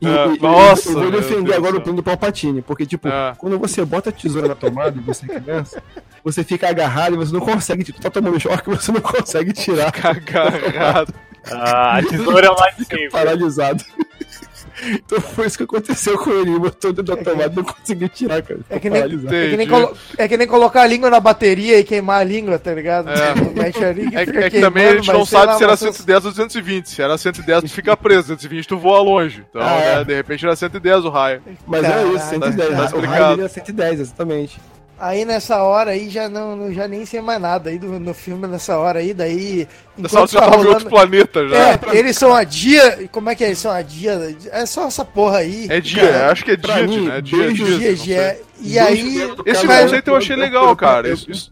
[0.00, 0.90] E, é, e, nossa!
[0.90, 3.34] Eu vou defender agora o plano do Palpatine, porque, tipo, é.
[3.38, 5.82] quando você bota a tesoura na tomada e você é criança,
[6.22, 9.92] você fica agarrado e você não consegue, tipo, tá tomando choque, você não consegue tirar.
[9.92, 11.14] Fica agarrado.
[11.50, 13.84] ah, a tesoura é mais Paralisado.
[14.92, 16.58] Então foi isso que aconteceu com ele.
[16.58, 18.60] Botou dentro da tomada e não conseguiu tirar, cara.
[18.68, 19.68] É que, nem, é, que nem
[20.18, 23.08] é que nem colocar a língua na bateria e queimar a língua, tá ligado?
[23.10, 23.34] É,
[24.14, 26.88] é, é que também a gente não sabe se era 110 ou 220.
[26.88, 28.34] Se era 110, tu fica preso.
[28.34, 29.44] 220, tu voa longe.
[29.48, 30.04] Então, ah, né, é.
[30.04, 31.42] de repente era 110 o raio.
[31.66, 32.68] Mas é isso, 110.
[32.70, 34.60] Tá, tá o raio é 110, exatamente.
[34.98, 38.46] Aí nessa hora aí já não, já nem sei mais nada aí do, no filme
[38.46, 39.68] nessa hora aí, daí.
[39.96, 40.68] Nessa hora já tá rolando...
[40.70, 41.56] outro planeta já.
[41.72, 43.06] É, eles são a dia.
[43.12, 43.48] Como é que é?
[43.48, 44.34] Eles são a dia.
[44.50, 45.66] É só essa porra aí.
[45.68, 47.20] É dia, cara, acho que é dia, mim, né?
[47.20, 48.40] Dia, dia, dia, dia.
[48.58, 49.18] E aí.
[49.44, 51.10] Esse conceito eu achei legal, cara.
[51.10, 51.50] Isso,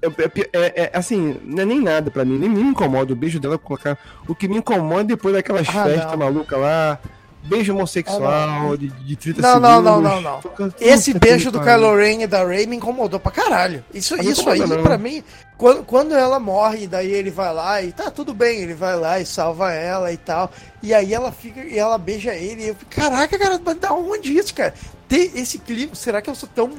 [0.54, 3.98] é, assim, não é nem nada pra mim, nem me incomoda o beijo dela colocar.
[4.26, 6.98] O que me incomoda é depois daquelas ah, festas malucas lá
[7.44, 9.72] beijo homossexual, de, de 30 não, segundos.
[9.72, 10.72] Não, não, não, não, não.
[10.80, 13.84] Esse beijo do Kylo Ren e da Rey me incomodou pra caralho.
[13.92, 14.82] Isso, isso aí, não.
[14.82, 15.22] pra mim,
[15.56, 19.20] quando, quando ela morre, daí ele vai lá e tá tudo bem, ele vai lá
[19.20, 20.50] e salva ela e tal.
[20.82, 22.64] E aí ela fica e ela beija ele.
[22.64, 24.74] E eu caraca, cara, da onde isso, cara?
[25.06, 26.70] Tem esse clima, será que eu sou tão.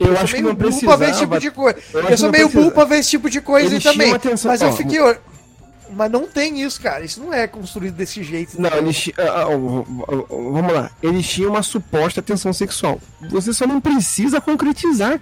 [0.00, 0.96] Eu, eu acho que não precisava.
[0.96, 1.78] Pra ver esse tipo de coisa.
[1.92, 4.12] Eu, eu sou meio burro pra ver esse tipo de coisa também.
[4.44, 4.98] Mas eu fiquei.
[5.90, 7.04] Mas não tem isso, cara.
[7.04, 8.60] Isso não é construído desse jeito.
[8.60, 9.06] Não, eles.
[9.08, 10.90] Uh, uh, uh, vamos lá.
[11.02, 13.00] Eles tinham uma suposta tensão sexual.
[13.28, 15.20] Você só não precisa concretizar.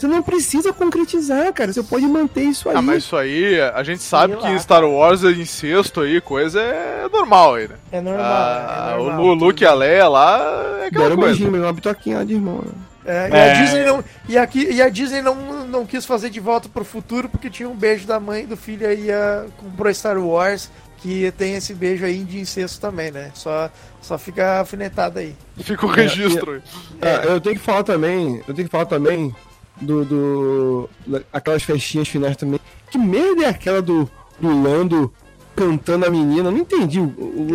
[0.00, 1.72] Você não precisa concretizar, cara.
[1.72, 2.78] Você pode manter isso ah, aí.
[2.78, 6.22] Ah, mas isso aí, a gente sabe Sei que lá, Star Wars é incesto aí,
[6.22, 7.74] coisa é normal aí, né?
[7.92, 8.24] É normal.
[8.24, 10.38] Ah, é normal o Luke e a Leia lá
[10.80, 11.34] é aquela Deram coisa.
[11.34, 12.72] um beijinho, uma bitoquinha lá de irmão, né?
[13.04, 13.50] É, e, é.
[13.50, 16.84] A Disney não, e, aqui, e a Disney não, não quis fazer de volta pro
[16.84, 19.46] futuro porque tinha um beijo da mãe do filho aí a,
[19.76, 23.30] pro Star Wars que tem esse beijo aí de incesto também, né?
[23.34, 23.70] Só,
[24.02, 25.34] só fica alfinetado aí.
[25.58, 26.62] Fica o registro.
[27.00, 29.34] É, é, eu tenho que falar também, eu tenho que falar também
[29.80, 30.90] do, do
[31.32, 32.60] aquelas festinhas finais também.
[32.90, 35.12] Que merda é aquela do, do Lando
[35.54, 36.50] cantando a menina.
[36.50, 37.48] Não entendi o, o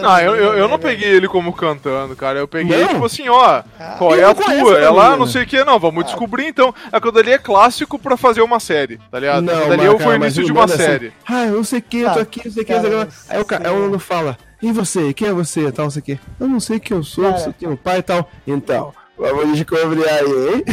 [0.00, 2.38] Não, eu, eu, eu, não né, peguei ele como cantando, cara.
[2.38, 2.88] Eu peguei, não?
[2.88, 4.78] tipo assim, ó, ah, qual é a tua?
[4.78, 6.06] Ela não sei o que, não, vamos ah.
[6.06, 6.74] descobrir então.
[6.90, 9.42] Aquilo dali é clássico pra fazer uma série, tá ligado?
[9.42, 11.06] Não, dali foi o início de uma assim, série.
[11.06, 12.72] Assim, ah, eu não sei o que, eu tô aqui, não sei o que.
[12.72, 15.12] Aí o, aí o Lando fala, e você?
[15.12, 15.72] Quem é você?
[15.72, 16.20] Tal, não sei o que.
[16.38, 18.30] Eu não sei quem eu sou, você tem um pai e tal.
[18.46, 18.94] Então.
[19.30, 20.64] Vamos descobrir aí, hein?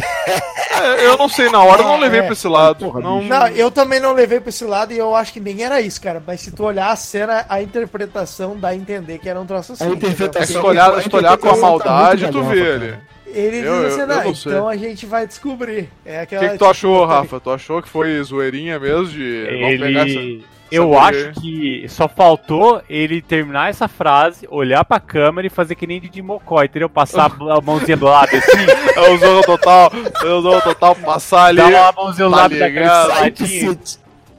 [0.82, 2.22] É, eu não sei, na hora eu não levei é.
[2.22, 2.84] pra esse lado.
[2.84, 3.22] Porra, não...
[3.22, 3.46] não...
[3.48, 6.22] eu também não levei pra esse lado e eu acho que nem era isso, cara.
[6.26, 9.72] Mas se tu olhar a cena, a interpretação dá a entender que era um troço
[9.72, 9.84] assim.
[9.84, 10.42] A interpretação.
[10.42, 12.98] É se tu olhar, se tu olhar com a maldade, tá tu vê ele.
[13.32, 15.88] Ele eu, diz assim, eu, então a gente vai descobrir.
[16.04, 17.38] É o que, que, tu achou, Rafa?
[17.38, 19.22] Tu achou que foi zoeirinha mesmo de.
[19.22, 20.44] Ele...
[20.70, 25.86] Eu acho que só faltou ele terminar essa frase, olhar pra câmera e fazer que
[25.86, 26.88] nem de Mocó, entendeu?
[26.88, 28.66] Passar a mãozinha do lado assim.
[28.96, 29.92] É o Zorro Total,
[30.22, 31.58] é o Zorro Total, passar ali.
[31.58, 33.78] Dá uma mãozinha do tá lado daquele ladinho.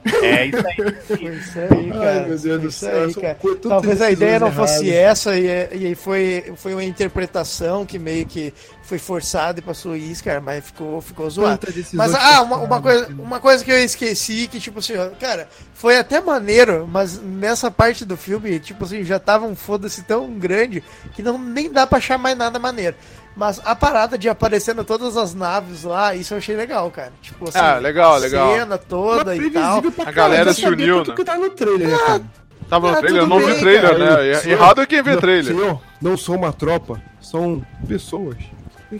[0.04, 1.36] É isso aí.
[1.36, 2.10] Isso aí, cara.
[2.10, 3.04] Ai, meu Deus do céu.
[3.04, 3.38] Aí, cara.
[3.62, 8.52] Talvez a ideia não fosse essa e, e foi, foi uma interpretação que meio que
[8.82, 11.66] foi forçada e passou isso, cara, mas ficou, ficou zoado.
[11.94, 15.96] Mas, ah, uma, uma, coisa, uma coisa que eu esqueci, que tipo assim, cara, foi
[15.96, 20.82] até maneiro, mas nessa parte do filme, tipo assim, já tava um foda-se tão grande
[21.14, 22.96] que não nem dá pra achar mais nada maneiro.
[23.34, 27.12] Mas a parada de aparecendo todas as naves lá, isso eu achei legal, cara.
[27.22, 28.54] Tipo assim, ah, legal, legal.
[28.54, 29.82] cena toda e tal.
[30.04, 31.14] A galera se uniu, né?
[31.14, 32.22] que tá no trailer, né, cara?
[32.68, 34.50] Tava no trailer, eu não vi trailer, né?
[34.50, 35.54] Errado é quem vê trailer.
[35.54, 38.36] Senhor, não sou uma tropa, são pessoas.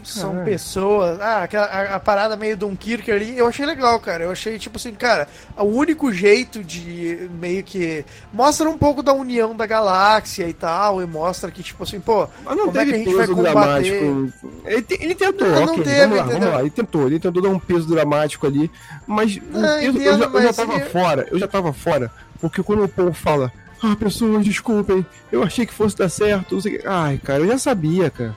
[0.03, 1.19] São pessoas.
[1.21, 4.23] Ah, aquela, a, a, parada meio Dunkirk ali, eu achei legal, cara.
[4.23, 8.03] Eu achei, tipo assim, cara, o único jeito de meio que.
[8.31, 12.27] Mostra um pouco da união da galáxia e tal, e mostra que, tipo assim, pô,
[12.43, 13.51] Mas não como é que a gente vai combater?
[13.51, 14.33] Dramático.
[14.65, 16.59] Ele, ele tentou, não, okay, não teve, vamos lá, vamos lá.
[16.61, 18.71] Ele tentou, ele tentou dar um peso dramático ali,
[19.05, 22.63] mas não, peso, entendo, eu, já, eu já tava fora, eu já tava fora, porque
[22.63, 23.51] quando o povo fala.
[23.85, 26.57] Ah, pessoas, desculpem, eu achei que fosse dar certo.
[26.85, 28.33] Ai, cara, eu já sabia, cara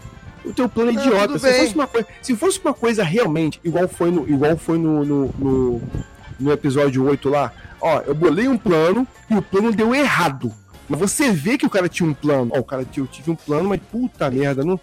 [0.47, 1.39] o teu plano é idiota.
[1.39, 5.05] Se fosse, uma coisa, se fosse uma coisa realmente, igual foi no, igual foi no,
[5.05, 5.83] no, no,
[6.39, 10.53] no episódio 8 lá, ó, eu bolei um plano e o plano deu errado.
[10.89, 12.53] Mas você vê que o cara tinha um plano.
[12.55, 14.79] Ó, o cara tinha, eu tive um plano, mas puta merda, não.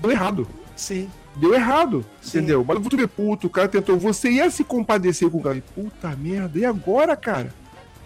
[0.00, 0.46] Deu errado.
[0.74, 1.08] Sim.
[1.36, 2.38] Deu errado, Sim.
[2.38, 2.64] entendeu?
[2.66, 3.98] Mas tu ver puto, o cara tentou.
[3.98, 5.62] Você ia se compadecer com o cara.
[5.74, 7.52] Puta merda, e agora, cara?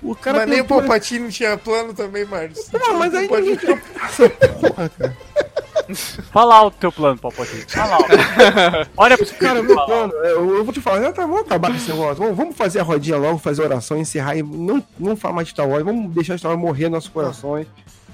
[0.02, 2.70] O cara mas nem o Palpatine tinha plano também, Marcos.
[2.72, 3.76] Não, mas aí ninguém tinha.
[3.76, 5.16] Porra, cara.
[6.32, 7.62] Fala o teu plano, Palpatine.
[7.66, 8.08] Fala alto.
[8.96, 11.76] Olha pro Cara, meu plano, é, eu, eu, vou te falar, tá, vamos acabar com
[11.76, 12.16] esse negócio.
[12.16, 15.48] Vamos, vamos, fazer a rodinha logo, fazer a oração, encerrar e não, não falar mais
[15.48, 15.84] de Star Wars.
[15.84, 17.66] Vamos deixar Star Wars morrer nos nossos corações.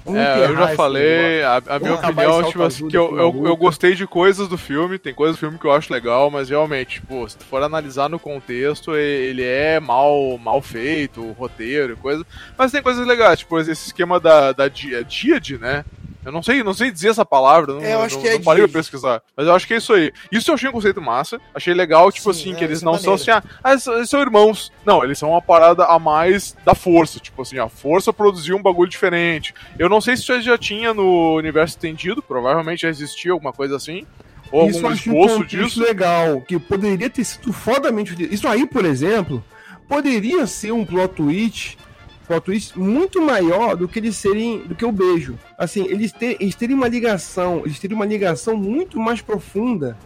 [0.07, 3.95] É, eu já falei, a, a minha opinião, tipo assim, que eu, eu, eu, gostei
[3.95, 7.27] de coisas do filme, tem coisas do filme que eu acho legal, mas realmente, tipo,
[7.27, 12.25] se tu for analisar no contexto, ele é mal, mal feito, o roteiro e coisa,
[12.55, 15.83] mas tem coisas legais, tipo, esse esquema da, da Díade, né?
[16.25, 18.33] Eu não sei, não sei dizer essa palavra, não, é, eu acho não, que é
[18.33, 19.21] não parei pra pesquisar.
[19.37, 20.11] Mas eu acho que é isso aí.
[20.31, 21.39] Isso eu achei um conceito massa.
[21.53, 24.71] Achei legal, tipo Sim, assim, é, que eles não são assim, ah, eles são irmãos.
[24.83, 27.19] Não, eles são uma parada a mais da força.
[27.19, 29.53] Tipo assim, a força produziu um bagulho diferente.
[29.77, 33.75] Eu não sei se isso já tinha no universo estendido, provavelmente já existia alguma coisa
[33.75, 34.03] assim.
[34.51, 35.79] Ou isso algum esboço um disso.
[35.79, 38.15] legal, que poderia ter sido fodamente.
[38.33, 39.43] Isso aí, por exemplo,
[39.87, 41.77] poderia ser um plot twist
[42.25, 45.37] plot twist muito maior do que eles serem do que o beijo.
[45.57, 49.97] Assim, eles, ter, eles teriam uma ligação, eles teriam uma ligação muito mais profunda.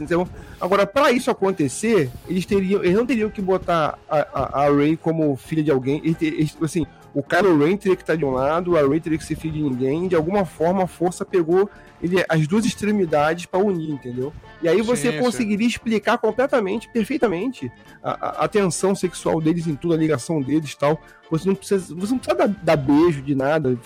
[0.00, 0.28] Então,
[0.60, 4.96] agora, para isso acontecer, eles teriam, eles não teriam que botar a, a, a Ray
[4.96, 6.00] como filha de alguém.
[6.04, 9.18] Eles, eles, assim, o Kylo Ren teria que estar de um lado, a Ray teria
[9.18, 10.06] que ser filho de ninguém.
[10.06, 11.68] De alguma forma, a força pegou
[12.00, 14.32] ele, as duas extremidades para unir, entendeu?
[14.62, 15.72] E aí você sim, conseguiria sim.
[15.72, 17.70] explicar completamente, perfeitamente,
[18.02, 21.00] a, a, a, tensão sexual deles em tudo, a ligação deles e tal.
[21.30, 23.76] Você não precisa, você não precisa dar, dar beijo de nada,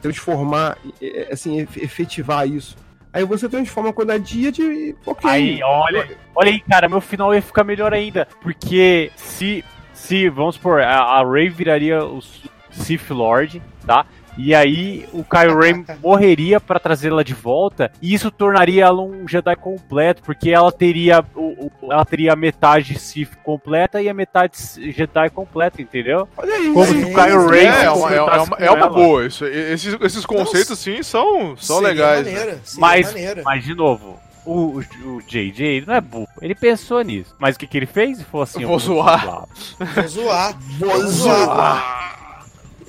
[0.00, 0.76] transformar,
[1.30, 2.76] assim, efetivar isso.
[3.12, 4.96] Aí você transforma a quantidade de.
[5.04, 5.30] Okay.
[5.30, 8.26] Aí, olha, olha aí, cara, meu final ia ficar melhor ainda.
[8.40, 9.64] Porque se.
[9.92, 14.06] Se, vamos supor, a, a Ray viraria os Sith Lord, tá?
[14.36, 19.28] E aí o Kylo Ren morreria para trazê-la de volta, e isso tornaria ela um
[19.28, 24.14] Jedi completo, porque ela teria o, o, ela teria a metade Sith completa e a
[24.14, 24.56] metade
[24.90, 26.28] Jedi completa, entendeu?
[26.36, 29.26] Olha aí, Como o Kylo Ren é, é, uma, é, uma, é uma boa.
[29.26, 32.26] Isso, esses, esses conceitos sim são, são legais.
[32.26, 32.32] Né?
[32.32, 36.28] Maneira, mas, mas de novo, o, o, JJ ele não é burro.
[36.40, 37.34] Ele pensou nisso.
[37.38, 38.18] Mas o que, que ele fez?
[38.18, 39.46] Ele falou assim: vou zoar.
[39.78, 40.58] Vou zoar.
[40.78, 42.21] Vou zoar.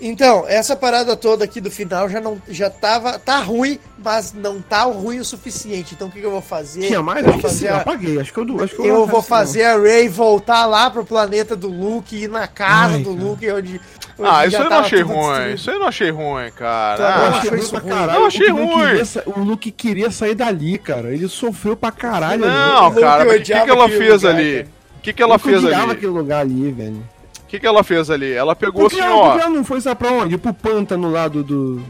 [0.05, 4.61] Então, essa parada toda aqui do final já não já tava tá ruim, mas não
[4.61, 5.95] tá ruim o suficiente.
[5.95, 6.87] Então o que, que eu vou fazer?
[6.87, 7.25] Tinha mais?
[7.25, 7.77] Eu vou fazer a...
[7.77, 8.19] apaguei.
[8.19, 11.55] Acho que eu, acho que eu, eu vou fazer a Ray voltar lá pro planeta
[11.55, 13.25] do Luke, ir na casa Ai, do cara.
[13.25, 13.81] Luke, onde,
[14.19, 15.15] onde Ah, isso eu não achei ruim.
[15.15, 15.55] Destruído.
[15.55, 17.07] Isso eu não achei ruim, cara.
[17.07, 18.19] Ah, eu achei isso caralho.
[18.19, 19.05] Eu achei o ruim.
[19.05, 21.13] Queria, o Luke queria sair dali, cara.
[21.13, 22.45] Ele sofreu pra caralho.
[22.45, 22.99] Não, ali.
[22.99, 24.61] cara, o que, que, ela fez lugar, ali?
[24.97, 25.91] O que, que ela fez ali?
[25.91, 27.13] aquele lugar ali, velho
[27.53, 28.31] que, que ela fez ali?
[28.31, 29.37] Ela pegou porque assim, ela, ó.
[29.37, 30.39] ela não foi sabe pra onde?
[30.39, 31.43] Pro pântano lá do.
[31.43, 31.83] do...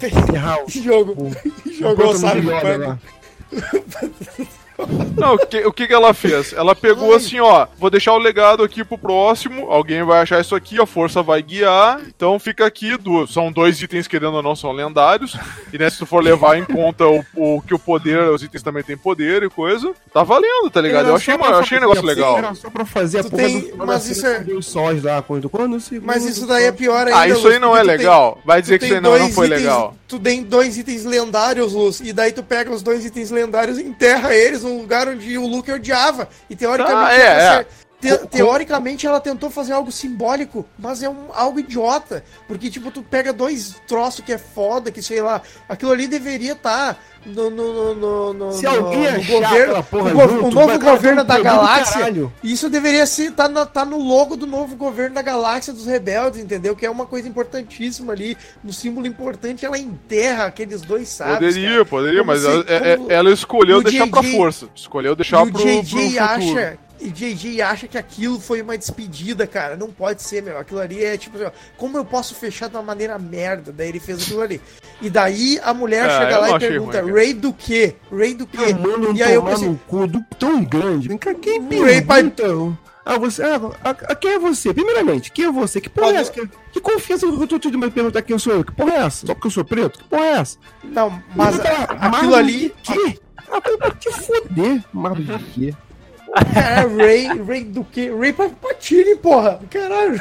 [0.67, 1.31] Jogo.
[1.79, 2.41] Jogou, sabe?
[5.17, 6.53] Não, o que, o que, que ela fez?
[6.53, 7.17] Ela pegou Ai.
[7.17, 10.85] assim, ó, vou deixar o legado aqui pro próximo, alguém vai achar isso aqui, a
[10.85, 14.71] força vai guiar, então fica aqui, do, são dois itens que querendo ou não são
[14.71, 15.35] lendários,
[15.71, 18.61] e né, se tu for levar em conta o, o que o poder, os itens
[18.61, 21.07] também têm poder e coisa, tá valendo, tá ligado?
[21.07, 22.37] eu achei, eu achei um negócio legal.
[22.37, 24.45] Era só pra fazer a porra tem, do, mas isso é...
[24.61, 27.19] sóis lá, quando, quando se, Mas isso daí é pior ainda.
[27.19, 28.33] Ah, isso aí não é legal.
[28.33, 29.95] Tem, vai dizer que isso aí não, não foi itens, legal.
[30.07, 33.83] Tu tem dois itens lendários, Luz, e daí tu pega os dois itens lendários e
[33.83, 36.27] enterra eles num lugar onde o Luke odiava.
[36.49, 37.21] E teoricamente.
[37.21, 37.65] Ah, é, é.
[38.03, 42.21] Te, teoricamente ela tentou fazer algo simbólico, mas é um, algo idiota.
[42.47, 46.51] Porque, tipo, tu pega dois troços que é foda, que sei lá, aquilo ali deveria
[46.51, 46.95] estar.
[46.95, 50.79] Tá no, no, no, no, Se alguém no, no governo, porra o, junto, o novo
[50.79, 52.13] governo da galáxia.
[52.43, 56.41] Isso deveria ser tá no, tá no logo do novo governo da galáxia dos rebeldes,
[56.41, 56.75] entendeu?
[56.75, 61.53] Que é uma coisa importantíssima ali, no símbolo importante, ela enterra aqueles dois sábios.
[61.55, 61.85] Poderia, cara.
[61.85, 64.67] poderia, mas ela, é, é, ela, escolheu deixar JJ, pra força.
[64.75, 69.45] Escolheu deixar pro, o JJ pro acha e JJ acha que aquilo foi uma despedida,
[69.45, 69.75] cara.
[69.75, 70.57] Não pode ser, meu.
[70.57, 71.37] Aquilo ali é tipo,
[71.77, 73.71] como eu posso fechar de uma maneira merda?
[73.71, 74.61] Daí ele fez aquilo ali.
[75.01, 77.95] E daí a mulher é, chega lá e pergunta: ruim, Ray do quê?
[78.11, 78.73] Ray do quê?
[78.73, 81.09] Mano, e aí eu pensei, no cu do tão grande.
[81.09, 82.01] Vem cá, quem Ray?
[82.01, 82.31] Pai...
[83.05, 83.43] Ah, você.
[83.43, 84.73] Ah, a, a, quem é você?
[84.73, 85.81] Primeiramente, quem é você?
[85.81, 86.17] Que porra Pode...
[86.17, 86.31] é essa?
[86.31, 88.63] Que, que confiança que eu tô te perguntar quem eu sou eu?
[88.63, 89.27] Que porra é essa?
[89.27, 89.99] Só porque eu sou preto?
[89.99, 90.57] Que porra é essa?
[90.83, 92.73] Não, mas aquilo ali.
[92.81, 93.19] Que?
[93.51, 95.73] Ah, pra te foder, Marvel de quê?
[96.35, 98.09] É, Ray, Ray do que?
[98.09, 99.59] Ray Palpatine, porra!
[99.69, 100.19] Caralho!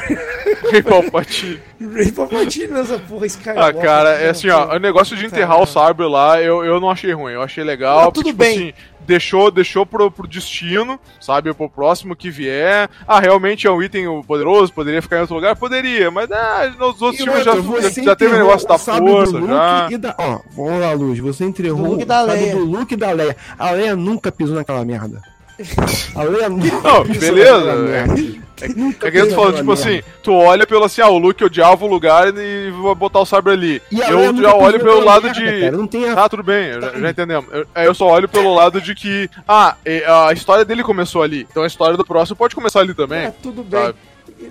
[0.70, 1.58] Ray Palpatine.
[1.81, 3.66] Ray Palpatine nessa porra, esse cara.
[3.66, 6.91] Ah, cara, é assim, ó, o negócio de enterrar o Sabre lá, eu, eu não
[6.91, 8.00] achei ruim, eu achei legal.
[8.00, 8.58] Ah, tudo tipo, bem.
[8.58, 8.73] Assim,
[9.07, 11.52] deixou, deixou pro, pro destino, sabe?
[11.55, 12.91] Pro próximo que vier.
[13.07, 15.57] Ah, realmente é um item poderoso, poderia ficar em outro lugar?
[15.57, 19.89] Poderia, mas ah, nos outros filmes já, já, já teve o negócio da força, já.
[19.99, 22.55] Da, ó, vamos lá, Luz, você entregou o Luke da Leia.
[22.55, 23.36] do Luke e da Leia.
[23.58, 25.23] A Leia nunca pisou naquela merda.
[26.82, 27.73] Não, beleza.
[27.91, 28.65] É,
[29.07, 31.89] é que tu falou, tipo assim, tu olha pelo assim, ah, o Luke odiava o
[31.89, 33.82] lugar e vou botar o sabre ali.
[33.91, 35.70] Eu já olho pelo lado de.
[35.70, 36.12] não tem a...
[36.12, 37.50] Ah, tudo bem, já, já entendemos.
[37.52, 39.76] Eu, eu, só olho pelo lado de que, ah,
[40.28, 41.47] a história dele começou ali.
[41.50, 43.24] Então a história do próximo pode começar ali também.
[43.24, 43.81] É, tudo bem.
[43.81, 43.99] Sabe?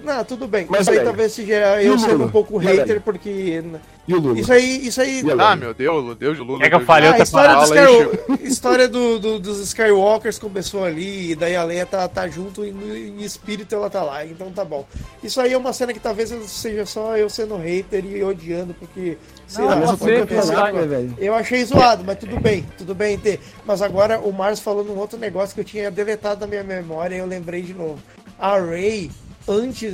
[0.03, 0.66] Não, tudo bem.
[0.69, 3.64] Mas isso aí talvez seja eu sendo um pouco hater, porque.
[4.08, 4.40] E o Lula?
[4.40, 4.88] Isso aí.
[4.88, 5.24] Isso aí...
[5.40, 6.66] Ah, meu Deus, Deus de Lula.
[6.66, 8.43] É que eu falei ah, outra história, do Sky...
[8.48, 12.69] história do, do, dos Skywalkers começou ali, e daí a Leia tá, tá junto e
[12.69, 14.85] em espírito ela tá lá, então tá bom.
[15.24, 19.17] Isso aí é uma cena que talvez seja só eu sendo hater e odiando, porque.
[19.48, 21.16] Sei não, lá, velho.
[21.17, 23.40] Eu achei zoado, mas tudo bem, tudo bem ter.
[23.66, 27.16] Mas agora o Mars falou num outro negócio que eu tinha deletado da minha memória
[27.16, 28.00] e eu lembrei de novo.
[28.40, 29.11] A Ray
[29.48, 29.94] antes.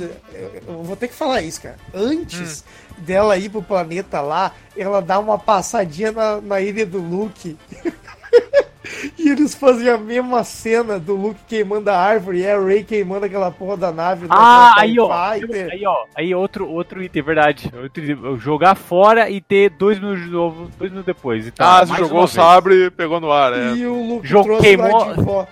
[0.66, 1.76] Eu vou ter que falar isso, cara.
[1.94, 3.02] Antes hum.
[3.02, 7.56] dela ir pro planeta lá, ela dá uma passadinha na, na ilha do Luke.
[9.18, 13.26] e eles fazem a mesma cena do Luke queimando a árvore e a Ray queimando
[13.26, 14.26] aquela porra da nave.
[14.30, 17.70] Ah, aí ó, aí ó, aí outro, outro item, verdade.
[17.82, 21.46] Outro, jogar fora e ter dois minutos de novo, dois minutos depois.
[21.46, 23.74] E tá, ah, você jogou o sabre e pegou no ar, é.
[23.74, 25.46] E o Luke Jog, queimou,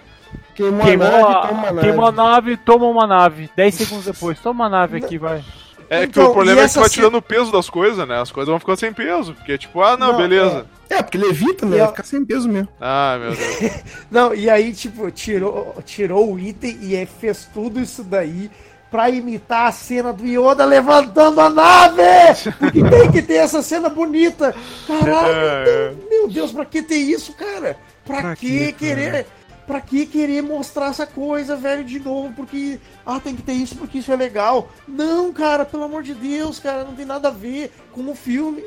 [0.56, 1.80] queimou, queimou, a nave, toma uma nave.
[1.80, 3.50] Queimou a nave, toma uma nave.
[3.54, 5.44] Dez segundos depois, toma uma nave aqui, vai.
[5.88, 8.20] É então, que o problema é que vai tirando o peso das coisas, né?
[8.20, 9.34] As coisas vão ficando sem peso.
[9.34, 10.66] Porque, tipo, ah, não, não beleza.
[10.90, 10.96] É.
[10.96, 11.78] é, porque levita, né?
[11.78, 12.68] Vai ficar sem peso mesmo.
[12.80, 13.72] Ah, meu Deus.
[14.10, 18.50] não, e aí, tipo, tirou, tirou o item e fez tudo isso daí
[18.90, 22.02] pra imitar a cena do Yoda levantando a nave!
[22.58, 24.54] Porque tem que ter essa cena bonita.
[24.86, 27.76] Caralho, é, meu, meu Deus, pra que ter isso, cara?
[28.04, 29.26] Pra, pra que, que querer
[29.66, 32.32] Pra que querer mostrar essa coisa, velho, de novo?
[32.34, 34.70] Porque, ah, tem que ter isso porque isso é legal.
[34.86, 38.62] Não, cara, pelo amor de Deus, cara, não tem nada a ver com o filme.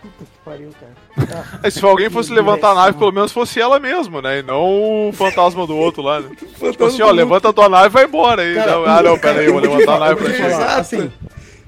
[0.00, 1.44] Puta que pariu, cara.
[1.60, 4.38] Ah, Se alguém fosse levantar a nave, pelo menos fosse ela mesma, né?
[4.38, 6.20] E não o fantasma do outro lá.
[6.20, 6.30] Né?
[6.70, 8.54] tipo assim, ó, levanta a tua nave e vai embora aí.
[8.54, 10.42] Cara, não, ah, não, pera aí, eu vou levantar a nave pra ti.
[10.42, 11.12] Assim,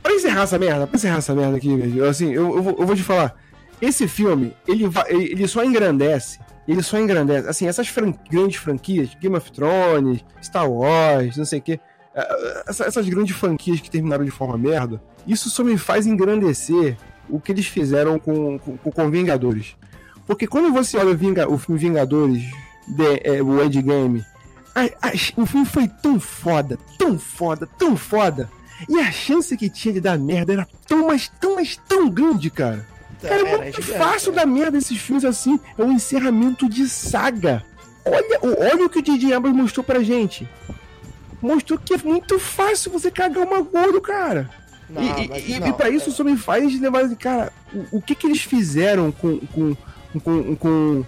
[0.01, 2.95] pra encerrar essa merda, pra encerrar essa merda aqui, assim, eu, eu, vou, eu vou
[2.95, 3.35] te falar.
[3.83, 6.39] Esse filme, ele, vai, ele só engrandece
[6.73, 7.49] ele só engrandece.
[7.49, 11.81] Assim, essas fran grandes franquias, Game of Thrones, Star Wars, não sei o quê,
[12.15, 16.97] é, essas grandes franquias que terminaram de forma merda, isso só me faz engrandecer
[17.29, 19.77] o que eles fizeram com, com, com Vingadores.
[20.27, 22.43] Porque quando você olha o, o filme Vingadores,
[22.89, 24.25] de, é, o Endgame,
[24.75, 28.51] a, o filme foi tão foda, tão foda, tão foda.
[28.89, 32.51] E a chance que tinha de dar merda era tão, mas tão, mas tão grande,
[32.51, 32.87] cara.
[33.29, 35.59] Cara, é muito fácil da merda esses filmes assim.
[35.77, 37.65] É um encerramento de saga.
[38.05, 38.41] Olha,
[38.73, 40.49] olha o que o Didi Abrams mostrou pra gente.
[41.43, 44.49] Mostrou que é muito fácil você cagar uma gordo, cara.
[44.89, 46.13] Não, e, e, não, e pra isso é...
[46.13, 49.77] só me faz levar assim, cara, o, o, que que eles fizeram com, com,
[50.21, 51.05] com, com,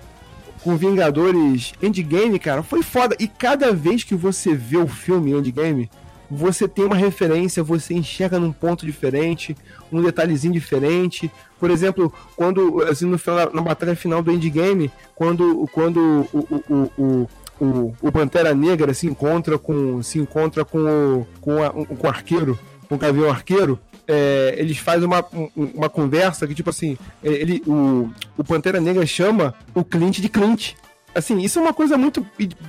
[0.62, 3.16] com Vingadores Endgame, cara, foi foda.
[3.20, 5.88] E cada vez que você vê o filme Endgame,
[6.30, 9.56] você tem uma referência, você enxerga num ponto diferente,
[9.90, 11.30] um detalhezinho diferente.
[11.58, 16.92] Por exemplo, quando, assim, no final, na batalha final do endgame, quando, quando o, o,
[16.98, 17.28] o,
[17.60, 22.10] o, o Pantera Negra se encontra com, se encontra com o, com, a, com o
[22.10, 22.58] arqueiro,
[22.88, 25.24] com o Gavião Arqueiro, é, eles fazem uma,
[25.54, 30.72] uma conversa que, tipo assim, ele, o, o Pantera Negra chama o Clint de Clint
[31.14, 32.26] assim, isso é uma coisa muito,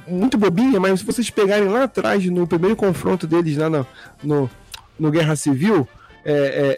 [0.08, 3.88] muito bobinha, mas se vocês pegarem lá atrás, no primeiro confronto deles lá no,
[4.24, 4.50] no,
[5.00, 5.88] no Guerra Civil,
[6.24, 6.78] é,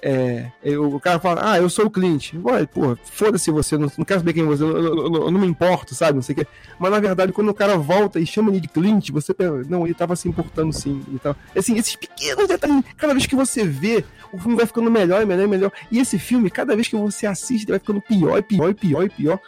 [0.64, 2.34] é, é, o cara fala, ah, eu sou o Clint.
[2.74, 5.96] Porra, foda-se você, não, não quero saber quem você, eu, eu, eu, não me importo,
[5.96, 6.14] sabe?
[6.14, 6.48] Não sei o quê.
[6.80, 9.36] Mas na verdade, quando o cara volta e chama ele de Clint, você
[9.68, 11.02] não, ele tava se importando sim.
[11.14, 11.36] E tal.
[11.56, 15.26] Assim, esses pequenos detalhes, cada vez que você vê, o filme vai ficando melhor e
[15.26, 15.72] melhor e melhor.
[15.92, 19.04] E esse filme, cada vez que você assiste, vai ficando pior e pior e pior
[19.04, 19.40] e pior.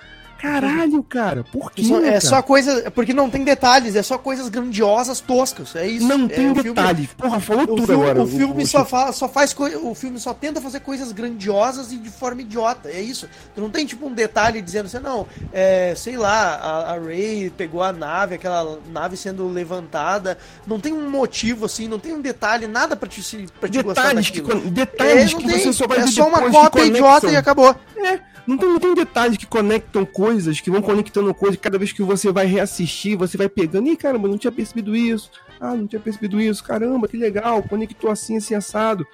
[0.43, 1.85] Caralho, cara, por quê?
[1.85, 2.91] Só, é só coisa.
[2.91, 5.73] Porque não tem detalhes, é só coisas grandiosas, toscas.
[5.73, 6.05] É isso.
[6.05, 7.05] Não é, tem detalhes.
[7.05, 8.22] Filme, Porra, falou tudo filme, agora.
[8.22, 9.55] O filme, o, só, o, fa, só faz.
[9.81, 12.89] O filme só tenta fazer coisas grandiosas e de forma idiota.
[12.89, 13.30] É isso.
[13.55, 17.49] Tu não tem tipo um detalhe dizendo assim, não, é, sei lá, a, a Ray
[17.49, 20.38] pegou a nave, aquela nave sendo levantada.
[20.67, 24.30] Não tem um motivo assim, não tem um detalhe, nada pra te, pra te detalhes.
[24.30, 27.73] Que, detalhes é, que tem, você só vai É só uma cópia idiota e acabou.
[27.95, 28.33] É.
[28.45, 31.59] Não tem, não tem detalhes que conectam coisas, que vão conectando coisas.
[31.59, 33.87] Cada vez que você vai reassistir, você vai pegando.
[33.87, 35.29] Ih, caramba, não tinha percebido isso.
[35.59, 36.63] Ah, não tinha percebido isso.
[36.63, 37.61] Caramba, que legal.
[37.63, 39.05] Conectou assim, assim, assado.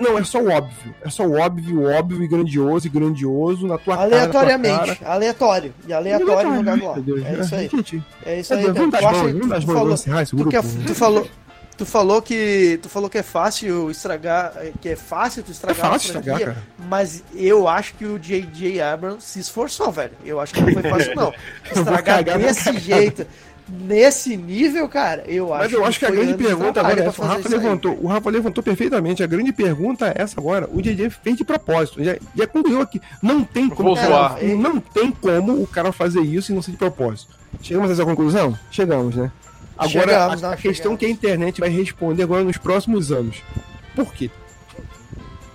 [0.00, 0.94] Não, é só o óbvio.
[1.02, 4.76] É só o óbvio, óbvio e grandioso e grandioso na tua Aleatoriamente.
[4.76, 5.12] Cara, tua cara.
[5.14, 5.74] Aleatório.
[5.86, 7.70] E aleatório no lugar É isso aí.
[8.24, 8.64] É isso aí.
[8.64, 9.60] É, vamos dar
[10.86, 11.26] tu falou,
[11.78, 15.90] Tu falou que tu falou que é fácil estragar, que é fácil tu estragar é
[15.90, 16.66] fácil franquia, estragar, cara.
[16.88, 18.80] mas eu acho que o J.J.
[18.80, 20.10] Abrams se esforçou, velho.
[20.24, 21.32] Eu acho que não foi fácil não.
[21.72, 23.24] Estragar desse jeito,
[23.68, 25.62] nesse nível, cara, eu acho.
[25.62, 27.98] Mas eu acho que, que a grande pergunta agora é, o Rafa levantou, aí.
[28.00, 29.22] o Rafa levantou perfeitamente.
[29.22, 30.68] A grande pergunta é essa agora.
[30.72, 31.10] O J.J.
[31.10, 32.02] fez de propósito.
[32.02, 33.00] Já, já concluiu aqui.
[33.22, 36.76] Não tem como, cara, não tem como o cara fazer isso e não ser de
[36.76, 37.38] propósito.
[37.62, 38.58] Chegamos a essa conclusão?
[38.68, 39.30] Chegamos, né?
[39.78, 43.36] Agora, chegamos, a, a questão que a internet vai responder agora nos próximos anos.
[43.94, 44.30] Por quê?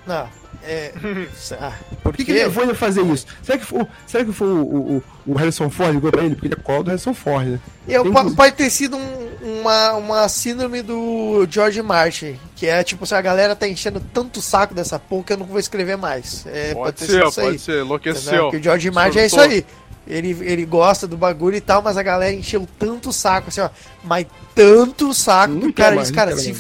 [0.08, 0.28] Não,
[0.66, 0.94] é.
[1.60, 3.26] ah, por que, que ele foi fazer isso?
[3.42, 6.36] Será que foi, será que foi o, o, o Harrison Ford ligou pra ele?
[6.36, 7.60] Porque ele é qual do Harrison Ford, né?
[7.88, 13.04] Eu, pode, pode ter sido um, uma, uma síndrome do George Martin, que é tipo
[13.04, 16.46] assim, a galera tá enchendo tanto saco dessa porra que eu não vou escrever mais.
[16.48, 18.44] É, pode, pode ser, pode aí, ser, enlouqueceu.
[18.44, 19.66] Porque o George Martin é isso aí.
[20.06, 23.70] Ele, ele gosta do bagulho e tal, mas a galera encheu tanto saco, assim, ó.
[24.04, 26.54] Mas tanto saco, não cara, eles, cara, se,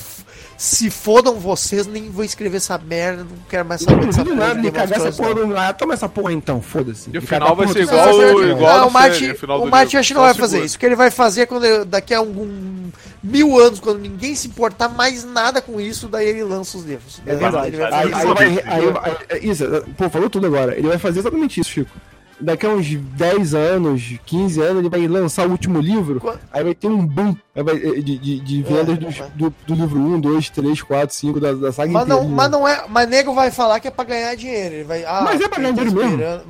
[0.57, 4.35] se fodam vocês, nem vou escrever essa merda, não quero mais saber dessa porra.
[4.37, 5.77] Nada, de cagar essa porra do...
[5.77, 7.09] toma essa porra então, foda-se.
[7.13, 10.13] E o final vai ser igual, igual, igual não, o Martin, o Martin acho que
[10.13, 10.77] não vai fazer isso.
[10.77, 12.89] O que ele vai fazer é quando daqui a algum
[13.21, 17.21] mil anos, quando ninguém se importar mais nada com isso, daí ele lança os livros.
[17.25, 17.75] É verdade.
[17.81, 18.83] Aí, aí,
[19.29, 19.65] aí, isso,
[19.97, 20.77] pô, falou tudo agora.
[20.77, 21.91] Ele vai fazer exatamente isso, Chico
[22.43, 26.63] daqui a uns 10 anos, 15 anos, ele vai lançar o último livro, Qu aí
[26.63, 27.35] vai ter um boom
[28.03, 31.39] de, de, de é, vendas é, do, do, do, livro 1, 2, 3, 4, 5
[31.39, 32.21] da, da saga mas inteira.
[32.21, 32.85] Não, mas não é.
[32.87, 34.75] Mas nego vai falar que é pra ganhar dinheiro.
[34.75, 36.43] Ele vai, ah, mas é pra ganhar dinheiro mesmo.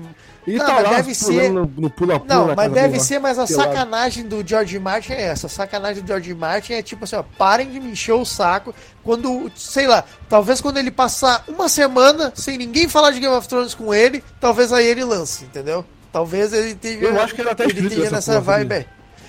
[0.46, 1.50] Ele não, tá mas lá, deve ser.
[1.52, 5.22] No, no pula -pula não, mas deve ser, mas a sacanagem do George Martin é
[5.22, 5.48] essa.
[5.48, 8.74] A sacanagem do George Martin é tipo assim, ó, parem de me encher o saco.
[9.04, 13.48] Quando, sei lá, talvez quando ele passar uma semana sem ninguém falar de Game of
[13.48, 15.86] Thrones com ele, talvez aí ele lance, entendeu?
[16.12, 17.02] Talvez ele tenha.
[17.02, 18.86] Eu acho que ele até ele tenha nessa vibe aí.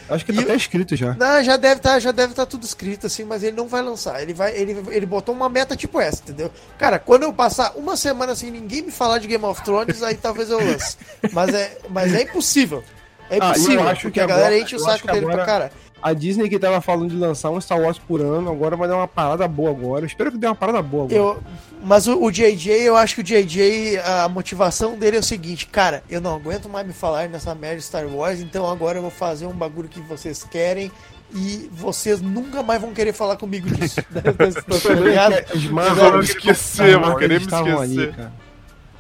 [0.08, 1.15] Acho que tá até escrito já.
[1.15, 3.83] Não, já deve tá, já deve estar tá tudo escrito assim, mas ele não vai
[3.83, 4.20] lançar.
[4.23, 6.50] Ele vai, ele, ele botou uma meta tipo essa, entendeu?
[6.78, 10.15] Cara, quando eu passar uma semana assim, ninguém me falar de Game of Thrones, aí
[10.15, 10.97] talvez eu lance.
[11.33, 12.83] Mas é, mas é impossível.
[13.31, 15.36] É ah, impossível, ah, porque a galera enche o saco dele agora...
[15.36, 15.73] pra cara.
[16.05, 18.97] A Disney que tava falando de lançar um Star Wars por ano, agora vai dar
[18.97, 20.05] uma parada boa agora.
[20.05, 21.18] espero que dê uma parada boa agora.
[21.18, 21.42] Eu,
[21.83, 25.66] mas o, o JJ, eu acho que o JJ, a motivação dele é o seguinte,
[25.66, 29.02] cara, eu não aguento mais me falar nessa merda de Star Wars, então agora eu
[29.02, 30.92] vou fazer um bagulho que vocês querem
[31.34, 34.02] e vocês nunca mais vão querer falar comigo disso.
[35.73, 37.16] Mas vamos esquecer, mano.
[37.16, 37.78] Queremos esquecer.
[37.78, 38.43] Ali, cara.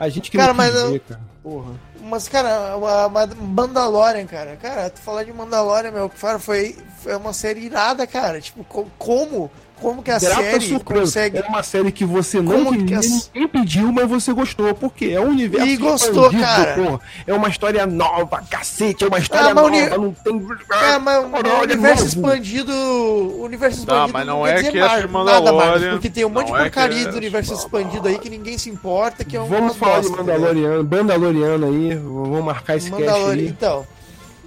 [0.04, 1.20] A gente queria cara, mas, dizer, cara.
[1.42, 1.72] Porra.
[2.02, 4.56] Mas, cara, uma, uma Mandalorian, cara.
[4.56, 8.40] Cara, tu falar de Mandalorian, meu, foi, foi uma série irada, cara.
[8.40, 8.64] Tipo,
[8.98, 9.50] como
[9.80, 11.00] como que a Grata série surpresa.
[11.02, 11.38] consegue.
[11.38, 14.74] É uma série que você não como ninguém pediu, mas você gostou.
[14.74, 15.66] Porque é um universo.
[15.66, 16.74] E gostou, cara.
[16.74, 17.00] Porra.
[17.26, 19.04] É uma história nova, cacete.
[19.04, 19.66] É uma história ah, nova.
[19.68, 19.86] Uni...
[19.88, 20.46] Não tem.
[20.70, 22.72] É, mas o universo expandido.
[22.72, 24.06] O universo expandido.
[24.06, 25.84] Não, mas não, não é que é nada mais.
[25.84, 28.70] Porque tem um monte de é porcaria é do universo expandido aí que ninguém se
[28.70, 29.24] importa.
[29.24, 31.94] Que é um Vamos falar de Mandaloriano, Mandaloriano aí.
[31.94, 33.48] Vamos marcar esse Mandalorian, cast aí.
[33.48, 33.93] Então.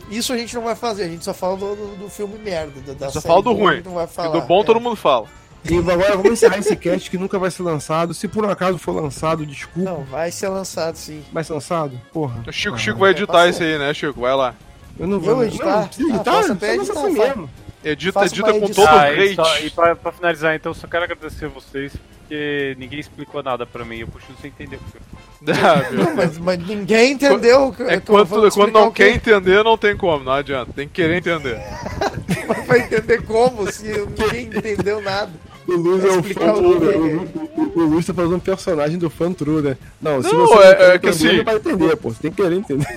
[0.09, 2.93] Isso a gente não vai fazer, a gente só fala do, do, do filme merda.
[2.93, 3.81] Da, só fala do ruim.
[3.83, 4.65] Não vai falar, e do bom é.
[4.65, 5.27] todo mundo fala.
[5.69, 8.13] E agora vamos encerrar esse cast que nunca vai ser lançado.
[8.13, 9.89] Se por um acaso for lançado, desculpa.
[9.89, 11.23] Não, vai ser lançado sim.
[11.33, 11.99] Vai ser lançado?
[12.13, 12.41] Porra.
[12.47, 14.21] O Chico, ah, Chico vai editar esse aí, né, Chico?
[14.21, 14.55] Vai lá.
[14.97, 15.89] Eu não vou editar.
[15.97, 16.35] Não, editar?
[16.35, 17.49] Ah, editar, assim mesmo.
[17.83, 19.35] Edita, edita com todo o hate.
[19.35, 21.93] Só, e pra, pra, finalizar, então, só quero agradecer a vocês,
[22.27, 23.99] porque ninguém explicou nada pra mim.
[23.99, 25.05] Eu puxo sem entender o filme.
[25.49, 27.73] Ah, não, mas, mas, ninguém entendeu.
[27.87, 30.73] É quando, quando não quer entender, não tem como, não adianta.
[30.73, 31.61] Tem que querer entender.
[32.49, 35.31] mas vai entender como se ninguém entendeu nada.
[35.67, 39.61] O Luz é um fã o, o, Luz tá fazendo um personagem do fã true,
[39.61, 39.77] né?
[40.01, 42.09] Não, se não, você é, não é que assim, vai entender, pô.
[42.09, 42.87] Você tem que querer entender.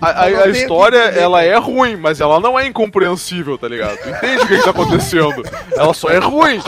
[0.00, 3.96] A, a, a história, ela é ruim, mas ela não é incompreensível, tá ligado?
[3.98, 5.42] Tu entende o que, que tá acontecendo.
[5.72, 6.60] Ela só é ruim.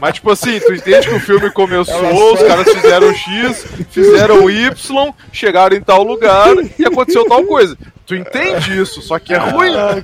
[0.00, 5.12] Mas, tipo assim, tu entende que o filme começou, os caras fizeram X, fizeram Y,
[5.32, 7.76] chegaram em tal lugar e aconteceu tal coisa.
[8.04, 9.72] Tu entende isso, só que é ruim.
[9.76, 9.94] Ah,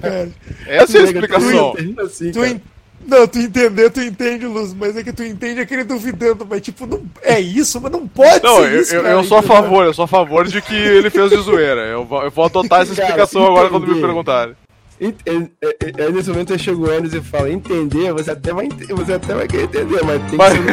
[0.69, 1.75] Essa é a explicação.
[1.75, 2.61] Tu, assim, tu,
[3.05, 6.87] não, tu entender, tu entende, Luz, mas é que tu entende aquele duvidando, mas tipo,
[6.87, 9.43] não, é isso, mas não pode não, ser eu, isso, eu, cara, eu sou a
[9.43, 11.83] favor, eu sou a favor de que ele fez de zoeira.
[11.83, 14.55] Eu vou, eu vou adotar essa explicação cara, agora quando me perguntarem.
[14.99, 19.13] É, é, é, nesse momento eu chego antes e falo, entender, você até vai, você
[19.13, 20.53] até vai querer entender, mas tem mas...
[20.55, 20.73] que ser...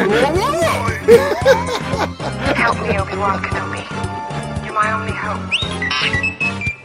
[2.56, 3.84] Help me, Obi-Wan Kenobi.
[4.64, 5.54] You're my only hope.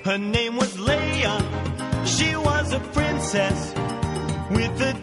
[0.06, 1.40] Her name was Leia.
[2.06, 3.74] She was a princess
[4.52, 4.94] with the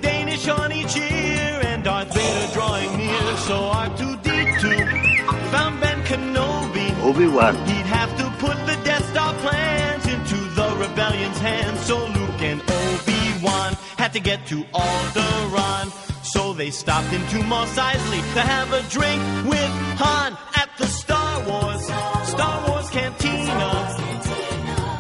[0.49, 3.37] on each ear and Darth Vader drawing near.
[3.49, 6.89] So R2D2 found Ben Kenobi.
[7.03, 7.55] Obi-Wan.
[7.67, 11.81] He'd have to put the Death Star plans into the rebellion's hands.
[11.81, 15.91] So Luke and Obi-Wan had to get to Alderaan.
[16.25, 19.71] So they stopped into Mos Eisley to have a drink with
[20.03, 21.85] Han at the Star Wars,
[22.29, 23.71] Star Wars Cantina.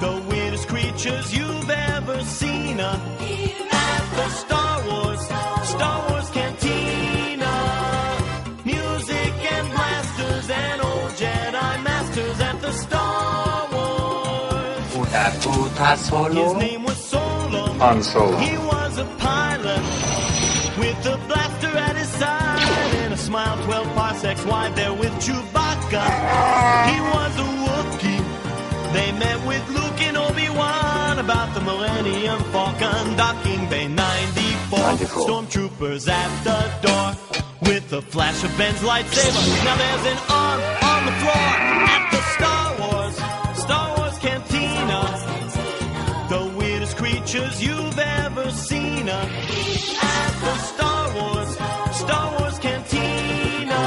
[0.00, 2.80] The weirdest creatures you've ever seen.
[2.80, 3.25] Uh,
[15.76, 17.66] His name was Solo.
[17.84, 18.36] Han Solo.
[18.38, 19.82] He was a pilot
[20.78, 26.04] with a blaster at his side and a smile 12 parsecs wide there with Chewbacca.
[26.90, 28.92] He was a Wookiee.
[28.94, 34.78] They met with Luke and Obi-Wan about the Millennium Falcon docking bay 94.
[34.78, 35.28] 94.
[35.28, 37.08] Stormtroopers at the door
[37.68, 39.64] with a flash of Ben's lightsaber.
[39.64, 40.60] Now there's an arm
[40.92, 41.52] on the floor
[41.94, 43.16] at the Star Wars,
[47.36, 49.28] pictures you've ever seen of
[50.02, 51.50] at the Star Wars,
[51.96, 53.82] Star Wars Cantina.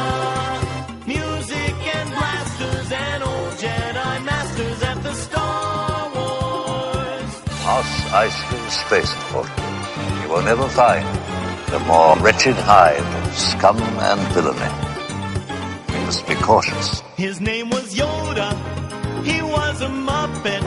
[1.08, 7.32] Music and blasters and old Jedi masters at the Star Wars.
[7.66, 9.50] ice Iceland Spaceport.
[10.22, 11.08] You will never find
[11.72, 14.72] the more wretched hive of scum and villainy.
[15.94, 17.02] You must be cautious.
[17.18, 18.50] His name was Yoda.
[19.24, 20.62] He was a Muppet.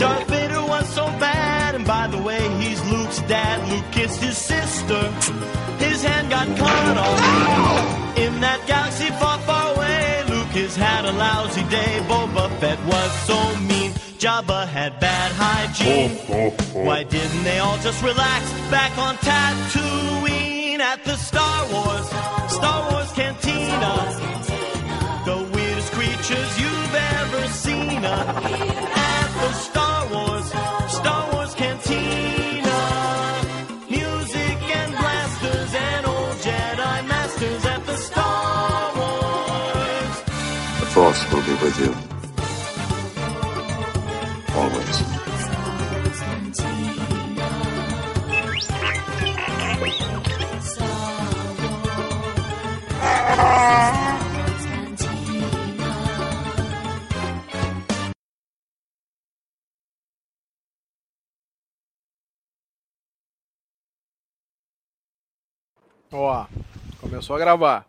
[0.00, 1.37] Darth Vader was so bad
[1.88, 3.66] by the way, he's Luke's dad.
[3.70, 5.02] Luke kissed his sister.
[5.78, 10.22] His hand got cut off in that galaxy far, far away.
[10.28, 11.92] Luke has had a lousy day.
[12.06, 13.38] Boba Fett was so
[13.70, 13.92] mean.
[14.22, 16.18] Jabba had bad hygiene.
[16.28, 16.84] Oh, oh, oh.
[16.84, 22.06] Why didn't they all just relax back on Tatooine at the Star Wars,
[22.52, 23.94] Star Wars Cantina?
[25.24, 28.97] The weirdest creatures you've ever seen
[41.32, 41.94] will be with you.
[44.54, 45.18] Always.
[66.10, 66.46] Ó,
[67.00, 67.86] começou a gravar.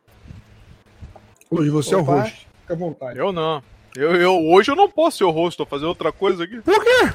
[1.49, 2.11] Hoje você Opa.
[2.11, 2.48] é o host.
[2.69, 3.17] Fica à vontade.
[3.17, 3.63] Eu não.
[3.95, 6.61] Eu, eu, hoje eu não posso ser o host, tô fazendo outra coisa aqui.
[6.61, 7.13] Por quê?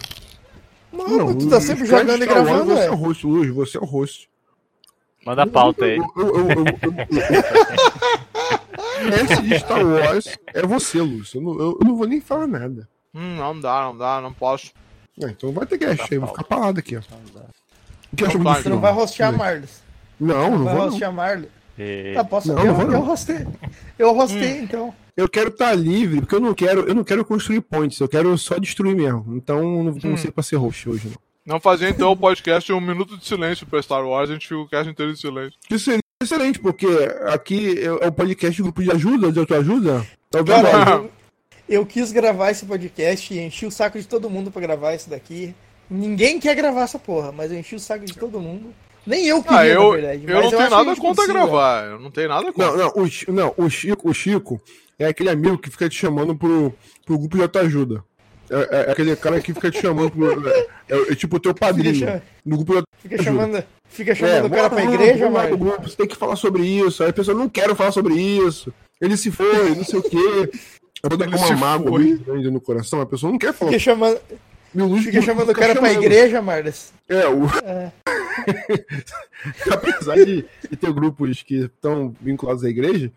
[0.92, 3.80] Não, não tu tá sempre jogando e gravando, Você é o host, Luiz, você é
[3.80, 4.28] o host.
[5.24, 5.98] Manda a pauta aí.
[9.22, 11.38] Esse de Star Wars é você, Lúcio.
[11.38, 12.88] Eu não, eu não vou nem falar nada.
[13.14, 14.72] Hum, não dá, não dá, não posso.
[15.22, 17.00] É, então vai ter guest aí, vou ficar parado aqui, ó.
[18.12, 19.82] O que achou Você não vai rostear Marlos.
[20.18, 20.84] Não, não, não vai vou.
[20.86, 21.48] rostear Marlos.
[21.78, 22.14] E...
[22.14, 22.48] Tá, posso?
[22.48, 23.46] Não, eu, não vou, eu rostei.
[23.98, 24.64] Eu rostei, hum.
[24.64, 24.94] então.
[25.16, 28.08] Eu quero estar tá livre, porque eu não quero, eu não quero construir points, eu
[28.08, 29.24] quero só destruir mesmo.
[29.36, 30.16] Então não, não hum.
[30.16, 31.24] sei pra ser host hoje, não.
[31.46, 34.60] Não fazer então o podcast um minuto de silêncio pra Star Wars, a gente fica
[34.60, 35.58] o cast inteiro em silêncio.
[35.70, 36.86] Isso seria excelente, porque
[37.26, 40.06] aqui é o podcast do grupo de ajuda, de autoajuda.
[40.30, 41.10] Tá Cara, eu,
[41.68, 45.10] eu quis gravar esse podcast e enchi o saco de todo mundo pra gravar isso
[45.10, 45.54] daqui.
[45.90, 48.74] Ninguém quer gravar essa porra, mas eu enchi o saco de todo mundo.
[49.06, 50.24] Nem eu queria, ah, eu, na verdade.
[50.26, 51.84] Eu não tenho nada contra gravar.
[51.84, 52.70] Eu não tenho nada contra.
[52.70, 54.60] Não, não, o, não, o Chico, o Chico
[54.98, 56.72] é aquele amigo que fica te chamando pro,
[57.04, 58.02] pro grupo de autoajuda.
[58.50, 61.40] É, é, é, aquele cara que fica te chamando pro, é, é, é tipo o
[61.40, 61.94] teu padrinho.
[61.94, 65.56] Fica, no grupo de fica chamando, fica chamando é, o cara pra igreja, mano.
[65.56, 67.02] Grupo, você tem que falar sobre isso.
[67.02, 68.72] Aí a pessoa não quer falar sobre isso.
[69.00, 70.50] Ele se foi, não sei o quê.
[71.02, 73.72] Eu vou dar uma mágoa grande no coração, a pessoa não quer falar.
[73.72, 74.18] Fica chamando.
[75.02, 75.92] Fica chamando o cara chamando.
[75.92, 76.92] pra igreja, Mardas.
[77.08, 77.46] É, o.
[77.64, 77.92] É.
[79.70, 83.12] Apesar de, de, ter grupos que estão vinculados à igreja,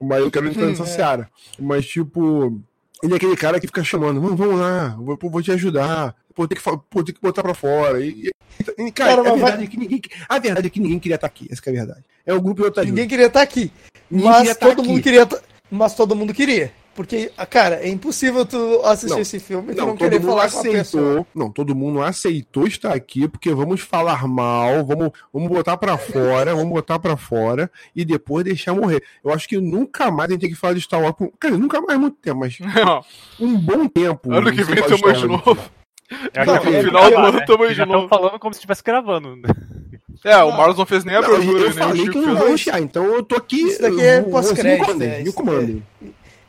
[0.00, 0.86] mas eu quero entrar nessa é.
[0.86, 1.30] seara.
[1.58, 2.60] Mas, tipo,
[3.02, 6.48] ele é aquele cara que fica chamando, vamos, vamos lá, vou, vou te ajudar, vou
[6.48, 8.04] ter que, vou ter que botar pra fora.
[8.04, 8.30] E,
[8.78, 9.64] e cara, cara a, verdade vai...
[9.64, 12.04] é que ninguém, a verdade é que ninguém queria estar aqui, essa é a verdade.
[12.26, 13.72] É o grupo de Ninguém queria estar aqui.
[14.10, 15.02] Ninguém mas todo mundo aqui.
[15.02, 15.28] queria.
[15.70, 16.72] Mas todo mundo queria.
[16.94, 20.70] Porque, cara, é impossível tu assistir não, esse filme e não, não querer falar aceitou,
[20.72, 21.26] com a pessoa.
[21.34, 26.54] Não, todo mundo aceitou estar aqui porque vamos falar mal, vamos, vamos botar para fora,
[26.54, 29.02] vamos botar para fora e depois deixar morrer.
[29.24, 31.14] Eu acho que nunca mais a gente tem que falar de Star Wars.
[31.38, 32.58] Cara, nunca mais muito tempo, mas
[33.38, 34.32] um bom tempo.
[34.32, 35.58] Ano que vem tamo de novo.
[36.34, 38.08] É, no final do ano tamo de novo.
[38.08, 39.40] falando como se estivesse gravando.
[40.24, 41.66] É, o Marlos não fez nem a abertura.
[41.66, 43.62] Eu falei que eu não vou deixar, então eu tô aqui.
[43.62, 45.02] Isso daqui é pós-crédito.
[45.02, 45.82] É, me comandem.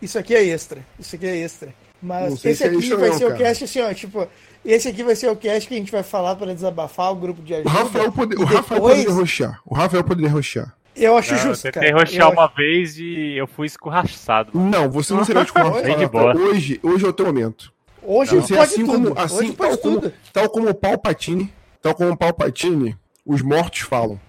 [0.02, 0.86] Isso aqui é extra.
[1.00, 1.74] Isso aqui é extra.
[2.02, 3.36] Mas esse aqui vai não, ser cara.
[3.36, 4.28] o cast assim, ó, tipo,
[4.66, 7.42] esse aqui vai ser o cast que a gente vai falar para desabafar o grupo
[7.44, 7.70] de ajuda.
[7.70, 8.56] O Rafael, pode, o depois...
[8.56, 9.62] Rafael poderia roxar.
[9.66, 10.76] O Rafael poderia roxar.
[10.96, 11.68] Eu acho não, justo.
[11.68, 12.56] Eu tentei roxar uma acho...
[12.56, 14.52] vez e eu fui escorraçado.
[14.54, 16.40] Não, você não será escorraçado.
[16.40, 17.72] hoje, hoje é o teu momento.
[18.04, 19.10] Hoje não, pode assim tudo.
[19.10, 20.02] Como, assim, hoje pode tal, tudo.
[20.02, 24.20] Como, tal como o Palpatine, tal como o Palpatine, os mortos falam.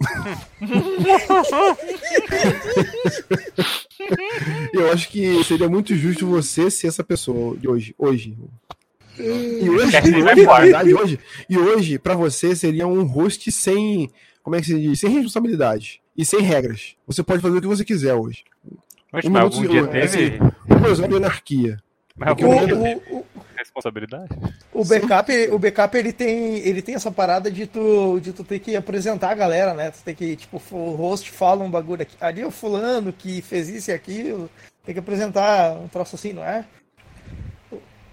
[4.72, 7.94] eu acho que seria muito justo você ser essa pessoa de hoje.
[7.98, 8.34] Hoje.
[9.18, 14.10] E hoje, verdade, hoje, e hoje para você seria um host sem,
[14.42, 16.96] como é que se diz, sem responsabilidade e sem regras.
[17.06, 18.42] Você pode fazer o que você quiser hoje.
[19.12, 20.06] Mas, um mas algum dia teve...
[20.06, 20.38] assim,
[21.04, 21.76] um de anarquia.
[22.16, 23.22] Mas algum o, dia o,
[23.70, 24.28] responsabilidade.
[24.72, 28.58] O backup, o backup ele tem, ele tem essa parada de tu, de tu ter
[28.58, 29.90] que apresentar a galera, né?
[29.90, 32.16] Tu tem que, tipo, o host fala um bagulho aqui.
[32.20, 34.50] Ali é o fulano que fez isso e aquilo.
[34.84, 36.64] Tem que apresentar um troço assim, não é?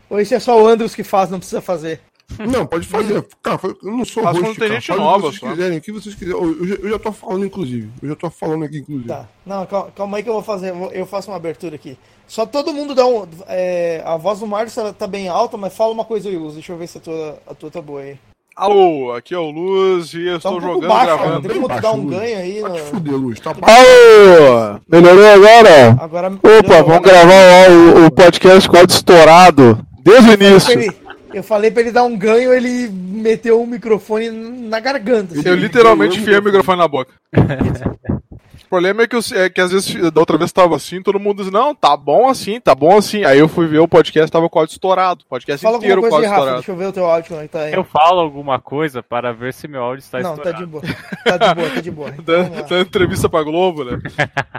[0.09, 2.01] Ou isso é só o Andrews que faz, não precisa fazer?
[2.39, 3.25] Não, pode fazer.
[3.41, 6.15] Cara, eu não sou host, tem gente nova, o que vocês quiserem, o que vocês
[6.15, 6.39] quiserem.
[6.39, 7.89] Eu já, eu já tô falando, inclusive.
[8.01, 9.07] Eu já tô falando aqui, inclusive.
[9.07, 9.25] Tá.
[9.45, 10.73] Não, calma, calma aí que eu vou fazer.
[10.91, 11.97] Eu faço uma abertura aqui.
[12.27, 13.25] Só todo mundo dá um.
[13.47, 16.53] É, a voz do Márcio tá bem alta, mas fala uma coisa aí, Luz.
[16.53, 18.19] Deixa eu ver se a tua, a tua tá boa aí.
[18.55, 21.47] Alô, aqui é o Luz e eu tá estou um jogando baixo, gravando.
[21.47, 22.59] Tem como dar um ganho aí?
[22.61, 22.85] Pode no...
[22.85, 23.39] fuder, Luz.
[23.39, 24.79] Tá Alô!
[24.87, 25.97] Melhorou agora?
[25.99, 26.99] agora Opa, melhorou, vamos agora.
[26.99, 29.79] gravar o, o podcast quase estourado.
[30.03, 31.06] Desde o início.
[31.37, 35.35] Eu falei pra ele dar um ganho, ele meteu o um microfone na garganta.
[35.47, 37.13] Eu literalmente enfiei o microfone na boca.
[38.65, 41.17] O problema é que, eu, é que às vezes, da outra vez tava assim, todo
[41.17, 43.23] mundo diz, não, tá bom assim, tá bom assim.
[43.23, 45.23] Aí eu fui ver o podcast, tava quase estourado.
[45.23, 46.45] O podcast Fala inteiro quase aí, estourado.
[46.47, 47.73] Rafa, deixa eu ver o teu áudio como é tá aí.
[47.73, 50.69] Eu falo alguma coisa para ver se meu áudio está não, estourado.
[50.69, 51.37] Não, tá de boa.
[51.37, 52.13] Tá de boa, tá de boa.
[52.19, 53.99] Então, dando entrevista pra Globo, né?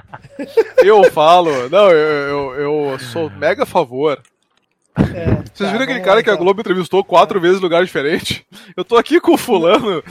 [0.83, 4.19] eu falo, não, eu, eu, eu sou mega a favor
[4.97, 6.45] é, Vocês tá, viram aquele cara lá, que a então.
[6.45, 7.43] Globo entrevistou quatro é.
[7.43, 8.45] vezes em lugar diferente?
[8.77, 10.03] Eu tô aqui com o fulano.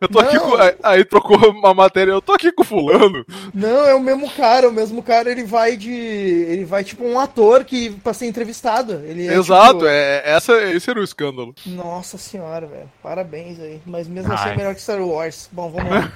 [0.00, 0.28] Eu tô não.
[0.28, 0.52] aqui com.
[0.82, 3.24] Aí trocou uma matéria, eu tô aqui com o fulano.
[3.52, 5.90] Não, é o mesmo cara, o mesmo cara ele vai de.
[5.90, 9.02] Ele vai tipo um ator que pra ser entrevistado.
[9.04, 9.86] Ele é, Exato, tipo...
[9.86, 11.54] é, essa, esse era o escândalo.
[11.66, 12.90] Nossa senhora, velho.
[13.02, 13.80] Parabéns aí.
[13.86, 15.48] Mas mesmo assim é melhor que Star Wars.
[15.50, 16.12] Bom, vamos lá.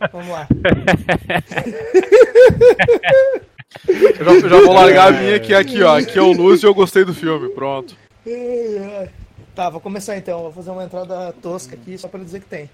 [0.12, 0.46] vamos lá.
[3.88, 5.98] Eu já, eu já vou largar a minha, que é aqui, ó.
[5.98, 7.48] Aqui é o Luz e eu gostei do filme.
[7.50, 7.96] Pronto.
[9.54, 10.42] Tá, vou começar então.
[10.42, 12.68] Vou fazer uma entrada tosca aqui só pra dizer que tem.